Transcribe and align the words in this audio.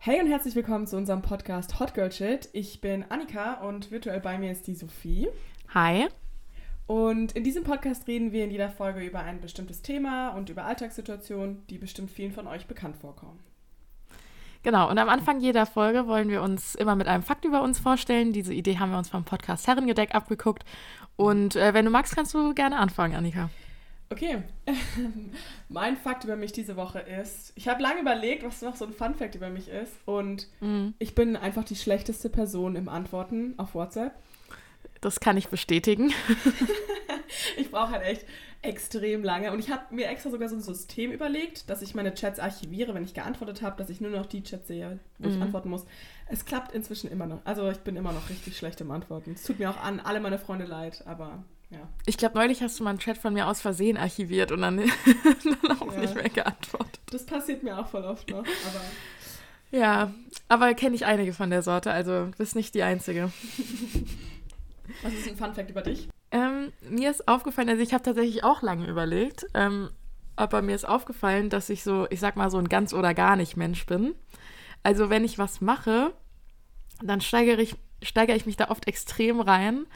Hey 0.00 0.20
und 0.20 0.28
herzlich 0.28 0.54
willkommen 0.54 0.86
zu 0.86 0.96
unserem 0.96 1.22
Podcast 1.22 1.80
Hot 1.80 1.92
Girl 1.92 2.12
Shit. 2.12 2.48
Ich 2.52 2.80
bin 2.80 3.04
Annika 3.08 3.54
und 3.54 3.90
virtuell 3.90 4.20
bei 4.20 4.38
mir 4.38 4.52
ist 4.52 4.68
die 4.68 4.76
Sophie. 4.76 5.26
Hi. 5.74 6.06
Und 6.86 7.32
in 7.32 7.42
diesem 7.42 7.64
Podcast 7.64 8.06
reden 8.06 8.30
wir 8.30 8.44
in 8.44 8.52
jeder 8.52 8.70
Folge 8.70 9.00
über 9.00 9.18
ein 9.18 9.40
bestimmtes 9.40 9.82
Thema 9.82 10.28
und 10.30 10.50
über 10.50 10.66
Alltagssituationen, 10.66 11.66
die 11.66 11.78
bestimmt 11.78 12.12
vielen 12.12 12.30
von 12.30 12.46
euch 12.46 12.66
bekannt 12.66 12.96
vorkommen. 12.96 13.40
Genau, 14.62 14.88
und 14.88 14.98
am 14.98 15.08
Anfang 15.08 15.40
jeder 15.40 15.66
Folge 15.66 16.06
wollen 16.06 16.28
wir 16.28 16.42
uns 16.42 16.76
immer 16.76 16.94
mit 16.94 17.08
einem 17.08 17.24
Fakt 17.24 17.44
über 17.44 17.60
uns 17.62 17.80
vorstellen. 17.80 18.32
Diese 18.32 18.54
Idee 18.54 18.78
haben 18.78 18.92
wir 18.92 18.98
uns 18.98 19.08
vom 19.08 19.24
Podcast 19.24 19.66
Herrengedeck 19.66 20.14
abgeguckt. 20.14 20.64
Und 21.16 21.56
äh, 21.56 21.74
wenn 21.74 21.84
du 21.84 21.90
magst, 21.90 22.14
kannst 22.14 22.32
du 22.34 22.54
gerne 22.54 22.78
anfangen, 22.78 23.16
Annika. 23.16 23.50
Okay, 24.10 24.42
mein 25.68 25.96
Fakt 25.96 26.24
über 26.24 26.36
mich 26.36 26.52
diese 26.52 26.76
Woche 26.76 27.00
ist, 27.00 27.52
ich 27.56 27.68
habe 27.68 27.82
lange 27.82 28.00
überlegt, 28.00 28.42
was 28.42 28.62
noch 28.62 28.74
so 28.76 28.86
ein 28.86 28.92
Fun 28.94 29.14
Fact 29.14 29.34
über 29.34 29.50
mich 29.50 29.68
ist. 29.68 29.92
Und 30.06 30.48
Mhm. 30.60 30.94
ich 30.98 31.14
bin 31.14 31.36
einfach 31.36 31.64
die 31.64 31.76
schlechteste 31.76 32.30
Person 32.30 32.74
im 32.76 32.88
Antworten 32.88 33.54
auf 33.58 33.74
WhatsApp. 33.74 34.12
Das 35.00 35.20
kann 35.20 35.36
ich 35.36 35.48
bestätigen. 35.48 36.12
Ich 37.58 37.70
brauche 37.70 37.90
halt 37.92 38.04
echt 38.04 38.24
extrem 38.62 39.22
lange. 39.22 39.52
Und 39.52 39.58
ich 39.58 39.70
habe 39.70 39.94
mir 39.94 40.08
extra 40.08 40.30
sogar 40.30 40.48
so 40.48 40.56
ein 40.56 40.62
System 40.62 41.12
überlegt, 41.12 41.68
dass 41.68 41.82
ich 41.82 41.94
meine 41.94 42.14
Chats 42.14 42.38
archiviere, 42.40 42.94
wenn 42.94 43.04
ich 43.04 43.12
geantwortet 43.14 43.60
habe, 43.60 43.76
dass 43.76 43.90
ich 43.90 44.00
nur 44.00 44.10
noch 44.10 44.24
die 44.26 44.42
Chats 44.42 44.68
sehe, 44.68 44.98
wo 45.18 45.28
ich 45.28 45.36
Mhm. 45.36 45.42
antworten 45.42 45.68
muss. 45.68 45.84
Es 46.28 46.46
klappt 46.46 46.72
inzwischen 46.72 47.10
immer 47.10 47.26
noch. 47.26 47.44
Also 47.44 47.68
ich 47.70 47.78
bin 47.78 47.96
immer 47.96 48.12
noch 48.12 48.30
richtig 48.30 48.56
schlecht 48.56 48.80
im 48.80 48.90
Antworten. 48.90 49.32
Es 49.32 49.42
tut 49.44 49.58
mir 49.58 49.68
auch 49.70 49.76
an 49.76 50.00
alle 50.00 50.20
meine 50.20 50.38
Freunde 50.38 50.64
leid, 50.64 51.02
aber 51.06 51.44
ja. 51.70 51.88
Ich 52.06 52.16
glaube, 52.16 52.38
neulich 52.38 52.62
hast 52.62 52.78
du 52.78 52.84
mal 52.84 52.90
einen 52.90 52.98
Chat 52.98 53.18
von 53.18 53.34
mir 53.34 53.46
aus 53.46 53.60
Versehen 53.60 53.96
archiviert 53.96 54.52
und 54.52 54.62
dann, 54.62 54.76
dann 55.62 55.78
auch 55.80 55.92
Ja. 55.92 56.00
nicht 56.00 56.14
mehr 56.14 56.28
geantwortet. 56.30 57.00
Das 57.10 57.24
passiert 57.26 57.62
mir 57.62 57.78
auch 57.78 57.88
voll 57.88 58.04
oft 58.04 58.28
noch. 58.30 58.38
Aber 58.38 58.80
Ja, 59.70 60.12
aber 60.48 60.72
kenne 60.74 60.94
ich 60.96 61.04
einige 61.06 61.32
von 61.32 61.50
der 61.50 61.62
Sorte, 61.62 61.90
also 61.90 62.28
bist 62.38 62.56
nicht 62.56 62.74
die 62.74 62.82
Einzige. 62.82 63.30
was 65.02 65.12
ist 65.14 65.28
ein 65.28 65.36
Fun 65.36 65.54
Fact 65.54 65.70
über 65.70 65.82
dich? 65.82 66.08
Ähm, 66.30 66.72
mir 66.88 67.10
ist 67.10 67.26
aufgefallen, 67.28 67.68
also 67.68 67.82
ich 67.82 67.92
habe 67.94 68.02
tatsächlich 68.02 68.44
auch 68.44 68.62
lange 68.62 68.86
überlegt, 68.86 69.46
ähm, 69.54 69.90
aber 70.36 70.62
mir 70.62 70.74
ist 70.74 70.86
aufgefallen, 70.88 71.50
dass 71.50 71.68
ich 71.70 71.82
so, 71.82 72.06
ich 72.10 72.20
sag 72.20 72.36
mal, 72.36 72.50
so 72.50 72.58
ein 72.58 72.68
ganz 72.68 72.92
oder 72.94 73.14
gar 73.14 73.36
nicht 73.36 73.56
Mensch 73.56 73.84
bin. 73.86 74.14
Also 74.82 75.10
wenn 75.10 75.24
ich 75.24 75.38
was 75.38 75.60
mache, 75.60 76.12
dann 77.02 77.20
steigere 77.20 77.60
ich, 77.60 77.76
steigere 78.02 78.36
ich 78.36 78.46
mich 78.46 78.56
da 78.56 78.68
oft 78.70 78.86
extrem 78.86 79.40
rein, 79.40 79.86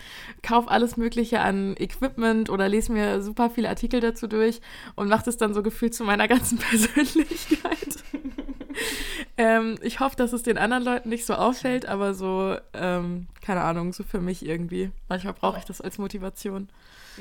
kaufe 0.42 0.70
alles 0.70 0.96
Mögliche 0.96 1.40
an 1.40 1.76
Equipment 1.78 2.50
oder 2.50 2.68
lese 2.68 2.92
mir 2.92 3.22
super 3.22 3.50
viele 3.50 3.68
Artikel 3.68 4.00
dazu 4.00 4.26
durch 4.26 4.60
und 4.94 5.08
mache 5.08 5.24
das 5.24 5.36
dann 5.36 5.54
so 5.54 5.62
gefühlt 5.62 5.94
zu 5.94 6.04
meiner 6.04 6.28
ganzen 6.28 6.58
Persönlichkeit. 6.58 7.96
ähm, 9.36 9.76
ich 9.82 10.00
hoffe, 10.00 10.16
dass 10.16 10.32
es 10.32 10.42
den 10.42 10.58
anderen 10.58 10.84
Leuten 10.84 11.08
nicht 11.08 11.26
so 11.26 11.34
auffällt, 11.34 11.86
aber 11.86 12.14
so, 12.14 12.56
ähm, 12.72 13.26
keine 13.40 13.62
Ahnung, 13.62 13.92
so 13.92 14.02
für 14.04 14.20
mich 14.20 14.44
irgendwie. 14.44 14.90
Manchmal 15.08 15.34
brauche 15.34 15.58
ich 15.58 15.64
das 15.64 15.80
als 15.80 15.98
Motivation. 15.98 16.68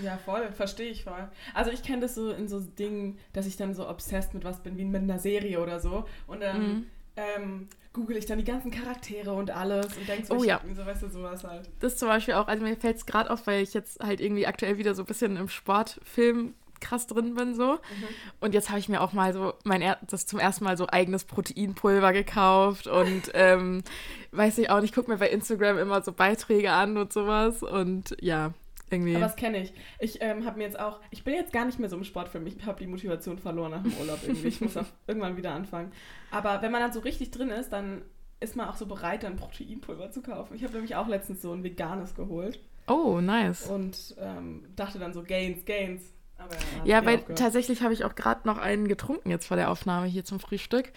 Ja, 0.01 0.17
voll, 0.17 0.51
verstehe 0.53 0.89
ich 0.89 1.03
voll. 1.03 1.27
Also 1.53 1.69
ich 1.71 1.83
kenne 1.83 2.01
das 2.01 2.15
so 2.15 2.31
in 2.31 2.47
so 2.47 2.59
Dingen, 2.61 3.17
dass 3.33 3.45
ich 3.45 3.57
dann 3.57 3.73
so 3.73 3.89
obsessed 3.89 4.33
mit 4.33 4.45
was 4.45 4.63
bin, 4.63 4.77
wie 4.77 4.85
mit 4.85 5.01
einer 5.01 5.19
Serie 5.19 5.61
oder 5.61 5.79
so. 5.79 6.05
Und 6.27 6.41
dann 6.41 6.61
Mhm. 6.61 6.85
Ähm, 7.15 7.67
google 7.93 8.17
ich 8.17 8.25
dann 8.25 8.37
die 8.37 8.45
ganzen 8.45 8.71
Charaktere 8.71 9.33
und 9.33 9.51
alles 9.51 9.97
und 9.97 10.07
denke 10.07 10.25
so, 10.25 10.35
Oh 10.35 10.43
ja. 10.43 10.61
so, 10.75 10.85
weißt 10.85 11.03
du, 11.03 11.09
sowas 11.09 11.43
halt. 11.43 11.69
Das 11.79 11.97
zum 11.97 12.07
Beispiel 12.07 12.35
auch, 12.35 12.47
also 12.47 12.63
mir 12.63 12.77
fällt 12.77 12.97
es 12.97 13.05
gerade 13.05 13.29
auf, 13.29 13.45
weil 13.47 13.61
ich 13.63 13.73
jetzt 13.73 13.99
halt 13.99 14.21
irgendwie 14.21 14.47
aktuell 14.47 14.77
wieder 14.77 14.95
so 14.95 15.03
ein 15.03 15.07
bisschen 15.07 15.35
im 15.35 15.49
Sportfilm 15.49 16.53
krass 16.79 17.07
drin 17.07 17.35
bin 17.35 17.53
so. 17.53 17.79
Und 18.39 18.53
jetzt 18.53 18.69
habe 18.69 18.79
ich 18.79 18.89
mir 18.89 19.01
auch 19.01 19.13
mal 19.13 19.33
so 19.33 19.53
mein 19.63 19.81
er 19.81 19.99
das 20.01 20.25
zum 20.25 20.39
ersten 20.39 20.63
Mal 20.63 20.77
so 20.77 20.87
eigenes 20.89 21.25
Proteinpulver 21.25 22.11
gekauft 22.11 22.87
und 22.87 23.29
ähm, 23.33 23.83
weiß 24.31 24.57
ich 24.57 24.69
auch 24.69 24.81
nicht, 24.81 24.93
gucke 24.95 25.11
mir 25.11 25.17
bei 25.17 25.29
Instagram 25.29 25.77
immer 25.77 26.01
so 26.01 26.11
Beiträge 26.11 26.71
an 26.71 26.97
und 26.97 27.13
sowas 27.13 27.61
und 27.61 28.15
ja, 28.19 28.53
irgendwie. 28.91 29.15
Aber 29.15 29.25
das 29.25 29.35
kenne 29.35 29.59
ich. 29.59 29.73
Ich 29.99 30.21
ähm, 30.21 30.45
habe 30.45 30.57
mir 30.57 30.65
jetzt 30.65 30.79
auch, 30.79 30.99
ich 31.09 31.23
bin 31.23 31.33
jetzt 31.33 31.53
gar 31.53 31.65
nicht 31.65 31.79
mehr 31.79 31.89
so 31.89 31.97
im 31.97 32.03
Sportfilm. 32.03 32.45
Ich 32.45 32.65
habe 32.65 32.79
die 32.79 32.87
Motivation 32.87 33.39
verloren 33.39 33.71
nach 33.71 33.83
dem 33.83 33.93
Urlaub 33.97 34.19
irgendwie. 34.27 34.49
Ich 34.49 34.61
muss 34.61 34.77
auch 34.77 34.85
irgendwann 35.07 35.37
wieder 35.37 35.53
anfangen. 35.53 35.91
Aber 36.29 36.61
wenn 36.61 36.71
man 36.71 36.81
dann 36.81 36.93
so 36.93 36.99
richtig 36.99 37.31
drin 37.31 37.49
ist, 37.49 37.69
dann 37.69 38.03
ist 38.39 38.55
man 38.55 38.67
auch 38.67 38.75
so 38.75 38.85
bereit, 38.87 39.23
dann 39.23 39.35
Proteinpulver 39.35 40.11
zu 40.11 40.21
kaufen. 40.21 40.55
Ich 40.55 40.63
habe 40.63 40.73
nämlich 40.73 40.95
auch 40.95 41.07
letztens 41.07 41.41
so 41.41 41.53
ein 41.53 41.63
veganes 41.63 42.15
geholt 42.15 42.59
oh, 42.87 43.21
nice. 43.21 43.67
und 43.67 44.15
ähm, 44.19 44.65
dachte 44.75 44.99
dann 44.99 45.13
so 45.13 45.23
Gains, 45.23 45.63
Gains. 45.65 46.01
Aber 46.37 46.55
ja, 46.85 47.05
weil 47.05 47.17
aufgehört. 47.17 47.37
tatsächlich 47.37 47.83
habe 47.83 47.93
ich 47.93 48.03
auch 48.03 48.15
gerade 48.15 48.47
noch 48.47 48.57
einen 48.57 48.87
getrunken 48.87 49.29
jetzt 49.29 49.45
vor 49.45 49.57
der 49.57 49.69
Aufnahme 49.69 50.07
hier 50.07 50.25
zum 50.25 50.39
Frühstück. 50.39 50.91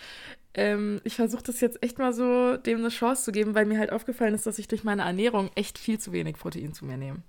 Ähm, 0.54 1.00
ich 1.04 1.16
versuche 1.16 1.42
das 1.42 1.60
jetzt 1.60 1.82
echt 1.82 1.98
mal 1.98 2.14
so 2.14 2.56
dem 2.56 2.78
eine 2.78 2.88
Chance 2.88 3.24
zu 3.24 3.32
geben, 3.32 3.54
weil 3.54 3.66
mir 3.66 3.78
halt 3.78 3.92
aufgefallen 3.92 4.34
ist, 4.34 4.46
dass 4.46 4.58
ich 4.58 4.68
durch 4.68 4.84
meine 4.84 5.02
Ernährung 5.02 5.50
echt 5.54 5.78
viel 5.78 5.98
zu 5.98 6.12
wenig 6.12 6.38
Protein 6.38 6.72
zu 6.72 6.86
mir 6.86 6.96
nehme. 6.96 7.22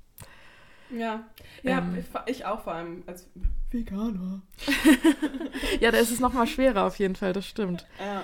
Ja, 0.89 1.23
ja 1.63 1.79
Ähm. 1.79 2.03
ich, 2.27 2.45
auch 2.45 2.61
vor 2.61 2.73
allem 2.73 3.03
als 3.07 3.27
Veganer. 3.71 4.41
Ja, 5.79 5.91
da 5.91 5.97
ist 5.97 6.11
es 6.11 6.19
nochmal 6.19 6.47
schwerer 6.47 6.83
auf 6.83 6.99
jeden 6.99 7.15
Fall, 7.15 7.33
das 7.33 7.45
stimmt. 7.45 7.85
Ja. 7.99 8.23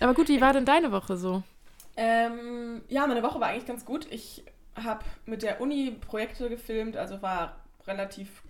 Aber 0.00 0.14
gut, 0.14 0.28
wie 0.28 0.40
war 0.40 0.52
denn 0.52 0.64
deine 0.64 0.92
Woche 0.92 1.16
so? 1.16 1.42
Ähm, 1.96 2.82
ja, 2.88 3.06
meine 3.06 3.22
Woche 3.22 3.40
war 3.40 3.48
eigentlich 3.48 3.66
ganz 3.66 3.84
gut. 3.84 4.06
Ich 4.10 4.44
habe 4.74 5.04
mit 5.24 5.42
der 5.42 5.60
Uni 5.60 5.96
Projekte 6.00 6.48
gefilmt, 6.48 6.96
also 6.96 7.22
war 7.22 7.56
relativ 7.86 8.42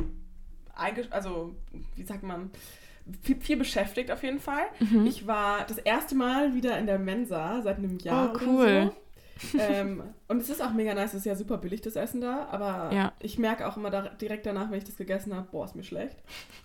also 1.11 1.55
wie 1.94 2.03
sagt 2.03 2.23
man, 2.23 2.50
viel, 3.23 3.41
viel 3.41 3.56
beschäftigt 3.56 4.11
auf 4.11 4.23
jeden 4.23 4.41
Fall. 4.41 4.65
Mhm. 4.81 5.06
Ich 5.06 5.27
war 5.27 5.65
das 5.67 5.78
erste 5.78 6.15
Mal 6.15 6.55
wieder 6.55 6.78
in 6.78 6.87
der 6.87 6.99
Mensa 6.99 7.62
seit 7.62 7.78
einem 7.78 7.99
Jahr. 7.99 8.33
Oh, 8.34 8.38
cool. 8.47 8.65
Oder 8.65 8.84
so. 8.87 8.97
Ähm, 9.58 10.02
und 10.28 10.41
es 10.41 10.48
ist 10.48 10.62
auch 10.62 10.72
mega 10.72 10.94
nice, 10.94 11.10
es 11.12 11.20
ist 11.20 11.26
ja 11.26 11.34
super 11.36 11.58
billig 11.58 11.80
das 11.82 11.97
Essen 11.97 12.20
da, 12.20 12.47
aber 12.50 12.94
Ja. 12.94 13.12
ich 13.20 13.38
merke 13.38 13.66
auch 13.69 13.76
immer 13.76 13.91
da, 13.91 14.02
direkt 14.08 14.47
danach, 14.47 14.70
wenn 14.70 14.78
ich 14.78 14.84
das 14.84 14.97
gegessen 14.97 15.34
habe, 15.34 15.47
boah, 15.50 15.64
ist 15.64 15.76
mir 15.76 15.84
schlecht. 15.84 16.16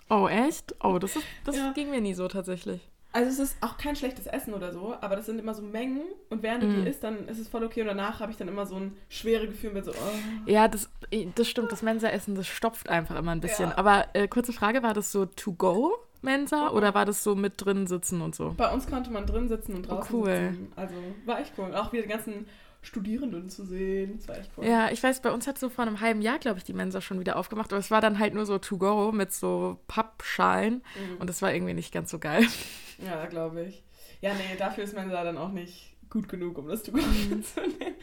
Oh, 0.09 0.27
echt? 0.27 0.75
Oh, 0.83 0.97
das, 0.99 1.15
ist, 1.15 1.25
das 1.45 1.57
Ja. 1.57 1.71
ging 1.73 1.89
mir 1.89 2.01
nie 2.01 2.13
so 2.13 2.27
tatsächlich. 2.27 2.87
Also 3.13 3.29
es 3.29 3.39
ist 3.51 3.57
auch 3.61 3.77
kein 3.77 3.97
schlechtes 3.97 4.25
Essen 4.25 4.53
oder 4.53 4.71
so, 4.71 4.95
aber 5.01 5.17
das 5.17 5.25
sind 5.25 5.37
immer 5.37 5.53
so 5.53 5.61
Mengen 5.61 6.03
und 6.29 6.43
während 6.43 6.63
du 6.63 6.67
Mm. 6.67 6.75
die 6.83 6.89
isst, 6.89 7.03
dann 7.03 7.27
ist 7.27 7.39
es 7.39 7.49
voll 7.49 7.61
okay 7.65 7.81
und 7.81 7.87
danach 7.87 8.21
habe 8.21 8.31
ich 8.31 8.37
dann 8.37 8.47
immer 8.47 8.65
so 8.65 8.75
ein 8.77 8.95
schwere 9.09 9.47
Gefühl 9.47 9.73
mit 9.73 9.83
so, 9.83 9.91
oh. 9.91 10.49
Ja, 10.49 10.69
das, 10.69 10.89
das 11.35 11.49
stimmt, 11.49 11.73
das 11.73 11.81
Mensa-Essen, 11.81 12.35
das 12.35 12.47
stopft 12.47 12.87
einfach 12.87 13.17
immer 13.17 13.31
ein 13.33 13.41
bisschen. 13.41 13.69
Ja. 13.71 13.77
Aber 13.77 14.05
äh, 14.13 14.29
kurze 14.29 14.53
Frage, 14.53 14.81
war 14.81 14.93
das 14.93 15.11
so 15.11 15.25
to-go 15.25 15.91
Mensa 16.21 16.69
Mhm. 16.69 16.77
oder 16.77 16.93
war 16.93 17.03
das 17.03 17.21
so 17.21 17.35
mit 17.35 17.53
drin 17.65 17.85
sitzen 17.85 18.21
und 18.21 18.33
so? 18.33 18.53
Bei 18.55 18.71
uns 18.71 18.87
konnte 18.87 19.11
man 19.11 19.25
drin 19.25 19.49
sitzen 19.49 19.73
und 19.75 19.87
Oh, 19.91 19.95
draußen 19.95 20.15
cool. 20.15 20.27
sitzen. 20.51 20.71
Also 20.77 20.93
war 21.25 21.41
echt 21.41 21.51
cool. 21.57 21.75
Auch 21.75 21.91
wieder 21.91 22.03
die 22.03 22.09
ganzen 22.09 22.45
Studierenden 22.81 23.49
zu 23.49 23.63
sehen. 23.65 24.17
Das 24.17 24.27
war 24.27 24.37
echt 24.39 24.51
cool. 24.57 24.65
Ja, 24.65 24.89
ich 24.91 25.01
weiß, 25.03 25.21
bei 25.21 25.31
uns 25.31 25.45
hat 25.47 25.57
so 25.59 25.69
vor 25.69 25.85
einem 25.85 26.01
halben 26.01 26.21
Jahr, 26.21 26.39
glaube 26.39 26.57
ich, 26.57 26.63
die 26.63 26.73
Mensa 26.73 26.99
schon 27.01 27.19
wieder 27.19 27.35
aufgemacht, 27.37 27.71
aber 27.71 27.79
es 27.79 27.91
war 27.91 28.01
dann 28.01 28.17
halt 28.19 28.33
nur 28.33 28.45
so 28.45 28.57
to-go 28.57 29.11
mit 29.11 29.31
so 29.33 29.79
Pappschalen 29.87 30.75
Mhm. 30.95 31.17
und 31.19 31.29
das 31.29 31.41
war 31.41 31.53
irgendwie 31.53 31.73
nicht 31.75 31.93
ganz 31.93 32.09
so 32.11 32.19
geil. 32.19 32.45
Ja, 33.03 33.25
glaube 33.25 33.63
ich. 33.63 33.83
Ja, 34.21 34.31
nee, 34.35 34.55
dafür 34.59 34.83
ist 34.83 34.93
Mensa 34.93 35.23
dann 35.23 35.35
auch 35.37 35.51
nicht 35.51 35.95
gut 36.11 36.29
genug, 36.29 36.59
um 36.59 36.67
das 36.67 36.83
zu 36.83 36.91
Mhm. 36.91 36.99
zu 37.43 37.61
nehmen. 37.61 37.95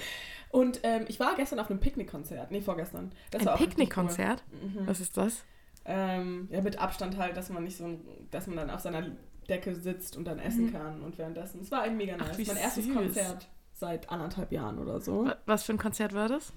Und 0.51 0.81
ähm, 0.83 1.05
ich 1.07 1.21
war 1.21 1.37
gestern 1.37 1.61
auf 1.61 1.71
einem 1.71 1.79
Picknickkonzert. 1.79 2.51
Nee, 2.51 2.61
vorgestern. 2.63 3.13
Das 3.31 3.45
war 3.45 3.53
Ein 3.53 3.59
Picknickkonzert? 3.59 4.43
Cool. 4.51 4.83
Mhm. 4.83 4.87
Was 4.89 4.99
ist 4.99 5.17
das? 5.17 5.45
Ähm, 5.85 6.49
ja, 6.51 6.61
mit 6.63 6.79
Abstand 6.81 7.17
halt, 7.17 7.37
dass 7.37 7.49
man 7.51 7.63
nicht 7.65 7.77
so, 7.77 7.85
ein- 7.85 8.01
dass 8.33 8.47
man 8.49 8.57
dann 8.57 8.71
auf 8.71 8.81
seiner 8.81 9.07
Decke 9.49 9.75
sitzt 9.77 10.17
und 10.17 10.25
dann 10.27 10.39
essen 10.41 10.67
Mhm. 10.67 10.73
kann 10.73 11.03
und 11.03 11.17
währenddessen. 11.17 11.61
Es 11.61 11.71
war 11.71 11.87
eben 11.87 11.97
mega 11.97 12.17
Ach, 12.19 12.27
nice. 12.27 12.39
wie 12.39 12.45
mein 12.47 12.57
erstes 12.57 12.85
süß. 12.87 12.95
Konzert 12.95 13.49
seit 13.79 14.11
anderthalb 14.11 14.53
Jahren 14.53 14.79
oder 14.79 15.01
so. 15.01 15.27
Wa- 15.27 15.37
Was 15.47 15.63
für 15.65 15.73
ein 15.73 15.79
Konzert 15.79 16.15
war 16.15 16.29
das? 16.29 16.53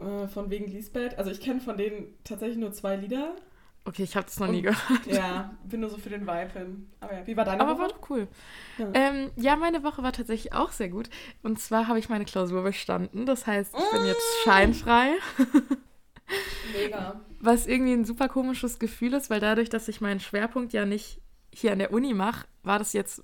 Äh, 0.00 0.26
von 0.28 0.50
wegen 0.50 0.66
Lisbeth. 0.70 1.18
Also 1.18 1.30
ich 1.30 1.40
kenne 1.40 1.60
von 1.60 1.76
denen 1.76 2.06
tatsächlich 2.24 2.58
nur 2.58 2.72
zwei 2.72 2.96
Lieder. 2.96 3.34
Okay, 3.86 4.02
ich 4.02 4.16
habe 4.16 4.24
das 4.24 4.40
noch 4.40 4.48
Und- 4.48 4.54
nie 4.54 4.62
gehört. 4.62 5.06
Ja, 5.06 5.54
bin 5.64 5.80
nur 5.80 5.90
so 5.90 5.98
für 5.98 6.08
den 6.08 6.22
Vibe 6.22 6.50
hin. 6.58 6.88
Aber 7.00 7.12
ja, 7.14 7.26
wie 7.26 7.36
war 7.36 7.44
deine 7.44 7.60
Aber 7.60 7.72
Woche? 7.74 7.80
war 7.82 7.88
doch 7.88 8.10
cool. 8.10 8.28
Ja. 8.78 8.88
Ähm, 8.94 9.30
ja, 9.36 9.56
meine 9.56 9.82
Woche 9.84 10.02
war 10.02 10.12
tatsächlich 10.12 10.54
auch 10.54 10.72
sehr 10.72 10.88
gut. 10.88 11.10
Und 11.42 11.60
zwar 11.60 11.86
habe 11.86 11.98
ich 11.98 12.08
meine 12.08 12.24
Klausur 12.24 12.62
bestanden. 12.62 13.26
Das 13.26 13.46
heißt, 13.46 13.74
ich 13.76 13.90
bin 13.90 14.06
jetzt 14.06 14.24
scheinfrei. 14.44 15.12
Mega. 16.72 17.20
Was 17.40 17.66
irgendwie 17.66 17.92
ein 17.92 18.04
super 18.06 18.28
komisches 18.28 18.78
Gefühl 18.78 19.12
ist, 19.12 19.28
weil 19.28 19.40
dadurch, 19.40 19.68
dass 19.68 19.88
ich 19.88 20.00
meinen 20.00 20.20
Schwerpunkt 20.20 20.72
ja 20.72 20.86
nicht 20.86 21.20
hier 21.54 21.72
an 21.72 21.78
der 21.78 21.92
Uni 21.92 22.14
mache, 22.14 22.46
war 22.62 22.78
das 22.78 22.94
jetzt, 22.94 23.22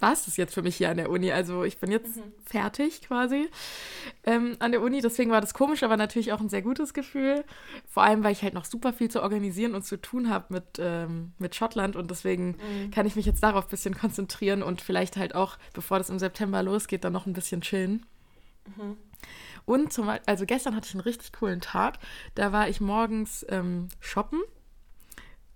war 0.00 0.12
es 0.12 0.24
das 0.26 0.36
jetzt 0.36 0.52
für 0.54 0.62
mich 0.62 0.76
hier 0.76 0.90
an 0.90 0.96
der 0.96 1.08
Uni. 1.10 1.30
Also 1.32 1.64
ich 1.64 1.78
bin 1.78 1.90
jetzt 1.90 2.16
Mhm. 2.16 2.32
fertig 2.44 3.00
quasi 3.02 3.48
ähm, 4.24 4.56
an 4.58 4.72
der 4.72 4.82
Uni. 4.82 5.00
Deswegen 5.00 5.30
war 5.30 5.40
das 5.40 5.54
komisch, 5.54 5.82
aber 5.82 5.96
natürlich 5.96 6.32
auch 6.32 6.40
ein 6.40 6.48
sehr 6.48 6.62
gutes 6.62 6.92
Gefühl. 6.94 7.44
Vor 7.88 8.02
allem, 8.02 8.22
weil 8.24 8.32
ich 8.32 8.42
halt 8.42 8.54
noch 8.54 8.64
super 8.64 8.92
viel 8.92 9.10
zu 9.10 9.22
organisieren 9.22 9.74
und 9.74 9.84
zu 9.84 9.96
tun 10.00 10.28
habe 10.28 10.52
mit, 10.52 10.64
ähm, 10.78 11.32
mit 11.38 11.54
Schottland 11.54 11.96
und 11.96 12.10
deswegen 12.10 12.56
Mhm. 12.56 12.90
kann 12.90 13.06
ich 13.06 13.16
mich 13.16 13.24
jetzt 13.26 13.42
darauf 13.42 13.64
ein 13.66 13.70
bisschen 13.70 13.96
konzentrieren 13.96 14.62
und 14.62 14.80
vielleicht 14.82 15.16
halt 15.16 15.34
auch, 15.34 15.56
bevor 15.72 15.98
das 15.98 16.10
im 16.10 16.18
September 16.18 16.62
losgeht, 16.62 17.04
dann 17.04 17.12
noch 17.12 17.26
ein 17.26 17.32
bisschen 17.32 17.60
chillen. 17.60 18.04
Mhm. 18.76 18.96
Und 19.64 19.92
zum 19.92 20.06
Beispiel, 20.06 20.24
also 20.26 20.44
gestern 20.44 20.76
hatte 20.76 20.88
ich 20.88 20.94
einen 20.94 21.00
richtig 21.00 21.32
coolen 21.32 21.60
Tag. 21.62 21.98
Da 22.34 22.52
war 22.52 22.68
ich 22.68 22.80
morgens 22.82 23.46
ähm, 23.48 23.88
shoppen, 24.00 24.40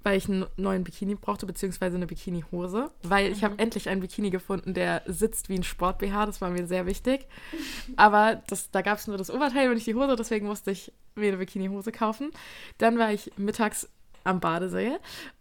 weil 0.09 0.17
ich 0.17 0.27
einen 0.29 0.47
neuen 0.57 0.85
Bikini 0.85 1.15
brauchte, 1.17 1.45
beziehungsweise 1.45 1.97
eine 1.97 2.07
Bikini-Hose, 2.07 2.91
weil 3.03 3.31
ich 3.31 3.45
habe 3.45 3.55
Mhm. 3.55 3.61
endlich 3.61 3.89
einen 3.91 4.01
Bikini 4.01 4.31
gefunden, 4.31 4.73
der 4.73 5.03
sitzt 5.07 5.51
wie 5.51 5.55
ein 5.57 5.63
Sport-BH, 5.63 6.25
das 6.27 6.41
war 6.41 6.49
mir 6.49 6.67
sehr 6.67 6.87
wichtig. 6.87 7.27
Aber 7.97 8.43
das, 8.49 8.71
da 8.71 8.81
gab 8.81 8.97
es 8.99 9.07
nur 9.07 9.19
das 9.19 9.31
Oberteil 9.31 9.69
und 9.69 9.75
nicht 9.75 9.87
die 9.87 9.95
Hose, 9.95 10.17
deswegen 10.17 10.47
musste 10.47 10.71
ich 10.71 10.93
mir 11.15 11.29
eine 11.29 11.37
Bikini-Hose 11.37 11.93
kaufen. 11.93 12.31
Dann 12.79 12.99
war 12.99 13.13
ich 13.13 13.31
mittags 13.37 13.89
am 14.25 14.41
Badesee 14.41 14.93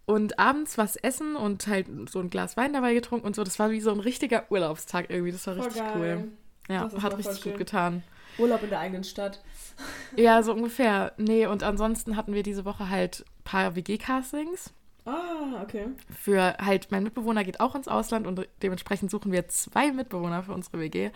und 0.06 0.38
abends 0.38 0.76
was 0.78 0.96
essen 0.96 1.34
und 1.36 1.66
halt 1.66 1.86
so 2.10 2.20
ein 2.20 2.30
Glas 2.30 2.56
Wein 2.56 2.72
dabei 2.74 2.92
getrunken 2.94 3.26
und 3.26 3.36
so. 3.36 3.42
Das 3.44 3.58
war 3.58 3.70
wie 3.70 3.80
so 3.80 3.90
ein 3.90 4.00
richtiger 4.00 4.50
Urlaubstag 4.50 5.06
irgendwie, 5.08 5.32
das 5.32 5.46
war 5.46 5.54
Voll 5.54 5.64
richtig 5.64 5.82
geil. 5.82 5.94
cool. 6.18 6.28
Ja, 6.74 6.90
hat 7.02 7.16
richtig 7.16 7.42
gut 7.42 7.56
getan. 7.56 8.02
Urlaub 8.38 8.62
in 8.62 8.68
der 8.70 8.80
eigenen 8.80 9.02
Stadt. 9.04 9.42
Ja, 10.16 10.42
so 10.42 10.52
ungefähr. 10.52 11.12
Nee, 11.16 11.46
und 11.46 11.62
ansonsten 11.62 12.16
hatten 12.16 12.34
wir 12.34 12.42
diese 12.42 12.64
Woche 12.64 12.88
halt 12.88 13.24
paar 13.48 13.74
WG-Castings. 13.74 14.74
Ah, 15.06 15.62
okay. 15.62 15.86
Für 16.10 16.54
halt, 16.58 16.88
mein 16.90 17.02
Mitbewohner 17.02 17.42
geht 17.42 17.60
auch 17.60 17.74
ins 17.74 17.88
Ausland 17.88 18.26
und 18.26 18.46
dementsprechend 18.62 19.10
suchen 19.10 19.32
wir 19.32 19.48
zwei 19.48 19.90
Mitbewohner 19.90 20.42
für 20.42 20.52
unsere 20.52 20.80
WG. 20.80 21.10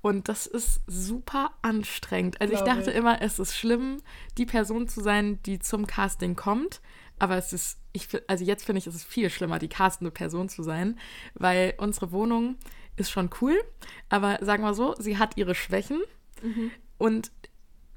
Und 0.00 0.30
das 0.30 0.46
ist 0.46 0.80
super 0.86 1.50
anstrengend. 1.60 2.40
Also 2.40 2.54
ich 2.54 2.60
dachte 2.62 2.90
ich. 2.90 2.96
immer, 2.96 3.20
es 3.20 3.38
ist 3.38 3.54
schlimm, 3.54 3.98
die 4.38 4.46
Person 4.46 4.88
zu 4.88 5.02
sein, 5.02 5.42
die 5.42 5.58
zum 5.58 5.86
Casting 5.86 6.36
kommt. 6.36 6.80
Aber 7.18 7.36
es 7.36 7.52
ist, 7.52 7.78
ich, 7.92 8.08
also 8.28 8.44
jetzt 8.44 8.64
finde 8.64 8.78
ich, 8.78 8.86
es 8.86 8.94
ist 8.94 9.04
viel 9.04 9.28
schlimmer, 9.28 9.58
die 9.58 9.68
castende 9.68 10.10
Person 10.10 10.48
zu 10.48 10.62
sein, 10.62 10.98
weil 11.34 11.74
unsere 11.76 12.12
Wohnung 12.12 12.56
ist 12.96 13.10
schon 13.10 13.28
cool, 13.40 13.62
aber 14.08 14.38
sagen 14.40 14.62
wir 14.62 14.72
so, 14.74 14.94
sie 14.98 15.18
hat 15.18 15.36
ihre 15.36 15.54
Schwächen 15.54 16.00
und 16.98 17.30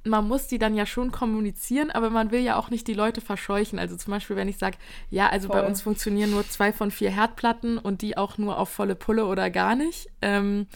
man 0.10 0.28
muss 0.28 0.48
die 0.48 0.60
dann 0.60 0.76
ja 0.76 0.86
schon 0.86 1.12
kommunizieren, 1.12 1.92
aber 1.92 2.10
man 2.10 2.32
will 2.32 2.42
ja 2.42 2.56
auch 2.58 2.70
nicht 2.70 2.88
die 2.88 2.94
Leute 2.94 3.22
verscheuchen. 3.22 3.80
Also 3.80 3.96
zum 3.96 4.12
Beispiel, 4.12 4.36
wenn 4.36 4.48
ich 4.48 4.58
sage, 4.58 4.78
ja, 5.10 5.30
also 5.30 5.48
bei 5.48 5.60
Voll. 5.60 5.68
uns 5.68 5.82
funktionieren 5.82 6.32
nur 6.32 6.48
zwei 6.48 6.74
von 6.74 6.92
vier 6.92 7.10
Herdplatten 7.10 7.78
und 7.78 8.02
die 8.02 8.18
auch 8.18 8.38
nur 8.38 8.58
auf 8.58 8.70
volle 8.70 8.96
Pulle 8.96 9.26
oder 9.26 9.50
gar 9.50 9.76
nicht. 9.76 10.10
Ähm, 10.22 10.68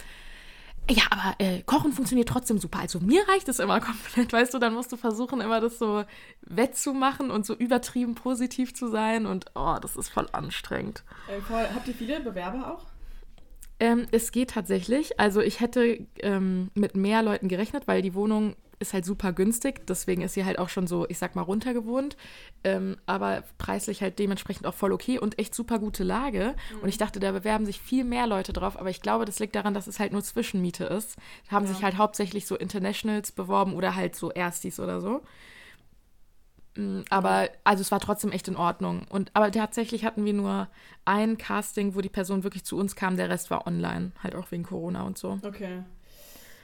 ja, 0.90 1.04
aber 1.10 1.36
äh, 1.40 1.62
Kochen 1.62 1.94
funktioniert 1.94 2.28
trotzdem 2.28 2.58
super. 2.58 2.80
Also 2.80 3.00
mir 3.00 3.28
reicht 3.28 3.48
es 3.48 3.60
immer 3.60 3.80
komplett, 3.82 4.34
weißt 4.34 4.54
du, 4.54 4.60
dann 4.60 4.74
musst 4.74 4.92
du 4.92 4.98
versuchen, 4.98 5.42
immer 5.42 5.62
das 5.62 5.80
so 5.80 6.04
wettzumachen 6.42 7.32
und 7.32 7.46
so 7.46 7.54
übertrieben 7.54 8.16
positiv 8.16 8.74
zu 8.74 8.90
sein 8.90 9.26
und 9.26 9.46
oh, 9.56 9.78
das 9.82 9.96
ist 9.96 10.10
voll 10.10 10.28
anstrengend. 10.32 11.04
Äh, 11.28 11.42
voll. 11.42 11.66
Habt 11.74 11.88
ihr 11.88 11.94
viele 11.94 12.20
Bewerber 12.20 12.74
auch? 12.74 12.91
Ähm, 13.82 14.06
es 14.12 14.32
geht 14.32 14.52
tatsächlich. 14.52 15.20
Also 15.20 15.42
ich 15.42 15.60
hätte 15.60 16.06
ähm, 16.20 16.70
mit 16.76 16.96
mehr 16.96 17.24
Leuten 17.24 17.48
gerechnet, 17.50 17.88
weil 17.88 18.02
die 18.02 18.14
Wohnung 18.14 18.56
ist 18.80 18.94
halt 18.94 19.06
super 19.06 19.32
günstig. 19.34 19.86
Deswegen 19.88 20.22
ist 20.22 20.34
sie 20.34 20.46
halt 20.46 20.58
auch 20.60 20.70
schon 20.70 20.88
so, 20.88 21.06
ich 21.10 21.18
sag 21.18 21.36
mal, 21.36 21.42
runtergewohnt. 21.42 22.16
Ähm, 22.64 22.98
aber 23.06 23.44
preislich 23.58 24.02
halt 24.02 24.18
dementsprechend 24.20 24.66
auch 24.68 24.74
voll 24.74 24.92
okay 24.92 25.20
und 25.20 25.38
echt 25.40 25.54
super 25.56 25.78
gute 25.80 26.04
Lage. 26.04 26.56
Und 26.82 26.90
ich 26.90 26.98
dachte, 26.98 27.20
da 27.20 27.32
bewerben 27.32 27.66
sich 27.66 27.80
viel 27.82 28.04
mehr 28.04 28.28
Leute 28.28 28.54
drauf. 28.54 28.80
Aber 28.80 28.90
ich 28.90 29.02
glaube, 29.02 29.26
das 29.26 29.40
liegt 29.40 29.56
daran, 29.56 29.74
dass 29.74 29.88
es 29.88 30.00
halt 30.00 30.12
nur 30.14 30.24
Zwischenmiete 30.24 30.86
ist. 30.86 31.16
Da 31.50 31.56
haben 31.56 31.66
Ja. 31.66 31.74
sich 31.74 31.84
halt 31.84 31.98
hauptsächlich 31.98 32.46
so 32.48 32.56
Internationals 32.56 33.32
beworben 33.32 33.74
oder 33.74 33.96
halt 33.96 34.16
so 34.16 34.32
Erstis 34.32 34.80
oder 34.80 35.02
so. 35.02 35.22
Mm, 36.76 37.02
Aber, 37.10 37.50
also 37.64 37.82
es 37.82 37.92
war 37.92 38.00
trotzdem 38.00 38.32
echt 38.32 38.48
in 38.48 38.56
Ordnung. 38.56 39.06
Und, 39.10 39.32
aber 39.34 39.52
tatsächlich 39.52 40.06
hatten 40.06 40.24
wir 40.26 40.34
nur 40.34 40.68
ein 41.06 41.38
Casting, 41.38 41.96
wo 41.96 42.02
die 42.02 42.10
Person 42.10 42.44
wirklich 42.44 42.64
zu 42.64 42.78
uns 42.78 42.96
kam, 42.96 43.18
der 43.18 43.30
Rest 43.30 43.52
war 43.52 43.68
online. 43.68 44.12
Halt 44.24 44.36
auch 44.36 44.52
wegen 44.52 44.64
Corona 44.64 45.04
und 45.04 45.18
so. 45.18 45.40
Okay. 45.44 45.84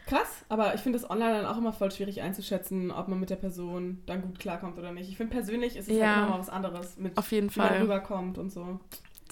Krass, 0.05 0.45
aber 0.47 0.73
ich 0.73 0.79
finde 0.79 0.97
das 0.99 1.09
online 1.09 1.33
dann 1.41 1.45
auch 1.45 1.57
immer 1.57 1.73
voll 1.73 1.91
schwierig 1.91 2.21
einzuschätzen, 2.21 2.91
ob 2.91 3.09
man 3.09 3.19
mit 3.19 3.29
der 3.29 3.35
Person 3.35 4.01
dann 4.05 4.21
gut 4.21 4.39
klarkommt 4.39 4.77
oder 4.77 4.93
nicht. 4.93 5.09
Ich 5.09 5.17
finde 5.17 5.33
persönlich 5.33 5.75
ist 5.75 5.89
es 5.89 5.97
Ja. 5.97 6.05
halt 6.07 6.17
immer 6.19 6.29
mal 6.35 6.39
was 6.39 6.49
anderes, 6.49 6.95
mit 6.97 7.17
Auf 7.17 7.29
jeden 7.33 7.53
wie 7.53 7.59
man 7.59 7.67
Fall. 7.67 7.81
rüberkommt 7.81 8.37
und 8.37 8.49
so. 8.49 8.79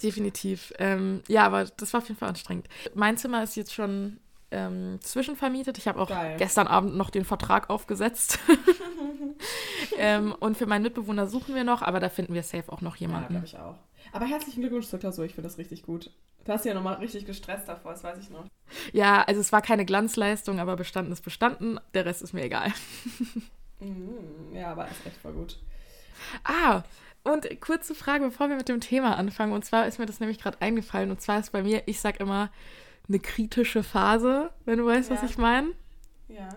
Definitiv. 0.04 0.74
Ähm, 0.78 1.21
ja, 1.30 1.45
aber 1.45 1.63
das 1.63 1.94
war 1.94 2.01
auf 2.01 2.10
jeden 2.10 2.19
Fall 2.19 2.28
anstrengend. 2.28 2.68
Mein 2.94 3.16
Zimmer 3.16 3.42
ist 3.44 3.56
jetzt 3.56 3.74
schon 3.74 4.19
ähm, 4.56 5.00
zwischenvermietet. 5.02 5.78
Ich 5.78 5.88
habe 5.88 6.00
auch 6.00 6.10
Geil. 6.10 6.38
gestern 6.38 6.68
Abend 6.68 6.96
noch 6.96 7.10
den 7.10 7.25
Vertrag 7.25 7.69
aufgesetzt. 7.69 8.40
ähm, 9.98 10.34
und 10.40 10.57
für 10.57 10.66
meinen 10.66 10.84
Mitbewohner 10.84 11.28
suchen 11.28 11.56
wir 11.56 11.63
noch, 11.63 11.81
aber 11.81 12.00
da 12.00 12.10
finden 12.10 12.34
wir 12.34 12.44
safe 12.44 12.72
auch 12.72 12.81
noch 12.81 12.96
Ja, 12.96 13.02
jemanden. 13.07 13.30
glaube 13.34 13.46
ich 13.46 13.57
auch. 13.57 13.75
Aber 14.12 14.25
herzlichen 14.25 14.62
Glückwunsch 14.62 14.88
zur 14.88 15.00
Klausur, 15.00 15.25
ich 15.25 15.34
finde 15.36 15.50
das 15.50 15.57
richtig 15.57 15.84
gut. 15.84 16.12
Du 16.46 16.52
hast 16.54 16.63
ja 16.66 16.74
nochmal 16.74 16.96
richtig 16.96 17.25
gestresst 17.25 17.68
davor, 17.68 17.92
das 17.92 18.04
weiß 18.04 18.19
ich 18.19 18.30
noch. 18.30 18.46
Ja, 18.94 19.24
also 19.24 19.42
es 19.42 19.52
war 19.52 19.62
keine 19.62 19.84
Glanzleistung, 19.86 20.60
aber 20.60 20.75
bestanden 20.75 21.12
ist 21.12 21.22
bestanden. 21.24 21.80
Der 21.94 22.06
Rest 22.06 22.22
ist 22.22 22.34
mir 22.34 22.44
egal. 22.44 22.72
Mm, 23.81 24.56
ja, 24.56 24.72
aber 24.72 24.86
ist 24.88 25.06
echt 25.06 25.18
voll 25.18 25.34
gut. 25.34 25.60
Ah, 26.46 26.84
und 27.24 27.46
kurze 27.60 27.94
Frage, 27.94 28.24
bevor 28.24 28.48
wir 28.48 28.56
mit 28.56 28.69
dem 28.69 28.80
Thema 28.80 29.18
anfangen. 29.18 29.52
Und 29.52 29.66
zwar 29.66 29.86
ist 29.86 30.00
mir 30.00 30.06
das 30.06 30.22
nämlich 30.22 30.40
gerade 30.40 30.62
eingefallen. 30.62 31.12
Und 31.12 31.19
zwar 31.19 31.40
ist 31.42 31.52
bei 31.52 31.62
mir, 31.62 31.84
ich 31.86 32.00
sag 32.00 32.22
immer, 32.22 32.50
eine 33.07 33.19
kritische 33.19 33.84
Phase, 33.84 34.52
wenn 34.66 34.78
du 34.80 34.86
weißt, 34.86 35.10
was 35.10 35.22
Ja. 35.22 35.28
ich 35.28 35.38
meine. 35.38 35.72
Ja. 36.28 36.50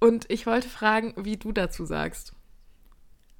Und 0.00 0.30
ich 0.30 0.46
wollte 0.46 0.68
fragen, 0.68 1.14
wie 1.16 1.36
du 1.36 1.52
dazu 1.52 1.84
sagst. 1.86 2.34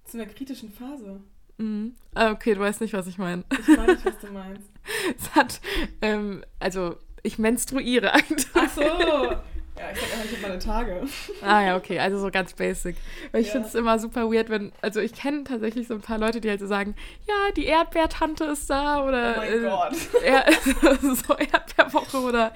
Zu 0.05 0.19
einer 0.20 0.31
kritischen 0.32 0.70
Phase. 0.73 1.20
Mhm. 1.58 1.94
Ah, 2.14 2.31
okay, 2.32 2.55
du 2.55 2.61
weißt 2.61 2.81
nicht, 2.81 2.94
was 2.94 3.06
ich 3.06 3.19
meine. 3.19 3.44
Ich 3.52 3.69
weiß 3.69 3.87
nicht, 3.87 4.05
was 4.05 4.19
du 4.19 4.31
meinst. 4.32 4.69
Es 5.17 5.34
hat, 5.37 5.61
ähm, 6.00 6.44
also 6.58 6.96
ich 7.23 7.38
menstruiere 7.38 8.12
aktuell. 8.14 8.46
Ach 8.55 8.69
so. 8.75 9.37
Ja, 9.78 9.90
ich 9.90 9.98
sag 9.98 10.12
einfach, 10.12 10.24
ich 10.26 10.32
habe 10.32 10.42
meine 10.42 10.58
Tage. 10.58 11.02
Ah 11.42 11.62
ja, 11.62 11.76
okay, 11.76 11.98
also 11.98 12.19
so 12.19 12.30
ganz 12.30 12.52
basic. 12.52 12.94
Weil 13.32 13.40
ich 13.40 13.46
Ja. 13.48 13.52
finde 13.54 13.69
es 13.69 13.74
immer 13.74 13.98
super 13.98 14.30
weird, 14.30 14.48
wenn, 14.50 14.70
also 14.82 15.00
ich 15.00 15.12
kenne 15.14 15.44
tatsächlich 15.44 15.88
so 15.88 15.94
ein 15.94 16.00
paar 16.02 16.19
Leute, 16.19 16.40
die 16.40 16.48
halt 16.50 16.60
so 16.60 16.66
sagen, 16.66 16.94
ja, 17.26 17.34
die 17.56 17.64
Erdbeertante 17.64 18.44
ist 18.44 18.69
da 18.70 19.02
oder 19.06 19.34
Oh 19.34 19.36
mein 19.38 19.52
äh, 19.52 19.69
Gott. 19.69 19.96
Er, 20.22 20.44
so 21.00 21.34
Erdbeerwoche 21.36 22.19
oder 22.19 22.52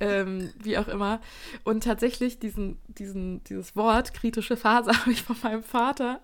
ähm, 0.00 0.52
wie 0.62 0.76
auch 0.78 0.88
immer. 0.88 1.20
Und 1.64 1.84
tatsächlich 1.84 2.38
diesen, 2.38 2.78
diesen, 2.88 3.42
dieses 3.44 3.74
Wort, 3.76 4.12
kritische 4.12 4.56
Phase, 4.56 4.90
habe 4.98 5.12
ich 5.12 5.22
von 5.22 5.36
meinem 5.42 5.62
Vater, 5.62 6.20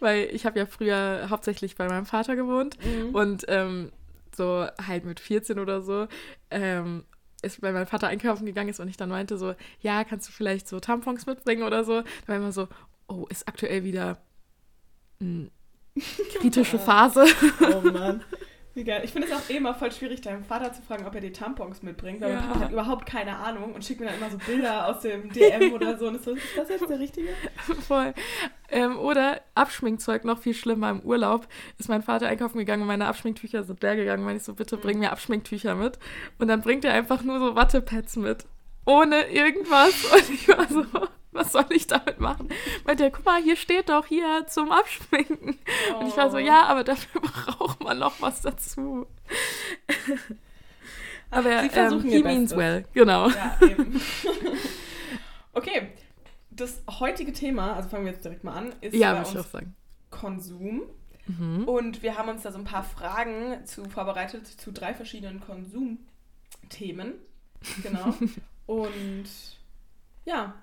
weil 0.00 0.28
ich 0.32 0.44
habe 0.46 0.58
ja 0.58 0.66
früher 0.66 1.28
hauptsächlich 1.30 1.76
bei 1.76 1.88
meinem 1.88 2.06
Vater 2.06 2.34
gewohnt 2.36 2.76
Mhm. 2.84 3.14
und 3.14 3.44
ähm, 3.48 3.92
so 4.36 4.66
halt 4.86 5.04
mit 5.06 5.18
14 5.20 5.58
oder 5.58 5.80
so 5.80 6.08
ähm, 6.50 7.04
ist 7.46 7.60
bei 7.60 7.72
meinem 7.72 7.86
Vater 7.86 8.08
einkaufen 8.08 8.46
gegangen 8.46 8.68
ist 8.68 8.80
und 8.80 8.88
ich 8.88 8.96
dann 8.96 9.08
meinte 9.08 9.38
so, 9.38 9.54
ja, 9.80 10.04
kannst 10.04 10.28
du 10.28 10.32
vielleicht 10.32 10.68
so 10.68 10.80
Tampons 10.80 11.26
mitbringen 11.26 11.62
oder 11.62 11.84
so. 11.84 12.02
Da 12.02 12.28
war 12.28 12.36
immer 12.36 12.52
so, 12.52 12.68
oh, 13.08 13.26
ist 13.30 13.48
aktuell 13.48 13.84
wieder 13.84 14.18
mh, 15.20 15.48
kritische 16.40 16.78
Phase. 16.78 17.24
Oh 17.60 17.80
Mann. 17.80 18.22
Wie 18.76 18.84
geil. 18.84 19.00
Ich 19.04 19.10
finde 19.12 19.26
es 19.26 19.32
auch 19.32 19.48
eh 19.48 19.56
immer 19.56 19.74
voll 19.74 19.90
schwierig, 19.90 20.20
deinem 20.20 20.44
Vater 20.44 20.70
zu 20.70 20.82
fragen, 20.82 21.06
ob 21.06 21.14
er 21.14 21.22
die 21.22 21.32
Tampons 21.32 21.82
mitbringt, 21.82 22.20
weil 22.20 22.28
Ja. 22.32 22.40
mein 22.40 22.48
Papa 22.48 22.60
hat 22.66 22.72
überhaupt 22.72 23.06
keine 23.06 23.34
Ahnung 23.38 23.72
und 23.72 23.82
schickt 23.82 24.00
mir 24.00 24.06
dann 24.06 24.16
immer 24.16 24.28
so 24.28 24.36
Bilder 24.36 24.86
aus 24.88 25.00
dem 25.00 25.32
DM 25.32 25.72
oder 25.74 25.96
so. 25.98 26.08
Und 26.08 26.16
ist 26.16 26.24
so, 26.26 26.32
ist 26.32 26.44
das 26.54 26.68
jetzt 26.68 26.86
der 26.88 26.98
Richtige? 26.98 27.28
Voll. 27.88 28.12
Ähm, 28.68 28.98
oder 28.98 29.40
Abschminkzeug, 29.54 30.26
noch 30.26 30.38
viel 30.38 30.52
schlimmer 30.52 30.90
im 30.90 31.00
Urlaub, 31.00 31.48
ist 31.78 31.88
mein 31.88 32.02
Vater 32.02 32.26
einkaufen 32.28 32.58
gegangen 32.58 32.82
und 32.82 32.88
meine 32.88 33.06
Abschminktücher 33.06 33.64
sind 33.64 33.80
leer 33.82 33.96
gegangen. 33.96 34.24
Meinte 34.24 34.40
ich 34.40 34.44
so, 34.44 34.52
bitte 34.52 34.76
bring 34.76 34.98
mir 34.98 35.10
Abschminktücher 35.10 35.74
mit. 35.74 35.98
Und 36.38 36.48
dann 36.48 36.60
bringt 36.60 36.84
er 36.84 36.92
einfach 36.92 37.22
nur 37.22 37.38
so 37.38 37.56
Wattepads 37.56 38.16
mit. 38.16 38.44
Ohne 38.84 39.30
irgendwas. 39.30 40.04
Und 40.12 40.30
ich 40.34 40.48
war 40.48 40.68
so, 40.68 40.84
was 41.36 41.52
soll 41.52 41.66
ich 41.70 41.86
damit 41.86 42.18
machen? 42.20 42.48
Meinte 42.84 43.04
er, 43.04 43.10
guck 43.10 43.24
mal, 43.24 43.42
hier 43.42 43.56
steht 43.56 43.88
doch 43.88 44.06
hier 44.06 44.46
zum 44.48 44.72
Abschminken. 44.72 45.58
Und 46.00 46.06
ich 46.08 46.16
war 46.16 46.30
so, 46.30 46.36
Oh. 46.36 46.40
ja, 46.40 46.64
aber 46.64 46.82
dafür 46.84 47.20
braucht 47.46 47.82
man 47.82 47.98
noch 47.98 48.20
was 48.20 48.40
dazu. 48.42 49.06
aber 51.30 51.60
Sie 51.60 51.66
ähm, 51.66 51.70
versuchen 51.70 52.08
he 52.10 52.16
ihr 52.18 52.24
means 52.24 52.50
Bestes. 52.54 52.58
well, 52.58 52.84
genau. 52.94 53.28
Ja, 53.28 53.58
okay. 55.52 55.88
Das 56.50 56.82
heutige 57.00 57.32
Thema, 57.34 57.74
also 57.74 57.90
fangen 57.90 58.06
wir 58.06 58.12
jetzt 58.12 58.24
direkt 58.24 58.42
mal 58.42 58.54
an, 58.54 58.72
ist 58.80 58.94
Ja. 58.94 59.22
Konsum. 60.10 60.82
Mhm. 61.26 61.64
Und 61.64 62.02
wir 62.02 62.16
haben 62.16 62.28
uns 62.30 62.42
da 62.42 62.52
so 62.52 62.58
ein 62.58 62.64
paar 62.64 62.84
Fragen 62.84 63.66
zu 63.66 63.84
vorbereitet 63.90 64.46
zu 64.46 64.72
drei 64.72 64.94
verschiedenen 64.94 65.40
Konsumthemen. 65.40 67.14
Genau. 67.82 68.14
Und 68.66 69.26
ja, 70.24 70.54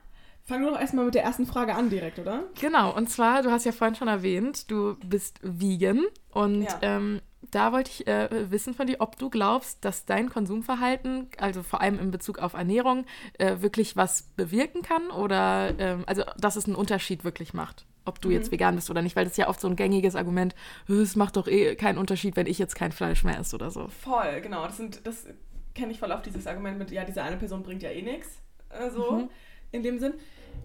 fangen 0.46 0.64
wir 0.66 0.72
doch 0.72 0.80
erstmal 0.80 1.06
mit 1.06 1.16
der 1.16 1.24
ersten 1.24 1.46
Frage 1.46 1.74
an 1.76 1.90
direkt, 1.90 2.20
oder? 2.20 2.44
Genau, 2.60 2.96
und 2.96 3.10
zwar, 3.10 3.42
du 3.44 3.52
hast 3.52 3.66
ja 3.66 3.72
vorhin 3.72 3.96
schon 3.96 4.08
erwähnt, 4.08 4.70
du 4.70 4.96
bist 5.06 5.40
vegan 5.42 6.02
und 6.32 6.64
Ja. 6.64 6.80
ähm, 6.82 7.22
da 7.52 7.72
wollte 7.72 7.92
ich 7.92 8.08
äh, 8.08 8.50
wissen 8.52 8.74
von 8.74 8.88
dir, 8.88 8.96
ob 9.00 9.18
du 9.20 9.30
glaubst, 9.30 9.84
dass 9.86 10.06
dein 10.06 10.30
Konsumverhalten, 10.30 11.28
also 11.38 11.62
vor 11.62 11.82
allem 11.82 12.00
in 12.00 12.10
Bezug 12.12 12.40
auf 12.40 12.54
Ernährung, 12.54 13.06
äh, 13.38 13.58
wirklich 13.60 13.96
was 13.96 14.24
bewirken 14.36 14.82
kann 14.82 15.10
oder 15.12 15.74
ähm, 15.78 16.04
also 16.08 16.24
dass 16.40 16.56
es 16.56 16.66
einen 16.66 16.76
Unterschied 16.76 17.24
wirklich 17.24 17.54
macht, 17.54 17.86
ob 18.06 18.20
du 18.22 18.30
Mhm. 18.30 18.34
jetzt 18.36 18.52
vegan 18.52 18.76
bist 18.76 18.90
oder 18.90 19.02
nicht, 19.02 19.16
weil 19.16 19.26
das 19.26 19.34
ist 19.34 19.38
ja 19.38 19.50
oft 19.50 19.60
so 19.62 19.68
ein 19.68 19.76
gängiges 19.76 20.16
Argument, 20.16 20.56
"Äh, 20.90 20.94
es 20.94 21.16
macht 21.16 21.36
doch 21.38 21.48
eh 21.48 21.76
keinen 21.76 21.98
Unterschied, 21.98 22.36
wenn 22.36 22.48
ich 22.48 22.58
jetzt 22.60 22.76
kein 22.76 22.92
Fleisch 22.92 23.24
mehr 23.24 23.38
esse 23.40 23.56
oder 23.56 23.70
so. 23.72 23.88
Voll, 23.88 24.42
genau. 24.42 24.66
Das, 24.66 24.78
sind, 24.78 25.06
das 25.06 25.28
kenne 25.76 25.92
ich 25.92 26.00
voll 26.00 26.12
auf 26.12 26.22
dieses 26.22 26.48
Argument 26.48 26.80
mit, 26.80 26.92
ja, 26.92 27.04
diese 27.04 27.22
eine 27.24 27.38
Person 27.38 27.62
bringt 27.62 27.84
ja 27.84 27.90
eh 27.92 28.02
nichts. 28.02 28.40
Äh, 28.70 28.90
so, 28.90 29.12
Mhm. 29.12 29.30
In 29.74 29.84
dem 29.84 30.00
Sinn. 30.00 30.14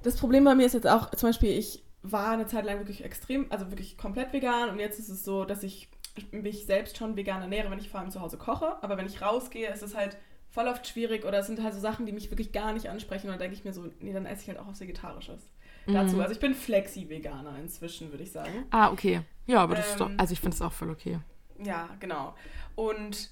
Das 0.03 0.17
Problem 0.17 0.45
bei 0.45 0.55
mir 0.55 0.67
ist 0.67 0.75
jetzt 0.75 0.87
auch, 0.87 1.11
zum 1.11 1.31
Beispiel, 1.31 1.51
ich 1.51 1.83
war 2.03 2.31
eine 2.31 2.47
Zeit 2.47 2.65
lang 2.65 2.79
wirklich 2.79 3.05
extrem, 3.05 3.47
also 3.51 3.71
wirklich 3.71 3.99
komplett 3.99 4.33
vegan 4.33 4.71
und 4.71 4.79
jetzt 4.79 4.99
ist 4.99 5.09
es 5.09 5.25
so, 5.25 5.45
dass 5.45 5.63
ich 5.65 5.89
mich 6.31 6.67
selbst 6.67 6.97
schon 6.97 7.17
vegan 7.17 7.43
ernähre, 7.43 7.71
wenn 7.71 7.79
ich 7.79 7.89
vor 7.89 8.01
allem 8.01 8.11
zu 8.11 8.21
Hause 8.21 8.39
koche. 8.39 8.83
Aber 8.83 8.97
wenn 8.97 9.07
ich 9.07 9.23
rausgehe, 9.23 9.71
ist 9.73 9.83
es 9.83 9.97
halt 9.97 10.17
voll 10.51 10.67
oft 10.67 10.87
schwierig 10.87 11.25
oder 11.25 11.39
es 11.39 11.47
sind 11.47 11.63
halt 11.63 11.75
so 11.75 11.81
Sachen, 11.81 12.07
die 12.07 12.13
mich 12.13 12.31
wirklich 12.31 12.53
gar 12.53 12.73
nicht 12.73 12.89
ansprechen. 12.89 13.27
Und 13.27 13.33
dann 13.33 13.41
denke 13.41 13.55
ich 13.55 13.65
mir 13.65 13.73
so, 13.73 13.87
nee, 14.01 14.13
dann 14.13 14.27
esse 14.27 14.43
ich 14.43 14.49
halt 14.49 14.59
auch 14.59 14.67
was 14.67 14.81
Vegetarisches. 14.81 15.41
Mhm. 15.87 15.95
Dazu. 15.95 16.21
Also 16.21 16.33
ich 16.33 16.41
bin 16.41 16.55
Flexi-Veganer 16.55 17.59
inzwischen, 17.59 18.11
würde 18.11 18.25
ich 18.25 18.33
sagen. 18.33 18.67
Ah, 18.71 18.91
okay. 18.91 19.23
Ja, 19.47 19.61
aber 19.63 19.75
das 19.75 19.87
ähm, 19.87 19.93
ist 19.93 20.01
doch, 20.01 20.11
ähm, 20.11 20.21
also 20.21 20.33
ich 20.33 20.41
finde 20.41 20.55
es 20.55 20.63
auch 20.63 20.73
voll 20.73 20.91
okay. 20.91 21.19
Ja, 21.63 21.89
genau. 22.01 22.35
Und 22.75 23.31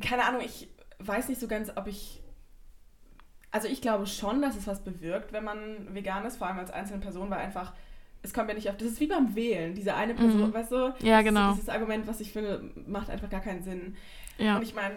keine 0.00 0.24
Ahnung, 0.24 0.42
ich 0.44 0.68
weiß 0.98 1.28
nicht 1.28 1.40
so 1.40 1.48
ganz, 1.48 1.70
ob 1.74 1.86
ich. 1.86 2.22
Also 3.56 3.68
ich 3.68 3.80
glaube 3.80 4.06
schon, 4.06 4.42
dass 4.42 4.54
es 4.54 4.66
was 4.66 4.84
bewirkt, 4.84 5.32
wenn 5.32 5.42
man 5.42 5.94
vegan 5.94 6.26
ist, 6.26 6.36
vor 6.36 6.46
allem 6.46 6.58
als 6.58 6.70
einzelne 6.70 7.00
Person, 7.00 7.30
weil 7.30 7.38
einfach 7.38 7.72
es 8.20 8.34
kommt 8.34 8.50
ja 8.50 8.54
nicht 8.54 8.68
auf. 8.68 8.76
Das 8.76 8.88
ist 8.88 9.00
wie 9.00 9.06
beim 9.06 9.34
Wählen. 9.34 9.74
Diese 9.74 9.94
eine 9.94 10.12
Person, 10.12 10.48
mhm. 10.48 10.52
weißt 10.52 10.72
du? 10.72 10.94
Ja, 11.00 11.22
genau. 11.22 11.52
Dieses 11.52 11.70
Argument, 11.70 12.06
was 12.06 12.20
ich 12.20 12.32
finde, 12.32 12.70
macht 12.86 13.08
einfach 13.08 13.30
gar 13.30 13.40
keinen 13.40 13.62
Sinn. 13.62 13.96
Ja. 14.36 14.56
Und 14.56 14.62
ich 14.62 14.74
meine, 14.74 14.94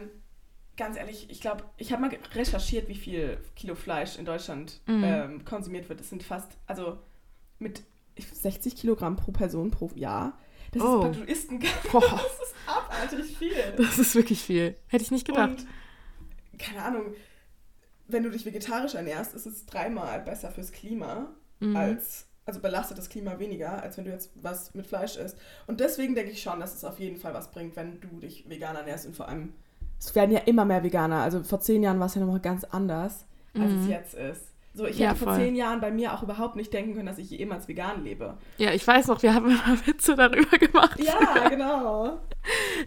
ganz 0.75 0.97
ehrlich, 0.97 1.29
ich 1.29 1.39
glaube, 1.39 1.63
ich 1.77 1.93
habe 1.93 2.01
mal 2.01 2.11
recherchiert, 2.33 2.89
wie 2.89 2.95
viel 2.95 3.37
Kilo 3.55 3.75
Fleisch 3.75 4.17
in 4.17 4.25
Deutschland 4.25 4.81
mhm. 4.87 5.03
ähm, 5.05 5.45
konsumiert 5.45 5.87
wird. 5.87 6.01
Das 6.01 6.09
sind 6.09 6.23
fast, 6.23 6.51
also 6.67 6.97
mit 7.59 7.83
60 8.17 8.75
Kilogramm 8.75 9.15
pro 9.15 9.31
Person 9.31 9.71
pro 9.71 9.89
Jahr. 9.95 10.37
Das 10.73 10.83
oh. 10.83 11.05
ist, 11.05 11.17
du 11.17 11.23
isst 11.23 11.51
ein 11.51 11.59
Boah. 11.93 12.01
Das 12.11 12.41
ist 12.41 12.55
abartig 12.67 13.37
viel. 13.37 13.73
Das 13.77 13.99
ist 13.99 14.15
wirklich 14.15 14.41
viel. 14.41 14.75
Hätte 14.87 15.05
ich 15.05 15.11
nicht 15.11 15.25
gedacht. 15.25 15.49
Und, 15.49 16.59
keine 16.59 16.83
Ahnung, 16.83 17.13
wenn 18.11 18.23
du 18.23 18.29
dich 18.31 18.45
vegetarisch 18.45 18.95
ernährst, 18.95 19.33
ist 19.33 19.45
es 19.45 19.65
dreimal 19.65 20.21
besser 20.21 20.51
fürs 20.51 20.71
Klima 20.71 21.29
mhm. 21.59 21.75
als 21.75 22.25
also 22.49 22.61
belastet 22.61 22.97
das 22.97 23.09
Klima 23.09 23.37
weniger, 23.37 23.81
als 23.83 23.97
wenn 23.97 24.05
du 24.05 24.11
jetzt 24.11 24.31
was 24.33 24.73
mit 24.73 24.87
Fleisch 24.87 25.17
isst. 25.17 25.37
Und 25.67 25.79
deswegen 25.79 26.15
denke 26.15 26.31
ich 26.31 26.41
schon, 26.41 26.59
dass 26.59 26.73
es 26.73 26.83
auf 26.83 26.99
jeden 26.99 27.17
Fall 27.17 27.33
was 27.33 27.51
bringt, 27.51 27.75
wenn 27.75 28.01
du 28.01 28.07
dich 28.19 28.49
vegan 28.49 28.75
ernährst 28.75 29.05
und 29.05 29.15
vor 29.15 29.27
allem, 29.27 29.53
es 29.99 30.15
werden 30.15 30.31
ja 30.31 30.39
immer 30.39 30.65
mehr 30.65 30.83
Veganer. 30.83 31.21
Also 31.21 31.43
vor 31.43 31.59
zehn 31.59 31.83
Jahren 31.83 31.99
war 31.99 32.07
es 32.07 32.15
ja 32.15 32.21
noch 32.21 32.31
mal 32.31 32.39
ganz 32.39 32.63
anders, 32.63 33.25
als 33.53 33.71
mhm. 33.71 33.81
es 33.81 33.87
jetzt 33.87 34.13
ist. 34.15 34.53
So, 34.73 34.85
ich 34.85 34.99
ja, 34.99 35.09
hätte 35.09 35.19
vor 35.19 35.33
voll. 35.33 35.43
zehn 35.43 35.55
Jahren 35.55 35.81
bei 35.81 35.91
mir 35.91 36.13
auch 36.13 36.23
überhaupt 36.23 36.55
nicht 36.55 36.71
denken 36.71 36.93
können, 36.93 37.07
dass 37.07 37.17
ich 37.17 37.31
jemals 37.31 37.67
vegan 37.67 38.03
lebe. 38.03 38.37
Ja, 38.57 38.71
ich 38.71 38.87
weiß 38.87 39.07
noch, 39.07 39.23
wir 39.23 39.33
haben 39.33 39.45
immer 39.49 39.87
Witze 39.87 40.15
darüber 40.15 40.57
gemacht. 40.57 40.99
Ja, 40.99 41.49
genau. 41.49 42.19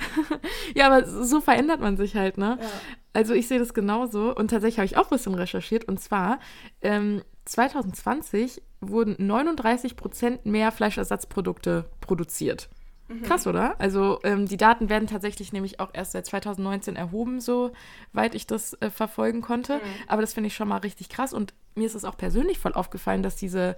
ja, 0.75 0.87
aber 0.87 1.07
so 1.07 1.41
verändert 1.41 1.81
man 1.81 1.97
sich 1.97 2.15
halt, 2.15 2.39
ne? 2.39 2.59
Ja. 2.61 2.69
Also 3.12 3.35
ich 3.35 3.49
sehe 3.49 3.59
das 3.59 3.75
genauso 3.75 4.35
und 4.35 4.49
tatsächlich 4.49 4.79
habe 4.79 4.87
ich 4.87 4.97
auch 4.97 5.11
ein 5.11 5.17
bisschen 5.17 5.35
recherchiert 5.35 5.85
und 5.85 6.01
zwar 6.01 6.39
ähm, 6.81 7.23
2020 7.45 8.62
wurden 8.81 9.17
39 9.19 9.97
Prozent 9.97 10.47
mehr 10.47 10.73
Fleischersatzprodukte 10.73 11.87
produziert. 12.01 12.69
Mhm. 13.14 13.23
Krass, 13.23 13.47
oder? 13.47 13.81
Also 13.81 14.19
ähm, 14.25 14.47
die 14.47 14.57
Daten 14.57 14.88
werden 14.88 15.09
tatsächlich 15.09 15.52
nämlich 15.52 15.81
auch 15.81 15.90
erst 15.92 16.12
seit 16.12 16.26
2019 16.26 16.97
erhoben, 16.97 17.40
soweit 17.40 18.35
ich 18.35 18.47
das 18.47 18.75
äh, 18.81 18.90
verfolgen 18.90 19.40
konnte. 19.40 19.76
Mhm. 19.76 19.81
Aber 20.09 20.21
das 20.21 20.35
finde 20.35 20.49
ich 20.49 20.54
schon 20.54 20.69
mal 20.69 20.78
richtig 20.78 21.09
krass. 21.09 21.33
Und 21.33 21.54
mir 21.75 21.87
ist 21.87 21.95
es 21.95 22.04
auch 22.04 22.16
persönlich 22.16 22.59
voll 22.59 22.75
aufgefallen, 22.75 23.23
dass 23.23 23.37
diese 23.37 23.76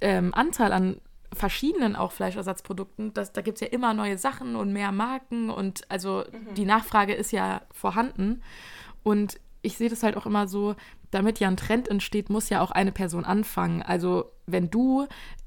ähm, 0.00 0.34
Anzahl 0.34 0.72
an 0.72 1.00
verschiedenen 1.32 1.96
auch 1.96 2.12
Fleischersatzprodukten, 2.12 3.12
das, 3.12 3.32
da 3.32 3.42
gibt 3.42 3.56
es 3.56 3.60
ja 3.60 3.68
immer 3.68 3.94
neue 3.94 4.18
Sachen 4.18 4.56
und 4.56 4.72
mehr 4.72 4.92
Marken 4.92 5.50
und 5.50 5.90
also 5.90 6.24
mhm. 6.30 6.54
die 6.54 6.64
Nachfrage 6.64 7.14
ist 7.14 7.32
ja 7.32 7.62
vorhanden. 7.72 8.42
Und 9.02 9.38
ich 9.62 9.76
sehe 9.76 9.88
das 9.88 10.02
halt 10.02 10.16
auch 10.16 10.26
immer 10.26 10.46
so, 10.46 10.76
damit 11.10 11.40
ja 11.40 11.48
ein 11.48 11.56
Trend 11.56 11.88
entsteht, 11.88 12.30
muss 12.30 12.48
ja 12.48 12.60
auch 12.60 12.70
eine 12.70 12.92
Person 12.92 13.24
anfangen. 13.24 13.82
Also 13.82 14.32
wenn 14.46 14.70
du 14.70 15.06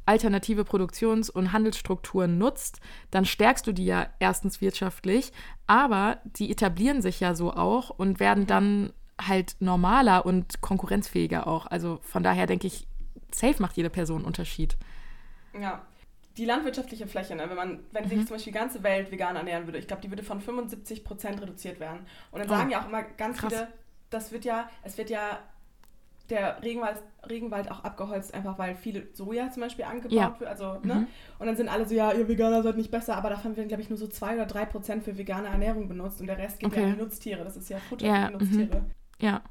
alternative 0.10 0.66
Produktions- 0.66 1.30
und 1.30 1.54
Handelsstrukturen 1.54 2.40
nutzt, 2.40 2.80
dann 3.12 3.26
stärkst 3.26 3.68
du 3.68 3.72
die 3.72 3.86
ja 3.86 4.08
erstens 4.18 4.60
wirtschaftlich, 4.60 5.32
aber 5.68 6.18
die 6.24 6.50
etablieren 6.50 7.04
sich 7.04 7.20
ja 7.20 7.36
so 7.36 7.54
auch 7.54 7.92
und 7.92 8.20
werden 8.20 8.48
dann 8.48 8.92
halt 9.22 9.56
normaler 9.60 10.26
und 10.26 10.62
konkurrenzfähiger 10.62 11.46
auch. 11.46 11.68
Also 11.68 12.00
von 12.02 12.24
daher 12.24 12.48
denke 12.48 12.66
ich, 12.66 12.88
safe 13.32 13.62
macht 13.62 13.78
jede 13.78 13.92
Person 13.92 14.18
einen 14.18 14.26
Unterschied. 14.26 14.78
Ja. 15.54 15.86
Die 16.38 16.46
landwirtschaftliche 16.46 17.06
Fläche, 17.06 17.36
ne? 17.36 17.48
wenn 17.50 17.58
man, 17.58 17.80
wenn 17.92 18.06
mhm. 18.06 18.10
sich 18.10 18.20
zum 18.20 18.36
Beispiel 18.36 18.54
die 18.54 18.60
ganze 18.60 18.82
Welt 18.82 19.12
vegan 19.12 19.36
ernähren 19.36 19.68
würde, 19.68 19.78
ich 19.78 19.88
glaube, 19.88 20.02
die 20.02 20.10
würde 20.10 20.24
von 20.24 20.42
75 20.42 21.04
Prozent 21.04 21.42
reduziert 21.42 21.80
werden. 21.80 22.00
Und 22.32 22.40
dann 22.40 22.50
oh. 22.50 22.54
sagen 22.54 22.70
ja 22.72 22.82
auch 22.82 22.88
immer 22.88 23.04
ganz 23.04 23.38
Krass. 23.38 23.54
viele, 23.54 23.68
das 24.10 24.32
wird 24.32 24.46
ja, 24.46 24.70
es 24.82 24.98
wird 24.98 25.10
ja 25.10 25.40
der 26.30 26.62
Regenwald, 26.62 27.02
Regenwald 27.28 27.72
auch 27.72 27.84
abgeholzt, 27.84 28.34
einfach 28.34 28.58
weil 28.58 28.76
viel 28.76 29.10
Soja 29.14 29.52
zum 29.52 29.64
Beispiel 29.64 29.86
angebaut 29.86 30.12
ja. 30.12 30.40
wird. 30.40 30.50
Also, 30.50 30.80
ne? 30.84 30.96
Mhm. 30.96 31.08
Und 31.40 31.48
dann 31.48 31.56
sind 31.56 31.70
alle 31.70 31.88
so, 31.88 31.96
ja, 31.96 32.12
ihr 32.12 32.28
Veganer 32.28 32.64
seid 32.64 32.78
nicht 32.78 32.92
besser, 32.92 33.16
aber 33.16 33.30
davon 33.30 33.56
werden, 33.58 33.68
glaube 33.68 33.82
ich, 33.82 33.90
nur 33.90 33.98
so 33.98 34.08
zwei 34.08 34.36
oder 34.36 34.46
drei 34.46 34.66
Prozent 34.66 35.04
für 35.04 35.18
vegane 35.18 35.48
Ernährung 35.48 35.88
benutzt 35.88 36.22
und 36.22 36.28
der 36.28 36.38
Rest 36.38 36.60
geht 36.60 36.70
okay. 36.70 36.82
ja 36.82 36.88
an 36.88 36.94
die 36.94 37.02
Nutztiere. 37.02 37.44
Das 37.44 37.58
ist 37.58 37.70
ja 37.70 37.78
Futter 37.78 38.06
ja. 38.06 38.26
für 38.28 38.38
die 38.38 38.46
Nutztiere. 38.46 38.82
Mhm. 38.82 38.92
Ja. 39.20 39.42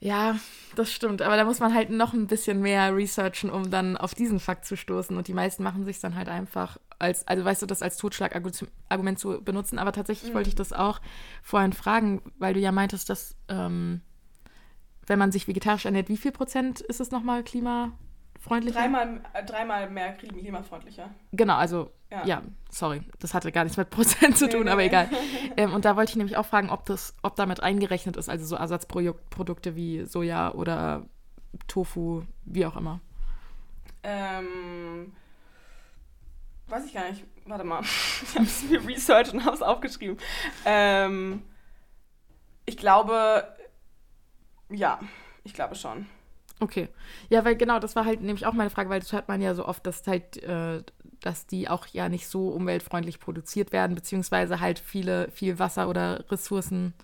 Ja, 0.00 0.36
das 0.76 0.92
stimmt. 0.92 1.22
Aber 1.22 1.36
da 1.38 1.44
muss 1.44 1.60
man 1.60 1.72
halt 1.72 1.88
noch 1.88 2.12
ein 2.12 2.26
bisschen 2.26 2.60
mehr 2.60 2.94
researchen, 2.94 3.48
um 3.48 3.70
dann 3.70 3.96
auf 3.96 4.14
diesen 4.14 4.38
Fakt 4.38 4.66
zu 4.66 4.76
stoßen. 4.76 5.16
Und 5.16 5.28
die 5.28 5.32
meisten 5.32 5.62
machen 5.62 5.86
sich 5.86 5.98
dann 5.98 6.14
halt 6.14 6.28
einfach 6.28 6.76
als, 6.98 7.26
also 7.26 7.42
weißt 7.42 7.62
du, 7.62 7.66
das 7.66 7.80
als 7.80 7.96
Totschlagargument 7.96 9.18
zu 9.18 9.42
benutzen. 9.42 9.78
Aber 9.78 9.92
tatsächlich 9.92 10.30
mhm. 10.30 10.34
wollte 10.34 10.50
ich 10.50 10.56
das 10.56 10.74
auch 10.74 11.00
vorhin 11.42 11.72
fragen, 11.72 12.20
weil 12.38 12.52
du 12.52 12.60
ja 12.60 12.70
meintest, 12.70 13.08
dass 13.08 13.34
ähm, 13.48 14.02
wenn 15.06 15.18
man 15.18 15.32
sich 15.32 15.48
vegetarisch 15.48 15.84
ernährt, 15.84 16.08
wie 16.08 16.16
viel 16.16 16.32
Prozent 16.32 16.80
ist 16.80 17.00
es 17.00 17.10
nochmal 17.10 17.42
klimafreundlicher? 17.42 18.80
Dreimal, 18.80 19.20
äh, 19.32 19.44
dreimal 19.44 19.90
mehr 19.90 20.12
klimafreundlicher. 20.14 21.10
Genau, 21.32 21.54
also 21.56 21.90
ja. 22.10 22.24
ja. 22.26 22.42
sorry, 22.70 23.02
das 23.18 23.34
hatte 23.34 23.52
gar 23.52 23.64
nichts 23.64 23.76
mit 23.76 23.90
Prozent 23.90 24.38
zu 24.38 24.48
tun, 24.48 24.64
nee, 24.64 24.70
aber 24.70 24.80
nee. 24.80 24.88
egal. 24.88 25.08
ähm, 25.56 25.72
und 25.72 25.84
da 25.84 25.96
wollte 25.96 26.10
ich 26.10 26.16
nämlich 26.16 26.36
auch 26.36 26.46
fragen, 26.46 26.70
ob 26.70 26.86
das, 26.86 27.14
ob 27.22 27.36
damit 27.36 27.62
eingerechnet 27.62 28.16
ist, 28.16 28.28
also 28.28 28.44
so 28.44 28.56
Ersatzprodukte 28.56 29.76
wie 29.76 30.04
Soja 30.04 30.52
oder 30.52 31.06
Tofu, 31.66 32.22
wie 32.44 32.66
auch 32.66 32.76
immer. 32.76 33.00
Ähm, 34.02 35.12
weiß 36.68 36.84
ich 36.86 36.94
gar 36.94 37.10
nicht. 37.10 37.24
Warte 37.46 37.64
mal. 37.64 37.80
ich 38.22 38.34
habe 38.34 38.44
es 38.44 38.62
mir 38.64 38.86
researched 38.86 39.34
und 39.34 39.44
habe 39.44 39.54
es 39.54 39.62
aufgeschrieben. 39.62 40.18
Ähm, 40.64 41.42
ich 42.66 42.76
glaube, 42.76 43.54
ja, 44.70 45.00
ich 45.44 45.54
glaube 45.54 45.74
schon. 45.74 46.06
Okay. 46.60 46.88
Ja, 47.28 47.44
weil 47.44 47.56
genau, 47.56 47.78
das 47.78 47.96
war 47.96 48.04
halt 48.04 48.20
nämlich 48.20 48.46
auch 48.46 48.52
meine 48.52 48.70
Frage, 48.70 48.88
weil 48.88 49.00
das 49.00 49.12
hört 49.12 49.28
man 49.28 49.42
ja 49.42 49.54
so 49.54 49.66
oft, 49.66 49.86
dass 49.86 50.06
halt, 50.06 50.42
äh, 50.42 50.82
dass 51.20 51.46
die 51.46 51.68
auch 51.68 51.86
ja 51.88 52.08
nicht 52.08 52.28
so 52.28 52.48
umweltfreundlich 52.48 53.18
produziert 53.18 53.72
werden, 53.72 53.94
beziehungsweise 53.94 54.60
halt 54.60 54.78
viele, 54.78 55.30
viel 55.30 55.58
Wasser 55.58 55.88
oder 55.88 56.24
Ressourcen 56.30 56.94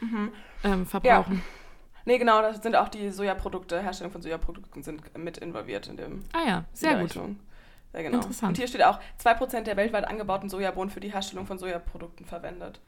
mhm. 0.00 0.32
ähm, 0.64 0.86
verbrauchen. 0.86 1.36
Ja. 1.36 1.60
Nee, 2.06 2.18
genau, 2.18 2.40
das 2.40 2.62
sind 2.62 2.76
auch 2.76 2.88
die 2.88 3.10
Sojaprodukte, 3.10 3.82
Herstellung 3.82 4.12
von 4.12 4.22
Sojaprodukten 4.22 4.82
sind 4.82 5.16
mit 5.18 5.38
involviert 5.38 5.86
in 5.86 5.96
dem. 5.96 6.24
Ah 6.32 6.46
ja, 6.46 6.64
sehr 6.72 6.98
gut. 6.98 7.14
Ja, 7.14 8.02
genau. 8.02 8.18
Interessant. 8.18 8.50
Und 8.50 8.56
hier 8.56 8.68
steht 8.68 8.84
auch, 8.84 9.00
2% 9.22 9.62
der 9.62 9.76
weltweit 9.76 10.06
angebauten 10.06 10.48
Sojabohnen 10.48 10.90
für 10.90 11.00
die 11.00 11.12
Herstellung 11.12 11.46
von 11.46 11.58
Sojaprodukten 11.58 12.24
verwendet. 12.24 12.80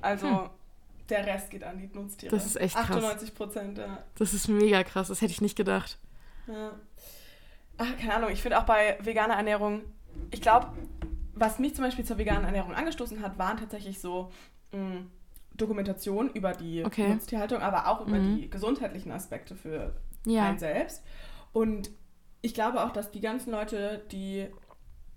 Also 0.00 0.28
hm. 0.28 0.50
Der 1.08 1.26
Rest 1.26 1.50
geht 1.50 1.64
an 1.64 1.78
die 1.78 1.90
Nutztiere. 1.92 2.34
Das 2.34 2.46
ist 2.46 2.56
echt 2.56 2.74
krass. 2.74 2.90
98 2.90 3.34
Prozent, 3.34 3.78
ja. 3.78 4.02
Das 4.16 4.32
ist 4.32 4.48
mega 4.48 4.82
krass, 4.84 5.08
das 5.08 5.20
hätte 5.20 5.32
ich 5.32 5.40
nicht 5.40 5.56
gedacht. 5.56 5.98
Ja. 6.46 6.72
Ach, 7.76 7.96
keine 7.98 8.14
Ahnung, 8.14 8.30
ich 8.30 8.40
finde 8.40 8.58
auch 8.58 8.64
bei 8.64 8.96
veganer 9.00 9.34
Ernährung, 9.34 9.82
ich 10.30 10.40
glaube, 10.40 10.68
was 11.34 11.58
mich 11.58 11.74
zum 11.74 11.84
Beispiel 11.84 12.04
zur 12.04 12.18
veganen 12.18 12.44
Ernährung 12.44 12.74
angestoßen 12.74 13.20
hat, 13.20 13.38
waren 13.38 13.56
tatsächlich 13.56 14.00
so 14.00 14.30
mh, 14.72 14.78
mm, 14.78 15.10
Dokumentationen 15.54 16.32
über 16.32 16.52
die 16.52 16.84
okay. 16.84 17.08
Nutztierhaltung, 17.08 17.60
aber 17.60 17.88
auch 17.88 18.06
über 18.06 18.16
mhm. 18.16 18.36
die 18.36 18.50
gesundheitlichen 18.50 19.12
Aspekte 19.12 19.54
für 19.54 19.94
ja. 20.26 20.44
einen 20.44 20.58
selbst. 20.58 21.02
Und 21.52 21.90
ich 22.42 22.54
glaube 22.54 22.84
auch, 22.84 22.92
dass 22.92 23.10
die 23.10 23.20
ganzen 23.20 23.52
Leute, 23.52 24.04
die 24.10 24.48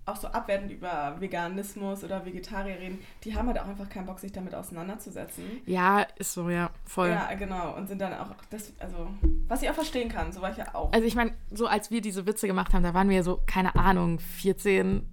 auch 0.08 0.16
so 0.16 0.28
abwertend 0.28 0.72
über 0.72 1.16
Veganismus 1.18 2.04
oder 2.04 2.24
Vegetarier 2.24 2.78
reden, 2.78 2.98
die 3.24 3.34
haben 3.34 3.46
halt 3.46 3.60
auch 3.60 3.66
einfach 3.66 3.88
keinen 3.88 4.06
Bock, 4.06 4.18
sich 4.18 4.32
damit 4.32 4.54
auseinanderzusetzen. 4.54 5.44
Ja, 5.66 6.06
ist 6.16 6.32
so, 6.32 6.48
ja, 6.50 6.70
voll. 6.84 7.10
Ja, 7.10 7.32
genau. 7.34 7.76
Und 7.76 7.88
sind 7.88 8.00
dann 8.00 8.14
auch, 8.14 8.30
das, 8.50 8.72
also, 8.78 9.08
was 9.46 9.62
ich 9.62 9.70
auch 9.70 9.74
verstehen 9.74 10.08
kann, 10.08 10.32
so 10.32 10.40
war 10.40 10.50
ich 10.50 10.56
ja 10.56 10.74
auch. 10.74 10.92
Also 10.92 11.06
ich 11.06 11.14
meine, 11.14 11.32
so 11.50 11.66
als 11.66 11.90
wir 11.90 12.00
diese 12.00 12.26
Witze 12.26 12.46
gemacht 12.46 12.72
haben, 12.72 12.82
da 12.82 12.94
waren 12.94 13.08
wir 13.08 13.16
ja 13.16 13.22
so, 13.22 13.40
keine 13.46 13.74
Ahnung, 13.76 14.18
14, 14.18 15.06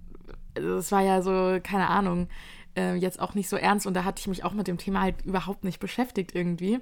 also 0.56 0.76
das 0.76 0.90
war 0.92 1.02
ja 1.02 1.22
so, 1.22 1.58
keine 1.62 1.88
Ahnung, 1.88 2.28
äh, 2.76 2.94
jetzt 2.94 3.20
auch 3.20 3.34
nicht 3.34 3.48
so 3.48 3.56
ernst 3.56 3.86
und 3.86 3.94
da 3.94 4.04
hatte 4.04 4.20
ich 4.20 4.28
mich 4.28 4.44
auch 4.44 4.52
mit 4.52 4.66
dem 4.66 4.78
Thema 4.78 5.02
halt 5.02 5.24
überhaupt 5.24 5.64
nicht 5.64 5.80
beschäftigt 5.80 6.34
irgendwie. 6.34 6.80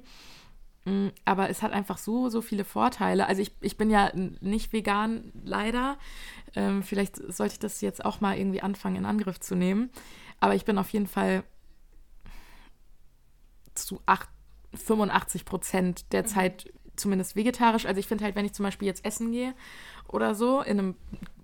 Mm, 0.84 1.08
aber 1.24 1.48
es 1.48 1.62
hat 1.62 1.72
einfach 1.72 1.98
so, 1.98 2.28
so 2.28 2.42
viele 2.42 2.64
Vorteile. 2.64 3.26
Also 3.26 3.42
ich, 3.42 3.52
ich 3.60 3.76
bin 3.76 3.90
ja 3.90 4.10
nicht 4.14 4.72
vegan, 4.72 5.32
leider. 5.44 5.96
Ähm, 6.56 6.82
vielleicht 6.82 7.16
sollte 7.32 7.54
ich 7.54 7.58
das 7.58 7.80
jetzt 7.80 8.04
auch 8.04 8.20
mal 8.20 8.36
irgendwie 8.36 8.62
anfangen 8.62 8.96
in 8.96 9.06
Angriff 9.06 9.40
zu 9.40 9.54
nehmen. 9.54 9.90
Aber 10.40 10.54
ich 10.54 10.64
bin 10.64 10.78
auf 10.78 10.90
jeden 10.90 11.06
Fall 11.06 11.44
zu 13.74 14.00
8, 14.06 14.28
85 14.74 15.44
Prozent 15.44 16.12
der 16.12 16.22
mhm. 16.22 16.26
Zeit 16.26 16.72
zumindest 16.96 17.36
vegetarisch. 17.36 17.86
Also 17.86 17.98
ich 17.98 18.06
finde 18.06 18.24
halt, 18.24 18.36
wenn 18.36 18.44
ich 18.44 18.52
zum 18.52 18.64
Beispiel 18.64 18.86
jetzt 18.86 19.04
essen 19.04 19.32
gehe 19.32 19.54
oder 20.08 20.34
so, 20.34 20.60
in 20.60 20.78
einem 20.78 20.94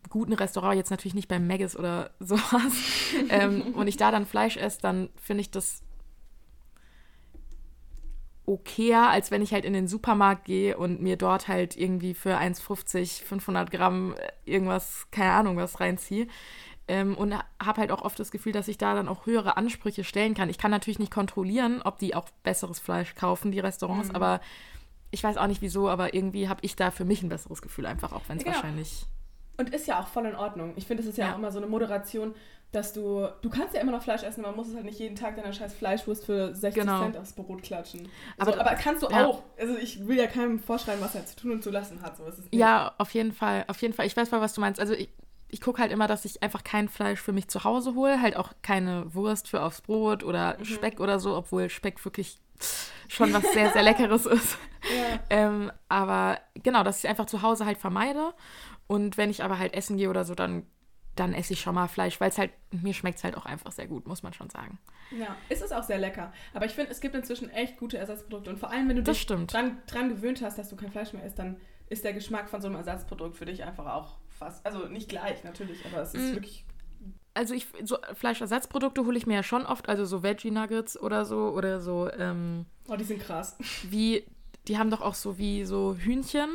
guten 0.09 0.33
Restaurant, 0.33 0.76
jetzt 0.76 0.90
natürlich 0.90 1.14
nicht 1.14 1.29
beim 1.29 1.47
Maggis 1.47 1.76
oder 1.76 2.11
sowas, 2.21 2.73
ähm, 3.29 3.75
und 3.75 3.88
ich 3.88 3.97
da 3.97 4.11
dann 4.11 4.26
Fleisch 4.26 4.57
esse, 4.57 4.81
dann 4.81 5.09
finde 5.17 5.43
ich 5.43 5.50
das 5.50 5.83
okayer, 8.50 9.09
als 9.09 9.30
wenn 9.30 9.42
ich 9.42 9.52
halt 9.52 9.64
in 9.64 9.73
den 9.73 9.87
Supermarkt 9.87 10.45
gehe 10.45 10.76
und 10.76 11.00
mir 11.00 11.16
dort 11.16 11.49
halt 11.49 11.76
irgendwie 11.76 12.14
für 12.14 12.37
1,50, 12.37 13.23
500 13.25 13.71
Gramm 13.71 14.14
äh, 14.14 14.50
irgendwas, 14.50 15.07
keine 15.11 15.33
Ahnung, 15.33 15.57
was 15.57 15.80
reinziehe. 15.80 16.26
Ähm, 16.88 17.16
und 17.16 17.35
habe 17.35 17.80
halt 17.80 17.92
auch 17.92 18.02
oft 18.02 18.19
das 18.19 18.33
Gefühl, 18.33 18.52
dass 18.52 18.66
ich 18.66 18.76
da 18.76 18.95
dann 18.95 19.09
auch 19.09 19.26
höhere 19.26 19.57
Ansprüche 19.57 20.02
stellen 20.02 20.35
kann. 20.35 20.50
Ich 20.50 20.59
kann 20.59 20.73
natürlich 20.73 20.99
nicht 20.99 21.12
kontrollieren, 21.12 21.80
ob 21.83 21.99
die 21.99 22.14
auch 22.14 22.28
besseres 22.42 22.80
Fleisch 22.80 23.14
kaufen, 23.14 23.52
die 23.52 23.61
Restaurants, 23.61 24.09
mhm. 24.09 24.16
aber 24.16 24.40
ich 25.12 25.23
weiß 25.23 25.37
auch 25.37 25.47
nicht 25.47 25.62
wieso, 25.62 25.88
aber 25.88 26.14
irgendwie 26.14 26.49
habe 26.49 26.61
ich 26.62 26.76
da 26.76 26.90
für 26.90 27.04
mich 27.04 27.23
ein 27.23 27.28
besseres 27.28 27.62
Gefühl, 27.62 27.87
einfach 27.87 28.12
auch 28.12 28.23
wenn 28.28 28.38
es 28.38 28.45
genau. 28.45 28.57
wahrscheinlich. 28.57 29.07
Und 29.57 29.71
ist 29.75 29.87
ja 29.87 30.00
auch 30.00 30.09
voll 30.09 30.26
in 30.26 30.35
Ordnung. 30.35 30.73
Ich 30.76 30.87
finde, 30.87 31.02
es 31.02 31.09
ist 31.09 31.19
ja, 31.19 31.26
ja, 31.26 31.33
auch 31.33 31.38
immer 31.38 31.52
so 31.52 31.59
eine 31.59 31.66
Moderation, 31.66 32.35
dass 32.73 32.93
du, 32.93 33.29
du 33.43 33.50
kannst 33.50 33.75
ja 33.75 33.81
immer 33.81 33.91
noch 33.91 34.03
Fleisch 34.03 34.23
essen, 34.23 34.43
man 34.43 34.55
muss 34.55 34.69
es 34.69 34.75
halt 34.75 34.85
nicht 34.85 34.99
jeden 34.99 35.17
Tag 35.17 35.37
deine 35.37 35.53
scheiß 35.53 35.75
Fleischwurst 35.75 36.25
für 36.25 36.55
60 36.55 36.83
genau. 36.83 37.03
Cent 37.03 37.17
aufs 37.17 37.33
Brot 37.33 37.62
klatschen. 37.62 38.09
Aber, 38.39 38.53
so, 38.53 38.61
aber 38.61 38.75
kannst 38.77 39.03
du 39.03 39.09
ja. 39.09 39.27
auch. 39.27 39.43
Also 39.59 39.77
ich 39.77 40.07
will 40.07 40.17
ja 40.17 40.29
keinem 40.29 40.61
vorschreiben, 40.61 41.00
was 41.03 41.17
er 41.17 41.27
zu 41.27 41.35
tun 41.35 41.50
und 41.53 41.62
zu 41.65 41.71
lassen 41.71 42.00
hat. 42.03 42.17
So 42.17 42.25
ist 42.27 42.39
es 42.39 42.45
nicht. 42.45 42.55
Ja, 42.55 42.95
auf 42.99 43.12
jeden 43.12 43.33
Fall, 43.33 43.65
auf 43.67 43.83
jeden 43.83 43.93
Fall. 43.93 44.07
Ich 44.07 44.17
weiß 44.17 44.31
mal, 44.31 44.41
was 44.41 44.53
du 44.53 44.61
meinst. 44.61 44.79
Also 44.79 44.95
ich, 44.95 45.09
ich 45.49 45.61
gucke 45.61 45.83
halt 45.83 45.91
immer, 45.91 46.07
dass 46.07 46.25
ich 46.25 46.45
einfach 46.45 46.62
kein 46.62 46.89
Fleisch 46.89 47.21
für 47.21 47.33
mich 47.33 47.49
zu 47.49 47.65
Hause 47.65 47.97
hole, 47.97 48.23
halt 48.23 48.37
auch 48.37 48.53
keine 48.62 49.12
Wurst 49.15 49.49
für 49.49 49.62
aufs 49.62 49.81
Brot 49.81 50.23
oder 50.23 50.57
mhm. 50.59 50.65
Speck 50.65 51.00
oder 51.00 51.19
so, 51.19 51.35
obwohl 51.35 51.69
Speck 51.71 52.05
wirklich 52.05 52.39
schon 53.09 53.33
was 53.33 53.53
sehr, 53.53 53.73
sehr 53.73 53.83
Leckeres 53.83 54.27
ist. 54.27 54.59
Ja. 54.83 55.19
Ähm, 55.29 55.73
aber 55.89 56.39
genau, 56.55 56.85
dass 56.85 57.03
ich 57.03 57.11
einfach 57.11 57.27
zu 57.27 57.43
Hause 57.43 57.67
halt 57.67 57.79
vermeide. 57.79 58.33
Und 58.87 59.17
wenn 59.17 59.31
ich 59.31 59.43
aber 59.43 59.59
halt 59.59 59.75
essen 59.75 59.97
gehe 59.97 60.11
oder 60.11 60.25
so, 60.25 60.37
dann 60.37 60.67
dann 61.21 61.35
esse 61.35 61.53
ich 61.53 61.61
schon 61.61 61.75
mal 61.75 61.87
Fleisch, 61.87 62.21
weil 62.21 62.31
es 62.31 62.39
halt, 62.39 62.50
mir 62.73 62.95
schmeckt 62.95 63.19
es 63.19 63.25
halt 63.25 63.37
auch 63.37 63.47
einfach 63.47 63.73
sehr 63.73 63.87
gut, 63.87 64.09
muss 64.09 64.23
man 64.23 64.33
schon 64.33 64.49
sagen. 64.49 64.79
Ja, 65.11 65.37
ist 65.49 65.62
es 65.62 65.71
auch 65.71 65.83
sehr 65.83 65.99
lecker. 65.99 66.33
Aber 66.55 66.65
ich 66.65 66.73
finde, 66.73 66.91
es 66.91 67.00
gibt 67.00 67.15
inzwischen 67.15 67.50
echt 67.50 67.77
gute 67.77 67.99
Ersatzprodukte. 67.99 68.50
Und 68.50 68.59
vor 68.59 68.71
allem, 68.71 68.89
wenn 68.89 68.97
du 68.97 69.03
dich 69.03 69.27
dran, 69.27 69.79
dran 69.87 70.09
gewöhnt 70.09 70.43
hast, 70.43 70.59
dass 70.59 70.71
du 70.71 70.77
kein 70.77 70.91
Fleisch 70.91 71.12
mehr 71.12 71.25
isst, 71.25 71.39
dann 71.39 71.59
ist 71.89 72.05
der 72.05 72.15
Geschmack 72.15 72.49
von 72.49 72.62
so 72.62 72.69
einem 72.69 72.77
Ersatzprodukt 72.77 73.37
für 73.37 73.45
dich 73.45 73.65
einfach 73.65 73.87
auch 73.87 74.17
fast, 74.29 74.65
also 74.65 74.87
nicht 74.87 75.09
gleich 75.09 75.45
natürlich, 75.45 75.85
aber 75.85 76.03
es 76.03 76.15
ist 76.15 76.33
mm. 76.33 76.35
wirklich 76.35 76.65
also 77.33 77.55
ich 77.55 77.69
so 77.85 77.97
Fleischersatzprodukte 78.15 79.05
hole 79.05 79.17
ich 79.17 79.27
mir 79.27 79.35
ja 79.35 79.43
schon 79.45 79.65
oft, 79.65 79.89
also 79.89 80.05
so 80.05 80.25
Veggie 80.25 80.50
Nuggets 80.50 81.00
oder 81.00 81.25
so 81.25 81.50
oder 81.50 81.81
so. 81.81 82.11
Ähm, 82.11 82.67
oh, 82.89 82.97
die 82.97 83.05
sind 83.05 83.23
krass. 83.23 83.57
Wie 83.89 84.25
die 84.67 84.79
haben 84.79 84.91
doch 84.91 85.00
auch 85.00 85.15
so 85.15 85.39
wie 85.39 85.65
so 85.65 85.95
Hühnchen 85.95 86.50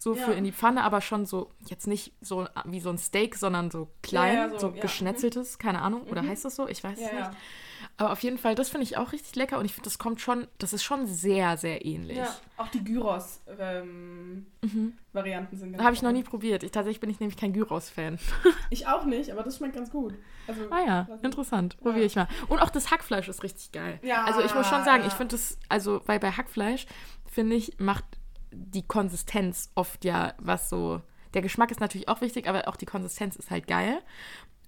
so 0.00 0.14
ja. 0.14 0.24
für 0.24 0.32
in 0.32 0.44
die 0.44 0.52
Pfanne, 0.52 0.82
aber 0.82 1.00
schon 1.00 1.26
so, 1.26 1.50
jetzt 1.66 1.86
nicht 1.86 2.12
so 2.20 2.46
wie 2.64 2.80
so 2.80 2.90
ein 2.90 2.98
Steak, 2.98 3.36
sondern 3.36 3.70
so 3.70 3.88
klein, 4.02 4.34
ja, 4.34 4.46
ja, 4.46 4.58
so, 4.58 4.68
so 4.68 4.72
geschnetzeltes, 4.72 5.58
keine 5.58 5.82
Ahnung, 5.82 6.02
oder 6.04 6.22
mhm. 6.22 6.30
heißt 6.30 6.44
das 6.44 6.56
so? 6.56 6.66
Ich 6.66 6.82
weiß 6.82 6.98
es 6.98 7.12
nicht. 7.12 7.30
Aber 7.96 8.12
auf 8.12 8.22
jeden 8.22 8.38
Fall, 8.38 8.54
das 8.54 8.70
finde 8.70 8.84
ich 8.84 8.96
auch 8.96 9.12
richtig 9.12 9.36
lecker 9.36 9.58
und 9.58 9.64
ich 9.64 9.74
finde, 9.74 9.84
das 9.84 9.98
kommt 9.98 10.20
schon, 10.20 10.46
das 10.58 10.72
ist 10.72 10.82
schon 10.82 11.06
sehr, 11.06 11.56
sehr 11.56 11.84
ähnlich. 11.84 12.16
Ja, 12.18 12.34
auch 12.56 12.68
die 12.68 12.82
Gyros-Varianten 12.82 14.46
ähm, 14.62 14.62
mhm. 14.62 15.56
sind 15.56 15.72
ganz 15.72 15.84
Habe 15.84 15.94
ich 15.94 16.02
noch 16.02 16.12
nie 16.12 16.22
probiert. 16.22 16.62
Ich, 16.62 16.70
tatsächlich 16.70 17.00
bin 17.00 17.10
ich 17.10 17.20
nämlich 17.20 17.36
kein 17.36 17.52
Gyros-Fan. 17.52 18.18
ich 18.70 18.86
auch 18.86 19.04
nicht, 19.04 19.30
aber 19.30 19.42
das 19.42 19.58
schmeckt 19.58 19.74
ganz 19.74 19.90
gut. 19.90 20.14
Also, 20.46 20.62
ah 20.70 20.84
ja, 20.86 21.08
interessant. 21.22 21.78
Probiere 21.78 22.06
ich 22.06 22.16
mal. 22.16 22.28
Und 22.48 22.60
auch 22.60 22.70
das 22.70 22.90
Hackfleisch 22.90 23.28
ist 23.28 23.42
richtig 23.42 23.72
geil. 23.72 23.98
Ja. 24.02 24.24
Also 24.24 24.40
ich 24.40 24.54
muss 24.54 24.66
schon 24.66 24.84
sagen, 24.84 25.04
ich 25.06 25.12
finde 25.12 25.36
das, 25.36 25.58
also, 25.68 26.00
weil 26.06 26.18
bei 26.18 26.32
Hackfleisch, 26.32 26.86
finde 27.26 27.56
ich, 27.56 27.78
macht 27.78 28.04
die 28.52 28.86
Konsistenz 28.86 29.70
oft 29.74 30.04
ja, 30.04 30.34
was 30.38 30.68
so. 30.68 31.00
Der 31.34 31.42
Geschmack 31.42 31.70
ist 31.70 31.80
natürlich 31.80 32.08
auch 32.08 32.20
wichtig, 32.20 32.48
aber 32.48 32.68
auch 32.68 32.76
die 32.76 32.86
Konsistenz 32.86 33.36
ist 33.36 33.50
halt 33.50 33.66
geil. 33.66 34.00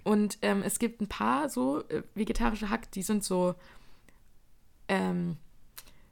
Und 0.04 0.38
ähm, 0.42 0.62
es 0.64 0.78
gibt 0.78 1.00
ein 1.00 1.08
paar 1.08 1.48
so 1.48 1.80
äh, 1.88 2.02
vegetarische 2.14 2.70
Hack, 2.70 2.90
die 2.92 3.02
sind 3.02 3.24
so, 3.24 3.54
ähm, 4.88 5.36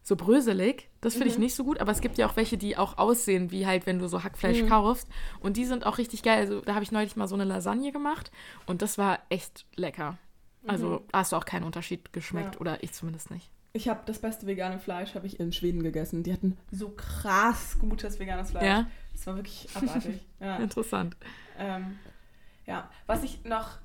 so 0.02 0.16
bröselig. 0.16 0.88
Das 1.00 1.14
finde 1.14 1.26
mhm. 1.26 1.32
ich 1.32 1.38
nicht 1.38 1.54
so 1.54 1.64
gut, 1.64 1.80
aber 1.80 1.92
es 1.92 2.00
gibt 2.00 2.18
ja 2.18 2.28
auch 2.28 2.36
welche, 2.36 2.56
die 2.56 2.76
auch 2.76 2.98
aussehen, 2.98 3.50
wie 3.50 3.66
halt, 3.66 3.86
wenn 3.86 3.98
du 3.98 4.08
so 4.08 4.22
Hackfleisch 4.22 4.62
mhm. 4.62 4.68
kaufst. 4.68 5.08
Und 5.40 5.56
die 5.56 5.64
sind 5.64 5.86
auch 5.86 5.98
richtig 5.98 6.22
geil. 6.22 6.40
Also 6.40 6.60
da 6.60 6.74
habe 6.74 6.84
ich 6.84 6.92
neulich 6.92 7.16
mal 7.16 7.28
so 7.28 7.34
eine 7.34 7.44
Lasagne 7.44 7.92
gemacht 7.92 8.30
und 8.66 8.82
das 8.82 8.98
war 8.98 9.20
echt 9.28 9.66
lecker. 9.76 10.18
Also 10.66 10.88
mhm. 10.88 11.00
hast 11.12 11.32
du 11.32 11.36
auch 11.36 11.44
keinen 11.44 11.64
Unterschied 11.64 12.12
geschmeckt 12.12 12.56
ja. 12.56 12.60
oder 12.60 12.82
ich 12.82 12.92
zumindest 12.92 13.30
nicht. 13.30 13.50
Ich 13.72 13.88
habe 13.88 14.00
das 14.06 14.18
beste 14.18 14.46
vegane 14.46 14.78
Fleisch 14.78 15.14
habe 15.14 15.26
ich 15.26 15.38
in 15.38 15.52
Schweden 15.52 15.82
gegessen. 15.82 16.22
Die 16.22 16.32
hatten 16.32 16.56
so 16.72 16.90
krass 16.90 17.78
gutes 17.78 18.18
veganes 18.18 18.50
Fleisch. 18.50 18.64
Ja? 18.64 18.86
Das 19.12 19.26
war 19.26 19.36
wirklich 19.36 19.68
abartig. 19.74 20.26
Ja. 20.40 20.56
Interessant. 20.56 21.16
Ähm, 21.58 21.98
ja, 22.66 22.88
was 23.06 23.22
ich 23.22 23.44
noch, 23.44 23.76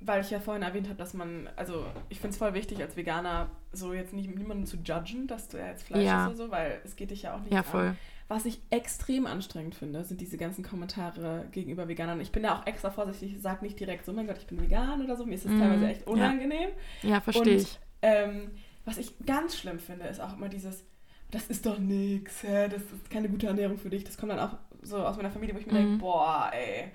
weil 0.00 0.22
ich 0.22 0.30
ja 0.30 0.40
vorhin 0.40 0.64
erwähnt 0.64 0.88
habe, 0.88 0.98
dass 0.98 1.14
man, 1.14 1.48
also 1.54 1.86
ich 2.08 2.18
finde 2.18 2.32
es 2.32 2.38
voll 2.38 2.52
wichtig 2.52 2.82
als 2.82 2.96
Veganer, 2.96 3.48
so 3.72 3.92
jetzt 3.92 4.12
nicht 4.12 4.34
niemanden 4.34 4.66
zu 4.66 4.76
judgen, 4.78 5.28
dass 5.28 5.46
du 5.46 5.58
jetzt 5.58 5.84
Fleisch 5.84 6.04
ja. 6.04 6.26
isst 6.26 6.34
oder 6.34 6.46
so, 6.46 6.50
weil 6.50 6.80
es 6.84 6.96
geht 6.96 7.12
dich 7.12 7.22
ja 7.22 7.36
auch 7.36 7.40
nicht 7.40 7.52
ja, 7.52 7.62
voll. 7.62 7.88
An. 7.88 7.98
Was 8.26 8.44
ich 8.44 8.60
extrem 8.70 9.26
anstrengend 9.26 9.74
finde, 9.74 10.04
sind 10.04 10.20
diese 10.20 10.36
ganzen 10.36 10.64
Kommentare 10.64 11.46
gegenüber 11.50 11.88
Veganern. 11.88 12.20
Ich 12.20 12.32
bin 12.32 12.44
da 12.44 12.58
auch 12.58 12.66
extra 12.66 12.90
vorsichtig, 12.90 13.34
ich 13.34 13.42
sage 13.42 13.64
nicht 13.64 13.78
direkt 13.78 14.04
so, 14.04 14.12
mein 14.12 14.26
Gott, 14.26 14.38
ich 14.38 14.46
bin 14.46 14.60
vegan 14.60 15.04
oder 15.04 15.16
so. 15.16 15.26
Mir 15.26 15.34
ist 15.34 15.46
das 15.46 15.52
mm, 15.52 15.58
teilweise 15.58 15.88
echt 15.88 16.06
unangenehm. 16.06 16.70
Ja, 17.02 17.10
ja 17.10 17.20
verstehe 17.20 17.56
ich. 17.56 17.78
Ähm, 18.02 18.52
was 18.84 18.98
ich 18.98 19.14
ganz 19.26 19.56
schlimm 19.56 19.78
finde, 19.78 20.06
ist 20.06 20.20
auch 20.20 20.36
immer 20.36 20.48
dieses, 20.48 20.84
das 21.30 21.46
ist 21.48 21.66
doch 21.66 21.78
nix, 21.78 22.42
hä? 22.42 22.68
das 22.68 22.82
ist 22.82 23.10
keine 23.10 23.28
gute 23.28 23.46
Ernährung 23.46 23.78
für 23.78 23.90
dich. 23.90 24.04
Das 24.04 24.16
kommt 24.16 24.32
dann 24.32 24.40
auch 24.40 24.56
so 24.82 24.98
aus 24.98 25.16
meiner 25.16 25.30
Familie, 25.30 25.54
wo 25.54 25.58
ich 25.58 25.66
mir 25.66 25.72
mhm. 25.72 25.76
denke, 25.76 25.98
boah, 25.98 26.50
ey. 26.52 26.90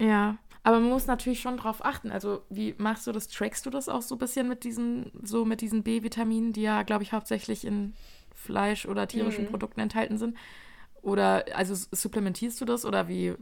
Ja, 0.00 0.38
aber 0.62 0.80
man 0.80 0.90
muss 0.90 1.06
natürlich 1.06 1.40
schon 1.40 1.56
drauf 1.56 1.84
achten. 1.84 2.10
Also, 2.10 2.42
wie 2.50 2.74
machst 2.78 3.06
du 3.06 3.12
das? 3.12 3.28
Trackst 3.28 3.64
du 3.66 3.70
das 3.70 3.88
auch 3.88 4.02
so 4.02 4.14
ein 4.14 4.18
bisschen 4.18 4.48
mit 4.48 4.64
diesen, 4.64 5.10
so 5.22 5.44
mit 5.44 5.60
diesen 5.60 5.82
B-Vitaminen, 5.82 6.52
die 6.52 6.62
ja, 6.62 6.82
glaube 6.82 7.02
ich, 7.02 7.12
hauptsächlich 7.12 7.64
in 7.64 7.94
Fleisch 8.34 8.86
oder 8.86 9.08
tierischen 9.08 9.44
mhm. 9.44 9.48
Produkten 9.48 9.80
enthalten 9.80 10.18
sind? 10.18 10.36
Oder, 11.02 11.44
also 11.54 11.74
supplementierst 11.74 12.60
du 12.60 12.64
das 12.64 12.84
oder 12.84 13.08
wie? 13.08 13.34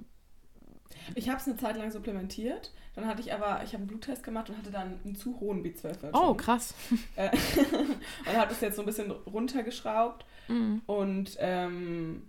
Ich 1.14 1.28
habe 1.28 1.38
es 1.38 1.46
eine 1.46 1.56
Zeit 1.56 1.76
lang 1.76 1.90
supplementiert. 1.90 2.72
Dann 2.94 3.06
hatte 3.06 3.20
ich 3.20 3.32
aber, 3.32 3.62
ich 3.62 3.72
habe 3.72 3.78
einen 3.78 3.86
Bluttest 3.86 4.22
gemacht 4.22 4.48
und 4.48 4.56
hatte 4.56 4.70
dann 4.70 4.98
einen 5.04 5.16
zu 5.16 5.38
hohen 5.40 5.62
B12. 5.62 6.10
Oh, 6.12 6.34
krass. 6.34 6.74
Äh, 7.16 7.30
und 8.26 8.36
habe 8.36 8.48
das 8.48 8.60
jetzt 8.60 8.76
so 8.76 8.82
ein 8.82 8.86
bisschen 8.86 9.10
runtergeschraubt 9.10 10.24
mhm. 10.48 10.82
und 10.86 11.36
ähm, 11.38 12.22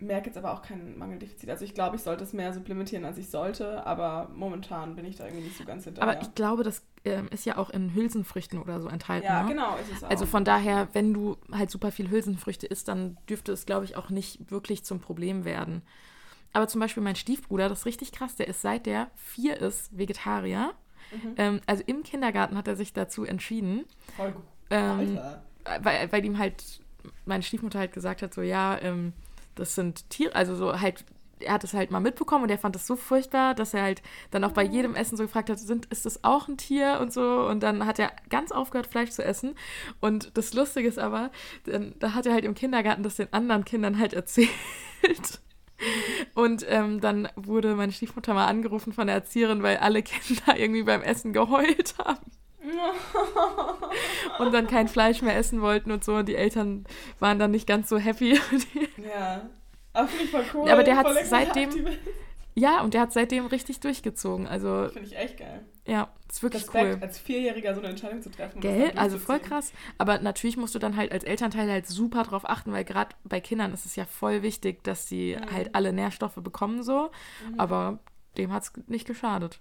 merke 0.00 0.26
jetzt 0.26 0.38
aber 0.38 0.52
auch 0.52 0.62
kein 0.62 0.96
Mangeldefizit. 0.96 1.50
Also 1.50 1.64
ich 1.64 1.74
glaube, 1.74 1.96
ich 1.96 2.02
sollte 2.02 2.24
es 2.24 2.32
mehr 2.32 2.52
supplementieren, 2.52 3.04
als 3.04 3.18
ich 3.18 3.30
sollte, 3.30 3.84
aber 3.86 4.30
momentan 4.34 4.94
bin 4.94 5.04
ich 5.04 5.16
da 5.16 5.24
irgendwie 5.24 5.44
nicht 5.44 5.56
so 5.56 5.64
ganz 5.64 5.84
hinterher. 5.84 6.10
Aber 6.10 6.22
ich 6.22 6.34
glaube, 6.34 6.62
das 6.62 6.82
ähm, 7.04 7.28
ist 7.30 7.44
ja 7.46 7.56
auch 7.56 7.70
in 7.70 7.94
Hülsenfrüchten 7.94 8.60
oder 8.60 8.80
so 8.80 8.88
enthalten. 8.88 9.26
Ja, 9.26 9.42
ne? 9.42 9.50
genau, 9.50 9.76
ist 9.76 9.92
es 9.92 10.04
auch. 10.04 10.10
Also 10.10 10.26
von 10.26 10.44
daher, 10.44 10.88
wenn 10.92 11.12
du 11.12 11.36
halt 11.52 11.70
super 11.70 11.90
viel 11.90 12.10
Hülsenfrüchte 12.10 12.66
isst, 12.66 12.88
dann 12.88 13.16
dürfte 13.28 13.52
es, 13.52 13.66
glaube 13.66 13.84
ich, 13.84 13.96
auch 13.96 14.10
nicht 14.10 14.50
wirklich 14.50 14.84
zum 14.84 15.00
Problem 15.00 15.44
werden. 15.44 15.82
Aber 16.52 16.68
zum 16.68 16.80
Beispiel 16.80 17.02
mein 17.02 17.16
Stiefbruder, 17.16 17.68
das 17.68 17.80
ist 17.80 17.86
richtig 17.86 18.12
krass, 18.12 18.36
der 18.36 18.48
ist 18.48 18.62
seit 18.62 18.86
der 18.86 19.10
vier 19.14 19.60
ist 19.60 19.96
Vegetarier. 19.96 20.72
Mhm. 21.12 21.34
Ähm, 21.36 21.60
also 21.66 21.82
im 21.86 22.02
Kindergarten 22.02 22.56
hat 22.56 22.68
er 22.68 22.76
sich 22.76 22.92
dazu 22.92 23.24
entschieden. 23.24 23.84
Voll 24.16 24.32
gut. 24.32 24.44
Ähm, 24.70 25.18
weil, 25.80 26.12
weil 26.12 26.24
ihm 26.24 26.38
halt 26.38 26.80
meine 27.26 27.42
Stiefmutter 27.42 27.78
halt 27.78 27.92
gesagt 27.92 28.22
hat, 28.22 28.34
so 28.34 28.42
ja, 28.42 28.78
ähm, 28.80 29.12
das 29.54 29.74
sind 29.74 30.08
Tiere, 30.10 30.34
also 30.34 30.54
so 30.54 30.80
halt, 30.80 31.04
er 31.40 31.52
hat 31.54 31.64
es 31.64 31.74
halt 31.74 31.90
mal 31.90 32.00
mitbekommen 32.00 32.44
und 32.44 32.50
er 32.50 32.58
fand 32.58 32.74
das 32.74 32.86
so 32.86 32.96
furchtbar, 32.96 33.54
dass 33.54 33.74
er 33.74 33.82
halt 33.82 34.02
dann 34.30 34.44
auch 34.44 34.52
bei 34.52 34.62
jedem 34.62 34.94
Essen 34.94 35.16
so 35.16 35.24
gefragt 35.24 35.50
hat, 35.50 35.58
sind, 35.58 35.86
ist 35.86 36.06
das 36.06 36.24
auch 36.24 36.48
ein 36.48 36.56
Tier 36.56 36.98
und 37.00 37.12
so 37.12 37.46
und 37.46 37.62
dann 37.62 37.86
hat 37.86 37.98
er 37.98 38.12
ganz 38.30 38.52
aufgehört, 38.52 38.86
Fleisch 38.86 39.10
zu 39.10 39.24
essen 39.24 39.54
und 40.00 40.36
das 40.36 40.54
Lustige 40.54 40.88
ist 40.88 40.98
aber, 40.98 41.30
dann, 41.64 41.94
da 41.98 42.14
hat 42.14 42.26
er 42.26 42.32
halt 42.32 42.44
im 42.44 42.54
Kindergarten 42.54 43.02
das 43.02 43.16
den 43.16 43.32
anderen 43.32 43.64
Kindern 43.64 43.98
halt 43.98 44.12
erzählt 44.14 44.48
und 46.34 46.64
ähm, 46.68 47.00
dann 47.00 47.28
wurde 47.36 47.74
meine 47.74 47.92
Stiefmutter 47.92 48.34
mal 48.34 48.46
angerufen 48.46 48.92
von 48.92 49.06
der 49.06 49.16
Erzieherin, 49.16 49.62
weil 49.62 49.76
alle 49.78 50.02
Kinder 50.04 50.56
irgendwie 50.56 50.82
beim 50.82 51.02
Essen 51.02 51.32
geheult 51.32 51.94
haben. 51.98 52.30
und 54.38 54.52
dann 54.52 54.66
kein 54.66 54.88
Fleisch 54.88 55.22
mehr 55.22 55.36
essen 55.36 55.60
wollten 55.62 55.90
und 55.90 56.04
so. 56.04 56.16
Und 56.16 56.28
die 56.28 56.36
Eltern 56.36 56.84
waren 57.18 57.38
dann 57.38 57.50
nicht 57.50 57.66
ganz 57.66 57.88
so 57.88 57.98
happy. 57.98 58.34
ja. 58.96 59.48
Aber 59.92 60.08
cool. 60.54 60.70
Aber 60.70 60.84
der 60.84 60.96
hat 60.96 61.06
seitdem. 61.24 61.70
Ja, 62.54 62.82
und 62.82 62.94
der 62.94 63.02
hat 63.02 63.12
seitdem 63.12 63.46
richtig 63.46 63.80
durchgezogen. 63.80 64.46
Also. 64.46 64.88
Finde 64.92 65.08
ich 65.08 65.16
echt 65.16 65.38
geil. 65.38 65.64
Ja, 65.88 66.08
ist 66.28 66.42
wirklich 66.42 66.62
Respekt, 66.64 66.96
cool. 66.96 67.02
als 67.02 67.18
Vierjähriger 67.18 67.74
so 67.74 67.80
eine 67.80 67.88
Entscheidung 67.88 68.20
zu 68.20 68.30
treffen. 68.30 68.60
Gell? 68.60 68.92
Also 68.94 69.18
voll 69.18 69.40
krass. 69.40 69.72
Aber 69.96 70.18
natürlich 70.18 70.58
musst 70.58 70.74
du 70.74 70.78
dann 70.78 70.96
halt 70.96 71.12
als 71.12 71.24
Elternteil 71.24 71.70
halt 71.70 71.86
super 71.86 72.24
drauf 72.24 72.48
achten, 72.48 72.72
weil 72.72 72.84
gerade 72.84 73.16
bei 73.24 73.40
Kindern 73.40 73.72
ist 73.72 73.86
es 73.86 73.96
ja 73.96 74.04
voll 74.04 74.42
wichtig, 74.42 74.84
dass 74.84 75.08
sie 75.08 75.36
mhm. 75.36 75.50
halt 75.50 75.74
alle 75.74 75.94
Nährstoffe 75.94 76.36
bekommen 76.36 76.82
so. 76.82 77.10
Mhm. 77.50 77.58
Aber 77.58 77.98
dem 78.36 78.52
hat 78.52 78.64
es 78.64 78.72
nicht 78.86 79.06
geschadet. 79.06 79.60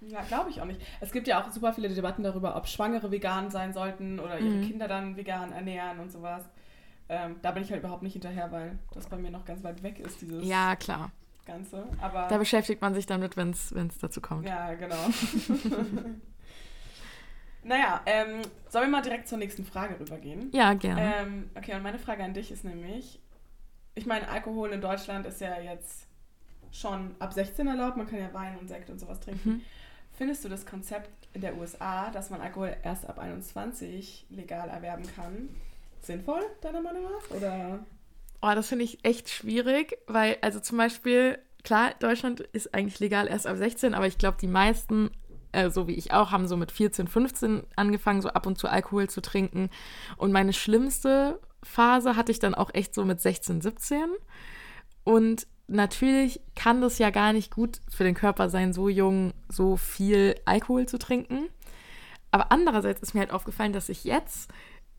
Ja, 0.00 0.22
glaube 0.22 0.50
ich 0.50 0.60
auch 0.60 0.64
nicht. 0.64 0.80
Es 1.00 1.12
gibt 1.12 1.28
ja 1.28 1.42
auch 1.42 1.50
super 1.50 1.72
viele 1.72 1.88
Debatten 1.88 2.24
darüber, 2.24 2.56
ob 2.56 2.66
Schwangere 2.66 3.10
vegan 3.12 3.50
sein 3.50 3.72
sollten 3.72 4.18
oder 4.18 4.38
ihre 4.40 4.56
mhm. 4.56 4.66
Kinder 4.66 4.88
dann 4.88 5.16
vegan 5.16 5.52
ernähren 5.52 6.00
und 6.00 6.10
sowas. 6.10 6.44
Ähm, 7.08 7.36
da 7.42 7.52
bin 7.52 7.62
ich 7.62 7.70
halt 7.70 7.80
überhaupt 7.80 8.02
nicht 8.02 8.12
hinterher, 8.12 8.50
weil 8.50 8.78
das 8.92 9.06
bei 9.06 9.16
mir 9.16 9.30
noch 9.30 9.44
ganz 9.44 9.62
weit 9.62 9.82
weg 9.82 9.98
ist, 10.00 10.20
dieses. 10.20 10.44
Ja, 10.44 10.76
klar. 10.76 11.10
Ganze. 11.48 11.88
Aber 12.00 12.28
Da 12.28 12.38
beschäftigt 12.38 12.80
man 12.80 12.94
sich 12.94 13.06
damit, 13.06 13.36
wenn 13.36 13.50
es 13.50 13.74
dazu 14.00 14.20
kommt. 14.20 14.46
ja, 14.46 14.74
genau. 14.74 14.96
naja, 17.64 18.00
ähm, 18.06 18.42
sollen 18.68 18.86
wir 18.86 18.90
mal 18.90 19.02
direkt 19.02 19.26
zur 19.28 19.38
nächsten 19.38 19.64
Frage 19.64 19.98
rübergehen? 19.98 20.50
Ja, 20.52 20.74
gerne. 20.74 21.14
Ähm, 21.20 21.50
okay, 21.56 21.74
und 21.74 21.82
meine 21.82 21.98
Frage 21.98 22.22
an 22.22 22.34
dich 22.34 22.52
ist 22.52 22.64
nämlich, 22.64 23.20
ich 23.94 24.06
meine, 24.06 24.28
Alkohol 24.28 24.70
in 24.72 24.80
Deutschland 24.80 25.26
ist 25.26 25.40
ja 25.40 25.58
jetzt 25.60 26.06
schon 26.70 27.14
ab 27.18 27.32
16 27.32 27.66
erlaubt, 27.66 27.96
man 27.96 28.06
kann 28.06 28.20
ja 28.20 28.32
Wein 28.32 28.56
und 28.58 28.68
Sekt 28.68 28.90
und 28.90 29.00
sowas 29.00 29.18
trinken. 29.20 29.48
Mhm. 29.48 29.60
Findest 30.12 30.44
du 30.44 30.48
das 30.48 30.66
Konzept 30.66 31.10
in 31.32 31.40
der 31.40 31.56
USA, 31.56 32.10
dass 32.10 32.30
man 32.30 32.40
Alkohol 32.40 32.76
erst 32.82 33.08
ab 33.08 33.18
21 33.18 34.26
legal 34.30 34.68
erwerben 34.68 35.04
kann, 35.14 35.48
sinnvoll, 36.02 36.42
deiner 36.60 36.82
Meinung 36.82 37.04
nach? 37.04 37.36
Oder? 37.36 37.78
Oh, 38.40 38.52
das 38.54 38.68
finde 38.68 38.84
ich 38.84 39.04
echt 39.04 39.30
schwierig, 39.30 39.98
weil, 40.06 40.38
also 40.42 40.60
zum 40.60 40.78
Beispiel, 40.78 41.38
klar, 41.64 41.92
Deutschland 41.98 42.40
ist 42.40 42.72
eigentlich 42.74 43.00
legal 43.00 43.26
erst 43.26 43.46
ab 43.46 43.56
16, 43.56 43.94
aber 43.94 44.06
ich 44.06 44.18
glaube, 44.18 44.38
die 44.40 44.46
meisten, 44.46 45.10
äh, 45.52 45.70
so 45.70 45.88
wie 45.88 45.94
ich 45.94 46.12
auch, 46.12 46.30
haben 46.30 46.46
so 46.46 46.56
mit 46.56 46.70
14, 46.70 47.08
15 47.08 47.64
angefangen, 47.74 48.22
so 48.22 48.28
ab 48.28 48.46
und 48.46 48.56
zu 48.56 48.68
Alkohol 48.68 49.08
zu 49.08 49.20
trinken. 49.20 49.70
Und 50.16 50.30
meine 50.30 50.52
schlimmste 50.52 51.40
Phase 51.62 52.14
hatte 52.16 52.30
ich 52.30 52.38
dann 52.38 52.54
auch 52.54 52.70
echt 52.74 52.94
so 52.94 53.04
mit 53.04 53.20
16, 53.20 53.60
17. 53.60 53.98
Und 55.02 55.46
natürlich 55.66 56.40
kann 56.54 56.80
das 56.80 56.98
ja 56.98 57.10
gar 57.10 57.32
nicht 57.32 57.52
gut 57.52 57.80
für 57.90 58.04
den 58.04 58.14
Körper 58.14 58.48
sein, 58.48 58.72
so 58.72 58.88
jung 58.88 59.32
so 59.48 59.76
viel 59.76 60.36
Alkohol 60.44 60.86
zu 60.86 60.98
trinken. 60.98 61.48
Aber 62.30 62.52
andererseits 62.52 63.00
ist 63.00 63.14
mir 63.14 63.20
halt 63.20 63.30
aufgefallen, 63.30 63.72
dass 63.72 63.88
ich 63.88 64.04
jetzt, 64.04 64.50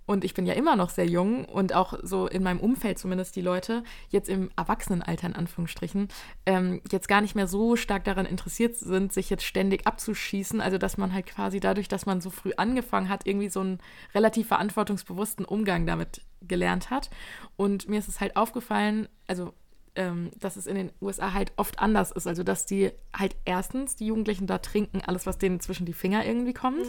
und 0.10 0.24
ich 0.24 0.34
bin 0.34 0.48
ja 0.48 0.56
immer 0.56 0.76
noch 0.76 0.89
sehr 0.89 1.06
jung 1.06 1.45
und 1.45 1.76
auch 1.76 1.93
so 2.02 2.26
in 2.26 2.41
meinem 2.41 2.60
Umfeld 2.60 2.98
zumindest 2.98 3.36
die 3.36 3.41
Leute, 3.41 3.84
jetzt 4.10 4.28
im 4.28 4.50
Erwachsenenalter 4.56 5.28
in 5.28 5.36
Anführungsstrichen, 5.36 6.08
ähm, 6.48 6.82
jetzt 6.91 7.08
gar 7.08 7.22
nicht 7.22 7.36
mehr 7.36 7.45
so 7.45 7.76
stark 7.76 8.06
daran 8.06 8.26
interessiert 8.26 8.76
sind, 8.76 9.13
sich 9.13 9.30
jetzt 9.30 9.43
ständig 9.43 9.86
abzuschießen. 9.86 10.62
Also 10.62 10.80
dass 10.80 10.98
man 10.98 11.13
halt 11.13 11.28
quasi 11.28 11.60
dadurch, 11.60 11.89
dass 11.89 12.08
man 12.08 12.22
so 12.22 12.32
früh 12.32 12.54
angefangen 12.58 13.08
hat, 13.08 13.28
irgendwie 13.28 13.50
so 13.50 13.60
einen 13.60 13.78
relativ 14.15 14.48
verantwortungsbewussten 14.48 15.45
Umgang 15.45 15.86
damit 15.86 16.24
gelernt 16.41 16.89
hat. 16.89 17.12
Und 17.56 17.88
mir 17.88 18.00
ist 18.00 18.08
es 18.08 18.19
halt 18.19 18.36
aufgefallen, 18.36 19.10
also 19.28 19.54
ähm, 19.93 20.32
dass 20.39 20.56
es 20.56 20.65
in 20.65 20.74
den 20.74 20.91
USA 21.04 21.34
halt 21.34 21.52
oft 21.56 21.78
anders 21.78 22.12
ist. 22.12 22.26
Also, 22.26 22.41
dass 22.41 22.65
die 22.65 22.89
halt 23.15 23.36
erstens, 23.45 23.95
die 23.95 24.08
Jugendlichen 24.08 24.48
da 24.48 24.58
trinken, 24.58 25.02
alles, 25.06 25.28
was 25.28 25.38
denen 25.38 25.60
zwischen 25.60 25.86
die 25.86 25.93
Finger 25.93 26.26
irgendwie 26.26 26.54
kommt. 26.54 26.88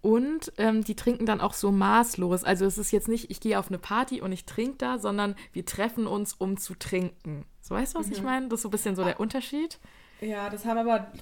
Und 0.00 0.52
ähm, 0.58 0.84
die 0.84 0.94
trinken 0.94 1.26
dann 1.26 1.40
auch 1.40 1.54
so 1.54 1.72
maßlos. 1.72 2.44
Also 2.44 2.64
es 2.64 2.78
ist 2.78 2.92
jetzt 2.92 3.08
nicht, 3.08 3.30
ich 3.30 3.40
gehe 3.40 3.58
auf 3.58 3.68
eine 3.68 3.78
Party 3.78 4.20
und 4.20 4.30
ich 4.32 4.44
trinke 4.44 4.76
da, 4.78 4.98
sondern 4.98 5.34
wir 5.52 5.64
treffen 5.66 6.06
uns, 6.06 6.34
um 6.34 6.56
zu 6.56 6.74
trinken. 6.74 7.44
So 7.60 7.74
weißt 7.74 7.94
du, 7.94 7.98
was 7.98 8.10
ich 8.10 8.22
meine? 8.22 8.48
Das 8.48 8.58
ist 8.58 8.62
so 8.62 8.68
ein 8.68 8.70
bisschen 8.72 8.94
so 8.96 9.04
der 9.04 9.18
Unterschied. 9.20 9.78
Ja, 10.20 10.50
das 10.50 10.64
haben 10.64 10.78
aber 10.78 11.12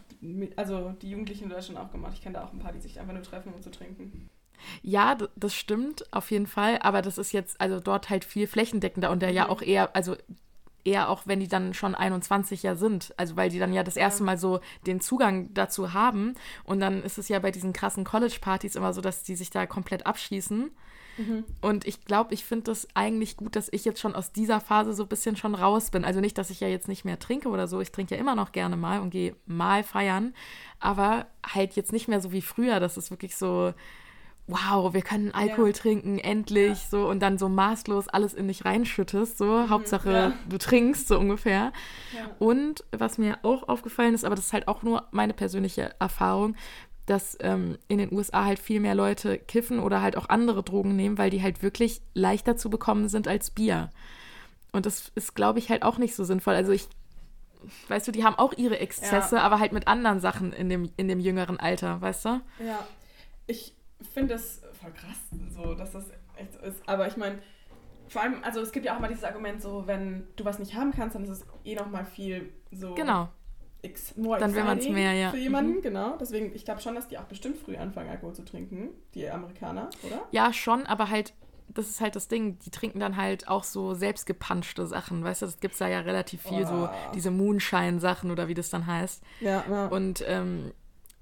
also 0.57 0.95
die 1.03 1.11
Jugendlichen 1.11 1.45
in 1.45 1.51
Deutschland 1.51 1.79
auch 1.79 1.91
gemacht. 1.91 2.13
Ich 2.15 2.23
kenne 2.23 2.35
da 2.35 2.45
auch 2.45 2.53
ein 2.53 2.59
paar, 2.59 2.73
die 2.73 2.81
sich 2.81 2.99
einfach 3.01 3.13
nur 3.15 3.23
treffen, 3.23 3.53
um 3.55 3.61
zu 3.63 3.71
trinken. 3.71 4.29
Ja, 4.83 5.17
das 5.37 5.55
stimmt 5.55 6.11
auf 6.13 6.31
jeden 6.31 6.47
Fall, 6.47 6.79
aber 6.81 7.03
das 7.03 7.19
ist 7.19 7.33
jetzt 7.33 7.61
also 7.61 7.79
dort 7.79 8.09
halt 8.09 8.25
viel 8.25 8.47
flächendeckender 8.47 9.11
und 9.11 9.21
der 9.21 9.31
ja 9.31 9.45
Mhm. 9.45 9.51
auch 9.51 9.63
eher, 9.63 9.95
also 9.95 10.17
eher 10.87 11.09
auch 11.09 11.23
wenn 11.27 11.41
die 11.41 11.49
dann 11.49 11.75
schon 11.75 11.95
21 11.95 12.63
ja 12.63 12.77
sind, 12.77 13.13
also 13.17 13.37
weil 13.37 13.51
die 13.51 13.59
dann 13.59 13.73
ja 13.73 13.83
das 13.83 13.97
erste 13.97 14.23
Mal 14.23 14.39
so 14.39 14.61
den 14.87 15.01
Zugang 15.01 15.53
dazu 15.53 15.93
haben 15.93 16.35
und 16.65 16.81
dann 16.81 17.03
ist 17.03 17.19
es 17.19 17.29
ja 17.29 17.39
bei 17.39 17.51
diesen 17.51 17.73
krassen 17.73 18.05
College-Partys 18.05 18.77
immer 18.77 18.93
so, 18.93 19.01
dass 19.01 19.23
die 19.23 19.37
sich 19.37 19.51
da 19.51 19.67
komplett 19.67 20.07
abschießen. 20.07 20.71
Und 21.63 21.87
ich 21.87 22.05
glaube, 22.05 22.35
ich 22.35 22.45
finde 22.45 22.65
das 22.65 22.89
eigentlich 22.95 23.39
gut, 23.39 23.57
dass 23.57 23.73
ich 23.73 23.87
jetzt 23.87 24.01
schon 24.01 24.15
aus 24.15 24.33
dieser 24.33 24.61
Phase 24.61 24.93
so 24.93 25.05
ein 25.05 25.09
bisschen 25.09 25.35
schon 25.37 25.55
raus 25.55 25.91
bin. 25.91 26.05
Also 26.05 26.21
nicht, 26.21 26.37
dass 26.37 26.51
ich 26.51 26.61
ja 26.61 26.69
jetzt 26.69 26.89
nicht 26.89 27.07
mehr 27.07 27.19
trinke 27.19 27.49
oder 27.49 27.69
so. 27.69 27.81
Ich 27.81 27.91
trinke 27.91 28.15
ja 28.15 28.21
immer 28.21 28.35
noch 28.35 28.53
gerne 28.53 28.77
mal 28.77 29.01
und 29.01 29.11
gehe 29.11 29.35
mal 29.47 29.83
feiern. 29.83 30.35
Aber 30.79 31.27
halt 31.43 31.75
jetzt 31.75 31.93
nicht 31.93 32.07
mehr 32.07 32.21
so 32.21 32.33
wie 32.33 32.43
früher. 32.43 32.81
Das 32.81 32.99
ist 32.99 33.11
wirklich 33.11 33.35
so, 33.35 33.73
wow, 34.47 34.95
wir 34.95 35.03
können 35.03 35.33
Alkohol 35.33 35.69
Ja. 35.69 35.73
trinken, 35.73 36.19
endlich. 36.19 36.85
Ja. 36.85 36.89
So 36.91 37.09
und 37.09 37.21
dann 37.21 37.39
so 37.39 37.49
maßlos 37.49 38.09
alles 38.09 38.33
in 38.35 38.49
dich 38.49 38.65
reinschüttest. 38.65 39.39
So, 39.39 39.69
Hauptsache 39.69 40.13
ja. 40.13 40.33
du 40.49 40.59
trinkst, 40.59 41.09
so 41.09 41.19
ungefähr. 41.19 41.73
Und 42.39 42.85
was 42.93 43.19
mir 43.19 43.39
auch 43.43 43.69
aufgefallen 43.69 44.15
ist, 44.15 44.25
aber 44.25 44.37
das 44.37 44.47
ist 44.47 44.53
halt 44.53 44.69
auch 44.69 44.83
nur 44.83 45.07
meine 45.11 45.35
persönliche 45.35 45.95
Erfahrung, 45.99 46.55
dass 47.07 47.37
ähm, 47.41 47.79
in 47.89 47.99
den 47.99 48.13
USA 48.13 48.45
halt 48.45 48.59
viel 48.59 48.81
mehr 48.81 48.95
Leute 48.95 49.39
kiffen 49.39 49.79
oder 49.79 50.03
halt 50.03 50.17
auch 50.17 50.29
andere 50.29 50.63
Drogen 50.63 50.97
nehmen, 50.97 51.19
weil 51.19 51.31
die 51.31 51.43
halt 51.43 51.63
wirklich 51.63 52.01
leichter 52.15 52.57
zu 52.57 52.69
bekommen 52.69 53.09
sind 53.09 53.29
als 53.29 53.51
Bier. 53.51 53.91
Und 54.73 54.87
das 54.87 55.13
ist, 55.15 55.35
glaube 55.35 55.59
ich, 55.59 55.71
halt 55.71 55.83
auch 55.83 55.99
nicht 55.99 56.15
so 56.15 56.25
sinnvoll. 56.25 56.55
Also 56.55 56.73
ich, 56.73 56.89
weißt 57.89 58.09
du, 58.09 58.13
die 58.13 58.25
haben 58.25 58.37
auch 58.37 58.53
ihre 58.57 58.79
Exzesse, 58.81 59.41
aber 59.41 59.61
halt 59.61 59.73
mit 59.73 59.87
anderen 59.89 60.21
Sachen 60.21 60.53
in 60.53 60.69
dem, 60.69 60.91
in 60.97 61.09
dem 61.09 61.21
jüngeren 61.21 61.59
Alter, 61.59 62.01
weißt 62.01 62.25
du? 62.25 62.29
Ja, 62.59 62.87
ich 63.47 63.76
finde 64.13 64.35
das 64.35 64.63
voll 64.81 64.93
krass, 64.93 65.19
so, 65.55 65.75
dass 65.75 65.93
das 65.93 66.05
echt 66.37 66.53
so 66.55 66.61
ist. 66.61 66.83
Aber 66.87 67.07
ich 67.07 67.17
meine, 67.17 67.39
vor 68.09 68.23
allem, 68.23 68.43
also 68.43 68.61
es 68.61 68.73
gibt 68.73 68.87
ja 68.87 68.95
auch 68.95 68.99
immer 68.99 69.09
dieses 69.09 69.25
Argument, 69.25 69.61
so, 69.61 69.87
wenn 69.87 70.27
du 70.37 70.45
was 70.45 70.59
nicht 70.59 70.75
haben 70.75 70.93
kannst, 70.93 71.15
dann 71.15 71.25
ist 71.25 71.31
es 71.31 71.47
eh 71.65 71.75
nochmal 71.75 72.05
viel 72.05 72.53
so. 72.71 72.95
Genau. 72.95 73.29
Ex 73.83 74.15
Dann 74.17 74.25
will 74.25 74.65
man's 74.65 74.85
exciting 74.85 74.95
mehr, 74.95 75.13
ja. 75.13 75.31
Für 75.31 75.37
jemanden, 75.39 75.83
genau. 75.83 76.17
Deswegen, 76.19 76.55
ich 76.55 76.65
glaube 76.65 76.81
schon, 76.81 76.95
dass 76.95 77.09
die 77.09 77.19
auch 77.19 77.25
bestimmt 77.25 77.57
früh 77.59 77.77
anfangen, 77.77 78.09
Alkohol 78.09 78.35
zu 78.35 78.45
trinken, 78.45 78.89
die 79.15 79.29
Amerikaner, 79.29 79.91
oder? 80.03 80.23
Ja, 80.33 80.53
schon, 80.53 80.87
aber 80.87 81.11
halt, 81.11 81.35
das 81.69 81.89
ist 81.89 82.01
halt 82.01 82.17
das 82.17 82.27
Ding, 82.27 82.59
die 82.61 82.71
trinken 82.71 83.01
dann 83.01 83.17
halt 83.17 83.49
auch 83.49 83.65
so 83.65 83.95
selbstgepanschte 83.95 84.87
Sachen, 84.87 85.23
weißt 85.23 85.43
du, 85.43 85.47
das 85.47 85.61
gibt 85.61 85.75
es 85.75 85.79
da 85.79 85.89
ja 85.89 86.01
relativ 86.01 86.43
viel, 86.43 86.67
so 86.67 86.89
Oh. 86.91 87.13
diese 87.15 87.31
Moonshine-Sachen 87.31 88.31
oder 88.31 88.49
wie 88.49 88.55
das 88.55 88.71
dann 88.71 88.87
heißt. 88.87 89.23
Ja, 89.41 89.65
ja. 89.69 89.87
Und 89.89 90.25
ähm, 90.27 90.73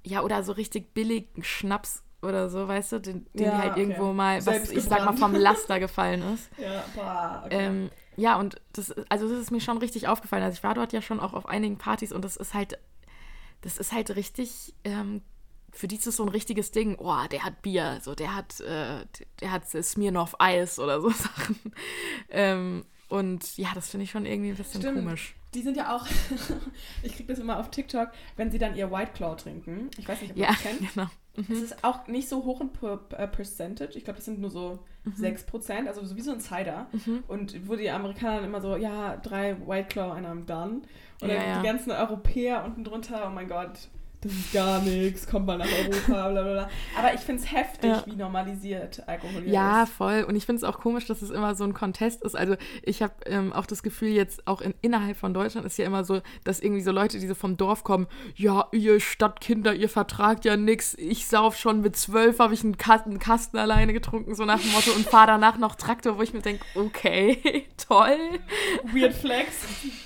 ja, 0.05 0.23
oder 0.23 0.43
so 0.43 0.53
richtig 0.53 0.95
billigen 0.95 1.43
Schnaps 1.43 2.04
oder 2.25 2.49
so, 2.49 2.67
weißt 2.67 2.93
du, 2.93 2.99
den, 3.01 3.27
den 3.35 3.47
Ja, 3.47 3.51
die 3.53 3.59
halt 3.59 3.73
okay. 3.73 3.81
irgendwo 3.81 4.13
mal, 4.13 4.45
was 4.45 4.71
ich 4.71 4.85
sag 4.85 5.05
mal 5.05 5.17
vom 5.17 5.35
Laster 5.35 5.79
gefallen 5.81 6.23
ist. 6.35 6.51
ja, 6.59 6.85
boah, 6.95 7.43
okay. 7.45 7.67
Ähm, 7.67 7.91
ja, 8.17 8.37
und 8.37 8.61
das, 8.73 8.93
also 9.09 9.29
das 9.29 9.39
ist 9.39 9.51
mir 9.51 9.61
schon 9.61 9.79
richtig 9.79 10.09
aufgefallen. 10.09 10.43
Also 10.43 10.57
ich 10.57 10.65
war 10.65 10.75
dort 10.75 10.93
ja 10.93 11.03
schon 11.03 11.21
auch 11.21 11.35
auf 11.35 11.47
einigen 11.47 11.79
Partys 11.79 12.13
und 12.13 12.25
das 12.25 12.37
ist 12.37 12.55
halt, 12.55 12.79
das 13.63 13.79
ist 13.79 13.93
halt 13.93 14.15
richtig, 14.17 14.75
ähm, 14.85 15.23
für 15.73 15.89
die 15.89 15.97
ist 15.97 16.07
es 16.07 16.17
so 16.17 16.23
ein 16.23 16.29
richtiges 16.29 16.71
Ding. 16.71 16.97
Oh, 16.99 17.17
der 17.31 17.45
hat 17.45 17.63
Bier, 17.63 17.99
so 18.03 18.15
der 18.15 18.35
hat, 18.35 18.61
äh, 18.61 19.05
der 19.41 19.51
hat 19.51 19.69
Smirnoff 19.69 20.37
Eis 20.39 20.79
oder 20.79 21.01
so 21.01 21.09
Sachen. 21.11 21.57
Ähm, 22.29 22.85
und 23.09 23.57
ja, 23.59 23.69
das 23.75 23.89
finde 23.91 24.05
ich 24.05 24.11
schon 24.11 24.27
irgendwie 24.27 24.51
ein 24.51 24.57
bisschen 24.57 24.81
Stimmt. 24.81 24.99
komisch. 24.99 25.35
Die 25.55 25.63
sind 25.63 25.77
ja 25.77 25.95
auch, 25.95 26.07
ich 27.03 27.15
kriege 27.15 27.29
das 27.29 27.39
immer 27.39 27.59
auf 27.59 27.71
TikTok, 27.71 28.11
wenn 28.37 28.51
sie 28.51 28.59
dann 28.59 28.75
ihr 28.77 28.91
White 28.91 29.13
Claw 29.15 29.37
trinken. 29.37 29.91
Ich 29.99 30.07
weiß 30.09 30.21
nicht, 30.21 30.33
ob 30.33 30.37
ihr 30.37 30.43
Ja, 30.45 30.49
das 30.51 30.61
kennt. 30.63 30.95
genau. 30.95 31.07
Es 31.37 31.61
ist 31.63 31.83
auch 31.85 32.07
nicht 32.07 32.29
so 32.29 32.45
hoch 32.45 32.61
in 32.61 32.71
per, 32.73 33.01
äh, 33.19 33.27
Percentage. 33.27 33.97
Ich 33.99 34.05
glaube, 34.05 34.17
das 34.19 34.25
sind 34.27 34.41
nur 34.41 34.51
so 34.51 34.79
Mhm. 35.05 35.13
6%, 35.17 35.87
also 35.89 36.03
so 36.05 36.17
wie 36.17 36.21
so 36.23 36.33
ein 36.33 36.41
Cider. 36.41 36.87
Und 37.29 37.69
wo 37.69 37.77
die 37.77 37.91
Amerikaner 37.91 38.37
dann 38.37 38.45
immer 38.47 38.61
so, 38.63 38.77
ja, 38.77 39.17
drei 39.19 39.55
White 39.67 39.89
Claw, 39.89 40.13
einer 40.15 40.29
am 40.31 40.47
Done. 40.47 40.81
Und 41.21 41.29
Ja, 41.29 41.35
dann 41.35 41.47
ja. 41.49 41.61
die 41.61 41.67
ganzen 41.67 41.91
Europäer 41.91 42.65
unten 42.65 42.85
drunter, 42.85 43.25
oh 43.27 43.31
mein 43.35 43.49
Gott, 43.49 43.89
das 44.25 44.33
ist 44.33 44.53
gar 44.53 44.81
nichts, 44.83 45.27
kommt 45.27 45.47
mal 45.47 45.59
nach 45.59 45.67
Europa, 45.67 46.29
bla 46.31 46.43
bla 46.43 46.43
bla. 46.43 46.69
Aber 46.99 47.15
ich 47.15 47.21
finde 47.21 47.43
es 47.43 47.53
heftig, 47.53 47.91
Ja. 47.91 48.03
wie 48.07 48.17
normalisiert 48.17 49.03
Alkohol 49.07 49.47
Ja, 49.47 49.85
ist. 49.85 49.93
voll. 49.93 50.25
Und 50.27 50.35
ich 50.35 50.47
finde 50.47 50.59
es 50.59 50.65
auch 50.65 50.81
komisch, 50.81 51.07
dass 51.07 51.23
es 51.23 51.31
immer 51.31 51.55
so 51.55 51.65
ein 51.65 51.75
Contest 51.75 52.23
ist. 52.23 52.35
Also 52.37 52.57
ich 52.83 53.03
habe 53.03 53.13
ähm, 53.27 53.53
auch 53.53 53.67
das 53.67 53.83
Gefühl, 53.83 54.09
jetzt 54.09 54.47
auch 54.47 54.61
in, 54.61 54.75
innerhalb 54.81 55.17
von 55.17 55.33
Deutschland 55.35 55.67
ist 55.67 55.77
ja 55.79 55.85
immer 55.87 56.05
so, 56.05 56.21
dass 56.45 56.61
irgendwie 56.61 56.83
so 56.83 56.91
Leute, 56.91 57.19
die 57.21 57.27
so 57.29 57.35
vom 57.35 57.57
Dorf 57.57 57.85
kommen, 57.85 58.07
ja, 58.35 58.67
ihr 58.73 58.99
Stadtkinder, 59.01 59.75
ihr 59.75 59.89
vertragt 59.89 60.45
ja 60.45 60.57
nix. 60.57 60.95
Ich 60.99 61.27
sauf 61.27 61.57
schon 61.57 61.81
mit 61.83 61.97
zwölf, 61.97 62.39
habe 62.39 62.55
ich 62.55 62.65
einen 62.65 62.79
Kasten, 62.79 63.11
einen 63.11 63.19
Kasten 63.19 63.59
alleine 63.59 63.93
getrunken, 63.93 64.35
so 64.35 64.45
nach 64.45 64.61
dem 64.61 64.73
Motto, 64.73 64.91
und 64.93 65.07
fahre 65.07 65.27
danach 65.29 65.59
noch 65.59 65.75
Traktor, 65.75 66.17
wo 66.19 66.23
ich 66.23 66.33
mir 66.33 66.41
denke, 66.41 66.65
okay, 66.75 67.67
toll. 67.89 68.17
Weird 68.93 69.13
Flex. 69.15 69.49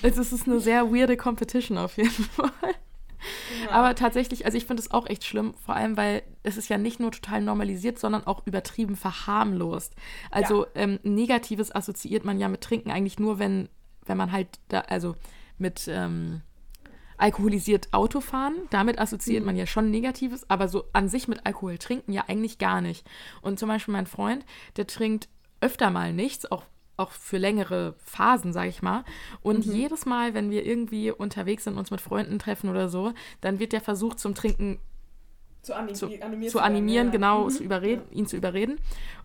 Also 0.02 0.20
es 0.20 0.32
ist 0.32 0.46
eine 0.48 0.60
sehr 0.60 0.92
weirde 0.92 1.16
Competition 1.16 1.78
auf 1.78 1.96
jeden 1.96 2.10
Fall. 2.36 2.50
Ja. 3.64 3.70
Aber 3.70 3.94
tatsächlich, 3.94 4.44
also 4.46 4.56
ich 4.56 4.66
finde 4.66 4.82
es 4.82 4.90
auch 4.90 5.06
echt 5.06 5.24
schlimm, 5.24 5.54
vor 5.64 5.74
allem, 5.74 5.96
weil 5.96 6.22
es 6.42 6.56
ist 6.56 6.68
ja 6.68 6.78
nicht 6.78 7.00
nur 7.00 7.12
total 7.12 7.42
normalisiert, 7.42 7.98
sondern 7.98 8.26
auch 8.26 8.46
übertrieben 8.46 8.96
verharmlost. 8.96 9.94
Also 10.30 10.66
ähm, 10.74 10.98
Negatives 11.02 11.74
assoziiert 11.74 12.24
man 12.24 12.38
ja 12.38 12.48
mit 12.48 12.60
Trinken 12.60 12.90
eigentlich 12.90 13.18
nur, 13.18 13.38
wenn, 13.38 13.68
wenn 14.06 14.16
man 14.16 14.32
halt 14.32 14.48
da, 14.68 14.80
also 14.80 15.16
mit 15.58 15.88
ähm, 15.88 16.42
alkoholisiert 17.18 17.92
Autofahren, 17.92 18.54
damit 18.70 18.98
assoziiert 18.98 19.44
man 19.44 19.56
ja 19.56 19.66
schon 19.66 19.90
Negatives, 19.90 20.48
aber 20.48 20.68
so 20.68 20.84
an 20.92 21.08
sich 21.08 21.28
mit 21.28 21.44
Alkohol 21.44 21.76
trinken 21.78 22.12
ja 22.12 22.24
eigentlich 22.28 22.58
gar 22.58 22.80
nicht. 22.80 23.04
Und 23.42 23.58
zum 23.58 23.68
Beispiel 23.68 23.92
mein 23.92 24.06
Freund, 24.06 24.46
der 24.76 24.86
trinkt 24.86 25.28
öfter 25.60 25.90
mal 25.90 26.12
nichts, 26.12 26.50
auch 26.50 26.62
auch 26.98 27.12
für 27.12 27.38
längere 27.38 27.94
Phasen, 28.04 28.52
sage 28.52 28.68
ich 28.68 28.82
mal. 28.82 29.04
Und 29.40 29.64
jedes 29.64 30.04
Mal, 30.04 30.34
wenn 30.34 30.50
wir 30.50 30.66
irgendwie 30.66 31.10
unterwegs 31.10 31.64
sind, 31.64 31.78
uns 31.78 31.90
mit 31.90 32.00
Freunden 32.00 32.38
treffen 32.38 32.68
oder 32.68 32.88
so, 32.88 33.12
dann 33.40 33.58
wird 33.58 33.72
der 33.72 33.80
versucht 33.80 34.18
zum 34.18 34.34
Trinken 34.34 34.78
zu, 35.62 35.74
anim 35.74 35.94
zu, 35.94 36.06
zu 36.06 36.12
werden, 36.12 36.58
animieren, 36.58 37.06
ja. 37.08 37.12
genau, 37.12 37.44
Mhm. 37.44 37.50
zu 37.50 37.62
überreden, 37.62 38.02
ihn 38.12 38.26
zu 38.26 38.36
überreden. 38.36 38.78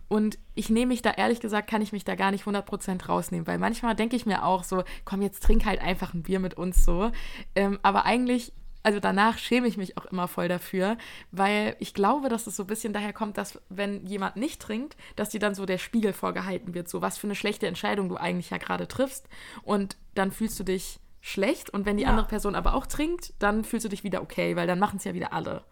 Und 0.08 0.38
ich 0.54 0.68
nehme 0.68 0.90
mich 0.90 1.02
da, 1.02 1.10
ehrlich 1.12 1.40
gesagt, 1.40 1.68
kann 1.68 1.80
ich 1.82 1.92
mich 1.92 2.04
da 2.04 2.14
gar 2.14 2.30
nicht 2.30 2.44
100% 2.44 3.06
rausnehmen, 3.06 3.46
weil 3.46 3.58
manchmal 3.58 3.94
denke 3.94 4.16
ich 4.16 4.26
mir 4.26 4.44
auch 4.44 4.62
so, 4.62 4.84
komm, 5.04 5.22
jetzt 5.22 5.42
trink 5.42 5.64
halt 5.64 5.80
einfach 5.80 6.12
ein 6.14 6.22
Bier 6.22 6.40
mit 6.40 6.54
uns 6.54 6.84
so. 6.84 7.10
Ähm, 7.54 7.78
aber 7.82 8.04
eigentlich 8.04 8.52
also 8.84 9.00
danach 9.00 9.38
schäme 9.38 9.66
ich 9.66 9.76
mich 9.76 9.96
auch 9.96 10.04
immer 10.04 10.28
voll 10.28 10.46
dafür, 10.46 10.96
weil 11.32 11.74
ich 11.80 11.94
glaube, 11.94 12.28
dass 12.28 12.46
es 12.46 12.54
so 12.54 12.64
ein 12.64 12.66
bisschen 12.66 12.92
daher 12.92 13.14
kommt, 13.14 13.38
dass 13.38 13.58
wenn 13.70 14.06
jemand 14.06 14.36
nicht 14.36 14.60
trinkt, 14.60 14.96
dass 15.16 15.30
dir 15.30 15.40
dann 15.40 15.54
so 15.54 15.66
der 15.66 15.78
Spiegel 15.78 16.12
vorgehalten 16.12 16.74
wird, 16.74 16.88
so 16.88 17.00
was 17.00 17.16
für 17.16 17.26
eine 17.26 17.34
schlechte 17.34 17.66
Entscheidung 17.66 18.10
du 18.10 18.16
eigentlich 18.16 18.50
ja 18.50 18.58
gerade 18.58 18.86
triffst 18.86 19.26
und 19.62 19.96
dann 20.14 20.30
fühlst 20.30 20.60
du 20.60 20.64
dich 20.64 21.00
schlecht 21.22 21.70
und 21.70 21.86
wenn 21.86 21.96
die 21.96 22.02
ja. 22.02 22.10
andere 22.10 22.26
Person 22.26 22.54
aber 22.54 22.74
auch 22.74 22.86
trinkt, 22.86 23.32
dann 23.38 23.64
fühlst 23.64 23.86
du 23.86 23.88
dich 23.88 24.04
wieder 24.04 24.20
okay, 24.20 24.54
weil 24.54 24.66
dann 24.66 24.78
machen 24.78 24.98
es 24.98 25.04
ja 25.04 25.14
wieder 25.14 25.32
alle. 25.32 25.64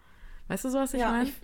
Weißt 0.49 0.65
du 0.65 0.71
so, 0.71 0.79
was 0.79 0.95
ich 0.95 1.01
ja, 1.01 1.11
meine? 1.11 1.29
Ich, 1.29 1.35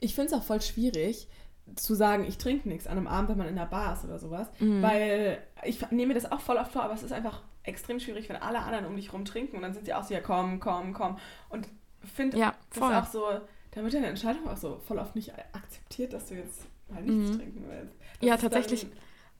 ich 0.00 0.14
finde 0.14 0.32
es 0.32 0.40
auch 0.40 0.44
voll 0.44 0.62
schwierig, 0.62 1.28
zu 1.76 1.94
sagen, 1.94 2.24
ich 2.26 2.38
trinke 2.38 2.66
nichts 2.68 2.86
an 2.86 2.96
einem 2.96 3.06
Abend, 3.06 3.28
wenn 3.28 3.38
man 3.38 3.48
in 3.48 3.56
der 3.56 3.66
Bar 3.66 3.92
ist 3.92 4.04
oder 4.04 4.18
sowas. 4.18 4.48
Mhm. 4.58 4.80
Weil 4.82 5.42
ich 5.64 5.90
nehme 5.90 6.08
mir 6.08 6.14
das 6.14 6.32
auch 6.32 6.40
voll 6.40 6.56
oft 6.56 6.72
vor, 6.72 6.82
aber 6.82 6.94
es 6.94 7.02
ist 7.02 7.12
einfach 7.12 7.42
extrem 7.68 8.00
schwierig, 8.00 8.28
wenn 8.28 8.36
alle 8.36 8.60
anderen 8.60 8.86
um 8.86 8.96
dich 8.96 9.12
rum 9.12 9.24
trinken 9.24 9.56
und 9.56 9.62
dann 9.62 9.74
sind 9.74 9.86
sie 9.86 9.94
auch 9.94 10.04
so, 10.04 10.14
ja 10.14 10.20
komm, 10.20 10.60
komm, 10.60 10.92
komm. 10.92 11.18
Und 11.48 11.68
finde 12.02 12.38
ja, 12.38 12.54
das 12.74 12.82
auch 12.82 13.06
so, 13.06 13.24
da 13.70 13.82
wird 13.82 13.94
deine 13.94 14.06
Entscheidung 14.06 14.48
auch 14.48 14.56
so 14.56 14.80
voll 14.86 14.98
oft 14.98 15.14
nicht 15.14 15.32
akzeptiert, 15.52 16.12
dass 16.12 16.26
du 16.26 16.34
jetzt 16.34 16.66
mal 16.88 17.02
nichts 17.02 17.32
mhm. 17.32 17.36
trinken 17.38 17.64
willst. 17.68 17.94
Das 18.20 18.28
ja, 18.28 18.36
tatsächlich 18.36 18.86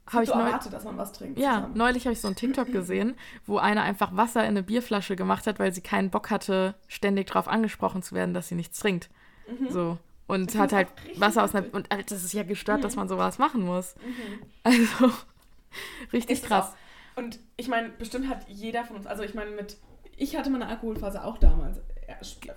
habe 0.06 0.24
ich 0.24 0.30
erwartet, 0.30 0.72
dass 0.72 0.84
man 0.84 0.96
was 0.96 1.12
trinkt. 1.12 1.38
Ja, 1.38 1.56
zusammen. 1.56 1.76
neulich 1.76 2.04
habe 2.04 2.12
ich 2.12 2.20
so 2.20 2.28
ein 2.28 2.36
TikTok 2.36 2.72
gesehen, 2.72 3.14
wo 3.46 3.58
einer 3.58 3.82
einfach 3.82 4.16
Wasser 4.16 4.42
in 4.42 4.48
eine 4.48 4.62
Bierflasche 4.62 5.16
gemacht 5.16 5.46
hat, 5.46 5.58
weil 5.58 5.72
sie 5.72 5.80
keinen 5.80 6.10
Bock 6.10 6.30
hatte, 6.30 6.74
ständig 6.86 7.28
darauf 7.28 7.48
angesprochen 7.48 8.02
zu 8.02 8.14
werden, 8.14 8.34
dass 8.34 8.48
sie 8.48 8.54
nichts 8.54 8.78
trinkt. 8.78 9.10
Mhm. 9.48 9.70
So. 9.70 9.98
Und 10.26 10.54
hat 10.58 10.72
halt 10.72 10.88
Wasser 11.16 11.42
aus 11.42 11.54
einer. 11.54 11.66
Und 11.72 11.88
das 11.90 12.22
ist 12.22 12.34
ja 12.34 12.42
gestört, 12.42 12.78
mhm. 12.78 12.82
dass 12.82 12.96
man 12.96 13.08
sowas 13.08 13.38
machen 13.38 13.62
muss. 13.62 13.96
Mhm. 13.96 14.42
Also, 14.62 15.12
richtig 16.12 16.38
ist 16.38 16.46
krass. 16.46 16.72
Und 17.18 17.40
ich 17.56 17.66
meine, 17.66 17.88
bestimmt 17.88 18.28
hat 18.28 18.48
jeder 18.48 18.84
von 18.84 18.96
uns, 18.96 19.06
also 19.06 19.24
ich 19.24 19.34
meine, 19.34 19.50
mit, 19.50 19.76
ich 20.16 20.36
hatte 20.36 20.50
meine 20.50 20.68
Alkoholphase 20.68 21.24
auch 21.24 21.38
damals 21.38 21.80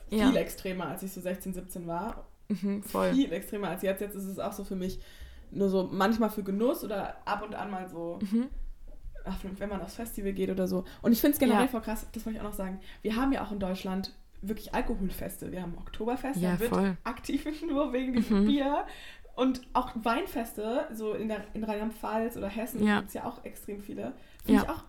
viel 0.09 0.19
ja. 0.19 0.31
extremer, 0.33 0.85
als 0.85 1.01
ich 1.01 1.11
so 1.11 1.19
16, 1.19 1.53
17 1.53 1.87
war. 1.87 2.27
Mhm, 2.47 2.83
voll. 2.83 3.11
Viel 3.11 3.33
extremer 3.33 3.69
als 3.69 3.81
jetzt. 3.81 4.01
Jetzt 4.01 4.15
ist 4.15 4.25
es 4.25 4.37
auch 4.37 4.53
so 4.53 4.63
für 4.63 4.75
mich 4.75 4.99
nur 5.49 5.69
so 5.69 5.89
manchmal 5.91 6.29
für 6.29 6.43
Genuss 6.43 6.83
oder 6.83 7.15
ab 7.25 7.43
und 7.43 7.55
an 7.55 7.71
mal 7.71 7.89
so, 7.89 8.19
mhm. 8.21 8.49
ach, 9.25 9.37
wenn 9.57 9.69
man 9.69 9.81
aufs 9.81 9.95
Festival 9.95 10.31
geht 10.33 10.51
oder 10.51 10.67
so. 10.67 10.85
Und 11.01 11.11
ich 11.11 11.19
finde 11.19 11.33
es 11.33 11.39
generell 11.39 11.63
ja. 11.63 11.67
voll 11.67 11.81
krass, 11.81 12.05
das 12.11 12.23
wollte 12.25 12.37
ich 12.37 12.41
auch 12.43 12.49
noch 12.49 12.55
sagen. 12.55 12.79
Wir 13.01 13.15
haben 13.15 13.33
ja 13.33 13.43
auch 13.43 13.51
in 13.51 13.59
Deutschland 13.59 14.13
wirklich 14.43 14.75
Alkoholfeste. 14.75 15.51
Wir 15.51 15.63
haben 15.63 15.75
Oktoberfest, 15.77 16.39
ja, 16.39 16.59
wird 16.59 16.69
voll. 16.69 16.97
aktiv 17.03 17.45
nur 17.67 17.93
wegen 17.93 18.13
dem 18.13 18.41
mhm. 18.41 18.45
Bier. 18.45 18.85
Und 19.35 19.61
auch 19.73 19.91
Weinfeste, 19.95 20.87
so 20.93 21.13
in, 21.13 21.29
der, 21.29 21.45
in 21.53 21.63
Rheinland-Pfalz 21.63 22.37
oder 22.37 22.47
Hessen 22.47 22.85
ja. 22.85 22.97
gibt 22.97 23.09
es 23.09 23.13
ja 23.13 23.25
auch 23.25 23.43
extrem 23.43 23.79
viele. 23.79 24.13
Finde 24.45 24.63
ja. 24.63 24.63
ich 24.63 24.69
auch 24.69 24.83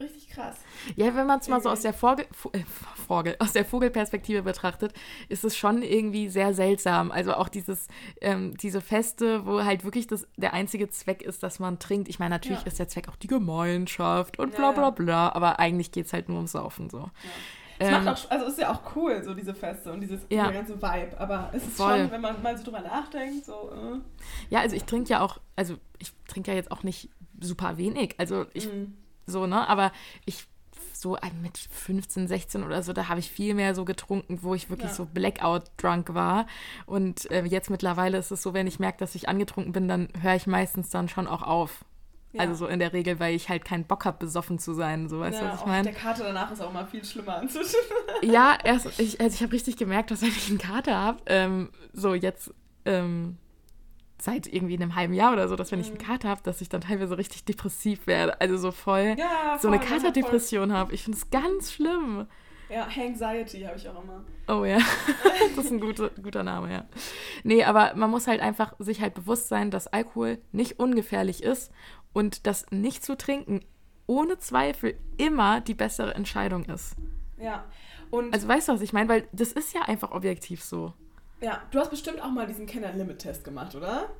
richtig 0.00 0.28
krass. 0.30 0.56
Ja, 0.96 1.14
wenn 1.14 1.26
man 1.26 1.40
es 1.40 1.48
mal 1.48 1.60
so 1.60 1.68
aus 1.68 1.82
der, 1.82 1.92
Vogel, 1.92 2.26
äh, 2.52 2.60
Vogel, 3.06 3.36
aus 3.38 3.52
der 3.52 3.64
Vogelperspektive 3.64 4.42
betrachtet, 4.42 4.92
ist 5.28 5.44
es 5.44 5.56
schon 5.56 5.82
irgendwie 5.82 6.28
sehr 6.28 6.54
seltsam. 6.54 7.10
Also 7.10 7.34
auch 7.34 7.48
dieses, 7.48 7.88
ähm, 8.20 8.56
diese 8.56 8.80
Feste, 8.80 9.46
wo 9.46 9.64
halt 9.64 9.84
wirklich 9.84 10.06
das, 10.06 10.26
der 10.36 10.54
einzige 10.54 10.88
Zweck 10.88 11.22
ist, 11.22 11.42
dass 11.42 11.58
man 11.58 11.78
trinkt. 11.78 12.08
Ich 12.08 12.18
meine, 12.18 12.30
natürlich 12.30 12.60
ja. 12.60 12.66
ist 12.66 12.78
der 12.78 12.88
Zweck 12.88 13.08
auch 13.08 13.16
die 13.16 13.26
Gemeinschaft 13.26 14.38
und 14.38 14.54
bla 14.54 14.72
bla 14.72 14.90
bla, 14.90 15.30
aber 15.30 15.58
eigentlich 15.58 15.90
geht 15.92 16.06
es 16.06 16.12
halt 16.12 16.28
nur 16.28 16.38
ums 16.38 16.52
Saufen 16.52 16.90
so. 16.90 17.10
Es 17.80 17.88
ähm, 17.88 18.04
macht 18.04 18.26
auch, 18.26 18.30
also 18.30 18.46
ist 18.46 18.58
ja 18.58 18.72
auch 18.72 18.96
cool, 18.96 19.22
so 19.22 19.34
diese 19.34 19.54
Feste 19.54 19.92
und 19.92 20.00
dieses 20.00 20.20
ja. 20.30 20.50
ganze 20.50 20.82
Vibe, 20.82 21.18
aber 21.18 21.50
es 21.52 21.64
ist 21.64 21.76
Voll. 21.76 21.98
schon, 21.98 22.10
wenn 22.10 22.20
man 22.20 22.42
mal 22.42 22.56
so 22.58 22.64
drüber 22.64 22.80
nachdenkt, 22.80 23.44
so. 23.44 23.70
Äh. 23.72 24.00
Ja, 24.50 24.60
also 24.60 24.74
ich 24.74 24.84
trinke 24.84 25.10
ja 25.10 25.20
auch, 25.20 25.38
also 25.54 25.76
ich 25.98 26.12
trinke 26.26 26.50
ja 26.50 26.56
jetzt 26.56 26.72
auch 26.72 26.82
nicht 26.82 27.08
super 27.40 27.76
wenig. 27.76 28.14
Also 28.18 28.46
ich, 28.52 28.66
mhm. 28.66 28.94
so, 29.26 29.46
ne? 29.46 29.68
Aber 29.68 29.92
ich, 30.24 30.46
so 30.92 31.16
äh, 31.16 31.30
mit 31.42 31.56
15, 31.58 32.28
16 32.28 32.64
oder 32.64 32.82
so, 32.82 32.92
da 32.92 33.08
habe 33.08 33.20
ich 33.20 33.30
viel 33.30 33.54
mehr 33.54 33.74
so 33.74 33.84
getrunken, 33.84 34.42
wo 34.42 34.54
ich 34.54 34.68
wirklich 34.70 34.90
ja. 34.90 34.94
so 34.94 35.06
Blackout-drunk 35.06 36.14
war. 36.14 36.46
Und 36.86 37.30
äh, 37.30 37.44
jetzt 37.44 37.70
mittlerweile 37.70 38.18
ist 38.18 38.30
es 38.30 38.42
so, 38.42 38.54
wenn 38.54 38.66
ich 38.66 38.78
merke, 38.78 38.98
dass 38.98 39.14
ich 39.14 39.28
angetrunken 39.28 39.72
bin, 39.72 39.88
dann 39.88 40.08
höre 40.20 40.34
ich 40.34 40.46
meistens 40.46 40.90
dann 40.90 41.08
schon 41.08 41.26
auch 41.26 41.42
auf. 41.42 41.84
Ja. 42.32 42.42
Also 42.42 42.54
so 42.54 42.66
in 42.66 42.78
der 42.78 42.92
Regel, 42.92 43.20
weil 43.20 43.34
ich 43.34 43.48
halt 43.48 43.64
keinen 43.64 43.84
Bock 43.84 44.04
habe, 44.04 44.18
besoffen 44.18 44.58
zu 44.58 44.74
sein. 44.74 45.08
So, 45.08 45.20
weißt 45.20 45.40
du, 45.40 45.44
ja, 45.44 45.52
was 45.52 45.60
ich 45.60 45.66
meine? 45.66 45.84
Der 45.84 45.94
Kater 45.94 46.24
danach 46.24 46.50
ist 46.52 46.60
auch 46.60 46.72
mal 46.72 46.86
viel 46.86 47.04
schlimmer 47.04 47.36
anzuschauen. 47.36 47.84
ja, 48.22 48.58
erst, 48.62 48.98
ich, 49.00 49.20
also 49.20 49.34
ich 49.34 49.42
habe 49.42 49.52
richtig 49.52 49.76
gemerkt, 49.76 50.10
dass 50.10 50.20
wenn 50.20 50.28
ich 50.28 50.48
einen 50.48 50.58
Kater 50.58 50.94
habe, 50.94 51.22
ähm, 51.26 51.70
so 51.94 52.12
jetzt 52.12 52.52
ähm, 52.84 53.38
seit 54.20 54.46
irgendwie 54.46 54.74
einem 54.74 54.94
halben 54.94 55.14
Jahr 55.14 55.32
oder 55.32 55.48
so, 55.48 55.56
dass 55.56 55.72
wenn 55.72 55.80
ich 55.80 55.88
einen 55.88 55.98
mhm. 55.98 56.02
Kater 56.02 56.28
habe, 56.28 56.42
dass 56.42 56.60
ich 56.60 56.68
dann 56.68 56.80
teilweise 56.80 57.16
richtig 57.16 57.44
depressiv 57.44 58.06
werde. 58.06 58.40
Also 58.40 58.56
so 58.56 58.72
voll, 58.72 59.14
ja, 59.18 59.58
voll 59.58 59.60
so 59.60 59.68
eine 59.68 59.78
Katerdepression 59.78 60.72
habe. 60.72 60.94
Ich 60.94 61.04
finde 61.04 61.18
es 61.18 61.30
ganz 61.30 61.72
schlimm. 61.72 62.26
Ja, 62.68 62.86
Anxiety 62.86 63.62
habe 63.62 63.76
ich 63.76 63.88
auch 63.88 64.02
immer. 64.02 64.24
Oh 64.46 64.64
ja, 64.64 64.78
das 65.56 65.66
ist 65.66 65.70
ein 65.70 65.80
guter, 65.80 66.10
guter 66.22 66.42
Name, 66.42 66.70
ja. 66.70 66.84
Nee, 67.42 67.64
aber 67.64 67.94
man 67.94 68.10
muss 68.10 68.26
halt 68.26 68.40
einfach 68.40 68.74
sich 68.78 69.00
halt 69.00 69.14
bewusst 69.14 69.48
sein, 69.48 69.70
dass 69.70 69.86
Alkohol 69.86 70.38
nicht 70.52 70.78
ungefährlich 70.78 71.42
ist 71.42 71.72
und 72.12 72.46
dass 72.46 72.66
nicht 72.70 73.04
zu 73.04 73.16
trinken 73.16 73.60
ohne 74.06 74.38
Zweifel 74.38 74.98
immer 75.16 75.60
die 75.60 75.74
bessere 75.74 76.14
Entscheidung 76.14 76.64
ist. 76.64 76.96
Ja. 77.38 77.64
Und 78.10 78.34
also 78.34 78.48
weißt 78.48 78.68
du, 78.68 78.72
was 78.72 78.80
ich 78.80 78.92
meine? 78.92 79.08
Weil 79.08 79.28
das 79.32 79.52
ist 79.52 79.74
ja 79.74 79.82
einfach 79.82 80.12
objektiv 80.12 80.62
so. 80.62 80.92
Ja, 81.40 81.62
du 81.70 81.78
hast 81.78 81.90
bestimmt 81.90 82.20
auch 82.20 82.30
mal 82.30 82.46
diesen 82.46 82.66
Kenner-Limit-Test 82.66 83.44
gemacht, 83.44 83.74
oder? 83.74 84.10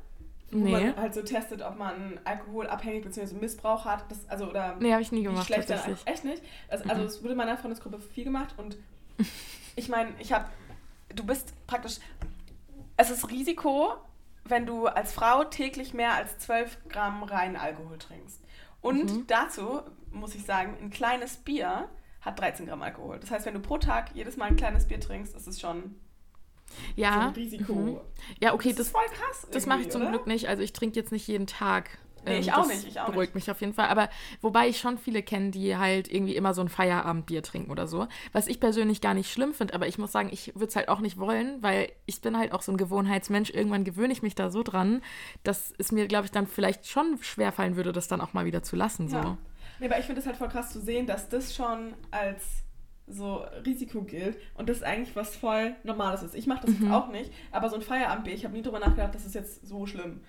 Wo 0.50 0.58
nee. 0.58 0.70
man 0.70 0.96
halt 0.96 1.12
so 1.12 1.22
testet, 1.22 1.62
ob 1.62 1.76
man 1.76 2.18
alkoholabhängig 2.24 3.04
bzw. 3.04 3.34
Missbrauch 3.34 3.84
hat. 3.84 4.10
Das, 4.10 4.26
also, 4.28 4.48
oder 4.48 4.76
nee, 4.76 4.92
habe 4.92 5.02
ich 5.02 5.12
nie 5.12 5.22
gemacht. 5.22 5.46
Schlecht 5.46 5.70
echt 5.70 6.24
nicht? 6.24 6.42
Das, 6.70 6.88
also, 6.88 7.02
es 7.02 7.22
wurde 7.22 7.32
in 7.32 7.38
meiner 7.38 7.58
Freundesgruppe 7.58 7.98
viel 7.98 8.24
gemacht 8.24 8.54
und 8.56 8.78
ich 9.76 9.88
meine, 9.88 10.12
ich 10.18 10.32
habe. 10.32 10.46
Du 11.14 11.24
bist 11.24 11.54
praktisch. 11.66 11.98
Es 12.96 13.10
ist 13.10 13.30
Risiko, 13.30 13.94
wenn 14.44 14.64
du 14.64 14.86
als 14.86 15.12
Frau 15.12 15.44
täglich 15.44 15.92
mehr 15.92 16.14
als 16.14 16.38
12 16.38 16.88
Gramm 16.88 17.22
reinen 17.22 17.56
Alkohol 17.56 17.98
trinkst. 17.98 18.40
Und 18.80 19.12
mhm. 19.12 19.26
dazu 19.26 19.82
muss 20.10 20.34
ich 20.34 20.44
sagen, 20.44 20.76
ein 20.80 20.90
kleines 20.90 21.36
Bier 21.36 21.88
hat 22.20 22.40
13 22.40 22.66
Gramm 22.66 22.82
Alkohol. 22.82 23.18
Das 23.20 23.30
heißt, 23.30 23.46
wenn 23.46 23.54
du 23.54 23.60
pro 23.60 23.78
Tag 23.78 24.10
jedes 24.14 24.36
Mal 24.36 24.46
ein 24.46 24.56
kleines 24.56 24.86
Bier 24.86 25.00
trinkst, 25.00 25.36
ist 25.36 25.46
es 25.46 25.60
schon 25.60 25.94
ja. 26.96 27.32
so 27.34 27.40
Risiko. 27.40 27.72
Mhm. 27.74 27.96
Ja, 28.40 28.54
okay, 28.54 28.68
das, 28.68 28.76
das 28.76 28.86
ist 28.86 28.92
voll 28.92 29.06
krass. 29.06 29.46
Das 29.50 29.66
mache 29.66 29.82
ich 29.82 29.90
zum 29.90 30.02
oder? 30.02 30.10
Glück 30.10 30.26
nicht. 30.26 30.48
Also 30.48 30.62
ich 30.62 30.72
trinke 30.72 30.96
jetzt 30.96 31.12
nicht 31.12 31.26
jeden 31.26 31.46
Tag. 31.46 31.98
Nee, 32.24 32.38
ich 32.38 32.48
ähm, 32.48 32.54
auch 32.54 32.66
nicht. 32.66 32.86
Ich 32.86 33.00
auch 33.00 33.06
beruhigt 33.06 33.34
nicht. 33.34 33.46
mich 33.46 33.50
auf 33.50 33.60
jeden 33.60 33.72
Fall. 33.72 33.88
Aber 33.88 34.08
wobei 34.40 34.68
ich 34.68 34.78
schon 34.78 34.98
viele 34.98 35.22
kenne, 35.22 35.50
die 35.50 35.76
halt 35.76 36.12
irgendwie 36.12 36.36
immer 36.36 36.54
so 36.54 36.60
ein 36.60 36.68
Feierabendbier 36.68 37.42
trinken 37.42 37.70
oder 37.70 37.86
so. 37.86 38.06
Was 38.32 38.46
ich 38.48 38.60
persönlich 38.60 39.00
gar 39.00 39.14
nicht 39.14 39.32
schlimm 39.32 39.54
finde. 39.54 39.74
Aber 39.74 39.86
ich 39.86 39.98
muss 39.98 40.12
sagen, 40.12 40.28
ich 40.32 40.54
würde 40.54 40.66
es 40.66 40.76
halt 40.76 40.88
auch 40.88 41.00
nicht 41.00 41.18
wollen, 41.18 41.62
weil 41.62 41.90
ich 42.06 42.20
bin 42.20 42.36
halt 42.36 42.52
auch 42.52 42.62
so 42.62 42.72
ein 42.72 42.78
Gewohnheitsmensch. 42.78 43.50
Irgendwann 43.50 43.84
gewöhne 43.84 44.12
ich 44.12 44.22
mich 44.22 44.34
da 44.34 44.50
so 44.50 44.62
dran, 44.62 45.02
dass 45.42 45.72
es 45.78 45.92
mir, 45.92 46.06
glaube 46.06 46.26
ich, 46.26 46.30
dann 46.30 46.46
vielleicht 46.46 46.86
schon 46.86 47.18
schwerfallen 47.20 47.76
würde, 47.76 47.92
das 47.92 48.08
dann 48.08 48.20
auch 48.20 48.32
mal 48.32 48.44
wieder 48.44 48.62
zu 48.62 48.76
lassen. 48.76 49.08
So. 49.08 49.16
Ja. 49.16 49.38
Nee, 49.80 49.86
aber 49.86 49.98
ich 49.98 50.06
finde 50.06 50.20
es 50.20 50.26
halt 50.26 50.36
voll 50.36 50.48
krass 50.48 50.72
zu 50.72 50.80
sehen, 50.80 51.06
dass 51.06 51.28
das 51.28 51.54
schon 51.54 51.94
als 52.10 52.64
so 53.08 53.44
Risiko 53.64 54.02
gilt 54.02 54.38
und 54.54 54.68
das 54.68 54.82
eigentlich 54.82 55.16
was 55.16 55.36
voll 55.36 55.74
Normales 55.84 56.22
ist. 56.22 56.34
Ich 56.34 56.46
mache 56.46 56.66
das 56.66 56.78
mhm. 56.78 56.84
jetzt 56.84 56.92
auch 56.92 57.08
nicht, 57.08 57.32
aber 57.50 57.68
so 57.68 57.76
ein 57.76 57.82
Feierabendbier, 57.82 58.34
ich 58.34 58.44
habe 58.44 58.54
nie 58.54 58.62
drüber 58.62 58.78
nachgedacht, 58.78 59.14
das 59.14 59.26
ist 59.26 59.34
jetzt 59.34 59.66
so 59.66 59.86
schlimm. 59.86 60.22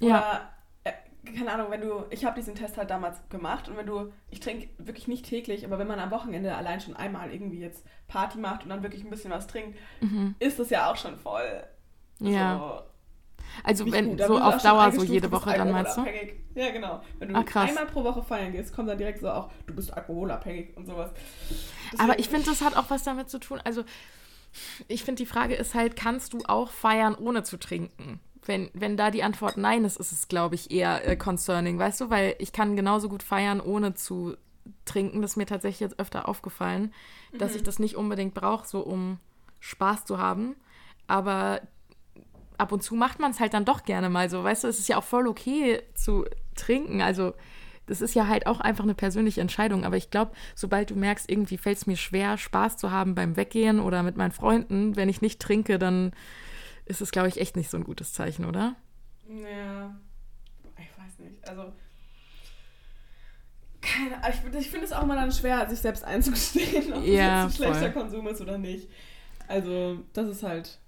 Oder, 0.00 0.08
ja. 0.10 0.50
äh, 0.84 0.92
keine 1.36 1.52
Ahnung, 1.52 1.66
wenn 1.70 1.82
du, 1.82 2.04
ich 2.10 2.24
habe 2.24 2.34
diesen 2.34 2.54
Test 2.54 2.76
halt 2.76 2.90
damals 2.90 3.28
gemacht 3.28 3.68
und 3.68 3.76
wenn 3.76 3.86
du, 3.86 4.12
ich 4.30 4.40
trinke 4.40 4.68
wirklich 4.78 5.08
nicht 5.08 5.26
täglich, 5.26 5.64
aber 5.64 5.78
wenn 5.78 5.86
man 5.86 5.98
am 5.98 6.10
Wochenende 6.10 6.54
allein 6.54 6.80
schon 6.80 6.96
einmal 6.96 7.32
irgendwie 7.32 7.60
jetzt 7.60 7.84
Party 8.08 8.38
macht 8.38 8.64
und 8.64 8.70
dann 8.70 8.82
wirklich 8.82 9.04
ein 9.04 9.10
bisschen 9.10 9.30
was 9.30 9.46
trinkt, 9.46 9.78
mhm. 10.00 10.34
ist 10.38 10.58
das 10.58 10.70
ja 10.70 10.90
auch 10.90 10.96
schon 10.96 11.16
voll 11.16 11.64
ja. 12.20 12.58
so 12.58 12.91
also 13.64 13.90
wenn 13.90 14.18
so 14.18 14.38
auf 14.38 14.62
Dauer 14.62 14.92
so 14.92 15.02
jede 15.02 15.30
Woche 15.30 15.52
dann 15.54 15.70
meinst 15.70 15.96
du? 15.96 16.04
Ja, 16.54 16.70
genau. 16.70 17.02
Wenn 17.18 17.30
du 17.30 17.36
ah, 17.36 17.44
einmal 17.54 17.86
pro 17.86 18.04
Woche 18.04 18.22
feiern 18.22 18.52
gehst, 18.52 18.74
kommt 18.74 18.88
dann 18.88 18.98
direkt 18.98 19.20
so 19.20 19.30
auch, 19.30 19.50
du 19.66 19.74
bist 19.74 19.92
alkoholabhängig 19.92 20.76
und 20.76 20.86
sowas. 20.86 21.10
Deswegen 21.50 22.02
Aber 22.02 22.18
ich 22.18 22.28
finde, 22.28 22.46
das 22.46 22.60
hat 22.60 22.76
auch 22.76 22.90
was 22.90 23.04
damit 23.04 23.30
zu 23.30 23.38
tun. 23.38 23.60
Also 23.64 23.84
ich 24.88 25.04
finde, 25.04 25.22
die 25.22 25.26
Frage 25.26 25.54
ist 25.54 25.74
halt, 25.74 25.96
kannst 25.96 26.32
du 26.32 26.40
auch 26.46 26.70
feiern, 26.70 27.14
ohne 27.14 27.42
zu 27.42 27.58
trinken? 27.58 28.20
Wenn, 28.44 28.70
wenn 28.74 28.96
da 28.96 29.10
die 29.10 29.22
Antwort 29.22 29.56
nein 29.56 29.84
ist, 29.84 29.98
ist 29.98 30.12
es, 30.12 30.28
glaube 30.28 30.56
ich, 30.56 30.70
eher 30.70 31.06
äh, 31.06 31.16
concerning, 31.16 31.78
weißt 31.78 32.00
du? 32.02 32.10
Weil 32.10 32.34
ich 32.38 32.52
kann 32.52 32.76
genauso 32.76 33.08
gut 33.08 33.22
feiern, 33.22 33.60
ohne 33.60 33.94
zu 33.94 34.36
trinken. 34.84 35.22
Das 35.22 35.32
ist 35.32 35.36
mir 35.36 35.46
tatsächlich 35.46 35.80
jetzt 35.80 35.98
öfter 35.98 36.28
aufgefallen, 36.28 36.92
dass 37.38 37.52
mhm. 37.52 37.58
ich 37.58 37.62
das 37.62 37.78
nicht 37.78 37.96
unbedingt 37.96 38.34
brauche, 38.34 38.66
so 38.66 38.80
um 38.80 39.18
Spaß 39.60 40.04
zu 40.04 40.18
haben. 40.18 40.56
Aber 41.06 41.60
ab 42.62 42.72
und 42.72 42.82
zu 42.82 42.94
macht 42.94 43.18
man 43.20 43.32
es 43.32 43.40
halt 43.40 43.54
dann 43.54 43.64
doch 43.66 43.84
gerne 43.84 44.08
mal 44.08 44.30
so. 44.30 44.42
Weißt 44.42 44.64
du, 44.64 44.68
es 44.68 44.78
ist 44.78 44.88
ja 44.88 44.96
auch 44.96 45.04
voll 45.04 45.26
okay 45.28 45.82
zu 45.94 46.24
trinken. 46.54 47.02
Also, 47.02 47.34
das 47.86 48.00
ist 48.00 48.14
ja 48.14 48.28
halt 48.28 48.46
auch 48.46 48.60
einfach 48.60 48.84
eine 48.84 48.94
persönliche 48.94 49.40
Entscheidung. 49.40 49.84
Aber 49.84 49.96
ich 49.96 50.10
glaube, 50.10 50.32
sobald 50.54 50.90
du 50.90 50.94
merkst, 50.96 51.30
irgendwie 51.30 51.58
fällt 51.58 51.78
es 51.78 51.86
mir 51.86 51.96
schwer, 51.96 52.38
Spaß 52.38 52.76
zu 52.78 52.90
haben 52.90 53.14
beim 53.14 53.36
Weggehen 53.36 53.80
oder 53.80 54.02
mit 54.02 54.16
meinen 54.16 54.32
Freunden, 54.32 54.96
wenn 54.96 55.08
ich 55.10 55.20
nicht 55.20 55.40
trinke, 55.40 55.78
dann 55.78 56.12
ist 56.86 57.00
es, 57.02 57.10
glaube 57.10 57.28
ich, 57.28 57.38
echt 57.40 57.56
nicht 57.56 57.70
so 57.70 57.76
ein 57.76 57.84
gutes 57.84 58.12
Zeichen, 58.12 58.44
oder? 58.44 58.76
Ja, 59.28 59.94
ich 60.78 60.98
weiß 60.98 61.18
nicht. 61.18 61.46
Also, 61.48 61.72
keine 63.80 64.16
Ich, 64.30 64.60
ich 64.60 64.70
finde 64.70 64.86
es 64.86 64.92
auch 64.92 65.02
immer 65.02 65.16
dann 65.16 65.32
schwer, 65.32 65.68
sich 65.68 65.80
selbst 65.80 66.04
einzugestehen, 66.04 66.92
ob 66.94 67.04
Ja, 67.04 67.44
das 67.44 67.54
jetzt 67.54 67.62
ein 67.62 67.72
schlechter 67.72 67.92
voll. 67.92 68.02
Konsum 68.02 68.26
ist 68.28 68.40
oder 68.40 68.58
nicht. 68.58 68.88
Also, 69.48 70.00
das 70.12 70.28
ist 70.28 70.42
halt. 70.42 70.78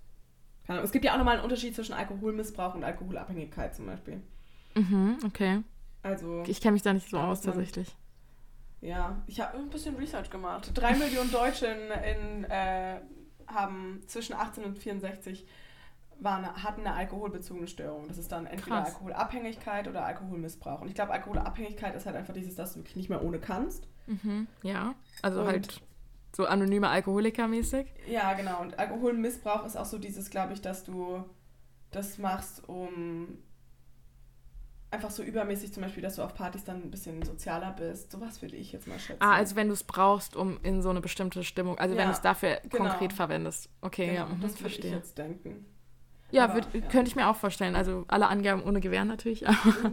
Es 0.66 0.92
gibt 0.92 1.04
ja 1.04 1.12
auch 1.12 1.18
nochmal 1.18 1.34
einen 1.34 1.44
Unterschied 1.44 1.74
zwischen 1.74 1.92
Alkoholmissbrauch 1.92 2.74
und 2.74 2.84
Alkoholabhängigkeit 2.84 3.74
zum 3.74 3.86
Beispiel. 3.86 4.22
Mhm, 4.74 5.18
okay. 5.26 5.62
Also, 6.02 6.42
Ich 6.46 6.60
kenne 6.60 6.72
mich 6.72 6.82
da 6.82 6.92
nicht 6.92 7.08
so 7.08 7.18
aus, 7.18 7.42
tatsächlich. 7.42 7.94
ja, 8.80 9.22
ich 9.26 9.40
habe 9.40 9.56
ein 9.58 9.70
bisschen 9.70 9.96
Research 9.96 10.30
gemacht. 10.30 10.70
Drei 10.74 10.94
Millionen 10.94 11.30
Deutsche 11.30 11.66
in, 11.66 11.90
in, 11.90 12.44
äh, 12.44 13.00
haben 13.46 14.02
zwischen 14.06 14.34
18 14.34 14.64
und 14.64 14.78
64 14.78 15.46
waren, 16.20 16.46
hatten 16.46 16.80
eine 16.82 16.94
alkoholbezogene 16.94 17.66
Störung. 17.66 18.08
Das 18.08 18.18
ist 18.18 18.30
dann 18.32 18.46
entweder 18.46 18.76
Krass. 18.82 18.88
Alkoholabhängigkeit 18.94 19.88
oder 19.88 20.04
Alkoholmissbrauch. 20.06 20.80
Und 20.80 20.88
ich 20.88 20.94
glaube, 20.94 21.12
Alkoholabhängigkeit 21.12 21.94
ist 21.94 22.06
halt 22.06 22.16
einfach 22.16 22.32
dieses, 22.34 22.54
dass 22.54 22.72
du 22.74 22.80
wirklich 22.80 22.96
nicht 22.96 23.08
mehr 23.10 23.22
ohne 23.22 23.38
kannst. 23.38 23.88
Mhm, 24.06 24.46
ja. 24.62 24.94
Also 25.22 25.40
Und- 25.40 25.46
halt 25.46 25.80
so 26.34 26.46
anonyme 26.46 26.88
Alkoholiker-mäßig. 26.88 27.86
Ja, 28.08 28.32
genau. 28.34 28.60
Und 28.60 28.78
Alkoholmissbrauch 28.78 29.64
ist 29.64 29.76
auch 29.76 29.84
so 29.84 29.98
dieses, 29.98 30.30
glaube 30.30 30.52
ich, 30.52 30.60
dass 30.60 30.84
du 30.84 31.24
das 31.90 32.18
machst, 32.18 32.68
um 32.68 33.38
einfach 34.90 35.10
so 35.10 35.22
übermäßig 35.22 35.72
zum 35.72 35.82
Beispiel, 35.82 36.02
dass 36.02 36.16
du 36.16 36.22
auf 36.22 36.34
Partys 36.34 36.64
dann 36.64 36.82
ein 36.82 36.90
bisschen 36.90 37.22
sozialer 37.24 37.72
bist. 37.72 38.12
Sowas 38.12 38.42
würde 38.42 38.56
ich 38.56 38.72
jetzt 38.72 38.86
mal 38.86 38.98
schätzen. 38.98 39.20
Ah, 39.22 39.34
also 39.34 39.56
wenn 39.56 39.66
du 39.68 39.74
es 39.74 39.82
brauchst, 39.84 40.36
um 40.36 40.58
in 40.62 40.82
so 40.82 40.90
eine 40.90 41.00
bestimmte 41.00 41.42
Stimmung, 41.44 41.78
also 41.78 41.94
wenn 41.96 42.02
Ja, 42.02 42.06
du 42.10 42.12
es 42.12 42.20
dafür 42.20 42.58
genau. 42.68 42.84
konkret 42.88 43.12
verwendest. 43.12 43.68
Okay, 43.80 44.06
genau, 44.06 44.18
ja, 44.18 44.26
mhm, 44.26 44.40
das 44.40 44.52
würde 44.52 44.54
ich 44.54 44.60
verstehe. 44.60 44.92
jetzt 44.94 45.18
denken. 45.18 45.66
Ja, 46.30 46.44
aber, 46.44 46.54
würd, 46.54 46.68
ja. 46.74 46.80
könnte 46.88 47.08
ich 47.08 47.16
mir 47.16 47.28
auch 47.28 47.36
vorstellen. 47.36 47.76
Also 47.76 48.04
alle 48.08 48.28
Angaben 48.28 48.62
ohne 48.62 48.80
Gewehr 48.80 49.04
natürlich. 49.04 49.46
aber- 49.48 49.92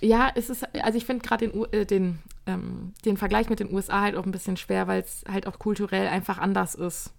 ja, 0.00 0.30
es 0.34 0.50
ist, 0.50 0.66
also 0.82 0.98
ich 0.98 1.04
finde 1.06 1.26
gerade 1.26 1.48
den, 1.48 1.64
äh, 1.72 1.86
den, 1.86 2.18
ähm, 2.46 2.92
den 3.04 3.16
Vergleich 3.16 3.48
mit 3.48 3.60
den 3.60 3.72
USA 3.72 4.00
halt 4.02 4.16
auch 4.16 4.26
ein 4.26 4.32
bisschen 4.32 4.56
schwer, 4.56 4.86
weil 4.86 5.02
es 5.02 5.24
halt 5.28 5.46
auch 5.46 5.58
kulturell 5.58 6.08
einfach 6.08 6.38
anders 6.38 6.74
ist. 6.74 7.12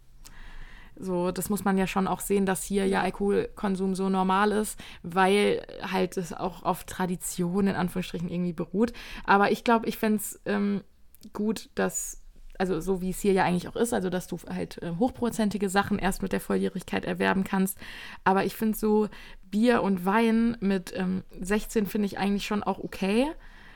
So, 0.97 1.32
das 1.32 1.49
muss 1.49 1.65
man 1.65 1.78
ja 1.78 1.88
schon 1.88 2.08
auch 2.08 2.21
sehen, 2.21 2.45
dass 2.45 2.63
hier 2.63 2.84
ja 2.88 2.99
Ja. 2.99 3.01
Alkoholkonsum 3.01 3.95
so 3.95 4.08
normal 4.10 4.51
ist, 4.54 4.80
weil 5.04 5.65
halt 5.82 6.15
es 6.15 6.32
auch 6.32 6.63
auf 6.63 6.86
Tradition 6.86 7.67
in 7.67 7.75
Anführungsstrichen 7.75 8.30
irgendwie 8.30 8.54
beruht. 8.54 8.93
Aber 9.25 9.51
ich 9.51 9.63
glaube, 9.63 9.88
ich 9.88 9.97
fände 9.97 10.17
es 10.17 10.39
ähm, 10.45 10.84
gut, 11.34 11.69
dass, 11.75 12.21
also 12.59 12.79
so 12.79 13.01
wie 13.01 13.09
es 13.09 13.19
hier 13.19 13.33
ja 13.33 13.43
eigentlich 13.43 13.67
auch 13.67 13.75
ist, 13.75 13.93
also 13.93 14.09
dass 14.09 14.27
du 14.27 14.37
halt 14.49 14.81
äh, 14.81 14.91
hochprozentige 14.99 15.69
Sachen 15.69 15.99
erst 15.99 16.21
mit 16.21 16.31
der 16.31 16.39
Volljährigkeit 16.39 17.05
erwerben 17.05 17.43
kannst. 17.43 17.77
Aber 18.23 18.45
ich 18.45 18.55
finde 18.55 18.77
so 18.77 19.09
Bier 19.43 19.83
und 19.83 20.05
Wein 20.05 20.57
mit 20.59 20.93
ähm, 20.95 21.23
16 21.39 21.85
finde 21.85 22.07
ich 22.07 22.17
eigentlich 22.17 22.45
schon 22.45 22.63
auch 22.63 22.79
okay, 22.79 23.27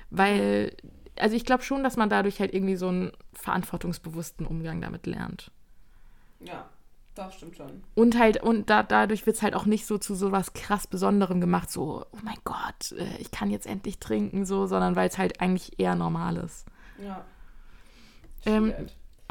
weil, 0.09 0.75
also 1.17 1.35
ich 1.35 1.45
glaube 1.45 1.63
schon, 1.63 1.83
dass 1.83 1.97
man 1.97 2.09
dadurch 2.09 2.39
halt 2.39 2.53
irgendwie 2.53 2.75
so 2.75 2.87
einen 2.87 3.11
verantwortungsbewussten 3.33 4.45
Umgang 4.45 4.81
damit 4.81 5.05
lernt. 5.05 5.51
Ja, 6.39 6.69
das 7.15 7.35
stimmt 7.35 7.57
schon. 7.57 7.83
Und 7.95 8.17
halt, 8.17 8.41
und 8.41 8.69
da, 8.69 8.81
dadurch 8.83 9.25
wird 9.25 9.35
es 9.35 9.41
halt 9.41 9.53
auch 9.53 9.65
nicht 9.65 9.85
so 9.85 9.97
zu 9.97 10.15
so 10.15 10.31
was 10.31 10.53
krass 10.53 10.87
Besonderem 10.87 11.41
gemacht, 11.41 11.69
so, 11.69 12.05
oh 12.11 12.19
mein 12.23 12.37
Gott, 12.43 12.93
äh, 12.93 13.17
ich 13.17 13.31
kann 13.31 13.49
jetzt 13.49 13.67
endlich 13.67 13.99
trinken, 13.99 14.45
so, 14.45 14.67
sondern 14.67 14.95
weil 14.95 15.09
es 15.09 15.17
halt 15.17 15.41
eigentlich 15.41 15.79
eher 15.79 15.95
normal 15.95 16.37
ist. 16.37 16.65
Ja. 17.03 17.25
Ähm. 18.45 18.73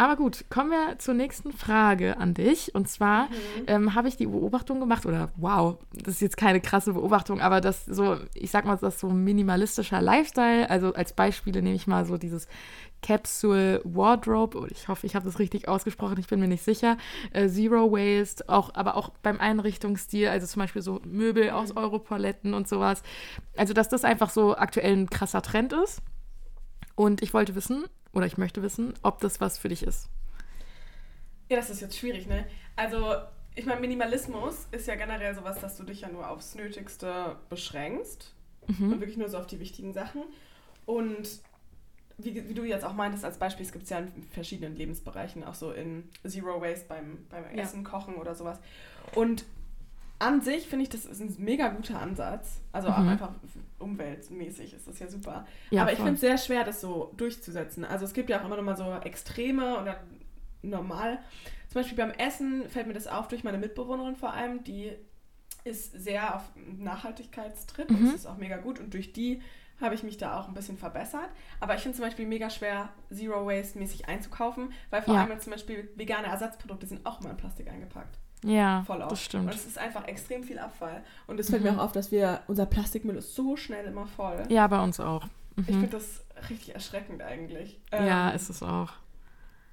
Aber 0.00 0.14
gut, 0.14 0.44
kommen 0.48 0.70
wir 0.70 0.96
zur 1.00 1.14
nächsten 1.14 1.50
Frage 1.52 2.18
an 2.18 2.32
dich. 2.32 2.72
Und 2.72 2.88
zwar 2.88 3.24
Mhm. 3.24 3.32
ähm, 3.66 3.94
habe 3.96 4.06
ich 4.06 4.16
die 4.16 4.26
Beobachtung 4.26 4.78
gemacht, 4.78 5.06
oder 5.06 5.30
wow, 5.36 5.76
das 5.92 6.14
ist 6.14 6.20
jetzt 6.20 6.36
keine 6.36 6.60
krasse 6.60 6.92
Beobachtung, 6.92 7.40
aber 7.40 7.60
das 7.60 7.84
so, 7.84 8.16
ich 8.32 8.52
sag 8.52 8.64
mal, 8.64 8.76
das 8.76 9.00
so 9.00 9.08
minimalistischer 9.08 10.00
Lifestyle, 10.00 10.70
also 10.70 10.94
als 10.94 11.14
Beispiele 11.14 11.62
nehme 11.62 11.74
ich 11.74 11.88
mal 11.88 12.04
so 12.06 12.16
dieses 12.16 12.46
Capsule 13.02 13.80
Wardrobe, 13.82 14.68
ich 14.70 14.86
hoffe, 14.86 15.04
ich 15.04 15.16
habe 15.16 15.24
das 15.24 15.40
richtig 15.40 15.66
ausgesprochen, 15.66 16.18
ich 16.20 16.28
bin 16.28 16.38
mir 16.38 16.46
nicht 16.46 16.62
sicher, 16.62 16.96
äh, 17.32 17.48
Zero 17.48 17.90
Waste, 17.90 18.48
auch, 18.48 18.72
aber 18.74 18.96
auch 18.96 19.08
beim 19.24 19.40
Einrichtungsstil, 19.40 20.28
also 20.28 20.46
zum 20.46 20.60
Beispiel 20.60 20.82
so 20.82 21.00
Möbel 21.04 21.50
aus 21.50 21.76
Europaletten 21.76 22.54
und 22.54 22.68
sowas. 22.68 23.02
Also, 23.56 23.74
dass 23.74 23.88
das 23.88 24.04
einfach 24.04 24.30
so 24.30 24.56
aktuell 24.56 24.92
ein 24.92 25.10
krasser 25.10 25.42
Trend 25.42 25.72
ist. 25.72 26.02
Und 26.94 27.22
ich 27.22 27.32
wollte 27.32 27.54
wissen, 27.54 27.84
oder 28.12 28.26
ich 28.26 28.38
möchte 28.38 28.62
wissen, 28.62 28.94
ob 29.02 29.20
das 29.20 29.40
was 29.40 29.58
für 29.58 29.68
dich 29.68 29.82
ist. 29.82 30.08
Ja, 31.50 31.56
das 31.56 31.70
ist 31.70 31.80
jetzt 31.80 31.96
schwierig, 31.96 32.26
ne? 32.26 32.44
Also, 32.76 33.14
ich 33.54 33.64
meine, 33.66 33.80
Minimalismus 33.80 34.66
ist 34.70 34.86
ja 34.86 34.94
generell 34.96 35.34
sowas, 35.34 35.60
dass 35.60 35.76
du 35.76 35.82
dich 35.84 36.02
ja 36.02 36.08
nur 36.08 36.28
aufs 36.28 36.54
Nötigste 36.54 37.36
beschränkst 37.48 38.34
Mhm. 38.66 38.92
und 38.92 39.00
wirklich 39.00 39.16
nur 39.16 39.30
so 39.30 39.38
auf 39.38 39.46
die 39.46 39.60
wichtigen 39.60 39.94
Sachen. 39.94 40.22
Und 40.84 41.40
wie, 42.18 42.48
wie 42.48 42.54
du 42.54 42.64
jetzt 42.64 42.84
auch 42.84 42.92
meintest, 42.92 43.24
als 43.24 43.38
Beispiel, 43.38 43.64
es 43.64 43.72
gibt 43.72 43.84
es 43.84 43.90
ja 43.90 43.98
in 43.98 44.22
verschiedenen 44.24 44.76
Lebensbereichen, 44.76 45.42
auch 45.44 45.54
so 45.54 45.72
in 45.72 46.08
Zero 46.26 46.60
Waste 46.60 46.84
beim, 46.86 47.24
beim 47.30 47.44
Ja. 47.56 47.62
Essen, 47.62 47.82
Kochen 47.84 48.16
oder 48.16 48.34
sowas. 48.34 48.58
Und 49.14 49.44
an 50.20 50.40
sich 50.40 50.66
finde 50.68 50.82
ich, 50.84 50.88
das 50.88 51.04
ist 51.04 51.20
ein 51.20 51.34
mega 51.38 51.68
guter 51.68 52.00
Ansatz. 52.00 52.60
Also 52.72 52.88
auch 52.88 52.98
Mhm. 52.98 53.08
einfach 53.10 53.30
umweltmäßig 53.78 54.74
ist 54.74 54.88
das 54.88 54.98
ja 54.98 55.08
super. 55.08 55.46
Ja, 55.70 55.82
Aber 55.82 55.92
ich 55.92 55.98
finde 55.98 56.14
es 56.14 56.20
sehr 56.20 56.38
schwer, 56.38 56.64
das 56.64 56.80
so 56.80 57.12
durchzusetzen. 57.16 57.84
Also 57.84 58.04
es 58.04 58.12
gibt 58.14 58.28
ja 58.30 58.40
auch 58.40 58.44
immer 58.44 58.56
noch 58.56 58.62
mal 58.64 58.76
so 58.76 58.92
Extreme 59.04 59.78
oder 59.80 60.00
normal. 60.62 61.18
Zum 61.68 61.82
Beispiel 61.82 61.96
beim 61.96 62.10
Essen 62.12 62.68
fällt 62.68 62.86
mir 62.86 62.94
das 62.94 63.06
auf 63.06 63.28
durch 63.28 63.44
meine 63.44 63.58
Mitbewohnerin 63.58 64.16
vor 64.16 64.32
allem, 64.32 64.64
die 64.64 64.92
ist 65.64 65.92
sehr 65.92 66.34
auf 66.36 66.42
Nachhaltigkeitstrip 66.78 67.90
und 67.90 68.00
Mhm. 68.00 68.06
das 68.06 68.14
ist 68.14 68.26
auch 68.26 68.38
mega 68.38 68.56
gut 68.56 68.80
und 68.80 68.94
durch 68.94 69.12
die 69.12 69.42
habe 69.80 69.94
ich 69.94 70.02
mich 70.02 70.16
da 70.16 70.40
auch 70.40 70.48
ein 70.48 70.54
bisschen 70.54 70.76
verbessert. 70.76 71.28
Aber 71.60 71.74
ich 71.76 71.82
finde 71.82 71.96
zum 71.96 72.04
Beispiel 72.04 72.26
mega 72.26 72.50
schwer, 72.50 72.88
Zero 73.12 73.46
Waste 73.46 73.78
mäßig 73.78 74.08
einzukaufen, 74.08 74.72
weil 74.90 75.02
vor 75.02 75.14
Ja. 75.14 75.22
allem 75.24 75.38
zum 75.40 75.52
Beispiel 75.52 75.88
vegane 75.94 76.26
Ersatzprodukte 76.26 76.86
sind 76.86 77.06
auch 77.06 77.20
immer 77.20 77.30
in 77.30 77.36
Plastik 77.36 77.68
eingepackt. 77.70 78.18
Ja, 78.44 78.82
Voll 78.86 79.02
oft. 79.02 79.12
das 79.12 79.22
stimmt. 79.22 79.46
Und 79.46 79.54
es 79.54 79.66
ist 79.66 79.78
einfach 79.78 80.06
extrem 80.06 80.44
viel 80.44 80.58
Abfall. 80.58 81.02
Und 81.26 81.40
es 81.40 81.50
fällt 81.50 81.62
Mhm. 81.64 81.70
mir 81.70 81.76
auch 81.80 81.84
auf, 81.84 81.92
dass 81.92 82.12
wir, 82.12 82.40
unser 82.46 82.66
Plastikmüll 82.66 83.16
ist 83.16 83.34
so 83.34 83.56
schnell 83.56 83.84
immer 83.86 84.06
voll. 84.06 84.44
Ja, 84.48 84.66
bei 84.68 84.82
uns 84.82 85.00
auch. 85.00 85.24
Ich 85.66 85.74
Mhm. 85.74 85.80
finde 85.80 85.88
das 85.98 86.24
richtig 86.48 86.74
erschreckend 86.74 87.20
eigentlich. 87.22 87.80
Ja, 87.92 88.30
Ähm, 88.30 88.36
ist 88.36 88.48
es 88.48 88.62
auch. 88.62 88.92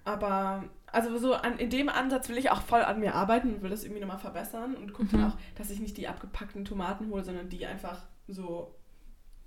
Aber, 0.03 0.63
also 0.91 1.17
so 1.17 1.33
an, 1.33 1.57
in 1.57 1.69
dem 1.69 1.89
Ansatz 1.89 2.29
will 2.29 2.37
ich 2.37 2.51
auch 2.51 2.61
voll 2.61 2.81
an 2.83 2.99
mir 2.99 3.15
arbeiten 3.15 3.53
und 3.53 3.61
will 3.63 3.69
das 3.71 3.83
irgendwie 3.83 4.01
nochmal 4.01 4.19
verbessern 4.19 4.75
und 4.75 4.93
gucke 4.93 5.15
Mhm. 5.15 5.21
dann 5.21 5.31
auch, 5.31 5.37
dass 5.55 5.69
ich 5.69 5.79
nicht 5.79 5.97
die 5.97 6.07
abgepackten 6.07 6.65
Tomaten 6.65 7.09
hole, 7.09 7.23
sondern 7.23 7.49
die 7.49 7.65
einfach 7.65 7.99
so 8.27 8.73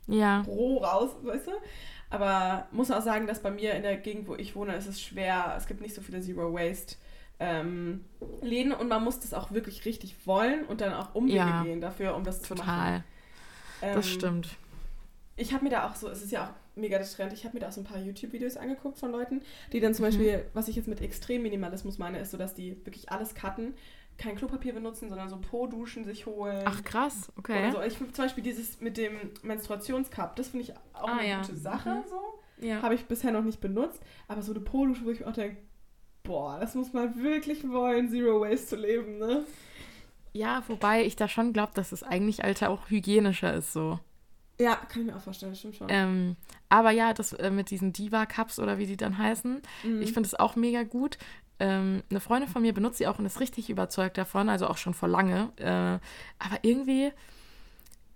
Ja. 0.07 0.41
roh 0.43 0.79
raus, 0.79 1.11
weißt 1.23 1.49
du? 1.49 1.53
Aber 2.11 2.67
muss 2.73 2.91
auch 2.91 3.03
sagen, 3.03 3.27
dass 3.27 3.43
bei 3.43 3.51
mir 3.51 3.75
in 3.75 3.83
der 3.83 3.97
Gegend, 3.99 4.27
wo 4.29 4.35
ich 4.35 4.57
wohne, 4.57 4.75
ist 4.75 4.87
es 4.87 5.01
schwer. 5.01 5.55
Es 5.57 5.67
gibt 5.67 5.81
nicht 5.81 5.95
so 5.95 6.01
viele 6.01 6.21
Zero 6.21 6.53
Waste 6.55 6.97
ähm, 7.41 8.05
Läden 8.43 8.73
und 8.73 8.89
man 8.89 9.03
muss 9.05 9.21
das 9.21 9.33
auch 9.35 9.53
wirklich 9.53 9.85
richtig 9.85 10.27
wollen 10.27 10.65
und 10.65 10.81
dann 10.81 10.93
auch 10.93 11.15
Umwege 11.15 11.37
Ja. 11.39 11.63
gehen 11.63 11.81
dafür, 11.81 12.15
um 12.17 12.25
das 12.25 12.43
zu 12.43 12.55
machen. 12.55 12.67
Total. 12.67 13.05
Ähm, 13.83 13.95
Das 13.95 14.09
stimmt. 14.09 14.57
Ich 15.37 15.53
habe 15.53 15.63
mir 15.65 15.71
da 15.71 15.87
auch 15.89 15.95
so, 15.95 16.09
es 16.09 16.23
ist 16.23 16.33
ja 16.33 16.47
auch 16.47 16.51
mega 16.77 16.99
der 16.99 17.07
Trend, 17.07 17.33
ich 17.33 17.45
habe 17.45 17.55
mir 17.55 17.61
da 17.61 17.69
auch 17.69 17.73
so 17.73 17.81
ein 17.81 17.85
paar 17.85 17.99
YouTube-Videos 17.99 18.57
angeguckt 18.57 18.99
von 18.99 19.13
Leuten, 19.13 19.43
die 19.73 19.79
dann 19.81 19.95
zum 19.95 20.05
Mhm. 20.05 20.09
Beispiel, 20.11 20.45
was 20.53 20.67
ich 20.69 20.75
jetzt 20.77 20.89
mit 20.89 21.01
Extrem-Minimalismus 21.01 21.99
meine, 21.99 22.19
ist 22.19 22.33
so, 22.33 22.37
dass 22.39 22.55
die 22.55 22.85
wirklich 22.85 23.11
alles 23.11 23.35
cutten, 23.37 23.75
kein 24.17 24.35
Klopapier 24.35 24.73
benutzen, 24.75 25.09
sondern 25.09 25.29
so 25.29 25.37
Po-Duschen 25.39 26.05
sich 26.05 26.27
holen. 26.27 26.63
Ach, 26.65 26.83
krass. 26.83 27.31
Okay. 27.37 27.71
so. 27.71 27.81
Ich 27.83 27.97
finde 27.99 28.13
zum 28.15 28.25
Beispiel 28.25 28.43
dieses 28.43 28.81
mit 28.81 28.97
dem 28.97 29.13
Menstruationscup, 29.43 30.35
das 30.35 30.49
finde 30.49 30.65
ich 30.65 30.75
auch 30.93 31.09
Ah, 31.09 31.19
eine 31.19 31.29
ja. 31.29 31.41
gute 31.41 31.55
Sache, 31.57 31.91
Mhm. 31.91 32.03
so. 32.09 32.67
Ja. 32.67 32.83
Habe 32.83 32.95
ich 32.97 33.05
bisher 33.07 33.31
noch 33.31 33.45
nicht 33.45 33.61
benutzt, 33.61 34.01
aber 34.27 34.43
so 34.43 34.51
eine 34.53 34.61
Po-Dusche, 34.61 35.05
wo 35.05 35.11
ich 35.11 35.21
mir 35.21 35.29
auch 35.29 35.33
denke, 35.33 35.59
boah, 36.29 36.59
das 36.61 36.75
muss 36.77 36.93
man 36.93 37.21
wirklich 37.23 37.69
wollen, 37.69 38.09
Zero 38.11 38.41
Waste 38.41 38.67
zu 38.69 38.77
leben, 38.77 39.19
ne? 39.19 39.45
ja, 40.33 40.63
wobei 40.69 41.05
ich 41.05 41.17
da 41.17 41.27
schon 41.27 41.53
glaube, 41.53 41.73
dass 41.75 41.91
es 41.91 42.03
eigentlich, 42.05 42.45
Alter, 42.45 42.71
auch 42.71 42.91
hygienischer 42.91 43.53
ist 43.55 43.73
so. 43.73 43.99
Ja, 44.61 44.75
kann 44.77 45.03
ich 45.03 45.07
mir 45.07 45.17
auch 45.17 45.21
vorstellen, 45.23 45.53
das 45.53 45.59
stimmt 45.61 45.77
schon. 45.77 45.87
Ähm, 45.91 46.37
aber 46.69 46.91
ja, 46.91 47.13
das 47.15 47.33
äh, 47.33 47.51
mit 47.51 47.71
diesen 47.71 47.93
Diva-Cups 47.93 48.59
oder 48.59 48.79
wie 48.79 48.87
die 48.87 48.97
dann 48.97 49.17
heißen, 49.19 49.63
Mhm. 49.85 50.03
ich 50.03 50.13
finde 50.13 50.27
es 50.27 50.35
auch 50.35 50.55
mega 50.57 50.83
gut. 50.83 51.17
Ähm, 51.61 52.03
eine 52.11 52.21
Freundin 52.21 52.49
von 52.51 52.63
mir 52.63 52.73
benutzt 52.75 52.99
sie 52.99 53.07
auch 53.09 53.19
und 53.19 53.27
ist 53.27 53.41
richtig 53.41 53.71
überzeugt 53.71 54.17
davon, 54.19 54.49
also 54.49 54.67
auch 54.69 54.77
schon 54.77 54.95
vor 54.95 55.09
lange. 55.09 55.51
Äh, 55.57 55.99
aber 56.45 56.59
irgendwie, 56.63 57.11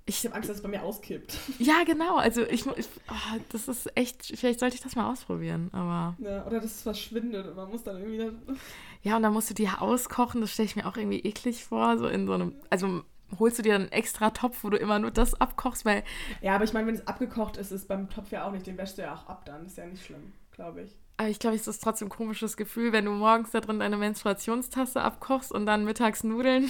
ich 0.05 0.25
habe 0.25 0.35
Angst, 0.35 0.49
dass 0.49 0.57
es 0.57 0.63
bei 0.63 0.69
mir 0.69 0.83
auskippt. 0.83 1.37
ja, 1.59 1.85
genau, 1.85 2.17
also 2.17 2.43
ich, 2.43 2.67
ich 2.67 2.87
oh, 3.11 3.39
das 3.51 3.69
ist 3.69 3.97
echt, 3.97 4.33
vielleicht 4.37 4.61
sollte 4.61 4.75
ich 4.77 4.83
das 4.83 4.97
mal 4.97 5.11
ausprobieren, 5.11 5.69
aber 5.73 6.17
Ja, 6.19 6.45
oder 6.47 6.61
dass 6.61 6.73
es 6.77 6.83
verschwindet 6.83 7.47
und 7.47 7.57
man 7.57 7.71
muss 7.71 7.83
dann 7.85 7.99
irgendwie... 7.99 8.19
dann- 8.19 8.59
ja, 9.03 9.17
und 9.17 9.23
dann 9.23 9.33
musst 9.33 9.51
du 9.51 9.55
die 9.55 9.65
ja 9.65 9.79
auskochen, 9.81 10.41
das 10.41 10.51
stelle 10.53 10.67
ich 10.67 10.77
mir 10.77 10.87
auch 10.87 10.97
irgendwie 10.97 11.21
eklig 11.21 11.65
vor, 11.65 11.99
so 11.99 12.07
in 12.09 12.27
so 12.27 12.33
einem, 12.33 12.55
also 12.71 13.03
holst 13.39 13.59
du 13.59 13.63
dir 13.63 13.75
einen 13.77 13.91
extra 13.91 14.31
Topf, 14.31 14.63
wo 14.65 14.71
du 14.71 14.77
immer 14.77 14.99
nur 14.99 15.11
das 15.11 15.41
abkochst, 15.41 15.85
weil 15.85 16.03
Ja, 16.43 16.55
aber 16.55 16.65
ich 16.65 16.73
meine, 16.73 16.87
wenn 16.87 16.95
es 16.97 17.07
abgekocht 17.07 17.57
ist, 17.57 17.71
ist 17.73 17.89
beim 17.89 18.11
Topf 18.11 18.31
ja 18.31 18.47
auch 18.47 18.53
nicht. 18.53 18.67
Den 18.67 18.77
wäschst 18.77 18.99
du 18.99 19.03
ja 19.03 19.15
auch 19.15 19.27
ab 19.27 19.47
dann. 19.47 19.65
Ist 19.65 19.79
ja 19.79 19.87
nicht 19.87 20.05
schlimm, 20.05 20.33
glaube 20.51 20.83
ich. 20.83 20.91
Aber 21.17 21.29
ich 21.31 21.39
glaube, 21.39 21.57
es 21.57 21.67
ist 21.67 21.83
trotzdem 21.83 22.09
ein 22.09 22.11
komisches 22.11 22.57
Gefühl, 22.59 22.93
wenn 22.93 23.05
du 23.07 23.13
morgens 23.13 23.51
da 23.53 23.61
drin 23.61 23.79
deine 23.79 23.97
Menstruationstasse 23.97 25.01
abkochst 25.01 25.51
und 25.53 25.65
dann 25.65 25.85
mittags 25.85 26.25
Nudeln. 26.25 26.69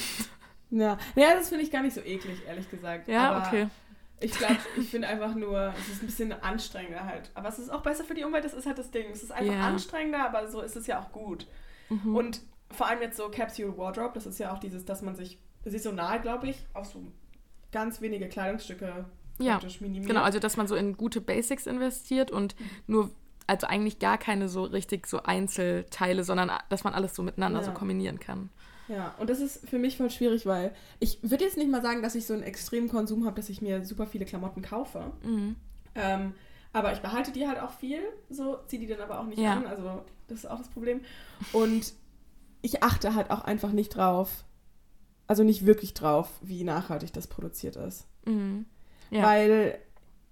Ja, 0.73 0.99
ja 1.15 1.35
das 1.35 1.49
finde 1.51 1.65
ich 1.65 1.71
gar 1.71 1.83
nicht 1.83 1.95
so 1.95 2.01
eklig, 2.01 2.39
ehrlich 2.47 2.69
gesagt. 2.71 3.07
Ja, 3.07 3.31
Aber 3.31 3.47
okay. 3.47 3.69
Ich 4.21 4.33
glaube, 4.33 4.57
ich 4.77 4.89
finde 4.89 5.09
einfach 5.09 5.35
nur, 5.35 5.75
es 5.79 5.89
ist 5.89 6.03
ein 6.03 6.07
bisschen 6.07 6.33
anstrengender 6.33 7.05
halt. 7.05 7.31
Aber 7.35 7.49
es 7.49 7.59
ist 7.59 7.71
auch 7.71 7.83
besser 7.83 8.05
für 8.05 8.15
die 8.15 8.25
Umwelt, 8.25 8.45
das 8.45 8.55
ist 8.55 8.67
halt 8.67 8.79
das 8.79 8.91
Ding. 8.91 9.07
Es 9.13 9.23
ist 9.23 9.33
einfach 9.33 9.53
Ja. 9.53 9.67
anstrengender, 9.67 10.25
aber 10.27 10.49
so 10.49 10.61
ist 10.61 10.77
es 10.77 10.87
ja 10.87 11.01
auch 11.01 11.11
gut. 11.13 11.47
Mhm. 11.89 12.15
Und 12.17 12.41
vor 12.71 12.87
allem 12.87 13.03
jetzt 13.03 13.17
so 13.17 13.29
Capsule 13.29 13.77
Wardrobe, 13.77 14.13
das 14.15 14.27
ist 14.27 14.39
ja 14.39 14.53
auch 14.53 14.59
dieses, 14.59 14.85
dass 14.85 15.03
man 15.03 15.15
sich, 15.17 15.39
das 15.65 15.75
ist 15.75 15.83
so 15.83 15.93
nahe, 15.93 16.21
glaube 16.21 16.49
ich, 16.49 16.65
auf 16.73 16.87
so 16.87 17.03
ganz 17.73 18.01
wenige 18.01 18.29
Kleidungsstücke 18.29 19.05
Ja, 19.39 19.55
praktisch 19.55 19.81
minimiert. 19.81 20.07
Genau, 20.09 20.23
also 20.23 20.39
dass 20.39 20.57
man 20.57 20.67
so 20.69 20.77
in 20.77 20.97
gute 20.97 21.21
Basics 21.21 21.67
investiert 21.67 22.31
und 22.31 22.55
nur, 22.87 23.11
also 23.49 23.67
eigentlich 23.67 23.99
gar 23.99 24.19
keine 24.19 24.49
so 24.49 24.63
richtig 24.63 25.07
so 25.09 25.23
Einzelteile, 25.25 26.23
sondern 26.23 26.51
dass 26.69 26.85
man 26.85 26.95
alles 26.95 27.15
so 27.15 27.23
miteinander 27.25 27.59
Ja. 27.61 27.65
so 27.65 27.73
kombinieren 27.73 28.21
kann. 28.21 28.51
Ja, 28.89 29.15
und 29.19 29.31
das 29.31 29.41
ist 29.41 29.69
für 29.69 29.79
mich 29.79 29.97
voll 29.97 30.11
schwierig, 30.11 30.45
weil 30.47 30.75
ich 30.99 31.19
würde 31.23 31.45
jetzt 31.45 31.57
nicht 31.57 31.71
mal 31.71 31.83
sagen, 31.83 32.03
dass 32.03 32.15
ich 32.15 32.27
so 32.27 32.35
einen 32.35 32.43
extremen 32.43 32.89
Konsum 32.89 33.25
habe, 33.25 33.37
dass 33.37 33.49
ich 33.49 33.63
mir 33.63 33.85
super 33.85 34.07
viele 34.07 34.25
Klamotten 34.25 34.61
kaufe. 34.63 35.13
Mhm. 35.23 35.57
Ähm, 35.95 36.35
aber 36.73 36.93
ich 36.93 37.01
behalte 37.01 37.33
die 37.33 37.47
halt 37.47 37.61
auch 37.61 37.71
viel, 37.73 38.01
so 38.31 38.57
ziehe 38.67 38.81
die 38.81 38.87
dann 38.89 39.01
aber 39.01 39.21
auch 39.21 39.27
nicht 39.27 39.39
Ja. 39.39 39.53
an. 39.55 39.67
Also 39.67 40.03
das 40.29 40.39
ist 40.41 40.47
auch 40.47 40.59
das 40.59 40.69
Problem. 40.69 41.01
Und 41.53 41.93
ich 42.63 42.83
achte 42.83 43.15
halt 43.15 43.31
auch 43.31 43.43
einfach 43.43 43.73
nicht 43.73 43.91
drauf, 43.91 44.45
also 45.27 45.45
nicht 45.45 45.65
wirklich 45.67 45.95
drauf, 45.95 46.29
wie 46.43 46.65
nachhaltig 46.65 47.13
das 47.13 47.27
produziert 47.27 47.77
ist. 47.77 48.07
Mhm. 48.25 48.67
Ja. 49.11 49.23
Weil 49.25 49.79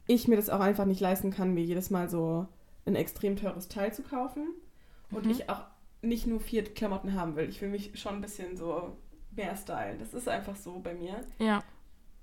ich 0.07 0.27
mir 0.29 0.37
das 0.37 0.49
auch 0.51 0.61
einfach 0.61 0.87
nicht 0.87 1.01
leisten 1.01 1.31
kann, 1.31 1.55
mir 1.55 1.63
jedes 1.65 1.91
Mal 1.91 2.09
so 2.09 2.47
ein 2.87 2.97
extrem 2.97 3.37
teures 3.37 3.69
Teil 3.69 3.93
zu 3.93 4.03
kaufen. 4.03 4.49
Und 5.11 5.27
Mhm. 5.27 5.31
ich 5.33 5.51
auch 5.51 5.63
nicht 6.03 6.27
nur 6.27 6.41
vier 6.41 6.65
Klamotten 6.65 7.15
haben 7.15 7.37
will. 7.37 7.49
Ich 7.49 7.61
will 7.61 7.69
mich 7.69 7.99
schon 8.01 8.17
ein 8.17 8.21
bisschen 8.21 8.57
so 8.57 8.97
mehr 9.35 9.57
stylen. 9.57 9.99
Das 9.99 10.15
ist 10.15 10.29
einfach 10.29 10.57
so 10.57 10.79
bei 10.81 10.95
mir. 10.95 11.25
ja. 11.39 11.63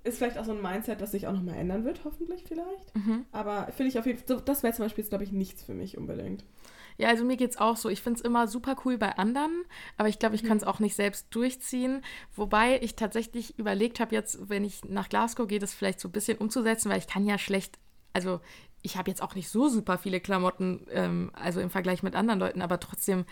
Ist 0.03 0.19
vielleicht 0.19 0.37
auch 0.37 0.45
so 0.45 0.53
ein 0.53 0.61
Mindset, 0.61 1.01
das 1.01 1.11
sich 1.11 1.27
auch 1.27 1.33
nochmal 1.33 1.55
ändern 1.57 1.83
wird, 1.83 2.05
hoffentlich 2.05 2.45
vielleicht. 2.47 2.95
Mhm. 2.95 3.25
Aber 3.33 3.67
finde 3.73 3.89
ich 3.89 3.99
auf 3.99 4.05
jeden 4.05 4.17
Fall, 4.17 4.37
so, 4.37 4.39
das 4.39 4.63
wäre 4.63 4.73
zum 4.73 4.85
Beispiel, 4.85 5.03
glaube 5.03 5.25
ich, 5.25 5.33
nichts 5.33 5.63
für 5.63 5.73
mich 5.73 5.97
unbedingt. 5.97 6.45
Ja, 6.97 7.09
also 7.09 7.25
mir 7.25 7.35
geht's 7.35 7.57
auch 7.57 7.75
so. 7.75 7.89
Ich 7.89 8.01
find's 8.01 8.21
immer 8.21 8.47
super 8.47 8.77
cool 8.85 8.97
bei 8.97 9.17
anderen, 9.17 9.65
aber 9.97 10.07
ich 10.07 10.17
glaube, 10.17 10.35
ich 10.35 10.43
kann 10.43 10.55
es 10.55 10.63
auch 10.63 10.79
nicht 10.79 10.95
selbst 10.95 11.27
durchziehen. 11.31 12.03
Wobei 12.35 12.79
ich 12.81 12.95
tatsächlich 12.95 13.59
überlegt 13.59 13.99
habe, 13.99 14.15
jetzt, 14.15 14.49
wenn 14.49 14.63
ich 14.63 14.85
nach 14.85 15.09
Glasgow 15.09 15.47
gehe, 15.47 15.59
das 15.59 15.73
vielleicht 15.73 15.99
so 15.99 16.07
ein 16.07 16.13
bisschen 16.13 16.37
umzusetzen, 16.37 16.89
weil 16.89 16.99
ich 16.99 17.07
kann 17.07 17.25
ja 17.25 17.37
schlecht, 17.37 17.77
also 18.13 18.39
ich 18.81 18.95
habe 18.97 19.09
jetzt 19.11 19.21
auch 19.21 19.35
nicht 19.35 19.49
so 19.49 19.67
super 19.67 19.97
viele 19.97 20.21
Klamotten, 20.21 20.87
ähm, 20.89 21.31
also 21.33 21.59
im 21.59 21.69
Vergleich 21.69 22.01
mit 22.01 22.15
anderen 22.15 22.39
Leuten, 22.39 22.61
aber 22.61 22.79
trotzdem 22.79 23.25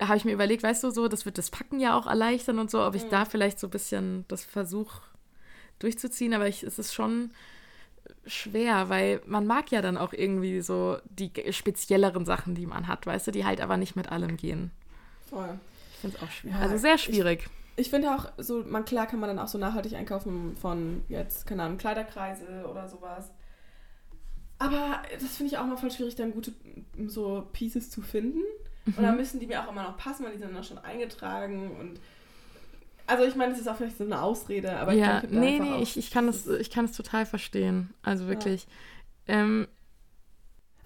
habe 0.00 0.16
ich 0.16 0.24
mir 0.24 0.32
überlegt, 0.32 0.62
weißt 0.62 0.84
du, 0.84 0.90
so, 0.90 1.08
das 1.08 1.24
wird 1.24 1.38
das 1.38 1.50
Packen 1.50 1.80
ja 1.80 1.96
auch 1.98 2.06
erleichtern 2.06 2.58
und 2.58 2.70
so, 2.70 2.84
ob 2.84 2.94
ich 2.94 3.04
da 3.08 3.24
vielleicht 3.24 3.58
so 3.58 3.66
ein 3.68 3.70
bisschen 3.70 4.24
das 4.28 4.44
versuche 4.44 5.02
durchzuziehen, 5.78 6.34
aber 6.34 6.48
ich, 6.48 6.62
es 6.62 6.78
ist 6.78 6.94
schon 6.94 7.30
schwer, 8.26 8.88
weil 8.88 9.20
man 9.26 9.46
mag 9.46 9.70
ja 9.70 9.82
dann 9.82 9.96
auch 9.96 10.12
irgendwie 10.12 10.60
so 10.60 10.98
die 11.08 11.30
spezielleren 11.50 12.24
Sachen, 12.24 12.54
die 12.54 12.66
man 12.66 12.88
hat, 12.88 13.06
weißt 13.06 13.26
du, 13.28 13.30
die 13.30 13.44
halt 13.44 13.60
aber 13.60 13.76
nicht 13.76 13.96
mit 13.96 14.10
allem 14.10 14.36
gehen. 14.36 14.70
Voll. 15.28 15.58
Ich 15.94 15.98
finde 16.00 16.16
es 16.16 16.22
auch 16.22 16.30
schwierig. 16.30 16.56
Ja, 16.56 16.62
also 16.62 16.76
sehr 16.78 16.94
ich- 16.94 17.02
schwierig. 17.02 17.48
Ich 17.78 17.90
finde 17.90 18.14
auch, 18.14 18.32
so, 18.38 18.64
man, 18.66 18.86
klar 18.86 19.06
kann 19.06 19.20
man 19.20 19.28
dann 19.28 19.38
auch 19.38 19.48
so 19.48 19.58
nachhaltig 19.58 19.94
einkaufen 19.94 20.56
von 20.56 21.02
jetzt, 21.10 21.46
keine 21.46 21.62
Ahnung, 21.62 21.76
Kleiderkreise 21.76 22.66
oder 22.70 22.88
sowas. 22.88 23.30
Aber 24.58 25.02
das 25.20 25.36
finde 25.36 25.52
ich 25.52 25.58
auch 25.58 25.66
mal 25.66 25.76
voll 25.76 25.90
schwierig, 25.90 26.14
dann 26.14 26.32
gute 26.32 26.54
so 27.06 27.46
Pieces 27.52 27.90
zu 27.90 28.00
finden. 28.00 28.40
Und 28.94 29.02
Mhm. 29.02 29.04
dann 29.04 29.16
müssen 29.16 29.40
die 29.40 29.46
mir 29.46 29.62
auch 29.62 29.70
immer 29.70 29.82
noch 29.82 29.96
passen, 29.98 30.24
weil 30.24 30.32
die 30.32 30.38
sind 30.38 30.54
dann 30.54 30.64
schon 30.64 30.78
eingetragen 30.78 31.70
und 31.78 32.00
also 33.06 33.24
ich 33.24 33.36
meine, 33.36 33.52
das 33.52 33.60
ist 33.60 33.68
auch 33.68 33.76
vielleicht 33.76 33.98
so 33.98 34.04
eine 34.04 34.20
Ausrede, 34.20 34.76
aber 34.76 34.94
ich 34.94 35.02
ja, 35.02 35.04
denke 35.04 35.28
da 35.28 35.52
nee, 35.52 35.58
nee, 35.58 35.82
ich, 35.82 35.96
ich, 35.96 36.10
kann 36.10 36.26
das, 36.26 36.46
ich 36.46 36.70
kann 36.70 36.86
das 36.86 36.96
total 36.96 37.26
verstehen. 37.26 37.92
Also 38.02 38.26
wirklich. 38.26 38.66
Ähm, 39.28 39.68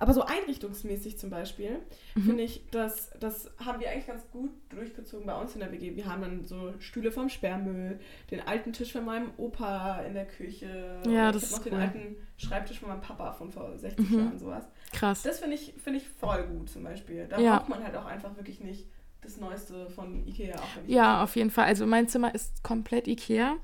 Aber 0.00 0.14
so 0.14 0.22
einrichtungsmäßig 0.22 1.18
zum 1.18 1.30
Beispiel, 1.30 1.78
Mhm. 2.14 2.22
finde 2.22 2.42
ich, 2.42 2.64
das, 2.70 3.10
das 3.20 3.50
haben 3.64 3.80
wir 3.80 3.90
eigentlich 3.90 4.06
ganz 4.06 4.28
gut 4.32 4.50
durchgezogen 4.70 5.26
bei 5.26 5.38
uns 5.38 5.52
in 5.54 5.60
der 5.60 5.70
WG. 5.70 5.94
Wir 5.94 6.06
haben 6.06 6.22
dann 6.22 6.44
so 6.46 6.72
Stühle 6.80 7.12
vom 7.12 7.28
Sperrmüll, 7.28 8.00
den 8.30 8.40
alten 8.40 8.72
Tisch 8.72 8.92
von 8.92 9.04
meinem 9.04 9.30
Opa 9.36 10.00
in 10.00 10.14
der 10.14 10.26
Küche. 10.26 11.00
Ja, 11.06 11.30
das 11.30 11.42
ich 11.44 11.50
ist 11.50 11.56
noch 11.56 11.64
den 11.64 11.74
cool. 11.74 11.80
alten 11.80 12.16
Schreibtisch 12.38 12.80
von 12.80 12.88
meinem 12.88 13.02
Papa 13.02 13.32
von 13.34 13.52
vor 13.52 13.76
60 13.78 14.10
Mhm. 14.10 14.18
Jahren, 14.18 14.38
sowas. 14.38 14.64
krass. 14.92 15.22
Das 15.22 15.38
finde 15.38 15.54
ich, 15.56 15.74
finde 15.82 15.98
ich 16.00 16.08
voll 16.08 16.42
gut 16.44 16.70
zum 16.70 16.82
Beispiel. 16.82 17.26
Da 17.28 17.38
Ja. 17.38 17.58
braucht 17.58 17.68
man 17.68 17.84
halt 17.84 17.94
auch 17.96 18.06
einfach 18.06 18.34
wirklich 18.36 18.60
nicht 18.60 18.86
das 19.20 19.36
Neueste 19.36 19.90
von 19.90 20.26
Ikea. 20.26 20.56
Auch 20.56 20.66
Ja, 20.88 21.22
auf 21.22 21.36
jeden 21.36 21.50
Fall. 21.50 21.66
Also 21.66 21.86
mein 21.86 22.08
Zimmer 22.08 22.34
ist 22.34 22.64
komplett 22.64 23.06
Ikea, 23.06 23.56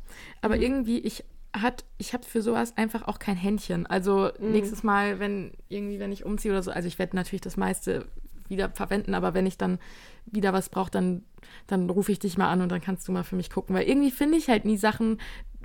aber 0.42 0.56
Mhm. 0.56 0.62
irgendwie 0.62 0.98
ich 0.98 1.24
hat 1.62 1.84
ich 1.98 2.12
habe 2.12 2.24
für 2.24 2.42
sowas 2.42 2.76
einfach 2.76 3.08
auch 3.08 3.18
kein 3.18 3.36
Händchen. 3.36 3.86
Also 3.86 4.30
Mhm. 4.38 4.52
nächstes 4.52 4.82
Mal, 4.82 5.18
wenn 5.18 5.52
irgendwie 5.68 5.98
wenn 5.98 6.12
ich 6.12 6.24
umziehe 6.24 6.52
oder 6.52 6.62
so, 6.62 6.70
also 6.70 6.86
ich 6.88 6.98
werde 6.98 7.16
natürlich 7.16 7.40
das 7.40 7.56
meiste 7.56 8.06
wieder 8.48 8.70
verwenden, 8.70 9.14
aber 9.14 9.34
wenn 9.34 9.46
ich 9.46 9.58
dann 9.58 9.78
wieder 10.26 10.52
was 10.52 10.68
brauche, 10.68 10.90
dann 10.90 11.22
dann 11.66 11.88
rufe 11.90 12.12
ich 12.12 12.18
dich 12.18 12.36
mal 12.38 12.50
an 12.50 12.60
und 12.60 12.70
dann 12.70 12.80
kannst 12.80 13.06
du 13.08 13.12
mal 13.12 13.24
für 13.24 13.36
mich 13.36 13.50
gucken, 13.50 13.74
weil 13.74 13.88
irgendwie 13.88 14.10
finde 14.10 14.38
ich 14.38 14.48
halt 14.48 14.64
nie 14.64 14.76
Sachen, 14.76 15.18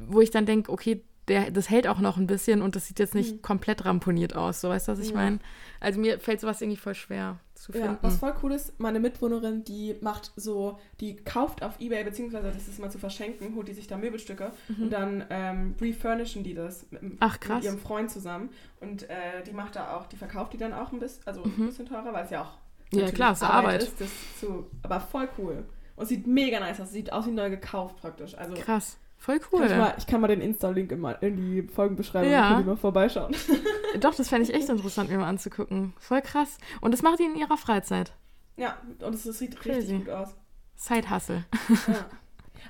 wo 0.07 0.21
ich 0.21 0.31
dann 0.31 0.45
denke, 0.45 0.71
okay, 0.71 1.03
der, 1.27 1.51
das 1.51 1.69
hält 1.69 1.87
auch 1.87 1.99
noch 1.99 2.17
ein 2.17 2.27
bisschen 2.27 2.61
und 2.61 2.75
das 2.75 2.87
sieht 2.87 2.99
jetzt 2.99 3.15
nicht 3.15 3.41
komplett 3.41 3.85
ramponiert 3.85 4.35
aus. 4.35 4.59
So, 4.61 4.69
weißt 4.69 4.87
du, 4.87 4.91
was 4.93 4.99
ich 4.99 5.09
Ja. 5.09 5.15
meine? 5.15 5.39
Also 5.79 5.99
mir 5.99 6.19
fällt 6.19 6.41
sowas 6.41 6.61
irgendwie 6.61 6.77
voll 6.79 6.95
schwer 6.95 7.39
zu 7.53 7.71
Ja, 7.73 7.81
finden. 7.81 7.97
was 8.01 8.17
voll 8.17 8.33
cool 8.41 8.51
ist, 8.53 8.79
meine 8.79 8.99
Mitwohnerin, 8.99 9.63
die 9.63 9.95
macht 10.01 10.31
so, 10.35 10.79
die 10.99 11.15
kauft 11.17 11.61
auf 11.63 11.79
Ebay, 11.79 12.03
beziehungsweise 12.03 12.51
das 12.51 12.67
ist 12.67 12.79
mal 12.79 12.89
zu 12.89 12.97
verschenken, 12.97 13.55
holt 13.55 13.67
die 13.67 13.73
sich 13.73 13.85
da 13.87 13.97
Möbelstücke 13.97 14.51
und 14.79 14.89
dann 14.91 15.23
ähm, 15.29 15.75
refurnishen 15.79 16.43
die 16.43 16.55
das 16.55 16.87
mit, 16.91 17.03
Mhm. 17.03 17.17
Ach, 17.19 17.37
mit 17.47 17.63
ihrem 17.63 17.77
Freund 17.77 18.09
zusammen. 18.09 18.49
Und 18.79 19.03
äh, 19.09 19.43
die 19.45 19.51
macht 19.53 19.75
da 19.75 19.95
auch, 19.95 20.07
die 20.07 20.17
verkauft 20.17 20.53
die 20.53 20.57
dann 20.57 20.73
auch 20.73 20.91
ein 20.91 20.99
bisschen, 20.99 21.21
also 21.27 21.41
Mhm. 21.45 21.53
ein 21.57 21.65
bisschen 21.67 21.85
teurer, 21.85 22.11
weil 22.13 22.25
es 22.25 22.31
ja 22.31 22.41
auch 22.41 22.57
Ja, 22.93 23.09
klar, 23.11 23.33
ist 23.33 23.43
Arbeit. 23.43 23.83
ist, 23.83 24.01
das 24.01 24.09
zu, 24.39 24.65
aber 24.81 24.99
voll 24.99 25.29
cool. 25.37 25.63
Und 25.95 26.07
sieht 26.07 26.25
mega 26.25 26.59
nice 26.59 26.81
aus, 26.81 26.91
sieht 26.91 27.13
aus 27.13 27.27
wie 27.27 27.31
neu 27.31 27.51
gekauft 27.51 27.97
praktisch. 28.01 28.33
Also 28.35 28.55
Krass. 28.55 28.97
Voll 29.21 29.37
kann 29.37 29.49
cool. 29.53 29.65
ich, 29.67 29.77
mal, 29.77 29.93
ich 29.99 30.07
kann 30.07 30.19
mal 30.19 30.27
den 30.29 30.41
Insta-Link 30.41 30.91
in, 31.21 31.35
die 31.37 31.61
Folgenbeschreibung, 31.61 32.31
Ja. 32.31 32.59
mal 32.59 32.75
vorbeischauen. 32.75 33.35
Doch, 33.99 34.15
das 34.15 34.29
fände 34.29 34.49
ich 34.49 34.53
echt 34.55 34.67
interessant, 34.67 35.11
mir 35.11 35.19
mal 35.19 35.27
anzugucken. 35.29 35.93
Voll 35.99 36.23
krass. 36.23 36.57
Und 36.81 36.91
das 36.91 37.03
macht 37.03 37.19
die 37.19 37.25
in 37.25 37.35
ihrer 37.35 37.55
Freizeit. 37.57 38.13
ja, 38.57 38.77
und 38.99 39.13
es, 39.13 39.21
sieht 39.21 39.59
Crazy. 39.59 39.77
richtig 39.93 39.99
gut 40.05 40.09
aus. 40.09 40.35
Side 40.75 41.07
Hustle. 41.11 41.45
Ja. 41.87 42.05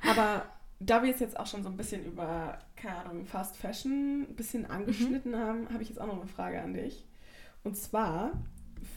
Aber 0.12 0.44
da 0.82 1.02
wir 1.02 1.14
es 1.14 1.22
jetzt 1.22 1.40
auch 1.40 1.48
schon 1.48 1.64
so 1.64 1.70
ein 1.70 1.78
bisschen 1.78 2.04
über, 2.04 2.60
keine 2.76 2.98
Ahnung, 3.06 3.26
Fast 3.26 3.56
Fashion 3.56 4.24
ein 4.30 4.36
bisschen 4.36 4.70
angeschnitten 4.70 5.38
haben, 5.38 5.70
habe 5.72 5.82
ich 5.84 5.88
jetzt 5.88 6.02
auch 6.02 6.08
noch 6.08 6.18
eine 6.20 6.28
Frage 6.28 6.62
an 6.62 6.74
dich. 6.74 7.08
Und 7.64 7.78
zwar, 7.78 8.34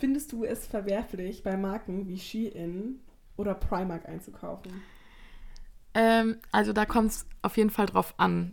findest 0.01 0.33
du 0.33 0.43
es 0.43 0.67
verwerflich, 0.67 1.45
bei 1.45 1.57
Marken 1.57 2.09
wie 2.09 2.19
Shein 2.19 2.99
oder 3.37 3.55
Primark 3.55 4.09
einzukaufen? 4.09 4.83
Ähm, 5.95 6.37
also 6.53 6.73
da 6.73 6.85
kommt 6.85 7.11
es 7.11 7.27
auf 7.43 7.57
jeden 7.57 7.71
Fall 7.71 7.87
drauf 7.87 8.15
an. 8.17 8.53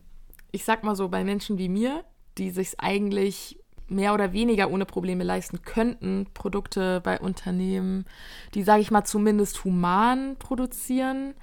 Ich 0.52 0.66
sag 0.66 0.84
mal 0.84 0.96
so, 0.96 1.10
bei 1.10 1.24
Menschen 1.24 1.58
wie 1.58 1.70
mir, 1.70 2.04
die 2.38 2.52
sich 2.52 2.80
eigentlich 2.80 3.58
mehr 3.88 4.14
oder 4.14 4.32
weniger 4.32 4.72
ohne 4.72 4.86
Probleme 4.86 5.24
leisten 5.24 5.64
könnten, 5.64 6.28
Produkte 6.34 7.02
bei 7.02 7.20
Unternehmen, 7.20 8.06
die, 8.54 8.64
sage 8.64 8.82
ich 8.82 8.92
mal, 8.92 9.04
zumindest 9.04 9.64
human 9.66 10.38
produzieren, 10.38 11.34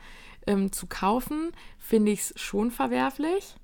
ähm, 0.46 0.72
zu 0.72 0.86
kaufen, 0.86 1.52
finde 1.78 2.12
ich 2.12 2.20
es 2.20 2.40
schon 2.40 2.70
verwerflich. 2.70 3.54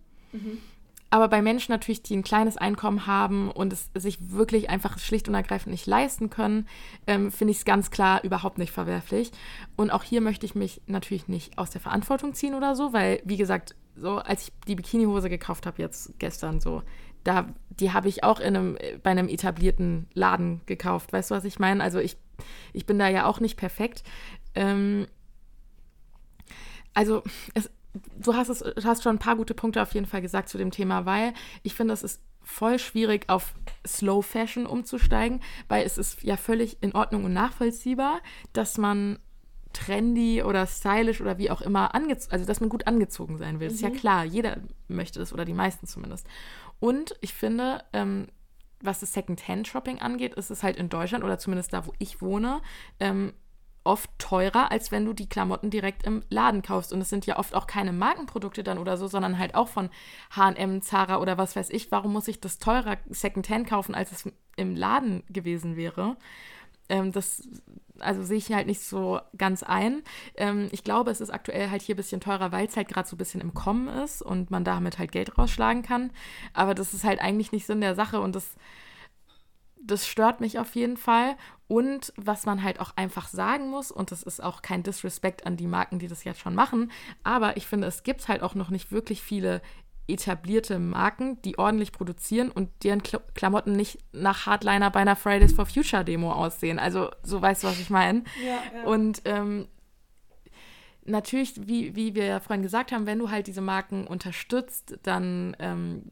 Aber 1.15 1.29
bei 1.29 1.43
Menschen 1.43 1.71
natürlich, 1.71 2.03
die 2.03 2.17
ein 2.17 2.25
kleines 2.25 2.57
Einkommen 2.57 3.07
haben 3.07 3.49
und 3.49 3.73
es 3.73 3.89
sich 3.95 4.33
wirklich 4.33 4.69
einfach 4.69 4.99
schlicht 4.99 5.29
und 5.29 5.37
ergreifend 5.37 5.71
nicht 5.71 5.87
leisten 5.87 6.29
können, 6.29 6.67
ähm, 7.07 7.31
finde 7.31 7.53
ich 7.53 7.59
es 7.59 7.65
ganz 7.65 7.93
klar 7.93 8.25
überhaupt 8.25 8.59
nicht 8.59 8.73
verwerflich. 8.73 9.31
Und 9.77 9.93
auch 9.93 10.03
hier 10.03 10.21
möchte 10.21 10.45
ich 10.45 10.57
mich 10.57 10.83
natürlich 10.89 11.29
nicht 11.29 11.57
aus 11.57 11.71
der 11.71 11.81
Verantwortung 11.81 12.35
ziehen 12.35 12.57
oder 12.57 12.75
so, 12.75 12.93
weil, 12.93 13.23
wie 13.25 13.37
gesagt, 13.37 13.77
so 13.95 14.17
als 14.17 14.49
ich 14.49 14.53
die 14.67 14.75
Bikinihose 14.75 15.31
gekauft 15.31 15.67
habe 15.67 15.81
jetzt 15.81 16.19
gestern 16.19 16.59
so, 16.59 16.83
da, 17.23 17.47
die 17.71 17.93
habe 17.93 18.09
ich 18.09 18.25
auch 18.25 18.41
in 18.41 18.57
einem, 18.57 18.79
bei 19.05 19.11
einem 19.11 19.29
etablierten 19.29 20.09
Laden 20.15 20.63
gekauft. 20.67 21.13
Weißt 21.13 21.31
du, 21.31 21.37
was 21.37 21.45
ich 21.45 21.61
meine? 21.61 21.81
Also 21.81 22.01
ich, 22.01 22.17
ich 22.73 22.87
bin 22.87 22.99
da 22.99 23.07
ja 23.07 23.27
auch 23.27 23.39
nicht 23.39 23.57
perfekt. 23.57 24.03
Ähm, 24.57 25.07
also 26.93 27.23
es, 27.55 27.71
du 28.19 28.35
hast 28.35 28.49
es, 28.49 28.59
du 28.61 28.85
hast 28.85 29.03
schon 29.03 29.17
ein 29.17 29.21
paar 29.21 29.37
gute 29.37 29.55
Punkte 29.55 29.83
auf 29.83 29.95
jeden 29.95 30.07
Fall 30.07 30.21
gesagt 30.23 30.49
zu 30.49 30.59
dem 30.59 30.71
Thema, 30.71 31.07
weil 31.07 31.33
ich 31.63 31.75
finde, 31.75 31.95
es 31.95 32.03
ist 32.03 32.23
voll 32.43 32.79
schwierig, 32.79 33.29
auf 33.29 33.55
Slow 33.87 34.23
Fashion 34.23 34.67
umzusteigen, 34.67 35.41
weil 35.69 35.85
es 35.85 35.99
ist 35.99 36.23
ja 36.23 36.37
völlig 36.37 36.83
in 36.83 36.95
Ordnung 36.95 37.25
und 37.25 37.33
nachvollziehbar, 37.33 38.21
dass 38.53 38.77
man 38.79 39.19
trendy 39.73 40.43
oder 40.43 40.67
stylisch 40.67 41.21
oder 41.21 41.39
wie 41.39 41.51
auch 41.51 41.61
immer 41.61 41.95
angezogen, 41.95 42.33
also 42.33 42.45
dass 42.45 42.61
man 42.61 42.69
gut 42.69 42.87
angezogen 42.87 43.39
sein 43.39 43.61
will. 43.61 43.69
Das 43.69 43.77
ist 43.77 43.83
ja 43.83 43.91
klar, 43.91 44.25
jeder 44.25 44.59
möchte 44.89 45.19
das 45.19 45.33
oder 45.33 45.45
die 45.45 45.55
meisten 45.55 45.87
zumindest. 45.87 46.27
Und 46.81 47.17
ich 47.21 47.35
finde, 47.35 47.83
ähm, 47.93 48.29
was 48.81 49.01
das 49.01 49.13
Second-Hand-Shopping 49.15 49.99
angeht, 49.99 50.35
ist 50.35 50.51
es 50.51 50.63
halt 50.63 50.77
in 50.77 50.89
Deutschland 50.89 51.25
oder 51.25 51.39
zumindest 51.39 51.73
da, 51.73 51.87
wo 51.87 51.93
ich 51.99 52.21
wohne, 52.21 52.61
ähm, 53.01 53.33
oft 53.85 54.11
teurer, 54.19 54.71
als 54.71 54.91
wenn 54.91 55.05
du 55.05 55.13
die 55.13 55.29
Klamotten 55.29 55.71
direkt 55.71 56.07
im 56.07 56.23
Laden 56.31 56.63
kaufst. 56.63 56.93
Und 56.93 57.01
es 57.01 57.11
sind 57.11 57.27
ja 57.27 57.39
oft 57.39 57.55
auch 57.55 57.67
keine 57.67 57.93
Markenprodukte 57.93 58.65
dann 58.65 58.79
oder 58.79 58.97
so, 58.97 59.07
sondern 59.07 59.39
halt 59.39 59.55
auch 59.55 59.69
von 59.69 59.91
HM, 60.35 60.83
Zara 60.83 61.19
oder 61.19 61.39
was 61.39 61.55
weiß 61.55 61.71
ich. 61.71 61.93
Warum 61.93 62.13
muss 62.13 62.29
ich 62.29 62.41
das 62.41 62.59
teurer 62.59 62.97
Secondhand 63.09 63.69
kaufen, 63.69 63.95
als 63.95 64.13
es 64.13 64.29
im 64.57 64.75
Laden 64.75 65.23
gewesen 65.29 65.77
wäre? 65.77 66.17
Ähm, 66.89 67.13
das 67.13 67.49
also 68.01 68.23
sehe 68.23 68.39
ich 68.39 68.53
halt 68.53 68.67
nicht 68.67 68.81
so 68.81 69.21
ganz 69.37 69.63
ein. 69.63 70.03
Ähm, 70.37 70.69
ich 70.73 70.85
glaube, 70.85 71.11
es 71.11 71.21
ist 71.21 71.31
aktuell 71.31 71.71
halt 71.71 71.83
hier 71.83 71.95
ein 71.95 71.97
bisschen 71.97 72.21
teurer, 72.21 72.53
weil 72.53 72.67
es 72.67 72.77
halt 72.77 72.89
gerade 72.89 73.09
so 73.09 73.15
ein 73.15 73.19
bisschen 73.19 73.41
im 73.41 73.55
Kommen 73.55 73.89
ist 73.89 74.23
und 74.23 74.51
man 74.51 74.65
damit 74.65 74.99
halt 74.99 75.13
Geld 75.13 75.39
rausschlagen 75.39 75.83
kann. 75.83 76.11
Aber 76.53 76.75
das 76.75 76.95
ist 76.95 77.05
halt 77.05 77.21
eigentlich 77.21 77.53
nicht 77.53 77.67
Sinn 77.67 77.81
der 77.81 77.95
Sache 77.95 78.21
und 78.21 78.35
das, 78.35 78.57
das 79.87 80.07
stört 80.07 80.41
mich 80.41 80.59
auf 80.59 80.75
jeden 80.75 80.97
Fall. 80.97 81.37
Und 81.67 82.13
was 82.17 82.47
man 82.47 82.63
halt 82.63 82.81
auch 82.81 82.97
einfach 82.97 83.29
sagen 83.29 83.71
muss, 83.71 83.91
und 83.91 84.11
das 84.11 84.23
ist 84.23 84.43
auch 84.43 84.63
kein 84.63 84.83
Disrespect 84.83 85.47
an 85.47 85.57
die 85.57 85.67
Marken, 85.67 85.99
die 85.99 86.09
das 86.09 86.25
jetzt 86.25 86.41
schon 86.41 86.55
machen, 86.55 86.91
aber 87.23 87.57
ich 87.57 87.67
finde, 87.67 87.87
es 87.87 88.03
gibt 88.03 88.29
halt 88.29 88.43
auch 88.43 88.55
noch 88.55 88.71
nicht 88.71 88.93
wirklich 88.93 89.23
viele 89.23 89.63
etablierte 90.07 90.79
Marken, 90.79 91.41
die 91.43 91.59
ordentlich 91.59 91.91
produzieren 91.93 92.51
und 92.51 92.69
deren 92.83 93.03
Kl 93.03 93.21
Klamotten 93.35 93.73
nicht 93.73 93.99
nach 94.13 94.45
Hardliner 94.45 94.91
bei 94.91 95.01
einer 95.01 95.17
Fridays 95.17 95.55
for 95.55 95.65
Future 95.65 96.05
Demo 96.05 96.33
aussehen. 96.33 96.79
Also 96.79 97.11
so 97.23 97.41
weißt 97.41 97.63
du, 97.63 97.69
was 97.69 97.81
ich 97.81 97.89
meine. 97.89 98.25
Ja, 98.45 98.79
ja. 98.81 98.85
Und 98.85 99.23
ähm, 99.25 99.67
natürlich, 101.07 101.67
wie, 101.67 101.97
wie 101.97 102.15
wir 102.15 102.27
ja 102.27 102.41
vorhin 102.41 102.63
gesagt 102.63 102.93
haben, 102.93 103.07
wenn 103.07 103.19
du 103.19 103.31
halt 103.31 103.47
diese 103.47 103.63
Marken 103.63 104.07
unterstützt, 104.07 104.99
dann 105.03 105.57
ähm, 105.59 106.11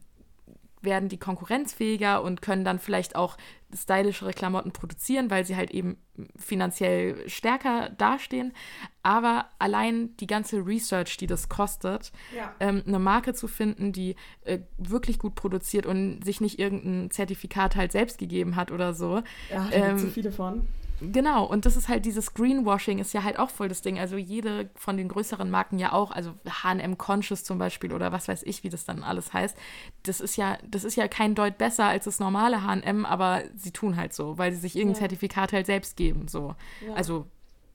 werden 0.83 1.09
die 1.09 1.17
konkurrenzfähiger 1.17 2.21
und 2.21 2.41
können 2.41 2.65
dann 2.65 2.79
vielleicht 2.79 3.15
auch 3.15 3.37
stylischere 3.75 4.33
Klamotten 4.33 4.71
produzieren, 4.71 5.31
weil 5.31 5.45
sie 5.45 5.55
halt 5.55 5.71
eben 5.71 5.97
finanziell 6.35 7.27
stärker 7.27 7.89
dastehen. 7.89 8.53
Aber 9.01 9.47
allein 9.59 10.15
die 10.17 10.27
ganze 10.27 10.65
Research, 10.65 11.17
die 11.17 11.27
das 11.27 11.49
kostet, 11.49 12.11
ja. 12.35 12.53
ähm, 12.59 12.83
eine 12.85 12.99
Marke 12.99 13.33
zu 13.33 13.47
finden, 13.47 13.91
die 13.91 14.15
äh, 14.43 14.59
wirklich 14.77 15.19
gut 15.19 15.35
produziert 15.35 15.85
und 15.85 16.23
sich 16.23 16.41
nicht 16.41 16.59
irgendein 16.59 17.09
Zertifikat 17.11 17.75
halt 17.75 17.91
selbst 17.91 18.17
gegeben 18.17 18.55
hat 18.55 18.71
oder 18.71 18.93
so. 18.93 19.23
Ja, 19.49 19.67
da 19.71 19.71
ähm, 19.71 19.97
so 19.97 20.07
viele 20.07 20.31
von. 20.31 20.67
Genau, 21.01 21.45
und 21.45 21.65
das 21.65 21.75
ist 21.75 21.89
halt 21.89 22.05
dieses 22.05 22.33
Greenwashing 22.33 22.99
ist 22.99 23.13
ja 23.13 23.23
halt 23.23 23.39
auch 23.39 23.49
voll 23.49 23.67
das 23.67 23.81
Ding. 23.81 23.99
Also 23.99 24.17
jede 24.17 24.69
von 24.75 24.95
den 24.97 25.07
größeren 25.07 25.49
Marken 25.49 25.79
ja 25.79 25.91
auch, 25.91 26.11
also 26.11 26.33
HM 26.45 26.97
Conscious 26.97 27.43
zum 27.43 27.57
Beispiel 27.57 27.93
oder 27.93 28.11
was 28.11 28.27
weiß 28.27 28.43
ich, 28.43 28.63
wie 28.63 28.69
das 28.69 28.85
dann 28.85 29.03
alles 29.03 29.33
heißt. 29.33 29.57
Das 30.03 30.21
ist 30.21 30.37
ja, 30.37 30.57
das 30.65 30.83
ist 30.83 30.95
ja 30.95 31.07
kein 31.07 31.35
Deut 31.35 31.57
besser 31.57 31.85
als 31.85 32.05
das 32.05 32.19
normale 32.19 32.61
HM, 32.63 33.05
aber 33.05 33.43
sie 33.55 33.71
tun 33.71 33.97
halt 33.97 34.13
so, 34.13 34.37
weil 34.37 34.53
sie 34.53 34.59
sich 34.59 34.75
irgendein 34.75 34.95
ja. 34.95 34.99
Zertifikat 34.99 35.53
halt 35.53 35.65
selbst 35.65 35.97
geben. 35.97 36.27
So. 36.27 36.55
Ja. 36.85 36.93
Also 36.93 37.27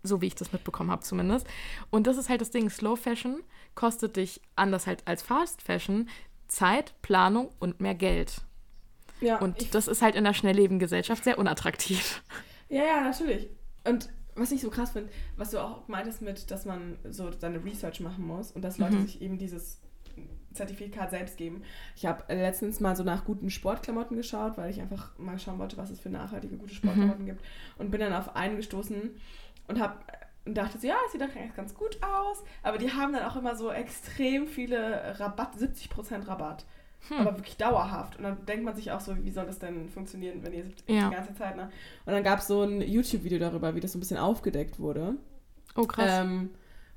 so 0.03 0.21
wie 0.21 0.27
ich 0.27 0.35
das 0.35 0.53
mitbekommen 0.53 0.91
habe 0.91 1.03
zumindest. 1.03 1.47
Und 1.91 2.07
das 2.07 2.17
ist 2.17 2.29
halt 2.29 2.41
das 2.41 2.51
Ding, 2.51 2.71
Slow 2.71 2.97
Fashion 2.97 3.43
kostet 3.75 4.17
dich 4.17 4.41
anders 4.57 4.87
halt 4.87 5.03
als 5.07 5.23
Fast 5.23 5.63
Fashion 5.63 6.09
Zeit, 6.47 6.95
Planung 7.03 7.51
und 7.59 7.81
mehr 7.81 7.95
Geld. 7.95 8.43
Ja, 9.21 9.39
und 9.39 9.75
das 9.75 9.89
ist 9.89 10.01
halt 10.01 10.15
in 10.15 10.25
der 10.25 10.33
Schnelllebengesellschaft 10.35 11.25
sehr 11.25 11.39
unattraktiv. 11.39 12.23
Ja, 12.69 12.85
ja, 12.85 13.01
natürlich. 13.03 13.49
Und 13.85 14.11
was 14.35 14.53
ich 14.53 14.61
so 14.61 14.71
krass 14.71 14.93
finde, 14.93 15.11
was 15.37 15.51
du 15.51 15.59
auch 15.59 15.89
meintest 15.89 16.23
mit, 16.23 16.51
dass 16.51 16.65
man 16.65 16.97
so 17.09 17.31
seine 17.33 17.65
Research 17.65 18.01
machen 18.01 18.27
muss 18.27 18.53
und 18.53 18.63
dass 18.63 18.79
Leute 18.79 18.97
mhm. 18.97 19.07
sich 19.07 19.21
eben 19.21 19.39
dieses 19.39 19.81
Zertifikat 20.55 21.11
selbst 21.11 21.37
geben. 21.37 21.63
Ich 21.97 22.07
habe 22.07 22.33
letztens 22.33 22.81
mal 22.81 22.97
so 22.97 23.05
nach 23.05 23.25
guten 23.25 23.51
Sportklamotten 23.51 24.17
geschaut, 24.17 24.57
weil 24.57 24.71
ich 24.71 24.81
einfach 24.81 25.17
mal 25.19 25.39
schauen 25.39 25.59
wollte, 25.59 25.77
was 25.77 25.91
es 25.91 26.01
für 26.01 26.11
nachhaltige 26.11 26.57
gute 26.57 26.75
Sportklamotten 26.75 27.23
mhm. 27.23 27.27
gibt 27.27 27.45
und 27.79 27.91
bin 27.91 28.01
dann 28.01 28.13
auf 28.13 28.37
einen 28.37 28.57
gestoßen 28.57 29.11
und 29.69 29.81
habe 29.81 29.99
und 30.45 30.55
dachte 30.55 30.79
so, 30.79 30.87
ja, 30.87 30.97
es 31.05 31.13
sieht 31.13 31.21
doch 31.21 31.29
ganz 31.55 31.75
gut 31.75 31.99
aus, 32.03 32.43
aber 32.63 32.79
die 32.79 32.91
haben 32.91 33.13
dann 33.13 33.25
auch 33.25 33.37
immer 33.37 33.55
so 33.55 33.71
extrem 33.71 34.47
viele 34.47 35.21
Rabatt, 35.21 35.55
70% 35.57 36.27
Rabatt. 36.27 36.65
Hm. 37.09 37.19
Aber 37.19 37.37
wirklich 37.37 37.57
dauerhaft. 37.57 38.17
Und 38.17 38.25
dann 38.25 38.45
denkt 38.47 38.65
man 38.65 38.75
sich 38.75 38.91
auch 38.91 39.01
so, 39.01 39.17
wie 39.25 39.31
soll 39.31 39.47
das 39.47 39.59
denn 39.59 39.89
funktionieren, 39.89 40.43
wenn 40.43 40.53
ihr 40.53 40.65
ja. 40.87 41.09
die 41.09 41.15
ganze 41.15 41.35
Zeit. 41.35 41.57
Ne? 41.57 41.71
Und 42.05 42.13
dann 42.13 42.25
gab 42.25 42.41
es 42.41 42.49
so 42.49 42.63
ein 42.63 42.81
YouTube-Video 42.81 43.39
darüber, 43.39 43.75
wie 43.75 43.81
das 43.81 43.93
so 43.93 43.99
ein 43.99 44.01
bisschen 44.01 44.19
aufgedeckt 44.19 44.79
wurde. 44.79 45.17
Oh, 45.77 45.85
krass. 45.85 46.23
Ähm, 46.23 46.51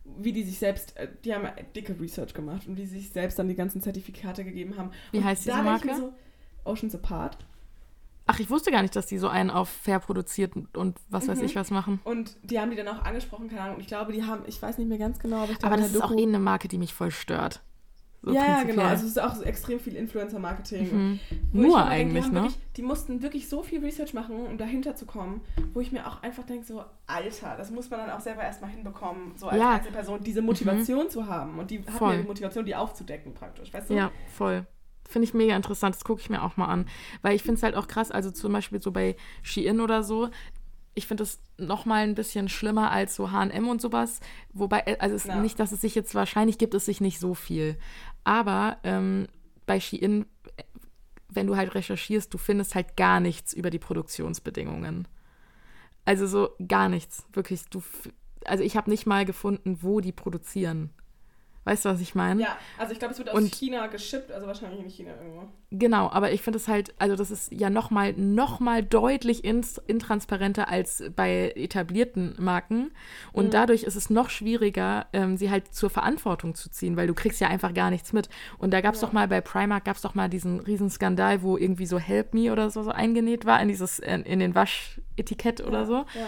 wie 0.03 0.33
die 0.33 0.43
sich 0.43 0.57
selbst, 0.57 0.97
äh, 0.97 1.07
die 1.23 1.33
haben 1.33 1.47
dicke 1.75 1.97
Research 1.99 2.33
gemacht 2.33 2.67
und 2.67 2.77
wie 2.77 2.85
sie 2.85 2.99
sich 2.99 3.09
selbst 3.11 3.37
dann 3.37 3.47
die 3.47 3.55
ganzen 3.55 3.81
Zertifikate 3.81 4.43
gegeben 4.43 4.77
haben. 4.77 4.91
Wie 5.11 5.19
und 5.19 5.23
heißt 5.23 5.45
diese 5.45 5.61
Marke? 5.61 5.95
So, 5.95 6.13
Oceans 6.63 6.95
Apart. 6.95 7.37
Ach, 8.27 8.39
ich 8.39 8.49
wusste 8.49 8.71
gar 8.71 8.81
nicht, 8.81 8.95
dass 8.95 9.07
die 9.07 9.17
so 9.17 9.27
einen 9.27 9.49
auf 9.49 9.69
fair 9.69 9.99
produziert 9.99 10.53
und 10.73 10.97
was 11.09 11.27
weiß 11.27 11.39
mhm. 11.39 11.45
ich 11.45 11.55
was 11.55 11.71
machen. 11.71 11.99
Und 12.03 12.37
die 12.43 12.59
haben 12.59 12.69
die 12.71 12.77
dann 12.77 12.87
auch 12.87 13.03
angesprochen, 13.03 13.49
keine 13.49 13.61
Ahnung. 13.61 13.79
Ich 13.79 13.87
glaube, 13.87 14.13
die 14.13 14.23
haben, 14.23 14.43
ich 14.47 14.61
weiß 14.61 14.77
nicht 14.77 14.87
mehr 14.87 14.97
ganz 14.97 15.19
genau, 15.19 15.43
aber 15.43 15.51
ich 15.51 15.63
Aber 15.63 15.77
das 15.77 15.93
ist 15.93 16.01
auch 16.01 16.11
eh 16.11 16.23
eine 16.23 16.39
Marke, 16.39 16.67
die 16.67 16.77
mich 16.77 16.93
voll 16.93 17.11
stört. 17.11 17.61
So 18.24 18.34
ja, 18.34 18.61
genau. 18.63 18.84
Also 18.84 19.05
es 19.05 19.11
ist 19.11 19.19
auch 19.19 19.34
so 19.34 19.41
extrem 19.41 19.80
viel 19.80 19.95
Influencer-Marketing. 19.95 20.91
Mhm. 20.91 21.19
Nur 21.51 21.84
eigentlich, 21.84 22.26
denke, 22.26 22.30
die 22.30 22.36
ne? 22.36 22.41
Wirklich, 22.43 22.59
die 22.76 22.82
mussten 22.84 23.22
wirklich 23.24 23.49
so 23.49 23.63
viel 23.63 23.84
Research 23.84 24.13
machen, 24.13 24.45
um 24.45 24.59
dahinter 24.59 24.95
zu 24.95 25.07
kommen, 25.07 25.41
wo 25.74 25.80
ich 25.82 25.91
mir 25.91 26.07
auch 26.07 26.22
einfach 26.22 26.43
denke, 26.43 26.65
so, 26.65 26.84
Alter, 27.07 27.55
das 27.57 27.72
muss 27.72 27.89
man 27.89 28.01
dann 28.01 28.11
auch 28.11 28.19
selber 28.19 28.43
erstmal 28.43 28.69
hinbekommen, 28.69 29.34
so 29.38 29.47
als 29.47 29.59
ja. 29.59 29.72
Einzelperson, 29.72 30.24
diese 30.24 30.43
Motivation 30.43 31.05
mhm. 31.05 31.09
zu 31.09 31.26
haben. 31.26 31.57
Und 31.57 31.72
die 31.72 31.80
hatten 31.80 32.03
ja 32.03 32.17
die 32.17 32.28
Motivation, 32.28 32.65
die 32.65 32.76
aufzudecken 32.76 33.34
praktisch, 33.34 33.74
weißt 33.74 33.89
du? 33.89 33.95
Ja, 33.95 34.11
voll. 34.36 34.67
Finde 35.09 35.28
ich 35.28 35.34
mega 35.34 35.55
interessant, 35.55 35.95
das 35.95 36.03
gucke 36.03 36.22
ich 36.22 36.30
mir 36.30 36.43
auch 36.43 36.57
mal 36.57 36.67
an. 36.67 36.86
Weil 37.24 37.36
ich 37.36 37.41
finde 37.41 37.57
es 37.57 37.63
halt 37.63 37.76
auch 37.76 37.88
krass, 37.88 38.11
also 38.11 38.30
zum 38.30 38.53
Beispiel 38.53 38.82
so 38.82 38.91
bei 38.91 39.15
Shein 39.41 39.82
oder 39.82 40.03
so, 40.03 40.30
ich 40.93 41.07
finde 41.07 41.24
das 41.24 41.39
noch 41.57 41.86
mal 41.86 42.03
ein 42.03 42.15
bisschen 42.15 42.49
schlimmer 42.49 42.91
als 42.91 43.15
so 43.15 43.32
H&M 43.32 43.67
und 43.67 43.82
sowas. 43.82 44.19
Wobei, 44.53 44.80
äh, 44.86 44.97
also 44.99 45.15
es 45.15 45.26
ja. 45.26 45.36
nicht, 45.38 45.59
dass 45.59 45.72
es 45.72 45.82
sich 45.82 45.95
jetzt 45.95 46.15
wahrscheinlich 46.15 46.57
gibt 46.57 46.74
es 46.74 46.86
sich 46.86 46.99
nicht 46.99 47.19
so 47.19 47.34
viel. 47.34 47.78
Aber 48.24 48.78
ähm, 48.84 49.28
bei 49.65 49.80
Shein, 49.80 50.26
wenn 51.30 51.47
du 51.47 51.55
halt 51.55 51.76
recherchierst, 51.76 52.34
du 52.34 52.38
findest 52.38 52.76
halt 52.76 52.97
gar 52.97 53.19
nichts 53.19 53.53
über 53.53 53.69
die 53.69 53.80
Produktionsbedingungen. 53.80 55.07
Also 56.05 56.28
so 56.28 56.49
gar 56.67 56.89
nichts, 56.89 57.26
wirklich. 57.34 57.65
Du, 57.65 57.82
also 58.45 58.63
ich 58.63 58.76
habe 58.76 58.89
nicht 58.89 59.05
mal 59.05 59.26
gefunden, 59.26 59.80
wo 59.82 60.01
die 60.01 60.11
produzieren. 60.11 60.91
Weißt 61.64 61.86
du, 61.86 61.89
was 61.89 62.01
ich 62.01 62.16
meine? 62.16 62.41
Ja, 62.41 62.57
also 62.80 62.91
ich 62.91 62.97
glaube, 62.97 63.14
es 63.14 63.20
wird 63.20 63.30
aus 63.30 63.38
und, 63.38 63.53
China 63.53 63.86
geschippt, 63.86 64.32
also 64.32 64.47
wahrscheinlich 64.47 64.80
in 64.80 64.89
China 64.89 65.12
irgendwo. 65.12 65.47
Genau, 65.70 66.09
aber 66.09 66.32
ich 66.32 66.41
finde 66.41 66.57
es 66.57 66.68
halt, 66.68 66.93
also 66.97 67.16
das 67.16 67.30
ist 67.30 67.51
ja 67.51 67.70
nochmal 67.70 68.14
noch 68.14 68.59
mal 68.59 68.82
deutlich 68.82 69.43
ins, 69.43 69.78
intransparenter 69.78 70.70
als 70.70 71.03
bei 71.16 71.53
etablierten 71.55 72.36
Marken. 72.39 72.91
Und 73.32 73.47
mhm. 73.47 73.51
dadurch 73.51 73.84
ist 73.84 73.95
es 73.95 74.09
noch 74.09 74.32
schwieriger, 74.32 75.05
ähm, 75.14 75.38
sie 75.38 75.51
halt 75.51 75.72
zur 75.74 75.91
Verantwortung 75.91 76.55
zu 76.55 76.72
ziehen, 76.72 76.97
weil 76.97 77.05
du 77.05 77.14
kriegst 77.14 77.39
ja 77.39 77.47
einfach 77.47 77.76
gar 77.76 77.91
nichts 77.91 78.12
mit. 78.12 78.28
Und 78.57 78.72
da 78.72 78.82
gab 78.82 78.95
es 78.95 79.01
ja. 79.01 79.07
doch 79.07 79.14
mal 79.14 79.28
bei 79.28 79.39
Primark, 79.39 79.86
gab 79.86 79.97
es 79.97 80.01
doch 80.01 80.16
mal 80.16 80.30
diesen 80.30 80.62
Riesenskandal, 80.62 81.43
wo 81.43 81.57
irgendwie 81.57 81.86
so 81.86 81.99
Help 81.99 82.34
Me 82.34 82.51
oder 82.51 82.72
so, 82.72 82.82
so 82.82 82.89
eingenäht 82.89 83.45
war 83.45 83.62
in 83.62 83.68
dieses, 83.68 83.99
in, 83.99 84.24
in 84.24 84.39
den 84.39 84.55
Waschetikett 84.55 85.59
ja, 85.59 85.68
oder 85.68 85.86
so. 85.86 85.93
Ja. 85.93 86.28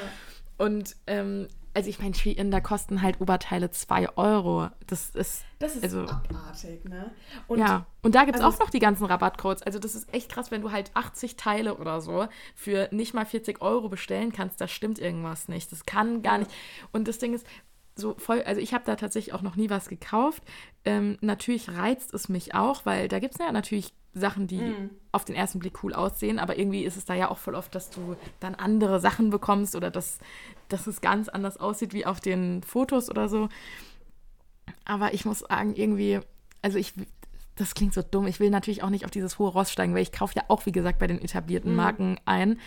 Und 0.58 0.96
ähm, 1.08 1.48
also 1.74 1.90
ich 1.90 2.00
meine, 2.00 2.50
da 2.50 2.62
kosten 2.62 3.02
halt 3.02 3.20
Oberteile 3.20 3.72
2 3.72 4.16
Euro. 4.18 4.70
Das 4.88 5.10
ist. 5.12 5.44
Das 5.60 5.76
ist 5.76 5.84
also, 5.84 6.02
abartig, 6.02 6.86
ne? 6.86 7.12
Und 7.48 7.60
ja, 7.60 7.86
und 8.02 8.16
da 8.16 8.26
gibt 8.26 8.38
es 8.38 8.44
also 8.44 8.58
auch 8.58 8.60
noch 8.60 8.70
die 8.70 8.80
ganzen 8.80 9.06
Rabattcodes. 9.06 9.64
Also 9.64 9.80
das 9.80 9.96
ist 9.96 10.14
echt 10.14 10.32
krass, 10.32 10.52
wenn 10.52 10.62
du 10.62 10.72
halt 10.72 10.92
80 10.94 11.36
Teile 11.36 11.78
oder 11.78 12.02
so 12.02 12.28
für 12.54 12.90
nicht 12.92 13.14
mal 13.14 13.26
40 13.26 13.62
Euro 13.62 13.90
bestellen 13.90 14.32
kannst, 14.32 14.60
da 14.62 14.68
stimmt 14.68 15.00
irgendwas 15.00 15.48
nicht. 15.48 15.72
Das 15.72 15.86
kann 15.86 16.22
gar 16.22 16.38
nicht. 16.38 16.52
Und 16.92 17.08
das 17.08 17.18
Ding 17.18 17.34
ist, 17.34 17.48
so 17.96 18.16
voll, 18.18 18.42
also 18.44 18.60
ich 18.60 18.74
habe 18.74 18.84
da 18.86 18.96
tatsächlich 18.96 19.34
auch 19.34 19.42
noch 19.42 19.56
nie 19.56 19.70
was 19.70 19.88
gekauft. 19.88 20.44
Ähm, 20.86 21.18
natürlich 21.22 21.70
reizt 21.70 22.14
es 22.14 22.28
mich 22.30 22.56
auch, 22.56 22.86
weil 22.86 23.08
da 23.08 23.20
gibt 23.20 23.36
es 23.36 23.40
ja 23.40 23.52
natürlich 23.52 23.94
Sachen, 24.14 24.48
die 24.48 24.62
mm. 24.62 24.90
auf 25.12 25.26
den 25.26 25.36
ersten 25.36 25.60
Blick 25.60 25.84
cool 25.84 25.94
aussehen, 25.94 26.40
aber 26.40 26.58
irgendwie 26.58 26.84
ist 26.84 26.98
es 26.98 27.06
da 27.06 27.14
ja 27.14 27.30
auch 27.30 27.38
voll 27.38 27.56
oft, 27.56 27.74
dass 27.74 27.90
du 27.90 28.16
dann 28.40 28.56
andere 28.56 29.00
Sachen 29.00 29.30
bekommst 29.30 29.76
oder 29.76 29.90
dass, 29.90 30.20
dass 30.70 30.88
es 30.88 31.02
ganz 31.02 31.30
anders 31.30 31.58
aussieht 31.58 31.94
wie 31.94 32.06
auf 32.06 32.20
den 32.20 32.62
Fotos 32.64 33.10
oder 33.10 33.28
so. 33.28 33.50
Aber 34.86 35.14
ich 35.14 35.26
muss 35.26 35.40
sagen, 35.40 35.76
irgendwie, 35.76 36.20
also 36.62 36.78
ich, 36.78 36.94
das 37.56 37.74
klingt 37.74 37.94
so 37.94 38.02
dumm. 38.02 38.28
Ich 38.28 38.40
will 38.40 38.50
natürlich 38.50 38.84
auch 38.84 38.90
nicht 38.90 39.06
auf 39.06 39.12
dieses 39.12 39.40
hohe 39.40 39.50
Ross 39.50 39.72
steigen, 39.72 39.96
weil 39.96 40.04
ich 40.04 40.12
kaufe 40.12 40.36
ja 40.36 40.44
auch, 40.48 40.66
wie 40.66 40.72
gesagt, 40.72 41.00
bei 41.00 41.08
den 41.08 41.22
etablierten 41.22 41.74
mm. 41.74 41.76
Marken 41.76 42.20
ein. 42.26 42.60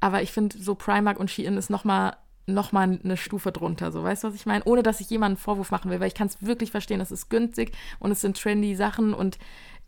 Aber 0.00 0.22
ich 0.22 0.32
finde, 0.32 0.58
so 0.58 0.74
Primark 0.74 1.18
und 1.18 1.30
Shein 1.30 1.56
ist 1.56 1.70
nochmal 1.70 2.16
noch 2.46 2.72
mal 2.72 2.98
eine 3.02 3.16
Stufe 3.16 3.52
drunter, 3.52 3.92
so 3.92 4.02
weißt 4.02 4.24
du, 4.24 4.28
was 4.28 4.34
ich 4.34 4.46
meine? 4.46 4.64
Ohne 4.64 4.82
dass 4.82 5.00
ich 5.00 5.08
jemanden 5.10 5.38
Vorwurf 5.38 5.70
machen 5.70 5.90
will, 5.90 6.00
weil 6.00 6.08
ich 6.08 6.14
kann 6.14 6.26
es 6.26 6.42
wirklich 6.42 6.70
verstehen, 6.70 7.00
es 7.00 7.12
ist 7.12 7.30
günstig 7.30 7.72
und 8.00 8.10
es 8.10 8.20
sind 8.20 8.40
trendy 8.40 8.74
Sachen 8.74 9.14
und 9.14 9.38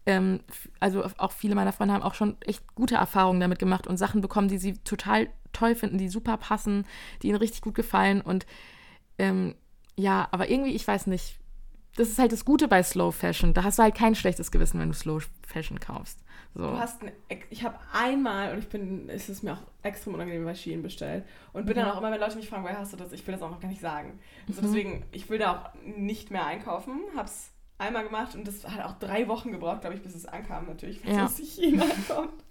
ähm, 0.07 0.40
also 0.80 1.05
auch 1.18 1.32
viele 1.32 1.55
meiner 1.55 1.72
Freunde 1.72 1.94
haben 1.94 2.03
auch 2.03 2.14
schon 2.14 2.36
echt 2.40 2.74
gute 2.74 2.96
Erfahrungen 2.96 3.40
damit 3.40 3.59
gemacht 3.59 3.86
und 3.86 3.96
Sachen 3.96 4.20
bekommen, 4.20 4.48
die 4.48 4.59
sie 4.59 4.78
total 4.78 5.28
toll 5.53 5.74
finden, 5.74 5.98
die 5.98 6.09
super 6.09 6.36
passen, 6.36 6.86
die 7.22 7.28
ihnen 7.28 7.36
richtig 7.36 7.61
gut 7.61 7.74
gefallen. 7.74 8.20
Und 8.20 8.46
ähm, 9.18 9.55
ja, 9.96 10.28
aber 10.30 10.50
irgendwie, 10.50 10.74
ich 10.74 10.86
weiß 10.86 11.07
nicht, 11.07 11.38
das 11.96 12.09
ist 12.09 12.18
halt 12.18 12.32
das 12.32 12.44
Gute 12.44 12.68
bei 12.68 12.82
Slow 12.82 13.12
Fashion. 13.12 13.53
Da 13.53 13.64
hast 13.64 13.78
du 13.78 13.82
halt 13.82 13.94
kein 13.94 14.14
schlechtes 14.14 14.50
Gewissen, 14.50 14.80
wenn 14.80 14.88
du 14.88 14.94
Slow 14.94 15.22
Fashion 15.46 15.78
kaufst. 15.78 16.18
So. 16.55 16.62
Du 16.62 16.78
hast 16.78 17.03
eine, 17.03 17.12
ich 17.50 17.64
habe 17.64 17.78
einmal, 17.92 18.53
und 18.53 18.59
ich 18.59 18.68
bin, 18.68 19.09
es 19.09 19.28
ist 19.28 19.42
mir 19.42 19.55
auch 19.55 19.62
extrem 19.82 20.14
unangenehm 20.14 20.44
bei 20.44 20.55
Shein 20.55 20.82
bestellt. 20.82 21.24
Und 21.53 21.66
bin 21.66 21.76
mhm. 21.76 21.80
dann 21.80 21.90
auch 21.90 21.98
immer, 21.98 22.11
wenn 22.11 22.20
Leute 22.20 22.36
mich 22.36 22.48
fragen, 22.48 22.64
woher 22.64 22.78
hast 22.78 22.92
du 22.92 22.96
das, 22.96 23.12
ich 23.12 23.26
will 23.26 23.32
das 23.32 23.42
auch 23.42 23.50
noch 23.50 23.61
gar 23.61 23.68
nicht 23.68 23.80
sagen. 23.80 24.18
Also 24.48 24.62
mhm. 24.62 24.66
deswegen, 24.66 25.05
ich 25.12 25.28
will 25.28 25.38
da 25.38 25.53
auch 25.53 25.74
nicht 25.84 26.30
mehr 26.30 26.46
einkaufen. 26.46 27.00
Hab's 27.16 27.53
einmal 27.83 28.05
gemacht 28.05 28.35
und 28.35 28.47
das 28.47 28.64
hat 28.64 28.85
auch 28.85 28.99
drei 28.99 29.28
Wochen 29.28 29.53
gebraucht, 29.53 29.83
glaube 29.83 29.97
ich, 29.97 30.03
bis 30.03 30.14
es 30.14 30.26
ankam 30.26 30.66
natürlich, 30.66 31.03
bis 31.03 31.14
ja. 31.14 31.24
es 31.26 31.37
China 31.37 31.85
kommt. 32.09 32.45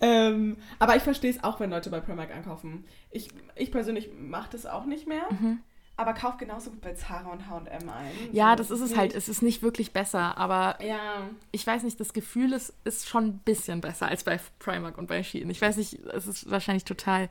ähm, 0.00 0.56
aber 0.78 0.96
ich 0.96 1.02
verstehe 1.02 1.30
es 1.30 1.42
auch, 1.44 1.60
wenn 1.60 1.70
Leute 1.70 1.90
bei 1.90 2.00
Primark 2.00 2.34
einkaufen. 2.34 2.84
Ich, 3.10 3.28
ich 3.54 3.70
persönlich 3.70 4.10
mache 4.18 4.50
das 4.52 4.66
auch 4.66 4.86
nicht 4.86 5.06
mehr. 5.06 5.24
Mhm 5.30 5.60
aber 5.96 6.14
kauf 6.14 6.36
genauso 6.36 6.70
gut 6.70 6.80
bei 6.80 6.94
Zara 6.94 7.30
und 7.30 7.48
H&M 7.48 7.88
ein. 7.88 8.12
Ja, 8.32 8.50
so, 8.50 8.56
das 8.56 8.70
ist 8.70 8.80
es 8.80 8.96
halt. 8.96 9.14
Es 9.14 9.28
ist 9.28 9.42
nicht 9.42 9.62
wirklich 9.62 9.92
besser, 9.92 10.36
aber 10.38 10.78
ja. 10.82 11.28
ich 11.52 11.66
weiß 11.66 11.82
nicht, 11.82 12.00
das 12.00 12.12
Gefühl 12.12 12.52
ist, 12.52 12.74
ist 12.84 13.08
schon 13.08 13.26
ein 13.26 13.38
bisschen 13.38 13.80
besser 13.80 14.08
als 14.08 14.24
bei 14.24 14.40
Primark 14.58 14.98
und 14.98 15.06
bei 15.06 15.22
Shein. 15.22 15.50
Ich 15.50 15.60
weiß 15.60 15.76
nicht, 15.76 16.00
es 16.06 16.26
ist 16.26 16.50
wahrscheinlich 16.50 16.84
total 16.84 17.28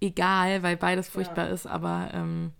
egal, 0.00 0.62
weil 0.62 0.76
beides 0.76 1.08
furchtbar 1.08 1.46
ja. 1.46 1.52
ist, 1.52 1.66
aber 1.66 2.10
ähm, 2.12 2.52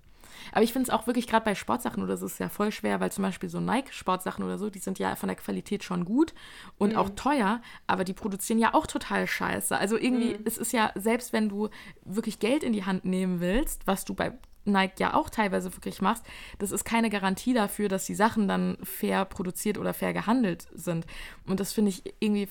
aber 0.53 0.63
ich 0.63 0.73
finde 0.73 0.89
es 0.89 0.91
auch 0.91 1.07
wirklich 1.07 1.27
gerade 1.27 1.45
bei 1.45 1.55
Sportsachen 1.55 2.03
oder 2.03 2.17
so 2.17 2.27
ist 2.27 2.39
ja 2.39 2.49
voll 2.49 2.71
schwer, 2.71 3.01
weil 3.01 3.11
zum 3.11 3.23
Beispiel 3.23 3.49
so 3.49 3.61
Nike-Sportsachen 3.61 4.45
oder 4.45 4.59
so, 4.59 4.71
die 4.71 4.79
sind 4.79 4.99
ja 4.99 5.17
von 5.17 5.29
der 5.29 5.37
Qualität 5.37 5.83
schon 5.83 6.05
gut 6.05 6.35
und 6.79 6.93
mhm. 6.93 6.99
auch 6.99 7.11
teuer, 7.11 7.61
aber 7.87 8.05
die 8.05 8.13
produzieren 8.13 8.59
ja 8.59 8.75
auch 8.75 8.87
total 8.87 9.27
scheiße. 9.27 9.77
Also 9.77 9.97
irgendwie, 9.97 10.35
mhm. 10.35 10.45
es 10.45 10.59
ist 10.59 10.73
ja, 10.73 10.93
selbst 10.95 11.33
wenn 11.33 11.49
du 11.49 11.69
wirklich 12.05 12.39
Geld 12.39 12.63
in 12.63 12.73
die 12.73 12.85
Hand 12.85 13.05
nehmen 13.05 13.41
willst, 13.41 13.87
was 13.87 14.05
du 14.05 14.15
bei 14.15 14.33
Nike 14.65 15.01
ja 15.01 15.15
auch 15.15 15.29
teilweise 15.29 15.75
wirklich 15.75 16.01
machst, 16.01 16.25
das 16.59 16.71
ist 16.71 16.85
keine 16.85 17.11
Garantie 17.11 17.55
dafür, 17.55 17.89
dass 17.89 18.05
die 18.05 18.15
Sachen 18.15 18.47
dann 18.47 18.79
fair 18.83 19.25
produziert 19.25 19.79
oder 19.79 19.95
fair 19.95 20.13
gehandelt 20.13 20.69
sind. 20.73 21.07
Und 21.47 21.61
das 21.61 21.73
finde 21.73 21.91
ich 21.91 22.03
irgendwie, 22.21 22.49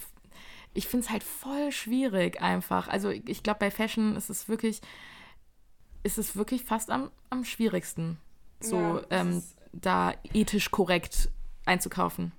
ich 0.73 0.87
finde 0.87 1.05
es 1.05 1.11
halt 1.11 1.23
voll 1.23 1.71
schwierig 1.71 2.41
einfach. 2.41 2.87
Also 2.87 3.09
ich 3.09 3.43
glaube, 3.43 3.59
bei 3.59 3.71
Fashion 3.71 4.15
ist 4.15 4.29
es 4.29 4.49
wirklich, 4.49 4.81
ist 6.03 6.17
es 6.17 6.35
wirklich 6.35 6.63
fast 6.63 6.89
am, 6.89 7.11
am 7.29 7.43
schwierigsten, 7.43 8.17
so 8.59 8.77
ja, 8.77 9.01
ähm, 9.09 9.43
da 9.73 10.13
ethisch 10.33 10.71
korrekt 10.71 11.29
einzukaufen. 11.65 12.31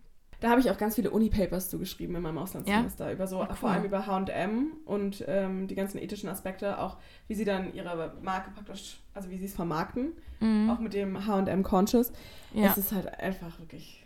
Da 0.43 0.51
habe 0.51 0.61
ich 0.61 0.69
auch 0.73 0.77
ganz 0.77 0.97
viele 0.97 1.13
Uni-Papers 1.13 1.71
zugeschrieben 1.71 2.17
in 2.17 2.23
meinem 2.23 2.39
Auslandssemester 2.39 3.07
ja? 3.07 3.13
über 3.13 3.29
so, 3.29 3.41
cool. 3.41 3.55
vor 3.55 3.71
allem 3.71 3.85
über 3.85 4.07
H&M 4.07 4.73
und 4.85 5.25
ähm, 5.29 5.69
die 5.69 5.77
ganzen 5.77 5.99
ethischen 5.99 6.29
Aspekte, 6.29 6.81
auch 6.81 6.97
wie 7.29 7.35
sie 7.35 7.45
dann 7.45 7.73
ihre 7.73 8.17
Marke 8.23 8.51
praktisch, 8.51 8.99
also 9.15 9.31
wie 9.31 9.37
sie 9.37 9.45
es 9.45 9.55
vermarkten, 9.55 10.15
mhm. 10.41 10.69
auch 10.69 10.81
mit 10.81 10.95
dem 10.95 11.25
H&M 11.25 11.63
Conscious. 11.63 12.13
Ja. 12.53 12.67
Es 12.67 12.77
ist 12.77 12.91
halt 12.91 13.07
einfach 13.21 13.57
wirklich 13.61 14.05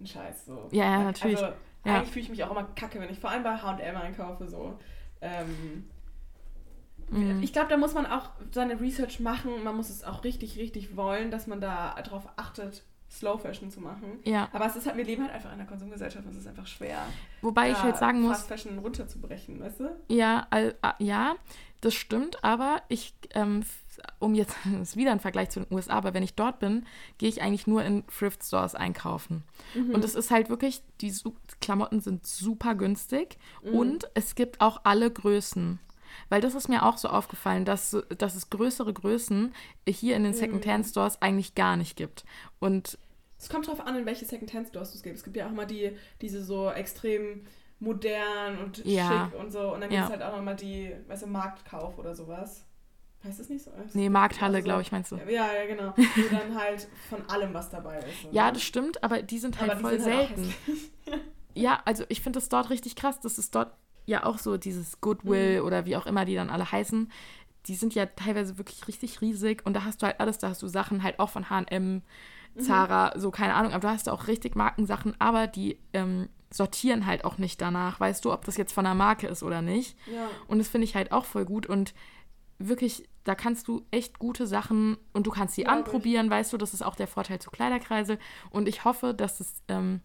ein 0.00 0.06
Scheiß 0.06 0.46
so. 0.46 0.68
Ja, 0.70 0.84
ja 0.84 1.02
natürlich. 1.02 1.42
Also, 1.42 1.56
eigentlich 1.82 2.10
fühle 2.12 2.22
ich 2.22 2.30
mich 2.30 2.44
auch 2.44 2.52
immer 2.52 2.62
kacke, 2.76 3.00
wenn 3.00 3.10
ich 3.10 3.18
vor 3.18 3.30
allem 3.30 3.42
bei 3.42 3.56
H&M 3.56 3.96
einkaufe 3.96 4.46
so. 4.46 4.78
Ähm, 5.20 5.88
mhm. 7.10 7.42
Ich 7.42 7.52
glaube, 7.52 7.68
da 7.68 7.76
muss 7.76 7.94
man 7.94 8.06
auch 8.06 8.30
seine 8.52 8.80
Research 8.80 9.20
machen. 9.20 9.64
Man 9.64 9.76
muss 9.76 9.90
es 9.90 10.04
auch 10.04 10.24
richtig, 10.24 10.58
richtig 10.58 10.96
wollen, 10.96 11.30
dass 11.30 11.46
man 11.46 11.60
da 11.60 11.94
darauf 12.02 12.28
achtet, 12.36 12.84
Slow 13.10 13.38
Fashion 13.38 13.70
zu 13.70 13.80
machen. 13.80 14.18
Ja. 14.24 14.48
Aber 14.52 14.66
es 14.66 14.76
ist 14.76 14.86
halt, 14.86 14.96
wir 14.96 15.04
leben 15.04 15.22
halt 15.22 15.32
einfach 15.32 15.52
in 15.52 15.60
einer 15.60 15.68
Konsumgesellschaft 15.68 16.24
und 16.26 16.32
es 16.32 16.38
ist 16.38 16.46
einfach 16.46 16.66
schwer. 16.66 16.98
Wobei 17.40 17.70
ich 17.70 17.82
halt 17.82 17.96
sagen 17.96 18.20
muss. 18.20 18.38
Fast 18.38 18.48
Fashion 18.48 18.78
runterzubrechen, 18.78 19.60
weißt 19.60 19.80
du? 19.80 19.96
Ja, 20.08 20.46
äh, 20.50 20.72
ja, 20.98 21.36
das 21.80 21.94
stimmt, 21.94 22.42
aber 22.42 22.82
ich, 22.88 23.14
ähm, 23.34 23.62
um 24.18 24.34
jetzt, 24.34 24.56
das 24.64 24.90
ist 24.90 24.96
wieder 24.96 25.12
ein 25.12 25.20
Vergleich 25.20 25.50
zu 25.50 25.60
den 25.60 25.74
USA, 25.74 25.94
aber 25.94 26.14
wenn 26.14 26.22
ich 26.22 26.34
dort 26.34 26.58
bin, 26.58 26.84
gehe 27.18 27.28
ich 27.28 27.42
eigentlich 27.42 27.66
nur 27.66 27.84
in 27.84 28.04
Thrift 28.08 28.44
Stores 28.44 28.74
einkaufen. 28.74 29.44
Mhm. 29.74 29.90
Und 29.90 30.04
es 30.04 30.14
ist 30.14 30.30
halt 30.30 30.48
wirklich, 30.48 30.82
die 31.00 31.14
Klamotten 31.60 32.00
sind 32.00 32.26
super 32.26 32.74
günstig 32.74 33.38
mhm. 33.62 33.74
und 33.74 34.10
es 34.14 34.34
gibt 34.34 34.60
auch 34.60 34.80
alle 34.84 35.10
Größen. 35.10 35.78
Weil 36.28 36.40
das 36.40 36.54
ist 36.54 36.68
mir 36.68 36.84
auch 36.84 36.98
so 36.98 37.08
aufgefallen, 37.08 37.64
dass, 37.64 37.96
dass 38.16 38.34
es 38.34 38.50
größere 38.50 38.92
Größen 38.92 39.54
hier 39.88 40.16
in 40.16 40.24
den 40.24 40.32
mhm. 40.32 40.36
Secondhand-Stores 40.36 41.22
eigentlich 41.22 41.54
gar 41.54 41.76
nicht 41.76 41.96
gibt. 41.96 42.24
Und 42.58 42.98
es 43.38 43.48
kommt 43.48 43.66
darauf 43.66 43.80
an, 43.80 43.96
in 43.96 44.06
welche 44.06 44.24
Secondhand-Stores 44.24 44.92
du 44.92 44.96
es 44.96 45.02
gibt. 45.02 45.16
Es 45.16 45.24
gibt 45.24 45.36
ja 45.36 45.46
auch 45.46 45.52
mal 45.52 45.66
die, 45.66 45.96
diese 46.20 46.42
so 46.42 46.70
extrem 46.70 47.46
modern 47.78 48.58
und 48.58 48.84
ja. 48.84 49.28
schick 49.30 49.40
und 49.40 49.52
so. 49.52 49.74
Und 49.74 49.82
dann 49.82 49.90
gibt 49.90 50.02
es 50.02 50.10
halt 50.10 50.22
auch 50.22 50.36
nochmal 50.36 50.56
die, 50.56 50.94
weißt 51.08 51.24
du, 51.24 51.26
Marktkauf 51.26 51.98
oder 51.98 52.14
sowas. 52.14 52.64
Heißt 53.24 53.40
das 53.40 53.48
nicht 53.48 53.64
so? 53.64 53.70
Das 53.76 53.94
nee, 53.94 54.08
Markthalle, 54.08 54.56
also 54.56 54.64
glaube 54.64 54.82
ich, 54.82 54.92
meinst 54.92 55.10
du. 55.10 55.16
Ja, 55.16 55.52
ja, 55.52 55.66
genau. 55.66 55.94
Wo 55.96 56.36
dann 56.36 56.54
halt 56.54 56.86
von 57.08 57.28
allem 57.28 57.52
was 57.54 57.70
dabei 57.70 57.98
ist. 57.98 58.24
Oder? 58.24 58.32
Ja, 58.32 58.50
das 58.52 58.62
stimmt, 58.62 59.02
aber 59.02 59.22
die 59.22 59.38
sind 59.38 59.60
halt 59.60 59.72
aber 59.72 59.80
voll 59.80 60.00
sind 60.00 60.14
halt 60.14 60.36
selten. 60.36 60.54
Halt 61.10 61.20
ja, 61.54 61.82
also 61.84 62.04
ich 62.08 62.20
finde 62.20 62.38
das 62.38 62.48
dort 62.48 62.70
richtig 62.70 62.94
krass, 62.94 63.20
dass 63.20 63.38
es 63.38 63.50
dort 63.50 63.72
ja 64.06 64.24
auch 64.24 64.38
so 64.38 64.56
dieses 64.56 65.00
Goodwill 65.00 65.60
mhm. 65.60 65.66
oder 65.66 65.84
wie 65.84 65.96
auch 65.96 66.06
immer 66.06 66.24
die 66.24 66.34
dann 66.34 66.50
alle 66.50 66.70
heißen, 66.70 67.10
die 67.66 67.74
sind 67.74 67.94
ja 67.94 68.06
teilweise 68.06 68.58
wirklich 68.58 68.86
richtig 68.88 69.20
riesig 69.20 69.64
und 69.66 69.74
da 69.74 69.84
hast 69.84 70.00
du 70.00 70.06
halt 70.06 70.20
alles, 70.20 70.38
da 70.38 70.48
hast 70.48 70.62
du 70.62 70.68
Sachen 70.68 71.02
halt 71.02 71.18
auch 71.18 71.30
von 71.30 71.50
H&M, 71.50 72.02
Zara, 72.58 73.12
mhm. 73.14 73.20
so 73.20 73.30
keine 73.30 73.54
Ahnung, 73.54 73.72
aber 73.72 73.88
du 73.88 73.92
hast 73.92 74.08
auch 74.08 74.28
richtig 74.28 74.54
Markensachen, 74.54 75.14
aber 75.18 75.46
die 75.46 75.78
ähm, 75.92 76.28
sortieren 76.50 77.06
halt 77.06 77.24
auch 77.24 77.38
nicht 77.38 77.60
danach, 77.60 78.00
weißt 78.00 78.24
du, 78.24 78.32
ob 78.32 78.44
das 78.44 78.56
jetzt 78.56 78.72
von 78.72 78.84
der 78.84 78.94
Marke 78.94 79.26
ist 79.26 79.42
oder 79.42 79.62
nicht. 79.62 79.96
Ja. 80.06 80.28
Und 80.46 80.58
das 80.58 80.68
finde 80.68 80.86
ich 80.86 80.94
halt 80.94 81.12
auch 81.12 81.24
voll 81.24 81.44
gut 81.44 81.66
und 81.66 81.92
wirklich, 82.58 83.08
da 83.24 83.34
kannst 83.34 83.68
du 83.68 83.84
echt 83.90 84.18
gute 84.18 84.46
Sachen 84.46 84.96
und 85.12 85.26
du 85.26 85.30
kannst 85.30 85.56
sie 85.56 85.62
ja, 85.62 85.68
anprobieren, 85.68 86.30
weißt 86.30 86.52
du, 86.52 86.56
das 86.56 86.72
ist 86.72 86.82
auch 86.82 86.94
der 86.94 87.08
Vorteil 87.08 87.40
zu 87.40 87.50
Kleiderkreise 87.50 88.18
und 88.50 88.68
ich 88.68 88.84
hoffe, 88.84 89.12
dass 89.12 89.40
es 89.40 89.62
ähm, 89.68 90.00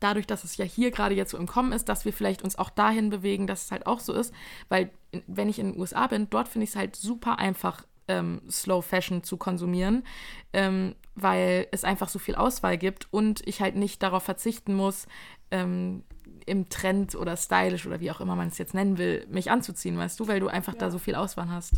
dadurch, 0.00 0.26
dass 0.26 0.44
es 0.44 0.56
ja 0.56 0.64
hier 0.64 0.90
gerade 0.90 1.14
jetzt 1.14 1.30
so 1.30 1.38
im 1.38 1.46
Kommen 1.46 1.72
ist, 1.72 1.88
dass 1.88 2.04
wir 2.04 2.12
vielleicht 2.12 2.42
uns 2.42 2.58
auch 2.58 2.70
dahin 2.70 3.10
bewegen, 3.10 3.46
dass 3.46 3.64
es 3.64 3.70
halt 3.70 3.86
auch 3.86 4.00
so 4.00 4.12
ist. 4.12 4.34
Weil, 4.68 4.90
wenn 5.26 5.48
ich 5.48 5.58
in 5.58 5.72
den 5.72 5.80
USA 5.80 6.06
bin, 6.06 6.28
dort 6.30 6.48
finde 6.48 6.64
ich 6.64 6.70
es 6.70 6.76
halt 6.76 6.96
super 6.96 7.38
einfach, 7.38 7.84
ähm, 8.08 8.42
Slow 8.50 8.82
Fashion 8.82 9.22
zu 9.22 9.36
konsumieren, 9.36 10.02
ähm, 10.52 10.96
weil 11.14 11.68
es 11.70 11.84
einfach 11.84 12.08
so 12.08 12.18
viel 12.18 12.34
Auswahl 12.34 12.76
gibt 12.76 13.06
und 13.12 13.46
ich 13.46 13.60
halt 13.60 13.76
nicht 13.76 14.02
darauf 14.02 14.24
verzichten 14.24 14.74
muss, 14.74 15.06
ähm, 15.50 16.02
im 16.46 16.68
Trend 16.68 17.14
oder 17.14 17.36
stylisch 17.36 17.86
oder 17.86 18.00
wie 18.00 18.10
auch 18.10 18.20
immer 18.20 18.34
man 18.34 18.48
es 18.48 18.58
jetzt 18.58 18.74
nennen 18.74 18.98
will, 18.98 19.26
mich 19.30 19.50
anzuziehen, 19.50 19.96
weißt 19.96 20.18
du, 20.18 20.26
weil 20.26 20.40
du 20.40 20.48
einfach 20.48 20.74
ja. 20.74 20.80
da 20.80 20.90
so 20.90 20.98
viel 20.98 21.14
Auswahl 21.14 21.50
hast. 21.50 21.74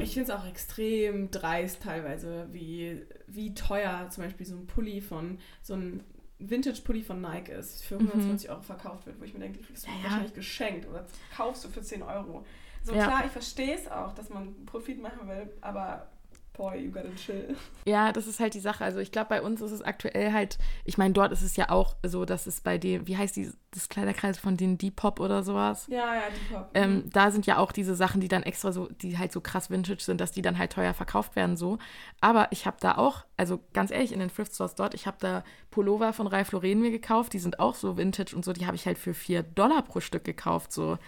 Ich 0.00 0.14
finde 0.14 0.32
es 0.32 0.36
auch 0.36 0.46
extrem 0.46 1.30
dreist 1.30 1.82
teilweise, 1.82 2.48
wie, 2.50 3.02
wie 3.28 3.54
teuer 3.54 4.08
zum 4.10 4.24
Beispiel 4.24 4.44
so 4.44 4.56
ein 4.56 4.66
Pulli 4.66 5.00
von 5.00 5.38
so 5.62 5.74
einem 5.74 6.00
Vintage-Pulli 6.38 7.02
von 7.02 7.20
Nike 7.20 7.52
ist, 7.52 7.84
für 7.84 7.96
120 7.96 8.48
mhm. 8.48 8.54
Euro 8.54 8.62
verkauft 8.62 9.06
wird, 9.06 9.20
wo 9.20 9.24
ich 9.24 9.34
mir 9.34 9.40
denke, 9.40 9.60
das 9.60 9.70
ist 9.70 9.86
ja. 9.86 9.92
wahrscheinlich 10.02 10.34
geschenkt 10.34 10.88
oder 10.88 11.06
kaufst 11.36 11.64
du 11.64 11.68
für 11.68 11.82
10 11.82 12.02
Euro. 12.02 12.44
So 12.82 12.94
ja. 12.94 13.06
klar, 13.06 13.24
ich 13.24 13.32
verstehe 13.32 13.74
es 13.74 13.88
auch, 13.90 14.12
dass 14.14 14.28
man 14.28 14.66
Profit 14.66 15.00
machen 15.00 15.26
will, 15.26 15.50
aber 15.60 16.10
boy, 16.56 16.78
you 16.78 16.90
gotta 16.90 17.14
chill. 17.16 17.56
Ja, 17.84 18.12
das 18.12 18.26
ist 18.26 18.40
halt 18.40 18.54
die 18.54 18.60
Sache. 18.60 18.84
Also 18.84 18.98
ich 18.98 19.12
glaube, 19.12 19.28
bei 19.28 19.42
uns 19.42 19.60
ist 19.60 19.72
es 19.72 19.82
aktuell 19.82 20.32
halt, 20.32 20.58
ich 20.84 20.96
meine, 20.96 21.12
dort 21.12 21.32
ist 21.32 21.42
es 21.42 21.56
ja 21.56 21.70
auch 21.70 21.96
so, 22.02 22.24
dass 22.24 22.46
es 22.46 22.60
bei 22.60 22.78
dem, 22.78 23.06
wie 23.06 23.16
heißt 23.16 23.36
die, 23.36 23.50
das 23.72 23.88
Kleiderkreis 23.88 24.38
von 24.38 24.56
den 24.56 24.78
Depop 24.78 25.20
oder 25.20 25.42
sowas? 25.42 25.86
Ja, 25.88 26.14
ja, 26.14 26.22
Depop. 26.30 26.70
Ähm, 26.74 26.94
mhm. 26.94 27.10
da 27.10 27.30
sind 27.30 27.46
ja 27.46 27.58
auch 27.58 27.72
diese 27.72 27.94
Sachen, 27.94 28.20
die 28.20 28.28
dann 28.28 28.42
extra 28.42 28.72
so, 28.72 28.88
die 29.02 29.18
halt 29.18 29.32
so 29.32 29.40
krass 29.40 29.70
Vintage 29.70 30.02
sind, 30.02 30.20
dass 30.20 30.32
die 30.32 30.42
dann 30.42 30.58
halt 30.58 30.72
teuer 30.72 30.94
verkauft 30.94 31.36
werden 31.36 31.56
so. 31.56 31.78
Aber 32.20 32.48
ich 32.52 32.66
habe 32.66 32.76
da 32.80 32.96
auch, 32.96 33.24
also 33.36 33.60
ganz 33.72 33.90
ehrlich, 33.90 34.12
in 34.12 34.20
den 34.20 34.32
Thrift 34.32 34.54
Stores 34.54 34.74
dort, 34.74 34.94
ich 34.94 35.06
habe 35.06 35.16
da 35.20 35.44
Pullover 35.70 36.12
von 36.12 36.26
Ralph 36.26 36.52
Lauren 36.52 36.80
mir 36.80 36.90
gekauft, 36.90 37.32
die 37.32 37.38
sind 37.38 37.58
auch 37.58 37.74
so 37.74 37.96
Vintage 37.96 38.34
und 38.34 38.44
so, 38.44 38.52
die 38.52 38.66
habe 38.66 38.76
ich 38.76 38.86
halt 38.86 38.98
für 38.98 39.12
4 39.12 39.42
Dollar 39.42 39.82
pro 39.82 40.00
Stück 40.00 40.24
gekauft 40.24 40.72
so 40.72 40.98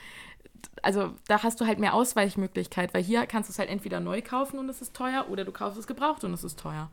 also 0.82 1.12
da 1.28 1.42
hast 1.42 1.60
du 1.60 1.66
halt 1.66 1.78
mehr 1.78 1.94
Ausweichmöglichkeit, 1.94 2.94
weil 2.94 3.02
hier 3.02 3.26
kannst 3.26 3.48
du 3.48 3.52
es 3.52 3.58
halt 3.58 3.68
entweder 3.68 4.00
neu 4.00 4.22
kaufen 4.22 4.58
und 4.58 4.68
es 4.68 4.82
ist 4.82 4.94
teuer 4.94 5.26
oder 5.30 5.44
du 5.44 5.52
kaufst 5.52 5.78
es 5.78 5.86
gebraucht 5.86 6.24
und 6.24 6.32
es 6.32 6.44
ist 6.44 6.58
teuer. 6.58 6.90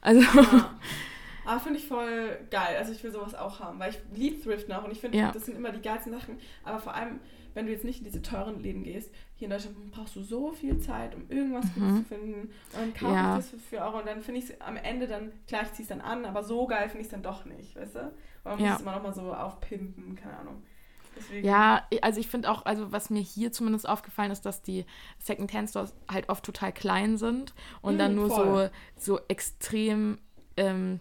Also. 0.00 0.20
Ja. 0.20 0.70
Aber 1.46 1.60
finde 1.60 1.78
ich 1.78 1.86
voll 1.86 2.38
geil. 2.50 2.76
Also 2.76 2.92
ich 2.92 3.02
will 3.04 3.12
sowas 3.12 3.34
auch 3.34 3.60
haben, 3.60 3.78
weil 3.78 3.90
ich 3.90 3.98
liebe 4.12 4.42
Thrift 4.42 4.68
noch 4.68 4.84
und 4.84 4.90
ich 4.90 5.00
finde, 5.00 5.16
ja. 5.16 5.30
das 5.30 5.46
sind 5.46 5.56
immer 5.56 5.70
die 5.70 5.80
geilsten 5.80 6.12
Sachen. 6.12 6.38
Aber 6.64 6.80
vor 6.80 6.92
allem, 6.92 7.20
wenn 7.54 7.66
du 7.66 7.72
jetzt 7.72 7.84
nicht 7.84 7.98
in 7.98 8.04
diese 8.04 8.20
teuren 8.20 8.60
Läden 8.60 8.82
gehst, 8.82 9.12
hier 9.36 9.46
in 9.46 9.52
Deutschland 9.52 9.92
brauchst 9.92 10.16
du 10.16 10.22
so 10.22 10.50
viel 10.50 10.78
Zeit, 10.78 11.14
um 11.14 11.30
irgendwas 11.30 11.64
mhm. 11.76 11.98
zu 11.98 12.04
finden. 12.04 12.40
Und 12.40 12.50
dann 12.74 12.94
kaufe 12.94 13.14
ja. 13.14 13.38
ich 13.38 13.44
das 13.44 13.50
für 13.50 13.58
4 13.58 13.80
Euro 13.80 13.98
und 14.00 14.06
dann 14.06 14.22
finde 14.22 14.40
ich 14.40 14.50
es 14.50 14.60
am 14.60 14.76
Ende 14.76 15.06
dann, 15.06 15.30
klar, 15.46 15.62
ich 15.62 15.72
ziehe 15.72 15.84
es 15.84 15.88
dann 15.88 16.00
an, 16.00 16.24
aber 16.24 16.42
so 16.42 16.66
geil 16.66 16.88
finde 16.88 17.02
ich 17.02 17.06
es 17.06 17.12
dann 17.12 17.22
doch 17.22 17.44
nicht, 17.44 17.76
weißt 17.76 17.94
du? 17.94 18.12
Weil 18.42 18.56
man 18.56 18.58
ja. 18.60 18.66
muss 18.70 18.76
es 18.76 18.82
immer 18.82 18.96
noch 18.96 19.02
mal 19.04 19.14
so 19.14 19.32
aufpimpen, 19.32 20.16
keine 20.16 20.38
Ahnung. 20.38 20.62
Deswegen. 21.16 21.46
Ja, 21.46 21.86
also 22.02 22.20
ich 22.20 22.28
finde 22.28 22.50
auch, 22.50 22.64
also 22.66 22.92
was 22.92 23.10
mir 23.10 23.20
hier 23.20 23.52
zumindest 23.52 23.88
aufgefallen 23.88 24.30
ist, 24.30 24.42
dass 24.46 24.62
die 24.62 24.84
Second-Hand-Stores 25.18 25.94
halt 26.10 26.28
oft 26.28 26.44
total 26.44 26.72
klein 26.72 27.16
sind 27.18 27.54
und 27.80 27.94
mhm, 27.94 27.98
dann 27.98 28.14
nur 28.14 28.30
so, 28.30 28.68
so 28.96 29.20
extrem 29.28 30.18
ähm, 30.56 31.00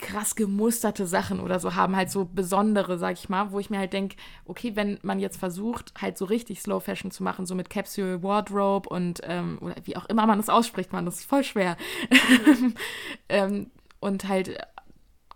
krass 0.00 0.34
gemusterte 0.34 1.06
Sachen 1.06 1.40
oder 1.40 1.60
so 1.60 1.74
haben, 1.74 1.94
halt 1.94 2.10
so 2.10 2.24
besondere, 2.24 2.98
sag 2.98 3.12
ich 3.12 3.28
mal, 3.28 3.52
wo 3.52 3.60
ich 3.60 3.70
mir 3.70 3.78
halt 3.78 3.92
denke, 3.92 4.16
okay, 4.46 4.74
wenn 4.74 4.98
man 5.02 5.20
jetzt 5.20 5.36
versucht, 5.36 5.92
halt 6.00 6.16
so 6.16 6.24
richtig 6.24 6.60
Slow 6.60 6.80
Fashion 6.80 7.10
zu 7.10 7.22
machen, 7.22 7.46
so 7.46 7.54
mit 7.54 7.70
Capsule 7.70 8.22
Wardrobe 8.22 8.88
und 8.88 9.20
ähm, 9.24 9.58
oder 9.60 9.76
wie 9.84 9.96
auch 9.96 10.06
immer 10.06 10.26
man 10.26 10.38
das 10.38 10.48
ausspricht, 10.48 10.92
man, 10.92 11.04
das 11.04 11.20
ist 11.20 11.26
voll 11.26 11.44
schwer. 11.44 11.76
Mhm. 12.10 12.74
ähm, 13.28 13.70
und 14.00 14.26
halt 14.26 14.58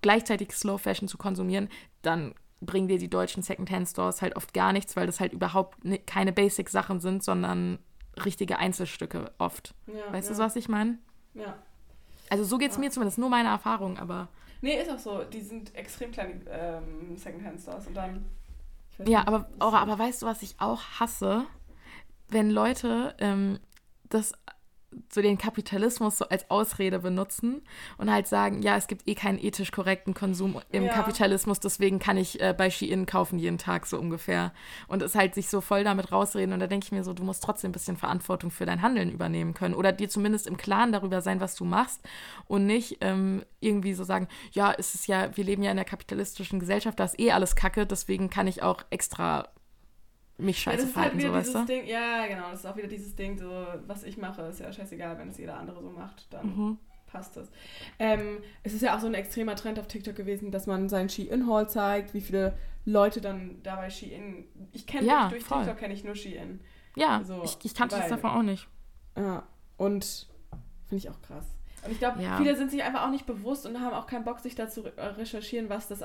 gleichzeitig 0.00 0.52
Slow 0.52 0.78
Fashion 0.78 1.08
zu 1.08 1.18
konsumieren, 1.18 1.68
dann 2.02 2.34
bringen 2.66 2.88
dir 2.88 2.98
die 2.98 3.10
deutschen 3.10 3.42
Secondhand-Stores 3.42 4.22
halt 4.22 4.36
oft 4.36 4.54
gar 4.54 4.72
nichts, 4.72 4.96
weil 4.96 5.06
das 5.06 5.20
halt 5.20 5.32
überhaupt 5.32 5.78
keine 6.06 6.32
Basic-Sachen 6.32 7.00
sind, 7.00 7.22
sondern 7.22 7.78
richtige 8.24 8.58
Einzelstücke 8.58 9.32
oft. 9.38 9.74
Ja, 9.86 10.12
weißt 10.12 10.30
ja. 10.30 10.36
du, 10.36 10.42
was 10.42 10.56
ich 10.56 10.68
meine? 10.68 10.98
Ja. 11.34 11.56
Also 12.30 12.44
so 12.44 12.58
geht 12.58 12.70
es 12.70 12.76
ja. 12.76 12.80
mir 12.80 12.90
zumindest, 12.90 13.18
nur 13.18 13.28
meine 13.28 13.48
Erfahrung, 13.48 13.98
aber. 13.98 14.28
Nee, 14.60 14.80
ist 14.80 14.90
auch 14.90 14.98
so. 14.98 15.24
Die 15.24 15.40
sind 15.40 15.74
extrem 15.74 16.10
kleine 16.10 16.40
ähm, 16.48 17.16
Secondhand-Stores 17.16 17.86
und 17.86 17.94
dann. 17.94 18.24
Ja, 19.04 19.26
aber, 19.26 19.48
aber, 19.58 19.80
aber 19.80 19.98
weißt 19.98 20.22
du, 20.22 20.26
was 20.26 20.42
ich 20.42 20.54
auch 20.58 20.82
hasse? 21.00 21.44
Wenn 22.28 22.50
Leute 22.50 23.14
ähm, 23.18 23.58
das 24.08 24.32
so 25.12 25.22
den 25.22 25.38
Kapitalismus 25.38 26.18
so 26.18 26.28
als 26.28 26.50
Ausrede 26.50 26.98
benutzen 26.98 27.62
und 27.98 28.10
halt 28.10 28.26
sagen, 28.26 28.62
ja, 28.62 28.76
es 28.76 28.86
gibt 28.86 29.06
eh 29.08 29.14
keinen 29.14 29.38
ethisch 29.38 29.72
korrekten 29.72 30.14
Konsum 30.14 30.60
im 30.70 30.84
ja. 30.84 30.92
Kapitalismus, 30.92 31.60
deswegen 31.60 31.98
kann 31.98 32.16
ich 32.16 32.40
äh, 32.40 32.54
bei 32.56 32.70
Shein 32.70 33.06
kaufen 33.06 33.38
jeden 33.38 33.58
Tag 33.58 33.86
so 33.86 33.98
ungefähr. 33.98 34.52
Und 34.88 35.02
es 35.02 35.14
halt 35.14 35.34
sich 35.34 35.48
so 35.48 35.60
voll 35.60 35.84
damit 35.84 36.12
rausreden 36.12 36.52
und 36.52 36.60
da 36.60 36.66
denke 36.66 36.84
ich 36.84 36.92
mir 36.92 37.04
so, 37.04 37.12
du 37.12 37.24
musst 37.24 37.42
trotzdem 37.42 37.70
ein 37.70 37.72
bisschen 37.72 37.96
Verantwortung 37.96 38.50
für 38.50 38.66
dein 38.66 38.82
Handeln 38.82 39.10
übernehmen 39.10 39.54
können 39.54 39.74
oder 39.74 39.92
dir 39.92 40.08
zumindest 40.08 40.46
im 40.46 40.56
Klaren 40.56 40.92
darüber 40.92 41.20
sein, 41.20 41.40
was 41.40 41.54
du 41.54 41.64
machst 41.64 42.00
und 42.46 42.66
nicht 42.66 42.98
ähm, 43.00 43.44
irgendwie 43.60 43.94
so 43.94 44.04
sagen, 44.04 44.28
ja, 44.52 44.72
es 44.76 44.94
ist 44.94 45.06
ja, 45.06 45.36
wir 45.36 45.44
leben 45.44 45.62
ja 45.62 45.70
in 45.70 45.76
der 45.76 45.84
kapitalistischen 45.84 46.60
Gesellschaft, 46.60 47.00
da 47.00 47.04
ist 47.04 47.18
eh 47.18 47.32
alles 47.32 47.56
Kacke, 47.56 47.86
deswegen 47.86 48.30
kann 48.30 48.46
ich 48.46 48.62
auch 48.62 48.82
extra 48.90 49.48
mich 50.38 50.58
scheiße 50.58 50.86
ja, 50.86 50.92
verhalten, 50.92 51.16
halt 51.16 51.26
so, 51.26 51.32
weißt 51.32 51.54
du? 51.54 51.72
Ding, 51.72 51.86
ja, 51.86 52.26
genau, 52.26 52.50
das 52.50 52.60
ist 52.60 52.66
auch 52.66 52.76
wieder 52.76 52.88
dieses 52.88 53.14
Ding, 53.14 53.38
so, 53.38 53.66
was 53.86 54.02
ich 54.02 54.16
mache, 54.16 54.42
ist 54.42 54.60
ja 54.60 54.72
scheißegal, 54.72 55.18
wenn 55.18 55.28
es 55.28 55.38
jeder 55.38 55.56
andere 55.56 55.82
so 55.82 55.90
macht, 55.90 56.32
dann 56.32 56.46
mhm. 56.46 56.78
passt 57.06 57.36
es. 57.36 57.50
Ähm, 57.98 58.38
es 58.62 58.74
ist 58.74 58.82
ja 58.82 58.96
auch 58.96 59.00
so 59.00 59.06
ein 59.06 59.14
extremer 59.14 59.54
Trend 59.54 59.78
auf 59.78 59.86
TikTok 59.86 60.16
gewesen, 60.16 60.50
dass 60.50 60.66
man 60.66 60.88
seinen 60.88 61.08
Shein-Haul 61.08 61.68
zeigt, 61.68 62.14
wie 62.14 62.20
viele 62.20 62.56
Leute 62.84 63.20
dann 63.20 63.60
dabei 63.62 63.90
Shein, 63.90 64.44
ich 64.72 64.86
kenne 64.86 65.06
ja, 65.06 65.28
durch 65.28 65.44
voll. 65.44 65.58
TikTok 65.58 65.78
kenne 65.78 65.94
ich 65.94 66.04
nur 66.04 66.16
Shein. 66.16 66.60
Ja, 66.96 67.22
so, 67.24 67.42
ich, 67.44 67.56
ich 67.62 67.74
kannte 67.74 67.96
das 67.96 68.08
davon 68.08 68.30
auch 68.30 68.42
nicht. 68.42 68.68
Ja, 69.16 69.44
und 69.76 70.26
finde 70.86 70.96
ich 70.96 71.10
auch 71.10 71.20
krass. 71.22 71.46
Und 71.84 71.92
ich 71.92 71.98
glaube, 71.98 72.22
ja. 72.22 72.36
viele 72.38 72.56
sind 72.56 72.70
sich 72.70 72.82
einfach 72.82 73.06
auch 73.06 73.10
nicht 73.10 73.26
bewusst 73.26 73.66
und 73.66 73.80
haben 73.80 73.94
auch 73.94 74.06
keinen 74.06 74.24
Bock, 74.24 74.40
sich 74.40 74.54
dazu 74.54 74.82
recherchieren, 74.82 75.68
was 75.68 75.88
das 75.88 76.02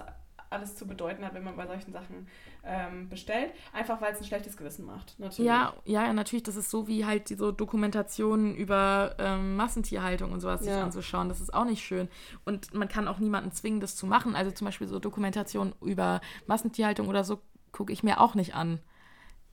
alles 0.50 0.76
zu 0.76 0.88
bedeuten 0.88 1.24
hat, 1.24 1.34
wenn 1.34 1.44
man 1.44 1.56
bei 1.56 1.68
solchen 1.68 1.92
Sachen 1.92 2.28
ähm, 2.64 3.10
bestellt. 3.10 3.52
Einfach 3.74 4.02
weil 4.02 4.14
es 4.14 4.20
ein 4.20 4.26
schlechtes 4.26 4.58
Gewissen 4.58 4.86
macht, 4.86 5.20
natürlich. 5.20 5.48
Ja, 5.48 5.74
ja, 5.86 6.12
natürlich. 6.14 6.44
Das 6.44 6.56
ist 6.56 6.70
so 6.70 6.88
wie 6.88 7.06
halt 7.06 7.30
diese 7.30 7.54
Dokumentationen 7.54 8.56
über 8.56 9.16
ähm, 9.20 9.56
Massentierhaltung 9.56 10.32
und 10.32 10.40
sowas 10.40 10.66
ja. 10.66 10.74
sich 10.74 10.84
anzuschauen. 10.84 11.30
Das 11.30 11.42
ist 11.42 11.54
auch 11.54 11.66
nicht 11.66 11.84
schön. 11.84 12.10
Und 12.46 12.74
man 12.74 12.88
kann 12.88 13.08
auch 13.08 13.20
niemanden 13.20 13.52
zwingen, 13.52 13.80
das 13.80 13.96
zu 13.96 14.08
machen. 14.08 14.36
Also 14.36 14.52
zum 14.52 14.66
Beispiel 14.66 14.88
so 14.88 15.00
Dokumentationen 15.00 15.74
über 15.82 16.22
Massentierhaltung 16.48 17.08
oder 17.08 17.24
so 17.24 17.42
gucke 17.72 17.94
ich 17.94 18.04
mir 18.04 18.20
auch 18.20 18.36
nicht 18.36 18.56
an. 18.56 18.80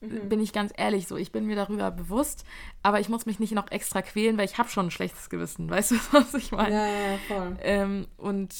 Mhm. 0.01 0.29
Bin 0.29 0.39
ich 0.39 0.53
ganz 0.53 0.71
ehrlich, 0.75 1.07
so 1.07 1.17
ich 1.17 1.31
bin 1.31 1.45
mir 1.45 1.55
darüber 1.55 1.89
bewusst, 1.89 2.45
aber 2.83 2.99
ich 2.99 3.09
muss 3.09 3.25
mich 3.25 3.39
nicht 3.39 3.53
noch 3.53 3.71
extra 3.71 4.01
quälen, 4.01 4.37
weil 4.37 4.45
ich 4.45 4.57
habe 4.57 4.69
schon 4.69 4.87
ein 4.87 4.91
schlechtes 4.91 5.29
Gewissen. 5.29 5.69
Weißt 5.69 5.91
du, 5.91 5.95
was 6.11 6.33
ich 6.33 6.51
meine? 6.51 6.75
Ja, 6.75 6.87
ja, 6.87 7.17
voll. 7.27 7.57
Ähm, 7.61 8.07
und 8.17 8.53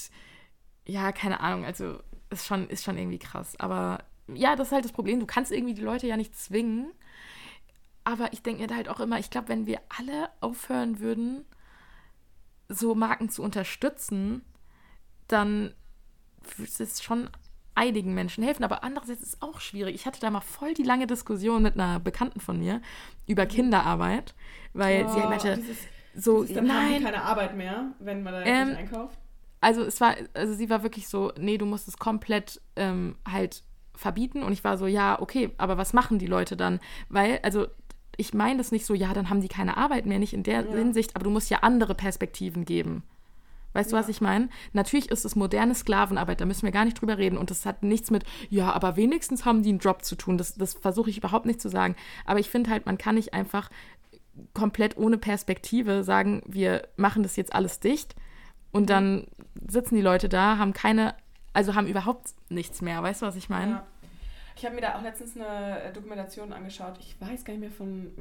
ja, 0.88 1.12
keine 1.12 1.42
Ahnung, 1.42 1.66
also 1.66 2.00
ist 2.30 2.46
schon, 2.46 2.68
ist 2.70 2.84
schon 2.84 2.98
irgendwie 2.98 3.20
krass. 3.20 3.56
Aber 3.60 4.04
ja, 4.34 4.56
das 4.56 4.68
ist 4.68 4.74
halt 4.74 4.86
das 4.86 4.92
Problem. 4.92 5.20
Du 5.20 5.26
kannst 5.26 5.52
irgendwie 5.52 5.74
die 5.74 5.82
Leute 5.82 6.08
ja 6.08 6.18
nicht 6.18 6.38
zwingen. 6.38 6.92
Aber 8.04 8.32
ich 8.32 8.42
denke 8.42 8.66
mir 8.66 8.76
halt 8.76 8.90
auch 8.90 9.00
immer, 9.00 9.20
ich 9.20 9.30
glaube, 9.30 9.50
wenn 9.50 9.66
wir 9.66 9.82
alle 9.98 10.30
aufhören 10.40 11.00
würden, 11.00 11.46
so 12.70 12.96
Marken 12.96 13.30
zu 13.30 13.44
unterstützen, 13.44 14.42
dann 15.28 15.74
würde 16.56 16.84
es 16.84 17.04
schon 17.04 17.30
einigen 17.76 18.14
Menschen 18.14 18.44
helfen. 18.44 18.64
Aber 18.64 18.84
andererseits 18.84 19.22
ist 19.22 19.34
es 19.34 19.42
auch 19.42 19.60
schwierig. 19.60 19.96
Ich 19.96 20.06
hatte 20.06 20.20
da 20.20 20.30
mal 20.30 20.42
voll 20.42 20.74
die 20.74 20.84
lange 20.84 21.08
Diskussion 21.08 21.62
mit 21.62 21.76
einer 21.76 22.00
Bekannten 22.00 22.40
von 22.40 22.60
mir 22.60 22.82
über 23.26 23.44
mhm. 23.44 23.50
Kinderarbeit, 23.50 24.36
weil 24.74 25.06
oh, 25.06 25.10
sie 25.10 25.20
halt 25.20 25.30
meinte, 25.30 25.56
dieses, 25.58 25.78
so, 26.16 26.42
dieses, 26.42 26.56
dann 26.56 26.68
nein, 26.68 26.96
haben 26.96 27.04
keine 27.04 27.22
Arbeit 27.24 27.56
mehr, 27.56 27.94
wenn 28.00 28.24
man 28.24 28.34
da 28.34 28.42
ähm, 28.44 28.70
nicht 28.70 28.78
einkauft 28.78 29.20
also 29.62 29.84
es 29.84 30.00
war, 30.02 30.16
also 30.34 30.54
sie 30.54 30.70
war 30.70 30.84
wirklich 30.84 31.08
so, 31.08 31.32
nee, 31.40 31.58
du 31.58 31.66
musst 31.66 31.88
es 31.88 31.98
komplett 31.98 32.62
ähm, 32.76 33.16
halt 33.28 33.64
verbieten. 33.96 34.44
Und 34.44 34.54
ich 34.54 34.64
war 34.64 34.78
so, 34.78 34.88
ja, 34.88 35.20
okay, 35.22 35.52
aber 35.58 35.78
was 35.78 35.94
machen 35.94 36.20
die 36.20 36.28
Leute 36.28 36.56
dann? 36.56 36.80
Weil, 37.10 37.40
also 37.44 37.68
ich 38.18 38.34
meine 38.34 38.58
das 38.58 38.72
nicht 38.72 38.86
so, 38.86 38.94
ja, 38.94 39.14
dann 39.14 39.30
haben 39.30 39.42
die 39.42 39.48
keine 39.48 39.78
Arbeit 39.78 40.06
mehr, 40.06 40.20
nicht 40.20 40.34
in 40.34 40.44
der 40.44 40.66
ja. 40.66 40.76
Hinsicht, 40.76 41.16
aber 41.16 41.24
du 41.24 41.30
musst 41.30 41.50
ja 41.50 41.60
andere 41.60 41.96
Perspektiven 41.96 42.66
geben. 42.66 43.04
Weißt 43.74 43.92
ja. 43.92 43.98
du, 43.98 44.02
was 44.02 44.10
ich 44.10 44.22
meine? 44.22 44.50
Natürlich 44.74 45.12
ist 45.12 45.26
es 45.26 45.36
moderne 45.36 45.76
Sklavenarbeit, 45.76 46.42
da 46.42 46.46
müssen 46.46 46.64
wir 46.64 46.72
gar 46.72 46.86
nicht 46.86 47.00
drüber 47.00 47.18
reden. 47.18 47.38
Und 47.38 47.52
das 47.52 47.66
hat 47.66 47.84
nichts 47.84 48.12
mit, 48.12 48.24
ja, 48.50 48.72
aber 48.72 48.96
wenigstens 48.96 49.46
haben 49.46 49.64
die 49.64 49.70
einen 49.70 49.80
Job 49.80 50.04
zu 50.04 50.16
tun. 50.16 50.38
Das, 50.38 50.56
das 50.56 50.74
versuche 50.74 51.10
ich 51.10 51.18
überhaupt 51.18 51.46
nicht 51.46 51.62
zu 51.62 51.70
sagen. 51.70 51.96
Aber 52.26 52.40
ich 52.40 52.50
finde 52.50 52.70
halt, 52.70 52.86
man 52.86 52.98
kann 52.98 53.16
nicht 53.16 53.34
einfach 53.34 53.70
komplett 54.54 54.98
ohne 54.98 55.18
Perspektive 55.18 56.04
sagen, 56.04 56.44
wir 56.46 56.88
machen 56.96 57.24
das 57.24 57.36
jetzt 57.36 57.54
alles 57.54 57.80
dicht 57.80 58.16
und 58.78 58.90
dann 58.90 59.28
sitzen 59.68 59.96
die 59.96 60.02
Leute 60.02 60.30
da, 60.30 60.58
haben 60.58 60.74
keine, 60.74 61.16
also 61.54 61.76
haben 61.76 61.88
überhaupt 61.88 62.34
nichts 62.50 62.82
mehr. 62.82 63.02
Weißt 63.02 63.22
du, 63.22 63.26
was 63.26 63.36
ich 63.36 63.50
meine? 63.50 63.72
Ja. 63.72 63.88
Ich 64.56 64.66
habe 64.66 64.76
mir 64.76 64.82
da 64.82 64.96
auch 64.96 65.04
letztens 65.04 65.36
eine 65.36 65.82
äh, 65.82 65.94
Dokumentation 65.94 66.52
angeschaut. 66.52 66.96
Ich 67.00 67.20
weiß 67.22 67.46
gar 67.46 67.54
nicht 67.54 67.62
mehr 67.62 67.72
von 67.72 68.12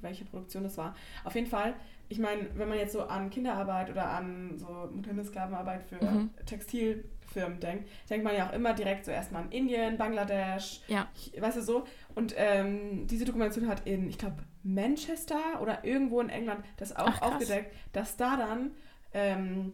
welcher 0.00 0.24
Produktion 0.24 0.62
das 0.62 0.78
war. 0.78 0.94
Auf 1.24 1.34
jeden 1.34 1.46
Fall, 1.46 1.74
ich 2.08 2.18
meine, 2.18 2.48
wenn 2.54 2.68
man 2.68 2.78
jetzt 2.78 2.92
so 2.92 3.02
an 3.02 3.30
Kinderarbeit 3.30 3.90
oder 3.90 4.08
an 4.08 4.58
so 4.58 4.66
moderne 4.92 5.24
Sklavenarbeit 5.24 5.82
für 5.84 6.02
mhm. 6.02 6.30
Textilfirmen 6.46 7.60
denkt, 7.60 7.88
denkt 8.10 8.24
man 8.24 8.34
ja 8.34 8.48
auch 8.48 8.52
immer 8.52 8.72
direkt 8.74 9.04
so 9.04 9.10
erstmal 9.10 9.42
an 9.42 9.50
Indien, 9.50 9.96
Bangladesch, 9.96 10.80
ja. 10.88 11.08
weißt 11.38 11.58
du 11.58 11.62
so. 11.62 11.84
Und 12.14 12.34
ähm, 12.36 13.06
diese 13.06 13.24
Dokumentation 13.24 13.68
hat 13.68 13.86
in, 13.86 14.08
ich 14.08 14.18
glaube, 14.18 14.36
Manchester 14.62 15.60
oder 15.60 15.84
irgendwo 15.84 16.20
in 16.20 16.28
England 16.28 16.64
das 16.76 16.94
auch 16.96 17.20
Ach, 17.20 17.22
aufgedeckt, 17.22 17.74
dass 17.92 18.16
da 18.16 18.36
dann 18.36 18.72
ähm, 19.14 19.72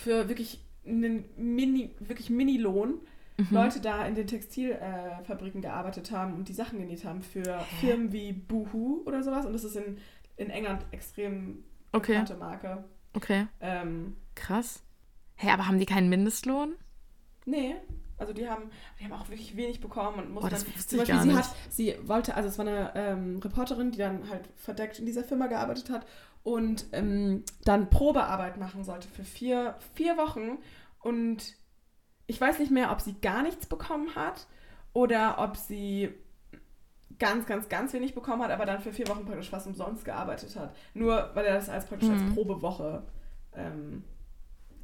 für 0.00 0.28
wirklich 0.28 0.64
einen 0.86 1.24
Mini, 1.36 1.90
wirklich 2.00 2.30
Mini-Lohn 2.30 3.00
mhm. 3.36 3.46
Leute 3.50 3.80
da 3.80 4.06
in 4.06 4.14
den 4.14 4.26
Textilfabriken 4.26 5.60
äh, 5.60 5.62
gearbeitet 5.62 6.10
haben 6.10 6.34
und 6.34 6.48
die 6.48 6.52
Sachen 6.52 6.78
genäht 6.78 7.04
haben 7.04 7.22
für? 7.22 7.60
Firmen 7.80 8.12
wie 8.12 8.32
Boohoo 8.32 9.02
oder 9.06 9.22
sowas. 9.22 9.46
Und 9.46 9.52
das 9.52 9.64
ist 9.64 9.76
in, 9.76 9.98
in 10.36 10.50
England 10.50 10.84
extrem 10.90 11.64
okay. 11.92 12.12
bekannte 12.12 12.36
Marke. 12.36 12.84
Okay. 13.14 13.46
Ähm, 13.60 14.16
Krass. 14.34 14.82
Hä, 15.36 15.46
hey, 15.46 15.52
aber 15.52 15.66
haben 15.66 15.78
die 15.78 15.86
keinen 15.86 16.08
Mindestlohn? 16.08 16.74
Nee. 17.46 17.76
Also 18.18 18.34
die 18.34 18.48
haben, 18.48 18.64
die 18.98 19.04
haben 19.04 19.12
auch 19.12 19.30
wirklich 19.30 19.56
wenig 19.56 19.80
bekommen 19.80 20.18
und 20.18 20.30
mussten 20.32 20.48
oh, 20.48 20.50
das 20.50 20.64
dann, 20.64 20.74
zum 20.76 20.98
Beispiel, 20.98 21.20
sie 21.20 21.28
nicht. 21.28 21.38
hat, 21.38 21.56
sie 21.70 21.96
wollte, 22.02 22.34
also 22.34 22.50
es 22.50 22.58
war 22.58 22.66
eine 22.66 22.92
ähm, 22.94 23.38
Reporterin, 23.38 23.92
die 23.92 23.98
dann 23.98 24.28
halt 24.28 24.46
verdeckt 24.56 24.98
in 24.98 25.06
dieser 25.06 25.24
Firma 25.24 25.46
gearbeitet 25.46 25.88
hat 25.88 26.04
und 26.42 26.86
ähm, 26.92 27.44
dann 27.64 27.90
Probearbeit 27.90 28.58
machen 28.58 28.84
sollte 28.84 29.08
für 29.08 29.24
vier, 29.24 29.76
vier 29.94 30.16
Wochen. 30.16 30.58
Und 31.00 31.56
ich 32.26 32.40
weiß 32.40 32.58
nicht 32.58 32.70
mehr, 32.70 32.92
ob 32.92 33.00
sie 33.00 33.14
gar 33.20 33.42
nichts 33.42 33.66
bekommen 33.66 34.14
hat 34.14 34.46
oder 34.92 35.38
ob 35.38 35.56
sie 35.56 36.14
ganz, 37.18 37.46
ganz, 37.46 37.68
ganz 37.68 37.92
wenig 37.92 38.14
bekommen 38.14 38.42
hat, 38.42 38.50
aber 38.50 38.66
dann 38.66 38.80
für 38.80 38.92
vier 38.92 39.06
Wochen 39.08 39.26
praktisch 39.26 39.50
fast 39.50 39.66
umsonst 39.66 40.04
gearbeitet 40.04 40.56
hat. 40.56 40.74
Nur 40.94 41.30
weil 41.34 41.44
er 41.44 41.54
das 41.54 41.68
als 41.68 41.86
praktisch 41.86 42.08
mhm. 42.08 42.14
als 42.14 42.34
Probewoche, 42.34 43.02
ähm, 43.54 44.04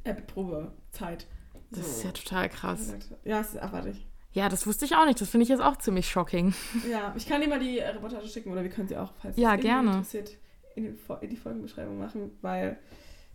äh, 0.03 0.13
Probezeit. 0.13 1.27
So 1.71 1.81
das 1.81 1.87
ist 1.87 2.03
ja 2.03 2.11
total 2.11 2.49
krass. 2.49 2.93
Ja, 3.23 3.39
das 3.39 3.53
ist 3.53 3.59
abartig. 3.59 4.05
Ja, 4.31 4.49
das 4.49 4.67
wusste 4.67 4.85
ich 4.85 4.95
auch 4.95 5.05
nicht. 5.05 5.19
Das 5.19 5.29
finde 5.29 5.43
ich 5.43 5.49
jetzt 5.49 5.61
auch 5.61 5.77
ziemlich 5.77 6.09
shocking. 6.09 6.53
Ja, 6.89 7.13
ich 7.17 7.27
kann 7.27 7.41
dir 7.41 7.47
mal 7.47 7.59
die 7.59 7.79
Reportage 7.79 8.27
schicken 8.27 8.51
oder 8.51 8.61
wir 8.61 8.69
können 8.69 8.87
sie 8.87 8.95
auch, 8.95 9.11
falls 9.19 9.35
ja, 9.35 9.55
es 9.55 9.61
gerne. 9.61 9.89
interessiert, 9.89 10.37
in 10.77 10.83
die, 10.83 10.99
in 11.21 11.29
die 11.29 11.35
Folgenbeschreibung 11.35 11.97
machen, 11.97 12.31
weil 12.41 12.77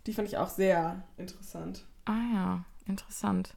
die 0.07 0.13
fand 0.13 0.27
ich 0.27 0.37
auch 0.37 0.49
sehr 0.49 1.03
interessant. 1.17 1.85
Ah 2.05 2.33
ja, 2.33 2.65
interessant. 2.85 3.55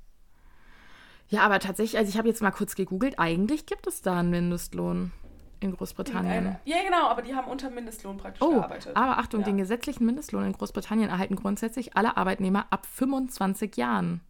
Ja, 1.28 1.42
aber 1.42 1.58
tatsächlich, 1.58 1.98
also 1.98 2.08
ich 2.08 2.18
habe 2.18 2.28
jetzt 2.28 2.42
mal 2.42 2.50
kurz 2.50 2.74
gegoogelt, 2.74 3.18
eigentlich 3.18 3.66
gibt 3.66 3.86
es 3.86 4.02
da 4.02 4.20
einen 4.20 4.30
Mindestlohn 4.30 5.12
in 5.58 5.74
Großbritannien. 5.74 6.56
ja, 6.64 6.76
genau, 6.84 7.08
aber 7.08 7.22
die 7.22 7.34
haben 7.34 7.50
unter 7.50 7.70
Mindestlohn 7.70 8.18
praktisch 8.18 8.42
oh, 8.42 8.50
gearbeitet. 8.50 8.94
Aber 8.94 9.18
Achtung, 9.18 9.40
ja. 9.40 9.46
den 9.46 9.56
gesetzlichen 9.56 10.04
Mindestlohn 10.04 10.44
in 10.44 10.52
Großbritannien 10.52 11.08
erhalten 11.08 11.36
grundsätzlich 11.36 11.96
alle 11.96 12.16
Arbeitnehmer 12.16 12.66
ab 12.70 12.86
25 12.86 13.76
Jahren. 13.76 14.20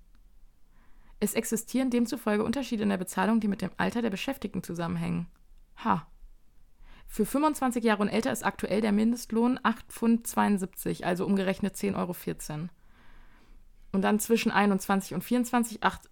Es 1.19 1.35
existieren 1.35 1.91
demzufolge 1.91 2.45
Unterschiede 2.45 2.83
in 2.83 2.91
der 2.91 2.99
Bezahlung, 2.99 3.41
die 3.41 3.49
mit 3.49 3.63
dem 3.63 3.71
Alter 3.77 4.03
der 4.03 4.11
Beschäftigten 4.11 4.63
zusammenhängen. 4.63 5.27
Ha. 5.85 6.07
Für 7.09 7.25
25 7.25 7.85
Jahre 7.85 8.03
und 8.03 8.09
älter 8.09 8.33
ist 8.33 8.45
aktuell 8.45 8.81
der 8.81 8.93
Mindestlohn 8.93 9.59
8,72 9.59 9.89
Pfund, 9.89 11.05
also 11.05 11.25
umgerechnet 11.25 11.77
10,14 11.77 11.97
Euro. 11.97 12.69
Und 13.93 14.03
dann 14.03 14.19
zwischen 14.21 14.51
21 14.51 15.15
und 15.15 15.23
24 15.23 15.83
8 15.83 16.11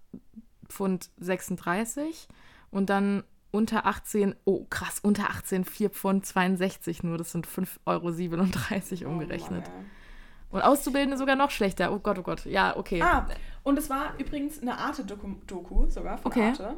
Pfund 0.68 1.10
36 1.18 2.28
und 2.70 2.90
dann 2.90 3.24
unter 3.50 3.86
18, 3.86 4.34
oh 4.44 4.66
krass, 4.68 4.98
unter 5.00 5.30
18 5.30 5.64
4 5.64 5.90
Pfund 5.90 6.26
62 6.26 7.02
nur, 7.02 7.18
das 7.18 7.30
sind 7.32 7.46
5,37 7.46 9.02
Euro 9.04 9.12
umgerechnet. 9.12 9.64
Oh 9.68 9.70
Mann, 9.70 9.84
ey. 9.84 10.56
und 10.56 10.62
Auszubildende 10.62 11.16
sogar 11.16 11.36
noch 11.36 11.50
schlechter. 11.50 11.92
Oh 11.92 12.00
Gott, 12.00 12.18
oh 12.18 12.22
Gott. 12.22 12.44
Ja, 12.46 12.76
okay. 12.76 13.00
Ah, 13.02 13.26
und 13.62 13.78
es 13.78 13.88
war 13.90 14.14
übrigens 14.18 14.60
eine 14.60 14.76
Arte-Doku 14.76 15.88
sogar 15.88 16.18
von 16.18 16.32
Okay. 16.32 16.48
Arte. 16.48 16.76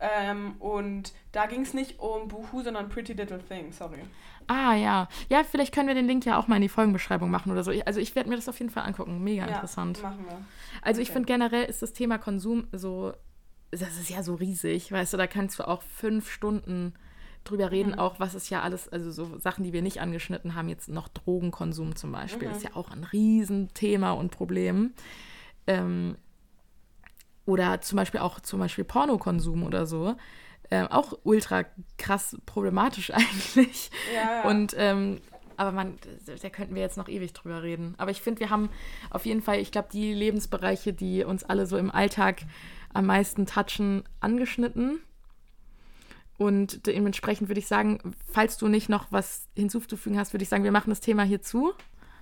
Ähm, 0.00 0.56
und 0.58 1.12
da 1.32 1.46
ging 1.46 1.62
es 1.62 1.72
nicht 1.74 1.98
um 1.98 2.28
Boohoo, 2.28 2.62
sondern 2.62 2.88
Pretty 2.88 3.12
Little 3.14 3.38
Thing, 3.42 3.72
sorry. 3.72 4.00
Ah, 4.46 4.74
ja. 4.74 5.08
Ja, 5.28 5.42
vielleicht 5.42 5.74
können 5.74 5.88
wir 5.88 5.94
den 5.94 6.06
Link 6.06 6.24
ja 6.24 6.38
auch 6.38 6.46
mal 6.48 6.56
in 6.56 6.62
die 6.62 6.68
Folgenbeschreibung 6.68 7.30
machen 7.30 7.50
oder 7.50 7.64
so. 7.64 7.70
Ich, 7.70 7.86
also 7.86 7.98
ich 8.00 8.14
werde 8.14 8.28
mir 8.28 8.36
das 8.36 8.48
auf 8.48 8.58
jeden 8.58 8.70
Fall 8.70 8.84
angucken. 8.84 9.22
Mega 9.24 9.44
interessant. 9.46 10.02
machen 10.02 10.24
wir. 10.26 10.38
Also 10.82 11.00
ich 11.00 11.08
Okay. 11.08 11.14
finde 11.14 11.26
generell 11.32 11.64
ist 11.64 11.82
das 11.82 11.92
Thema 11.92 12.18
Konsum 12.18 12.66
so, 12.72 13.12
das 13.72 13.96
ist 13.98 14.10
ja 14.10 14.22
so 14.22 14.34
riesig, 14.34 14.92
weißt 14.92 15.14
du, 15.14 15.16
da 15.16 15.26
kannst 15.26 15.58
du 15.58 15.66
auch 15.66 15.82
fünf 15.82 16.30
Stunden 16.30 16.94
drüber 17.44 17.70
reden, 17.70 17.92
Mhm. 17.92 17.98
auch 17.98 18.20
was 18.20 18.34
ist 18.34 18.50
ja 18.50 18.62
alles, 18.62 18.88
also 18.88 19.10
so 19.10 19.38
Sachen, 19.38 19.64
die 19.64 19.72
wir 19.72 19.82
nicht 19.82 20.00
angeschnitten 20.00 20.54
haben, 20.54 20.68
jetzt 20.68 20.88
noch 20.88 21.08
Drogenkonsum 21.08 21.96
zum 21.96 22.12
Beispiel, 22.12 22.48
Mhm. 22.48 22.54
ist 22.54 22.62
ja 22.64 22.70
auch 22.74 22.90
ein 22.90 23.04
Riesenthema 23.04 24.12
und 24.12 24.30
Problem. 24.32 24.92
Ähm, 25.66 26.16
oder 27.46 27.80
zum 27.80 27.96
Beispiel 27.96 28.20
auch 28.20 28.40
zum 28.40 28.58
Beispiel 28.58 28.84
Pornokonsum 28.84 29.62
oder 29.62 29.86
so. 29.86 30.14
Ähm, 30.70 30.88
auch 30.88 31.16
ultra 31.22 31.64
krass 31.96 32.36
problematisch 32.44 33.10
eigentlich. 33.14 33.90
Ja, 34.14 34.42
ja. 34.42 34.50
Und 34.50 34.74
ähm, 34.76 35.20
aber 35.56 35.72
man, 35.72 35.98
da 36.42 36.50
könnten 36.50 36.74
wir 36.74 36.82
jetzt 36.82 36.98
noch 36.98 37.08
ewig 37.08 37.32
drüber 37.32 37.62
reden. 37.62 37.94
Aber 37.98 38.10
ich 38.10 38.20
finde, 38.20 38.40
wir 38.40 38.50
haben 38.50 38.68
auf 39.10 39.24
jeden 39.24 39.40
Fall, 39.40 39.58
ich 39.58 39.72
glaube, 39.72 39.88
die 39.90 40.12
Lebensbereiche, 40.12 40.92
die 40.92 41.24
uns 41.24 41.44
alle 41.44 41.66
so 41.66 41.78
im 41.78 41.90
Alltag 41.90 42.42
am 42.92 43.06
meisten 43.06 43.46
touchen, 43.46 44.04
angeschnitten. 44.20 45.00
Und 46.38 46.86
dementsprechend 46.86 47.48
würde 47.48 47.60
ich 47.60 47.66
sagen, 47.66 48.14
falls 48.30 48.58
du 48.58 48.68
nicht 48.68 48.90
noch 48.90 49.06
was 49.10 49.48
hinzuzufügen 49.54 50.18
hast, 50.18 50.34
würde 50.34 50.42
ich 50.42 50.50
sagen, 50.50 50.64
wir 50.64 50.72
machen 50.72 50.90
das 50.90 51.00
Thema 51.00 51.22
hier 51.22 51.40
zu. 51.40 51.72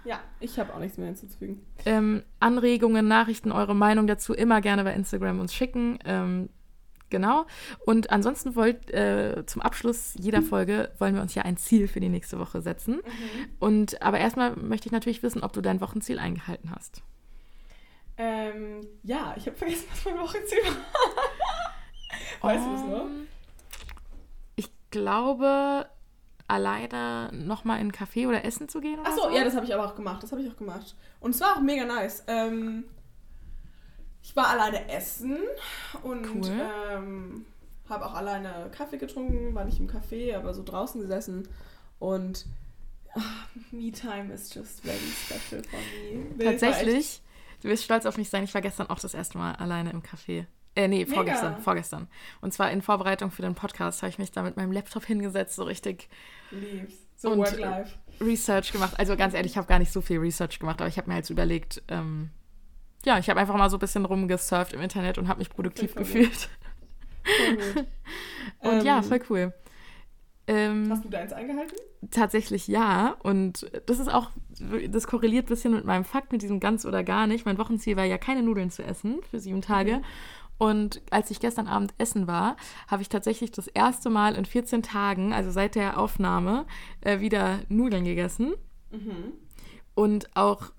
Ja, 0.05 0.20
ich 0.40 0.59
habe 0.59 0.74
auch 0.74 0.78
nichts 0.78 0.98
mehr 0.98 1.07
hinzuzufügen. 1.07 1.64
Ähm, 1.86 2.22
Anregungen, 2.40 3.09
Nachrichten, 3.09 3.52
eure 3.52 3.74
Meinung 3.74 4.07
dazu 4.07 4.34
immer 4.34 4.61
gerne 4.61 4.84
bei 4.84 4.92
Instagram 4.92 5.40
uns 5.40 5.55
schicken. 5.55 5.98
Ähm, 6.05 6.48
genau. 7.11 7.46
Und 7.86 8.11
ansonsten 8.11 8.55
wollt 8.57 8.90
äh, 8.90 9.44
zum 9.46 9.62
Abschluss 9.62 10.14
jeder 10.18 10.42
Folge 10.42 10.92
wollen 10.98 11.14
wir 11.14 11.22
uns 11.22 11.34
ja 11.34 11.42
ein 11.42 11.57
Ziel 11.57 11.88
für 11.88 12.00
die 12.00 12.09
nächste 12.09 12.38
Woche 12.38 12.61
setzen. 12.61 13.00
Und 13.59 14.02
aber 14.02 14.18
erstmal 14.18 14.57
möchte 14.57 14.86
ich 14.88 14.92
natürlich 14.92 15.22
wissen, 15.22 15.42
ob 15.42 15.52
du 15.52 15.61
dein 15.61 15.80
Wochenziel 15.80 16.18
eingehalten 16.18 16.70
hast. 16.70 17.02
Ähm, 18.16 18.86
ja, 19.02 19.34
ich 19.36 19.46
habe 19.46 19.57
vergessen, 19.57 19.86
was 19.90 20.05
mein 20.05 20.18
Wochenziel 20.18 20.59
war. 20.64 20.76
weißt 22.50 22.66
du 22.66 22.72
das 22.72 22.80
noch? 22.82 23.07
Ähm, 23.07 23.26
Ich 24.57 24.70
glaube, 24.90 25.86
alleine 26.47 27.30
nochmal 27.32 27.76
in 27.80 27.82
einen 27.82 27.92
Café 27.92 28.28
oder 28.28 28.45
essen 28.45 28.68
zu 28.68 28.80
gehen 28.80 28.99
oder 29.01 29.09
Achso, 29.09 29.28
so. 29.28 29.34
ja, 29.36 29.45
das 29.45 29.55
habe 29.55 29.64
ich 29.66 29.74
aber 29.74 29.86
auch 29.86 29.95
gemacht. 29.95 30.22
Das 30.22 30.30
habe 30.32 30.42
ich 30.42 30.51
auch 30.51 30.57
gemacht. 30.57 30.95
Und 31.20 31.34
es 31.34 31.40
war 31.40 31.57
auch 31.57 31.61
mega 31.61 31.84
nice. 31.84 32.22
Ähm, 32.26 32.84
ich 34.22 34.34
war 34.36 34.49
alleine 34.49 34.88
essen 34.90 35.38
und 36.03 36.26
Cool. 36.34 36.61
ähm, 36.92 37.47
habe 37.88 38.07
auch 38.07 38.14
alleine 38.14 38.70
Kaffee 38.76 38.99
getrunken. 38.99 39.55
War 39.55 39.64
nicht 39.64 39.78
im 39.80 39.88
Café, 39.88 40.36
aber 40.36 40.55
so 40.55 40.62
draußen 40.62 41.01
gesessen. 41.01 41.49
Und 41.99 42.47
ah, 43.14 43.20
Me-Time 43.70 44.32
is 44.32 44.53
just 44.55 44.80
very 44.80 44.97
special 44.99 45.62
for 45.64 45.78
me. 46.38 46.45
Tatsächlich, 46.45 47.22
du 47.62 47.68
wirst 47.68 47.84
stolz 47.84 48.05
auf 48.07 48.16
mich 48.18 48.28
sein, 48.30 48.45
ich 48.45 48.55
war 48.55 48.61
gestern 48.62 48.88
auch 48.88 48.99
das 48.99 49.14
erste 49.14 49.38
Mal 49.38 49.53
alleine 49.57 49.90
im 49.90 50.03
Café. 50.03 50.47
Äh, 50.77 50.89
nee, 50.89 51.05
Mega. 51.05 51.14
vorgestern, 51.14 51.59
vorgestern. 51.61 52.09
Und 52.41 52.53
zwar 52.53 52.70
in 52.70 52.83
Vorbereitung 52.83 53.31
für 53.31 53.43
den 53.43 53.55
Podcast 53.55 54.03
habe 54.03 54.11
ich 54.11 54.18
mich 54.18 54.33
da 54.33 54.43
mit 54.43 54.57
meinem 54.57 54.72
Laptop 54.72 55.05
hingesetzt, 55.05 55.55
so 55.57 55.62
richtig 55.64 56.09
Lieb's. 56.51 56.95
So 57.16 57.31
Und, 57.31 57.39
Work-Life. 57.39 57.95
Research 58.20 58.72
gemacht. 58.72 58.95
Also 58.99 59.16
ganz 59.16 59.35
ehrlich, 59.35 59.53
ich 59.53 59.57
habe 59.57 59.68
gar 59.68 59.79
nicht 59.79 59.93
so 59.93 60.01
viel 60.01 60.18
Research 60.18 60.59
gemacht, 60.59 60.81
aber 60.81 60.89
ich 60.89 60.99
habe 60.99 61.09
mir 61.09 61.14
halt 61.14 61.27
so 61.27 61.33
überlegt, 61.33 61.83
ähm, 61.89 62.31
ja, 63.05 63.18
ich 63.18 63.29
habe 63.31 63.39
einfach 63.39 63.57
mal 63.57 63.70
so 63.70 63.77
ein 63.77 63.81
bisschen 63.81 64.05
rumgesurft 64.05 64.72
im 64.72 64.81
Internet 64.81 65.18
und 65.18 65.29
habe 65.29 65.39
mich 65.39 65.51
produktiv 65.51 65.95
gefühlt. 65.95 66.49
Gut. 67.25 67.87
Und 68.61 68.85
ja, 68.85 68.99
Ähm, 68.99 69.05
voll 69.05 69.20
cool. 69.31 69.53
Ähm, 70.47 70.89
Hast 70.91 71.05
du 71.05 71.09
deins 71.09 71.33
eingehalten? 71.33 71.77
Tatsächlich 72.11 72.68
ja. 72.68 73.16
Und 73.22 73.70
das 73.87 73.99
ist 73.99 74.12
auch, 74.12 74.31
das 74.89 75.07
korreliert 75.07 75.47
ein 75.47 75.49
bisschen 75.49 75.72
mit 75.72 75.85
meinem 75.87 76.05
Fakt, 76.05 76.33
mit 76.33 76.43
diesem 76.43 76.61
ganz 76.61 76.85
oder 76.85 77.03
gar 77.03 77.27
nicht. 77.27 77.47
Mein 77.47 77.57
Wochenziel 77.59 77.97
war 77.97 78.05
ja 78.05 78.18
keine 78.18 78.43
Nudeln 78.43 78.70
zu 78.70 78.83
essen 78.83 79.20
für 79.31 79.41
sieben 79.41 79.62
Tage. 79.62 80.03
Und 80.59 81.02
als 81.11 81.30
ich 81.30 81.40
gestern 81.40 81.66
Abend 81.66 81.94
essen 81.98 82.26
war, 82.26 82.57
habe 82.88 83.02
ich 83.02 83.09
tatsächlich 83.09 83.50
das 83.50 83.66
erste 83.66 84.09
Mal 84.11 84.36
in 84.36 84.44
14 84.44 84.82
Tagen, 84.82 85.32
also 85.32 85.50
seit 85.50 85.74
der 85.74 85.98
Aufnahme, 85.98 86.66
äh, 87.00 87.20
wieder 87.20 87.61
Nudeln 87.68 88.05
gegessen. 88.05 88.55
Mhm. 88.90 89.32
Und 89.94 90.36
auch, 90.36 90.72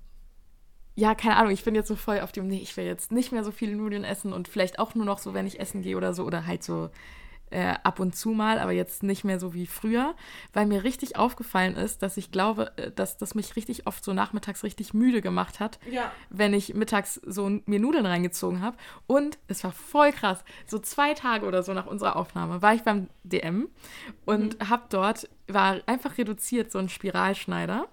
ja, 0.96 1.14
keine 1.14 1.36
Ahnung, 1.36 1.52
ich 1.52 1.64
bin 1.64 1.76
jetzt 1.76 1.88
so 1.88 1.96
voll 1.96 2.22
auf 2.22 2.32
dem, 2.32 2.48
nee, 2.48 2.60
ich 2.60 2.76
will 2.78 2.86
jetzt 2.86 3.12
nicht 3.12 3.32
mehr 3.32 3.44
so 3.44 3.52
viele 3.52 3.76
Nudeln 3.76 4.04
essen 4.04 4.34
und 4.34 4.48
vielleicht 4.48 4.80
auch 4.80 4.96
nur 4.96 5.06
noch 5.06 5.20
so, 5.20 5.34
wenn 5.34 5.48
ich 5.48 5.60
essen 5.60 5.82
gehe 5.82 5.98
oder 5.98 6.14
so, 6.14 6.24
oder 6.24 6.46
halt 6.46 6.64
so 6.64 6.90
äh, 7.56 7.76
ab 7.84 8.00
und 8.02 8.16
zu 8.16 8.30
mal, 8.32 8.60
aber 8.60 8.72
jetzt 8.74 9.02
nicht 9.02 9.24
mehr 9.24 9.40
so 9.40 9.54
wie 9.54 9.66
früher, 9.66 10.14
weil 10.52 10.66
mir 10.66 10.84
richtig 10.84 11.16
aufgefallen 11.16 11.76
ist, 11.78 12.02
dass 12.02 12.18
ich 12.18 12.30
glaube, 12.32 12.72
äh, 12.78 12.92
dass 12.92 13.18
das 13.18 13.34
mich 13.34 13.56
richtig 13.56 13.88
oft 13.88 14.04
so 14.04 14.12
nachmittags 14.14 14.64
richtig 14.64 14.94
müde 14.94 15.22
gemacht 15.22 15.62
hat, 15.62 15.80
Ja. 15.90 16.12
wenn 16.30 16.54
ich 16.54 16.74
mittags 16.74 17.16
so 17.26 17.50
mir 17.66 17.80
Nudeln 17.80 18.06
reingezogen 18.06 18.62
habe. 18.62 18.76
Und 19.08 19.38
es 19.48 19.64
war 19.64 19.72
voll 19.72 20.12
krass. 20.12 20.44
So 20.68 20.80
zwei 20.80 21.14
Tage 21.14 21.46
oder 21.46 21.64
so 21.64 21.74
nach 21.74 21.86
unserer 21.86 22.18
Aufnahme 22.18 22.62
war 22.62 22.74
ich 22.74 22.82
beim 22.84 23.08
DM 23.24 23.70
und 24.26 24.58
hab 24.70 24.90
dort, 24.90 25.30
war 25.48 25.78
einfach 25.86 26.18
reduziert, 26.18 26.72
so 26.72 26.80
ein 26.80 26.90
Spiralschneider. 26.90 27.88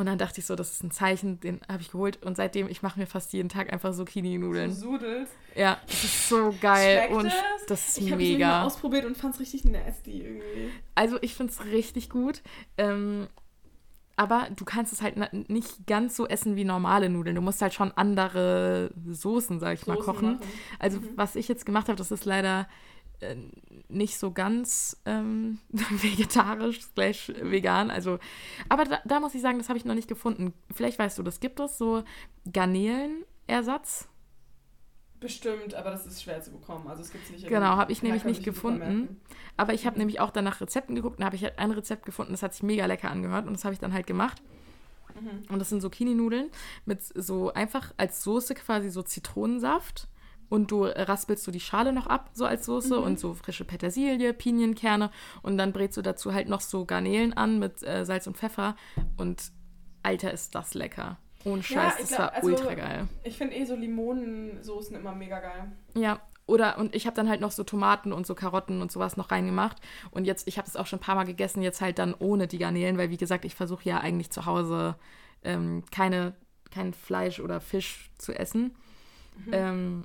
Und 0.00 0.06
dann 0.06 0.16
dachte 0.16 0.40
ich 0.40 0.46
so, 0.46 0.56
das 0.56 0.72
ist 0.72 0.82
ein 0.82 0.90
Zeichen, 0.90 1.40
den 1.40 1.60
habe 1.68 1.82
ich 1.82 1.90
geholt. 1.90 2.22
Und 2.24 2.34
seitdem, 2.34 2.68
ich 2.70 2.80
mache 2.80 2.98
mir 2.98 3.06
fast 3.06 3.34
jeden 3.34 3.50
Tag 3.50 3.70
einfach 3.70 3.92
Zucchini-Nudeln. 3.94 4.72
So 4.72 4.92
Sudels. 4.92 5.28
Ja, 5.54 5.78
das 5.86 6.04
ist 6.04 6.28
so 6.30 6.54
geil. 6.58 7.02
Schmeckt 7.06 7.12
und 7.12 7.26
es? 7.26 7.66
das 7.68 7.88
ist 7.88 7.98
Ich 7.98 8.10
habe 8.10 8.22
es 8.22 8.28
mal 8.30 8.32
mega. 8.34 8.62
ausprobiert 8.64 9.04
und 9.04 9.14
fand 9.18 9.34
es 9.34 9.40
richtig 9.40 9.64
nasty 9.66 10.22
irgendwie. 10.22 10.70
Also 10.94 11.18
ich 11.20 11.34
finde 11.34 11.52
es 11.52 11.62
richtig 11.66 12.08
gut. 12.08 12.40
Ähm, 12.78 13.26
aber 14.16 14.48
du 14.56 14.64
kannst 14.64 14.92
es 14.94 15.02
halt 15.02 15.16
nicht 15.50 15.86
ganz 15.86 16.16
so 16.16 16.26
essen 16.26 16.56
wie 16.56 16.64
normale 16.64 17.10
Nudeln. 17.10 17.36
Du 17.36 17.42
musst 17.42 17.60
halt 17.60 17.74
schon 17.74 17.92
andere 17.92 18.92
Soßen, 19.06 19.60
sag 19.60 19.74
ich 19.74 19.86
mal, 19.86 19.96
Soßen 19.98 20.06
kochen. 20.14 20.32
machen. 20.32 20.40
Also 20.78 20.98
Mhm. 21.00 21.08
was 21.16 21.36
ich 21.36 21.46
jetzt 21.46 21.66
gemacht 21.66 21.88
habe, 21.88 21.96
das 21.96 22.10
ist 22.10 22.24
leider 22.24 22.66
äh, 23.20 23.36
nicht 23.88 24.18
so 24.18 24.32
ganz 24.32 25.00
ähm, 25.04 25.58
vegetarisch 25.70 26.80
slash 26.80 27.32
vegan. 27.40 27.90
Also, 27.90 28.18
aber 28.68 28.84
da, 28.84 29.00
da 29.04 29.20
muss 29.20 29.34
ich 29.34 29.42
sagen, 29.42 29.58
das 29.58 29.68
habe 29.68 29.78
ich 29.78 29.84
noch 29.84 29.94
nicht 29.94 30.08
gefunden. 30.08 30.52
Vielleicht 30.74 30.98
weißt 30.98 31.18
du, 31.18 31.22
das 31.22 31.40
gibt 31.40 31.60
es 31.60 31.78
so 31.78 32.04
Garnelenersatz. 32.50 34.08
Bestimmt, 35.20 35.74
aber 35.74 35.90
das 35.90 36.06
ist 36.06 36.22
schwer 36.22 36.40
zu 36.40 36.50
bekommen. 36.50 36.88
Also 36.88 37.02
es 37.02 37.12
gibt 37.12 37.24
es 37.24 37.30
nicht. 37.30 37.46
Genau, 37.46 37.76
habe 37.76 37.92
ich 37.92 38.02
nämlich 38.02 38.24
nicht 38.24 38.42
gefunden. 38.42 39.20
Aber 39.58 39.74
ich 39.74 39.86
habe 39.86 39.98
nämlich 39.98 40.18
auch 40.18 40.30
dann 40.30 40.44
nach 40.44 40.62
Rezepten 40.62 40.96
geguckt 40.96 41.18
und 41.18 41.24
habe 41.26 41.36
ich 41.36 41.44
halt 41.44 41.58
ein 41.58 41.70
Rezept 41.72 42.06
gefunden, 42.06 42.32
das 42.32 42.42
hat 42.42 42.54
sich 42.54 42.62
mega 42.62 42.86
lecker 42.86 43.10
angehört 43.10 43.46
und 43.46 43.52
das 43.52 43.64
habe 43.64 43.74
ich 43.74 43.80
dann 43.80 43.92
halt 43.92 44.06
gemacht. 44.06 44.40
Mhm. 45.20 45.52
Und 45.52 45.58
das 45.58 45.68
sind 45.68 45.82
Zucchini-Nudeln 45.82 46.50
mit 46.86 47.02
so 47.02 47.52
einfach 47.52 47.92
als 47.98 48.24
Soße 48.24 48.54
quasi 48.54 48.88
so 48.88 49.02
Zitronensaft. 49.02 50.08
Und 50.50 50.70
du 50.70 50.84
raspelst 50.84 51.44
so 51.44 51.50
die 51.52 51.60
Schale 51.60 51.92
noch 51.94 52.06
ab, 52.08 52.28
so 52.34 52.44
als 52.44 52.66
Soße 52.66 52.98
Mhm. 52.98 53.02
und 53.04 53.18
so 53.20 53.32
frische 53.32 53.64
Petersilie, 53.64 54.34
Pinienkerne. 54.34 55.10
Und 55.42 55.56
dann 55.56 55.72
brätst 55.72 55.96
du 55.96 56.02
dazu 56.02 56.34
halt 56.34 56.48
noch 56.50 56.60
so 56.60 56.84
Garnelen 56.84 57.32
an 57.32 57.58
mit 57.58 57.82
äh, 57.82 58.04
Salz 58.04 58.26
und 58.26 58.36
Pfeffer. 58.36 58.76
Und 59.16 59.52
Alter, 60.02 60.32
ist 60.32 60.54
das 60.54 60.74
lecker. 60.74 61.16
Ohne 61.44 61.62
Scheiß, 61.62 61.94
ich 61.94 62.00
das 62.00 62.08
glaub, 62.08 62.18
war 62.20 62.34
also- 62.34 62.46
ultra 62.48 62.74
geil. 62.74 63.08
Ich 63.24 63.38
finde 63.38 63.54
eh 63.56 63.64
so 63.64 63.74
Limonensoßen 63.74 64.94
immer 64.96 65.14
mega 65.14 65.40
geil. 65.40 65.72
Ja, 65.94 66.20
oder 66.46 66.78
und 66.78 66.94
ich 66.96 67.06
habe 67.06 67.14
dann 67.14 67.28
halt 67.28 67.40
noch 67.40 67.52
so 67.52 67.62
Tomaten 67.62 68.12
und 68.12 68.26
so 68.26 68.34
Karotten 68.34 68.82
und 68.82 68.90
sowas 68.90 69.16
noch 69.16 69.30
reingemacht. 69.30 69.76
Und 70.10 70.24
jetzt, 70.24 70.48
ich 70.48 70.58
habe 70.58 70.66
es 70.66 70.74
auch 70.76 70.86
schon 70.86 70.98
ein 70.98 71.02
paar 71.02 71.14
Mal 71.14 71.24
gegessen, 71.26 71.62
jetzt 71.62 71.80
halt 71.80 71.98
dann 72.00 72.12
ohne 72.18 72.48
die 72.48 72.58
Garnelen, 72.58 72.98
weil 72.98 73.10
wie 73.10 73.16
gesagt, 73.16 73.44
ich 73.44 73.54
versuche 73.54 73.84
ja 73.88 73.98
eigentlich 74.00 74.30
zu 74.30 74.46
Hause 74.46 74.96
ähm, 75.44 75.84
keine, 75.92 76.34
kein 76.72 76.92
Fleisch 76.92 77.38
oder 77.40 77.60
Fisch 77.60 78.10
zu 78.18 78.32
essen. 78.32 78.74
Ähm, 79.52 80.04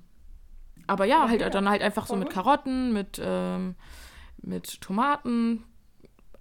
aber 0.88 1.06
ja, 1.06 1.22
halt 1.22 1.40
mega. 1.40 1.50
dann 1.50 1.70
halt 1.70 1.82
einfach 1.82 2.08
so 2.08 2.16
mit. 2.16 2.30
Karotten, 2.30 2.94
mit, 2.94 3.20
ähm, 3.24 3.76
mit 4.42 4.82
Tomaten, 4.82 5.64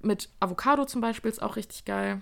mit 0.00 0.28
Avocado 0.40 0.84
zum 0.84 1.00
Beispiel 1.00 1.30
ist 1.30 1.42
auch 1.42 1.56
richtig 1.56 1.84
geil. 1.84 2.20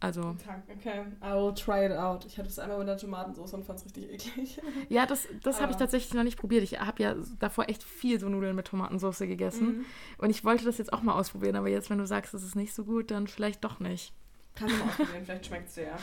Also, 0.00 0.36
Okay, 0.68 1.02
I 1.22 1.32
will 1.34 1.54
try 1.54 1.86
it 1.86 1.92
out. 1.92 2.26
Ich 2.26 2.36
hatte 2.36 2.48
es 2.48 2.58
einmal 2.58 2.78
mit 2.78 2.88
der 2.88 2.98
Tomatensauce 2.98 3.54
und 3.54 3.64
fand 3.64 3.78
es 3.78 3.86
richtig 3.86 4.10
eklig. 4.12 4.60
ja, 4.90 5.06
das, 5.06 5.26
das 5.42 5.62
habe 5.62 5.70
ich 5.70 5.76
Aber- 5.76 5.84
tatsächlich 5.84 6.12
noch 6.12 6.24
nicht 6.24 6.38
probiert. 6.38 6.62
Ich 6.62 6.78
habe 6.78 7.02
ja 7.02 7.14
davor 7.38 7.68
echt 7.70 7.82
viel 7.82 8.20
so 8.20 8.28
Nudeln 8.28 8.54
mit 8.54 8.66
Tomatensauce 8.66 9.20
gegessen. 9.20 9.78
Mhm. 9.78 9.84
Und 10.18 10.30
ich 10.30 10.44
wollte 10.44 10.64
das 10.66 10.76
jetzt 10.76 10.92
auch 10.92 11.00
mal 11.00 11.14
ausprobieren, 11.14 11.56
aber 11.56 11.68
jetzt, 11.68 11.88
wenn 11.88 11.98
du 11.98 12.06
sagst, 12.06 12.34
es 12.34 12.42
ist 12.42 12.54
nicht 12.54 12.74
so 12.74 12.84
gut, 12.84 13.10
dann 13.10 13.26
vielleicht 13.28 13.64
doch 13.64 13.80
nicht. 13.80 14.12
Kannst 14.56 14.74
du 14.74 14.78
mal 14.78 14.88
ausprobieren, 14.88 15.24
vielleicht 15.24 15.46
schmeckt 15.46 15.68
es 15.68 15.74
dir 15.74 15.82
ja. 15.84 15.96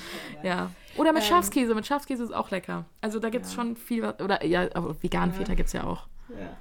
Ja. 0.44 0.72
Oder 0.98 1.14
mit 1.14 1.24
Ähm, 1.24 1.30
Schafskäse. 1.30 1.74
Mit 1.74 1.86
Schafskäse 1.86 2.24
ist 2.24 2.34
auch 2.34 2.52
lecker. 2.52 2.86
Also 3.00 3.20
da 3.20 3.30
gibt 3.30 3.46
es 3.46 3.52
Ja. 3.56 3.62
schon 3.62 3.76
viel. 3.78 4.02
was- 4.04 4.20
Oder 4.20 4.46
ja, 4.46 4.68
aber 4.74 5.02
veganen 5.02 5.32
Ja. 5.32 5.38
Feta 5.38 5.54
gibt 5.54 5.68
es 5.68 5.74
ja 5.74 5.84
auch. 5.86 6.08
Ja. 6.30 6.58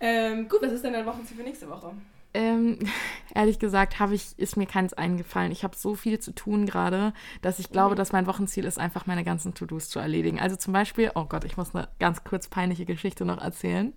Ähm, 0.00 0.48
gut, 0.48 0.60
was 0.62 0.72
ist 0.72 0.84
denn 0.84 0.92
dein 0.92 1.06
Wochenziel 1.06 1.36
für 1.36 1.42
nächste 1.44 1.68
Woche? 1.70 1.92
Ähm, 2.36 2.80
ehrlich 3.34 3.60
gesagt, 3.60 4.00
habe 4.00 4.14
ich, 4.16 4.36
ist 4.40 4.56
mir 4.56 4.66
keins 4.66 4.92
eingefallen. 4.92 5.52
Ich 5.52 5.62
habe 5.62 5.76
so 5.76 5.94
viel 5.94 6.18
zu 6.18 6.34
tun 6.34 6.66
gerade, 6.66 7.12
dass 7.42 7.60
ich 7.60 7.70
glaube, 7.70 7.94
Mhm. 7.94 7.98
dass 7.98 8.10
mein 8.12 8.26
Wochenziel 8.26 8.64
ist, 8.64 8.78
einfach 8.80 9.06
meine 9.06 9.22
ganzen 9.22 9.54
To-Dos 9.54 9.88
zu 9.88 10.00
erledigen. 10.00 10.40
Also 10.40 10.56
zum 10.56 10.72
Beispiel, 10.72 11.12
oh 11.14 11.26
Gott, 11.26 11.44
ich 11.44 11.56
muss 11.56 11.74
eine 11.76 11.88
ganz 12.00 12.24
kurz 12.24 12.48
peinliche 12.48 12.86
Geschichte 12.86 13.24
noch 13.24 13.38
erzählen. 13.40 13.92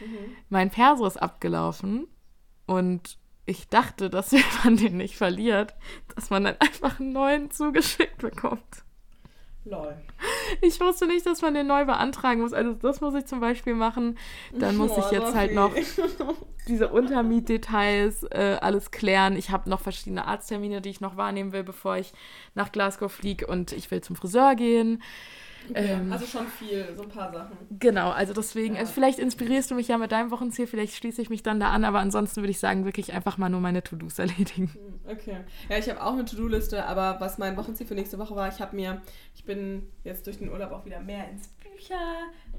Mhm. 0.00 0.16
Mein 0.50 0.70
Perso 0.70 1.04
ist 1.04 1.16
abgelaufen 1.20 2.06
und 2.66 3.18
ich 3.50 3.68
dachte, 3.68 4.08
dass 4.10 4.32
wenn 4.32 4.42
man 4.64 4.76
den 4.76 4.96
nicht 4.96 5.16
verliert, 5.16 5.74
dass 6.14 6.30
man 6.30 6.44
dann 6.44 6.56
einfach 6.60 7.00
einen 7.00 7.12
neuen 7.12 7.50
zugeschickt 7.50 8.18
bekommt. 8.18 8.84
Lol. 9.64 9.94
Ich 10.62 10.80
wusste 10.80 11.06
nicht, 11.06 11.26
dass 11.26 11.42
man 11.42 11.52
den 11.54 11.66
neu 11.66 11.84
beantragen 11.84 12.40
muss. 12.40 12.52
Also 12.54 12.72
das 12.72 13.00
muss 13.02 13.14
ich 13.14 13.26
zum 13.26 13.40
Beispiel 13.40 13.74
machen. 13.74 14.16
Dann 14.58 14.76
muss 14.76 14.92
ich 14.96 15.04
Oh, 15.04 15.12
jetzt 15.12 15.34
halt 15.34 15.54
noch 15.54 15.72
diese 16.68 16.88
Untermietdetails 16.88 18.22
äh, 18.24 18.56
alles 18.60 18.90
klären. 18.90 19.36
Ich 19.36 19.50
habe 19.50 19.68
noch 19.68 19.80
verschiedene 19.80 20.24
Arzttermine, 20.26 20.80
die 20.80 20.88
ich 20.88 21.00
noch 21.00 21.16
wahrnehmen 21.16 21.52
will, 21.52 21.62
bevor 21.62 21.96
ich 21.98 22.12
nach 22.54 22.72
Glasgow 22.72 23.12
fliege 23.12 23.46
und 23.46 23.72
ich 23.72 23.90
will 23.90 24.00
zum 24.00 24.16
Friseur 24.16 24.54
gehen. 24.54 25.02
Ähm, 25.74 26.12
also 26.12 26.26
schon 26.26 26.46
viel, 26.46 26.94
so 26.96 27.02
ein 27.02 27.08
paar 27.08 27.32
Sachen. 27.32 27.56
Genau, 27.78 28.10
also 28.10 28.32
deswegen, 28.32 28.74
Ja. 28.74 28.80
also 28.80 28.92
vielleicht 28.92 29.18
inspirierst 29.18 29.70
du 29.70 29.74
mich 29.74 29.88
ja 29.88 29.98
mit 29.98 30.10
deinem 30.12 30.30
Wochenziel, 30.30 30.66
vielleicht 30.66 30.94
schließe 30.96 31.20
ich 31.22 31.30
mich 31.30 31.42
dann 31.42 31.60
da 31.60 31.70
an, 31.70 31.84
aber 31.84 32.00
ansonsten 32.00 32.40
würde 32.42 32.50
ich 32.50 32.58
sagen, 32.58 32.84
wirklich 32.84 33.12
einfach 33.12 33.38
mal 33.38 33.48
nur 33.48 33.60
meine 33.60 33.82
To-Dos 33.82 34.18
erledigen. 34.18 34.70
Hm, 34.74 34.90
Okay. 35.10 35.38
Ja, 35.68 35.76
ich 35.78 35.88
habe 35.90 36.02
auch 36.02 36.12
eine 36.12 36.24
To-Do-Liste, 36.24 36.84
aber 36.86 37.16
was 37.20 37.36
mein 37.38 37.56
Wochenziel 37.56 37.86
für 37.86 37.94
nächste 37.94 38.18
Woche 38.18 38.36
war, 38.36 38.48
ich 38.48 38.60
habe 38.60 38.76
mir, 38.76 39.00
ich 39.34 39.44
bin 39.44 39.86
jetzt 40.04 40.26
durch 40.26 40.38
den 40.38 40.48
Urlaub 40.50 40.70
auch 40.72 40.84
wieder 40.84 41.00
mehr 41.00 41.28
ins 41.30 41.48
Bücher 41.48 41.94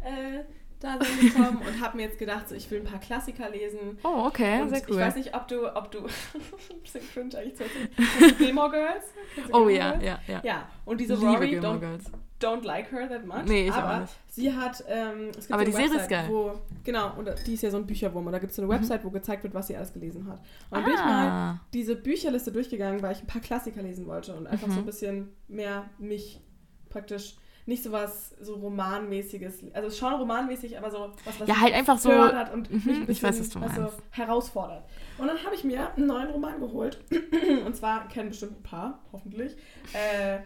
äh, 0.01 0.43
da 0.81 0.97
gekommen 0.97 1.59
und 1.65 1.79
habe 1.79 1.95
mir 1.97 2.03
jetzt 2.07 2.17
gedacht, 2.19 2.49
so, 2.49 2.55
ich 2.55 2.69
will 2.71 2.79
ein 2.79 2.85
paar 2.85 2.99
Klassiker 2.99 3.49
lesen. 3.49 3.99
Oh, 4.03 4.25
okay, 4.25 4.61
und 4.61 4.69
sehr 4.69 4.79
Ich 4.79 4.89
cool. 4.89 4.97
weiß 4.99 5.15
nicht, 5.15 5.35
ob 5.35 5.47
du, 5.47 5.73
ob 5.75 5.91
du, 5.91 5.99
ein 6.05 6.81
bisschen 6.81 7.01
cringe 7.13 7.37
eigentlich 7.37 7.55
zu 7.55 7.63
erzählen. 7.63 8.37
Gilmore 8.37 8.71
Girls? 8.71 9.05
Oh 9.53 9.69
ja, 9.69 9.99
ja, 10.01 10.19
ja. 10.27 10.41
Ja, 10.43 10.67
und 10.85 10.99
diese 10.99 11.13
Liebe 11.13 11.27
Rory, 11.27 11.49
Gilmore 11.51 11.79
Girls. 11.79 12.11
Don't 12.41 12.63
like 12.65 12.91
her 12.91 13.07
that 13.07 13.25
much. 13.25 13.45
Nee, 13.45 13.65
ich 13.67 13.71
auch 13.73 13.77
aber 13.79 13.99
nicht. 14.01 14.13
sie 14.27 14.53
hat, 14.53 14.83
ähm, 14.87 15.29
es 15.29 15.47
gibt 15.47 15.51
Aber 15.51 15.59
so 15.61 15.65
die 15.65 15.71
Serie 15.71 15.85
ist 15.87 15.93
Website, 15.93 16.09
geil. 16.09 16.25
Wo, 16.29 16.51
genau, 16.83 17.13
und 17.17 17.29
die 17.45 17.53
ist 17.53 17.63
ja 17.63 17.71
so 17.71 17.77
ein 17.77 17.85
Bücherwurm. 17.85 18.25
Und 18.27 18.33
da 18.33 18.39
gibt 18.39 18.51
es 18.51 18.55
so 18.57 18.61
eine 18.61 18.69
Website, 18.71 19.03
wo 19.03 19.09
gezeigt 19.09 19.43
wird, 19.43 19.53
was 19.53 19.67
sie 19.67 19.75
alles 19.75 19.93
gelesen 19.93 20.27
hat. 20.27 20.39
Und 20.39 20.77
dann 20.77 20.83
bin 20.85 20.93
ich 20.93 21.05
mal 21.05 21.27
Ah, 21.29 21.59
diese 21.73 21.95
Bücherliste 21.95 22.51
durchgegangen, 22.51 23.01
weil 23.01 23.13
ich 23.13 23.21
ein 23.21 23.27
paar 23.27 23.41
Klassiker 23.41 23.81
lesen 23.81 24.07
wollte 24.07 24.33
und 24.35 24.47
einfach 24.47 24.67
Mhm. 24.67 24.71
so 24.71 24.79
ein 24.79 24.85
bisschen 24.85 25.29
mehr 25.47 25.89
mich 25.97 26.41
praktisch 26.89 27.35
nicht 27.67 27.83
so 27.83 27.91
was 27.91 28.31
so 28.41 28.55
romanmäßiges, 28.55 29.65
also 29.73 29.87
es 29.87 29.93
ist 29.93 29.99
schon 29.99 30.13
romanmäßig, 30.13 30.77
aber 30.79 30.89
so 30.89 31.11
was, 31.25 31.39
was 31.39 31.47
Ja, 31.47 31.61
halt 31.61 31.73
einfach 31.75 31.97
so- 31.99 32.09
und 32.11 32.69
Mhm, 32.71 32.81
mich 32.85 32.97
ein 32.97 33.01
ich 33.03 33.07
bisschen 33.21 33.29
weiß, 33.29 33.55
was 33.61 33.77
meinst. 33.77 33.97
herausfordert. 34.09 34.83
Und 35.19 35.27
dann 35.27 35.37
habe 35.45 35.53
ich 35.55 35.63
mir 35.63 35.93
einen 35.95 36.07
neuen 36.07 36.31
Roman 36.31 36.59
geholt 36.59 36.99
und 37.65 37.75
zwar 37.75 38.07
kennen 38.07 38.29
bestimmt 38.29 38.59
ein 38.59 38.63
paar, 38.63 38.99
hoffentlich. 39.13 39.55
Äh, 39.93 40.39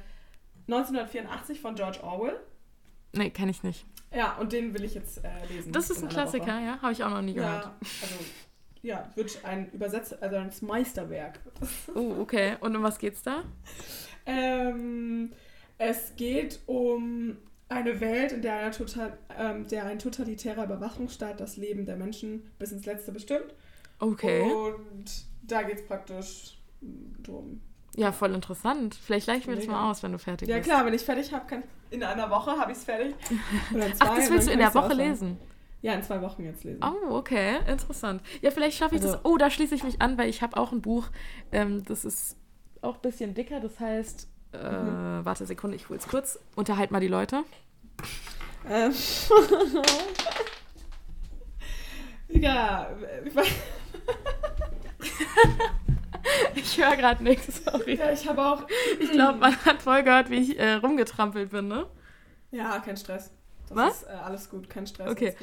1984 0.67 1.59
von 1.61 1.75
George 1.75 1.99
Orwell. 2.03 2.39
nee, 3.13 3.29
kenne 3.29 3.51
ich 3.51 3.63
nicht. 3.63 3.85
Ja, 4.13 4.37
und 4.37 4.53
den 4.53 4.73
will 4.73 4.83
ich 4.83 4.93
jetzt 4.93 5.23
äh, 5.23 5.29
lesen. 5.49 5.71
Das 5.73 5.89
ist 5.89 5.97
in 6.01 6.07
ein 6.07 6.15
einer 6.15 6.27
Woche. 6.27 6.39
Klassiker, 6.39 6.59
ja? 6.61 6.81
Habe 6.81 6.93
ich 6.93 7.03
auch 7.03 7.09
noch 7.09 7.21
nie 7.21 7.33
gehört. 7.33 7.65
Ja, 7.65 7.75
also 8.01 8.15
ja, 8.81 9.11
wird 9.15 9.43
ein 9.43 9.71
Übersetzer, 9.71 10.17
also 10.21 10.35
ein 10.37 10.51
Meisterwerk. 10.61 11.39
Oh, 11.95 12.15
okay. 12.21 12.55
Und 12.59 12.75
um 12.75 12.83
was 12.83 12.99
geht's 12.99 13.23
da? 13.23 13.43
Ähm, 14.25 15.31
es 15.77 16.15
geht 16.15 16.59
um 16.65 17.37
eine 17.67 17.99
Welt, 17.99 18.31
in 18.31 18.41
der, 18.41 18.71
total, 18.71 19.17
ähm, 19.37 19.67
der 19.67 19.85
ein 19.85 19.99
totalitärer 19.99 20.65
Überwachungsstaat 20.65 21.39
das 21.39 21.57
Leben 21.57 21.85
der 21.85 21.97
Menschen 21.97 22.51
bis 22.59 22.71
ins 22.71 22.85
Letzte 22.85 23.11
bestimmt. 23.11 23.53
Okay. 23.99 24.41
Und 24.41 25.25
da 25.41 25.63
geht 25.63 25.79
es 25.79 25.85
praktisch 25.85 26.57
drum. 27.23 27.61
Ja, 27.97 28.11
voll 28.11 28.33
interessant. 28.33 28.93
Vielleicht 28.95 29.25
leichen 29.27 29.47
wir 29.47 29.55
das 29.55 29.65
Mega. 29.65 29.77
mal 29.77 29.89
aus, 29.91 30.03
wenn 30.03 30.11
du 30.11 30.19
fertig 30.19 30.49
Ja 30.49 30.57
bist. 30.57 30.69
klar, 30.69 30.85
wenn 30.85 30.93
ich 30.93 31.01
fertig 31.03 31.31
habe, 31.33 31.45
kann 31.47 31.63
in 31.91 32.03
einer 32.03 32.29
Woche 32.29 32.51
habe 32.51 32.71
ich 32.71 32.77
es 32.77 32.83
fertig. 32.83 33.15
Oder 33.73 33.93
zwei, 33.93 34.05
Ach, 34.05 34.15
das 34.17 34.29
willst 34.29 34.47
du 34.47 34.51
in 34.51 34.59
der 34.59 34.73
Woche 34.73 34.93
lesen? 34.93 35.37
Ja, 35.81 35.93
in 35.93 36.03
zwei 36.03 36.21
Wochen 36.21 36.43
jetzt 36.43 36.63
lesen. 36.63 36.81
Oh, 36.83 37.15
okay, 37.15 37.57
interessant. 37.67 38.21
Ja, 38.41 38.51
vielleicht 38.51 38.77
schaffe 38.77 38.95
ich 38.95 39.01
Also- 39.01 39.13
das. 39.15 39.23
Oh, 39.25 39.37
da 39.37 39.49
schließe 39.49 39.75
ich 39.75 39.83
mich 39.83 40.01
an, 40.01 40.17
weil 40.17 40.29
ich 40.29 40.41
habe 40.41 40.57
auch 40.57 40.71
ein 40.73 40.81
Buch, 40.81 41.07
ähm, 41.51 41.85
das 41.85 42.03
ist 42.05 42.37
auch 42.81 42.95
ein 42.95 43.01
bisschen 43.01 43.33
dicker, 43.33 43.59
das 43.61 43.79
heißt, 43.79 44.27
äh, 44.53 44.57
Mhm. 44.57 45.25
warte 45.25 45.45
Sekunde, 45.45 45.75
ich 45.77 45.87
hole 45.87 45.99
es 45.99 46.07
kurz. 46.07 46.39
Unterhalt 46.55 46.91
mal 46.91 46.99
die 46.99 47.07
Leute. 47.07 47.43
Ähm. 48.69 48.91
ja, 52.29 52.87
ich, 53.25 53.33
weiß- 53.33 53.45
Ich 56.55 56.77
höre 56.77 56.95
gerade 56.95 57.23
nichts, 57.23 57.63
sorry. 57.63 57.95
ja, 57.95 58.11
ich 58.11 58.27
habe 58.27 58.43
auch. 58.43 58.67
Ich 58.99 59.11
glaube, 59.11 59.39
man 59.39 59.55
hat 59.65 59.81
voll 59.81 60.03
gehört, 60.03 60.29
wie 60.29 60.37
ich 60.37 60.59
äh, 60.59 60.73
rumgetrampelt 60.73 61.51
bin, 61.51 61.67
ne? 61.67 61.85
Ja, 62.51 62.79
kein 62.79 62.97
Stress. 62.97 63.31
Das 63.69 63.77
Was? 63.77 64.01
ist 64.01 64.09
äh, 64.09 64.11
alles 64.11 64.49
gut, 64.49 64.69
kein 64.69 64.87
Stress. 64.87 65.09
Okay. 65.09 65.35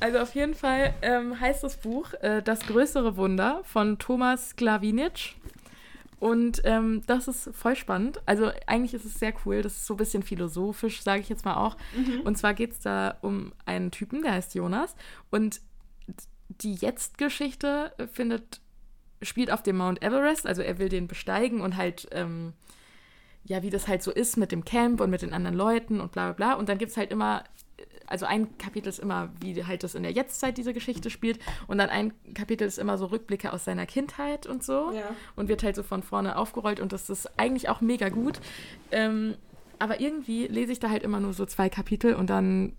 Also 0.00 0.18
auf 0.18 0.34
jeden 0.34 0.54
Fall 0.54 0.94
ähm, 1.02 1.38
heißt 1.40 1.64
das 1.64 1.78
Buch 1.78 2.12
äh, 2.20 2.42
Das 2.42 2.60
größere 2.60 3.16
Wunder 3.16 3.62
von 3.64 3.98
Thomas 3.98 4.56
Glawinitsch. 4.56 5.34
Und 6.20 6.60
ähm, 6.64 7.02
das 7.08 7.26
ist 7.26 7.50
voll 7.52 7.74
spannend. 7.74 8.20
Also 8.26 8.52
eigentlich 8.66 8.94
ist 8.94 9.04
es 9.04 9.14
sehr 9.14 9.34
cool. 9.44 9.62
Das 9.62 9.72
ist 9.72 9.86
so 9.86 9.94
ein 9.94 9.96
bisschen 9.96 10.22
philosophisch, 10.22 11.02
sage 11.02 11.20
ich 11.20 11.28
jetzt 11.28 11.44
mal 11.44 11.56
auch. 11.56 11.76
Mhm. 11.96 12.20
Und 12.20 12.38
zwar 12.38 12.54
geht 12.54 12.72
es 12.72 12.80
da 12.80 13.16
um 13.22 13.52
einen 13.66 13.90
Typen, 13.90 14.22
der 14.22 14.34
heißt 14.34 14.54
Jonas. 14.54 14.94
Und 15.30 15.60
die 16.48 16.74
Jetzt-Geschichte 16.74 17.92
äh, 17.98 18.06
findet, 18.06 18.60
spielt 19.22 19.50
auf 19.50 19.62
dem 19.62 19.76
Mount 19.76 20.02
Everest. 20.02 20.46
Also 20.46 20.62
er 20.62 20.78
will 20.78 20.88
den 20.88 21.08
besteigen 21.08 21.60
und 21.60 21.76
halt, 21.76 22.08
ähm, 22.12 22.52
ja, 23.44 23.62
wie 23.62 23.70
das 23.70 23.88
halt 23.88 24.02
so 24.02 24.10
ist 24.10 24.36
mit 24.36 24.52
dem 24.52 24.64
Camp 24.64 25.00
und 25.00 25.10
mit 25.10 25.22
den 25.22 25.32
anderen 25.32 25.56
Leuten 25.56 26.00
und 26.00 26.12
bla 26.12 26.32
bla 26.32 26.52
bla. 26.52 26.54
Und 26.58 26.68
dann 26.68 26.78
gibt 26.78 26.90
es 26.92 26.96
halt 26.96 27.10
immer, 27.10 27.42
also 28.06 28.26
ein 28.26 28.56
Kapitel 28.58 28.88
ist 28.88 28.98
immer, 29.00 29.30
wie 29.40 29.64
halt 29.64 29.82
das 29.82 29.94
in 29.94 30.02
der 30.04 30.12
Jetztzeit 30.12 30.58
diese 30.58 30.72
Geschichte 30.72 31.10
spielt. 31.10 31.38
Und 31.66 31.78
dann 31.78 31.88
ein 31.90 32.12
Kapitel 32.34 32.66
ist 32.66 32.78
immer 32.78 32.98
so 32.98 33.06
Rückblicke 33.06 33.52
aus 33.52 33.64
seiner 33.64 33.86
Kindheit 33.86 34.46
und 34.46 34.62
so 34.62 34.92
Ja. 34.94 35.14
und 35.34 35.48
wird 35.48 35.62
halt 35.64 35.74
so 35.76 35.82
von 35.82 36.02
vorne 36.02 36.36
aufgerollt 36.36 36.78
und 36.78 36.92
das 36.92 37.10
ist 37.10 37.38
eigentlich 37.38 37.68
auch 37.68 37.80
mega 37.80 38.08
gut. 38.10 38.40
Ähm, 38.90 39.34
aber 39.78 40.00
irgendwie 40.00 40.46
lese 40.46 40.70
ich 40.72 40.78
da 40.78 40.90
halt 40.90 41.02
immer 41.02 41.18
nur 41.18 41.32
so 41.32 41.44
zwei 41.46 41.68
Kapitel 41.68 42.14
und 42.14 42.30
dann 42.30 42.74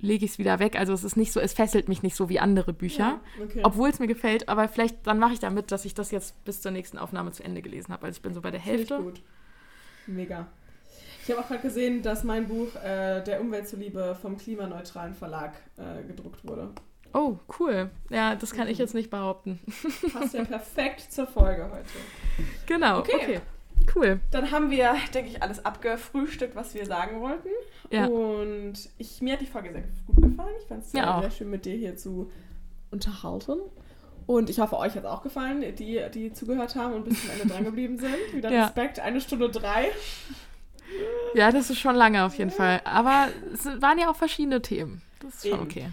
lege 0.00 0.24
ich 0.24 0.32
es 0.32 0.38
wieder 0.38 0.58
weg. 0.58 0.78
Also 0.78 0.92
es 0.92 1.04
ist 1.04 1.16
nicht 1.16 1.32
so, 1.32 1.40
es 1.40 1.52
fesselt 1.52 1.88
mich 1.88 2.02
nicht 2.02 2.16
so 2.16 2.28
wie 2.28 2.38
andere 2.40 2.72
Bücher, 2.72 3.20
Ja, 3.38 3.42
okay. 3.44 3.60
obwohl 3.64 3.88
es 3.90 3.98
mir 3.98 4.06
gefällt, 4.06 4.48
aber 4.48 4.68
vielleicht 4.68 5.06
dann 5.06 5.18
mache 5.18 5.32
ich 5.34 5.40
damit, 5.40 5.70
dass 5.72 5.84
ich 5.84 5.94
das 5.94 6.10
jetzt 6.10 6.44
bis 6.44 6.60
zur 6.60 6.70
nächsten 6.72 6.98
Aufnahme 6.98 7.32
zu 7.32 7.42
Ende 7.44 7.62
gelesen 7.62 7.92
habe. 7.92 8.06
Also 8.06 8.16
ich 8.18 8.22
bin 8.22 8.34
so 8.34 8.40
bei 8.40 8.50
der 8.50 8.60
Hälfte. 8.60 8.98
gut. 8.98 9.20
Mega. 10.06 10.46
Ich 11.22 11.30
habe 11.30 11.42
auch 11.42 11.48
gerade 11.48 11.60
gesehen, 11.60 12.00
dass 12.02 12.24
mein 12.24 12.46
Buch 12.48 12.74
äh, 12.76 13.22
Der 13.22 13.40
Umwelt 13.40 13.68
zuliebe 13.68 14.16
vom 14.22 14.38
klimaneutralen 14.38 15.14
Verlag 15.14 15.52
äh, 15.76 16.02
gedruckt 16.06 16.46
wurde. 16.46 16.70
Oh, 17.12 17.36
cool. 17.58 17.90
Ja, 18.10 18.34
das 18.34 18.52
kann 18.52 18.66
Mhm. 18.66 18.72
ich 18.72 18.78
jetzt 18.78 18.94
nicht 18.94 19.10
behaupten. 19.10 19.58
Passt 20.12 20.34
ja 20.34 20.44
perfekt 20.44 21.12
zur 21.12 21.26
Folge 21.26 21.64
heute. 21.70 21.84
Genau, 22.66 23.00
Okay. 23.00 23.12
okay. 23.16 23.40
Cool. 23.94 24.20
Dann 24.30 24.50
haben 24.50 24.70
wir, 24.70 24.94
denke 25.14 25.30
ich, 25.30 25.42
alles 25.42 25.64
abgefrühstückt, 25.64 26.54
was 26.54 26.74
wir 26.74 26.86
sagen 26.86 27.20
wollten. 27.20 27.48
Ja. 27.90 28.06
Und 28.06 28.74
ich, 28.98 29.20
mir 29.22 29.34
hat 29.34 29.40
die 29.40 29.46
Folge 29.46 29.72
sehr 29.72 29.82
gut 30.06 30.22
gefallen. 30.30 30.54
Ich 30.60 30.66
fand 30.66 30.84
es 30.84 30.92
sehr, 30.92 31.18
sehr 31.20 31.30
schön, 31.30 31.50
mit 31.50 31.64
dir 31.64 31.74
hier 31.76 31.96
zu 31.96 32.30
unterhalten. 32.90 33.58
Und 34.26 34.50
ich 34.50 34.60
hoffe, 34.60 34.76
euch 34.76 34.94
hat 34.94 35.04
es 35.04 35.08
auch 35.08 35.22
gefallen, 35.22 35.64
die, 35.76 36.02
die 36.12 36.32
zugehört 36.32 36.76
haben 36.76 36.92
und 36.94 37.04
bis 37.06 37.22
zum 37.22 37.30
Ende 37.30 37.46
dran 37.46 37.64
geblieben 37.64 37.98
sind. 37.98 38.14
Wieder 38.32 38.50
Ja. 38.52 38.66
Respekt, 38.66 39.00
eine 39.00 39.20
Stunde 39.22 39.48
drei. 39.48 39.88
Ja, 41.34 41.50
das 41.50 41.70
ist 41.70 41.78
schon 41.78 41.94
lange 41.96 42.24
auf 42.24 42.34
jeden 42.34 42.50
Fall. 42.50 42.80
Aber 42.84 43.28
es 43.52 43.64
waren 43.80 43.98
ja 43.98 44.10
auch 44.10 44.16
verschiedene 44.16 44.60
Themen. 44.60 45.00
Das 45.20 45.34
ist 45.36 45.48
schon 45.48 45.60
Eben. 45.60 45.62
okay. 45.62 45.86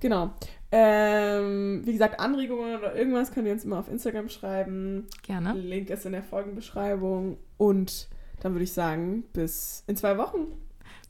Genau. 0.00 0.30
Ähm, 0.70 1.82
wie 1.84 1.92
gesagt, 1.92 2.20
Anregungen 2.20 2.78
oder 2.78 2.94
irgendwas 2.94 3.32
könnt 3.32 3.46
ihr 3.46 3.52
uns 3.52 3.64
immer 3.64 3.78
auf 3.78 3.88
Instagram 3.88 4.28
schreiben. 4.28 5.06
Gerne. 5.22 5.54
Link 5.54 5.90
ist 5.90 6.04
in 6.04 6.12
der 6.12 6.22
Folgenbeschreibung. 6.22 7.38
Und 7.56 8.08
dann 8.40 8.52
würde 8.52 8.64
ich 8.64 8.72
sagen, 8.72 9.24
bis 9.32 9.84
in 9.86 9.96
zwei 9.96 10.18
Wochen. 10.18 10.46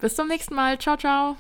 Bis 0.00 0.14
zum 0.14 0.28
nächsten 0.28 0.54
Mal. 0.54 0.78
Ciao, 0.78 0.96
ciao. 0.96 1.36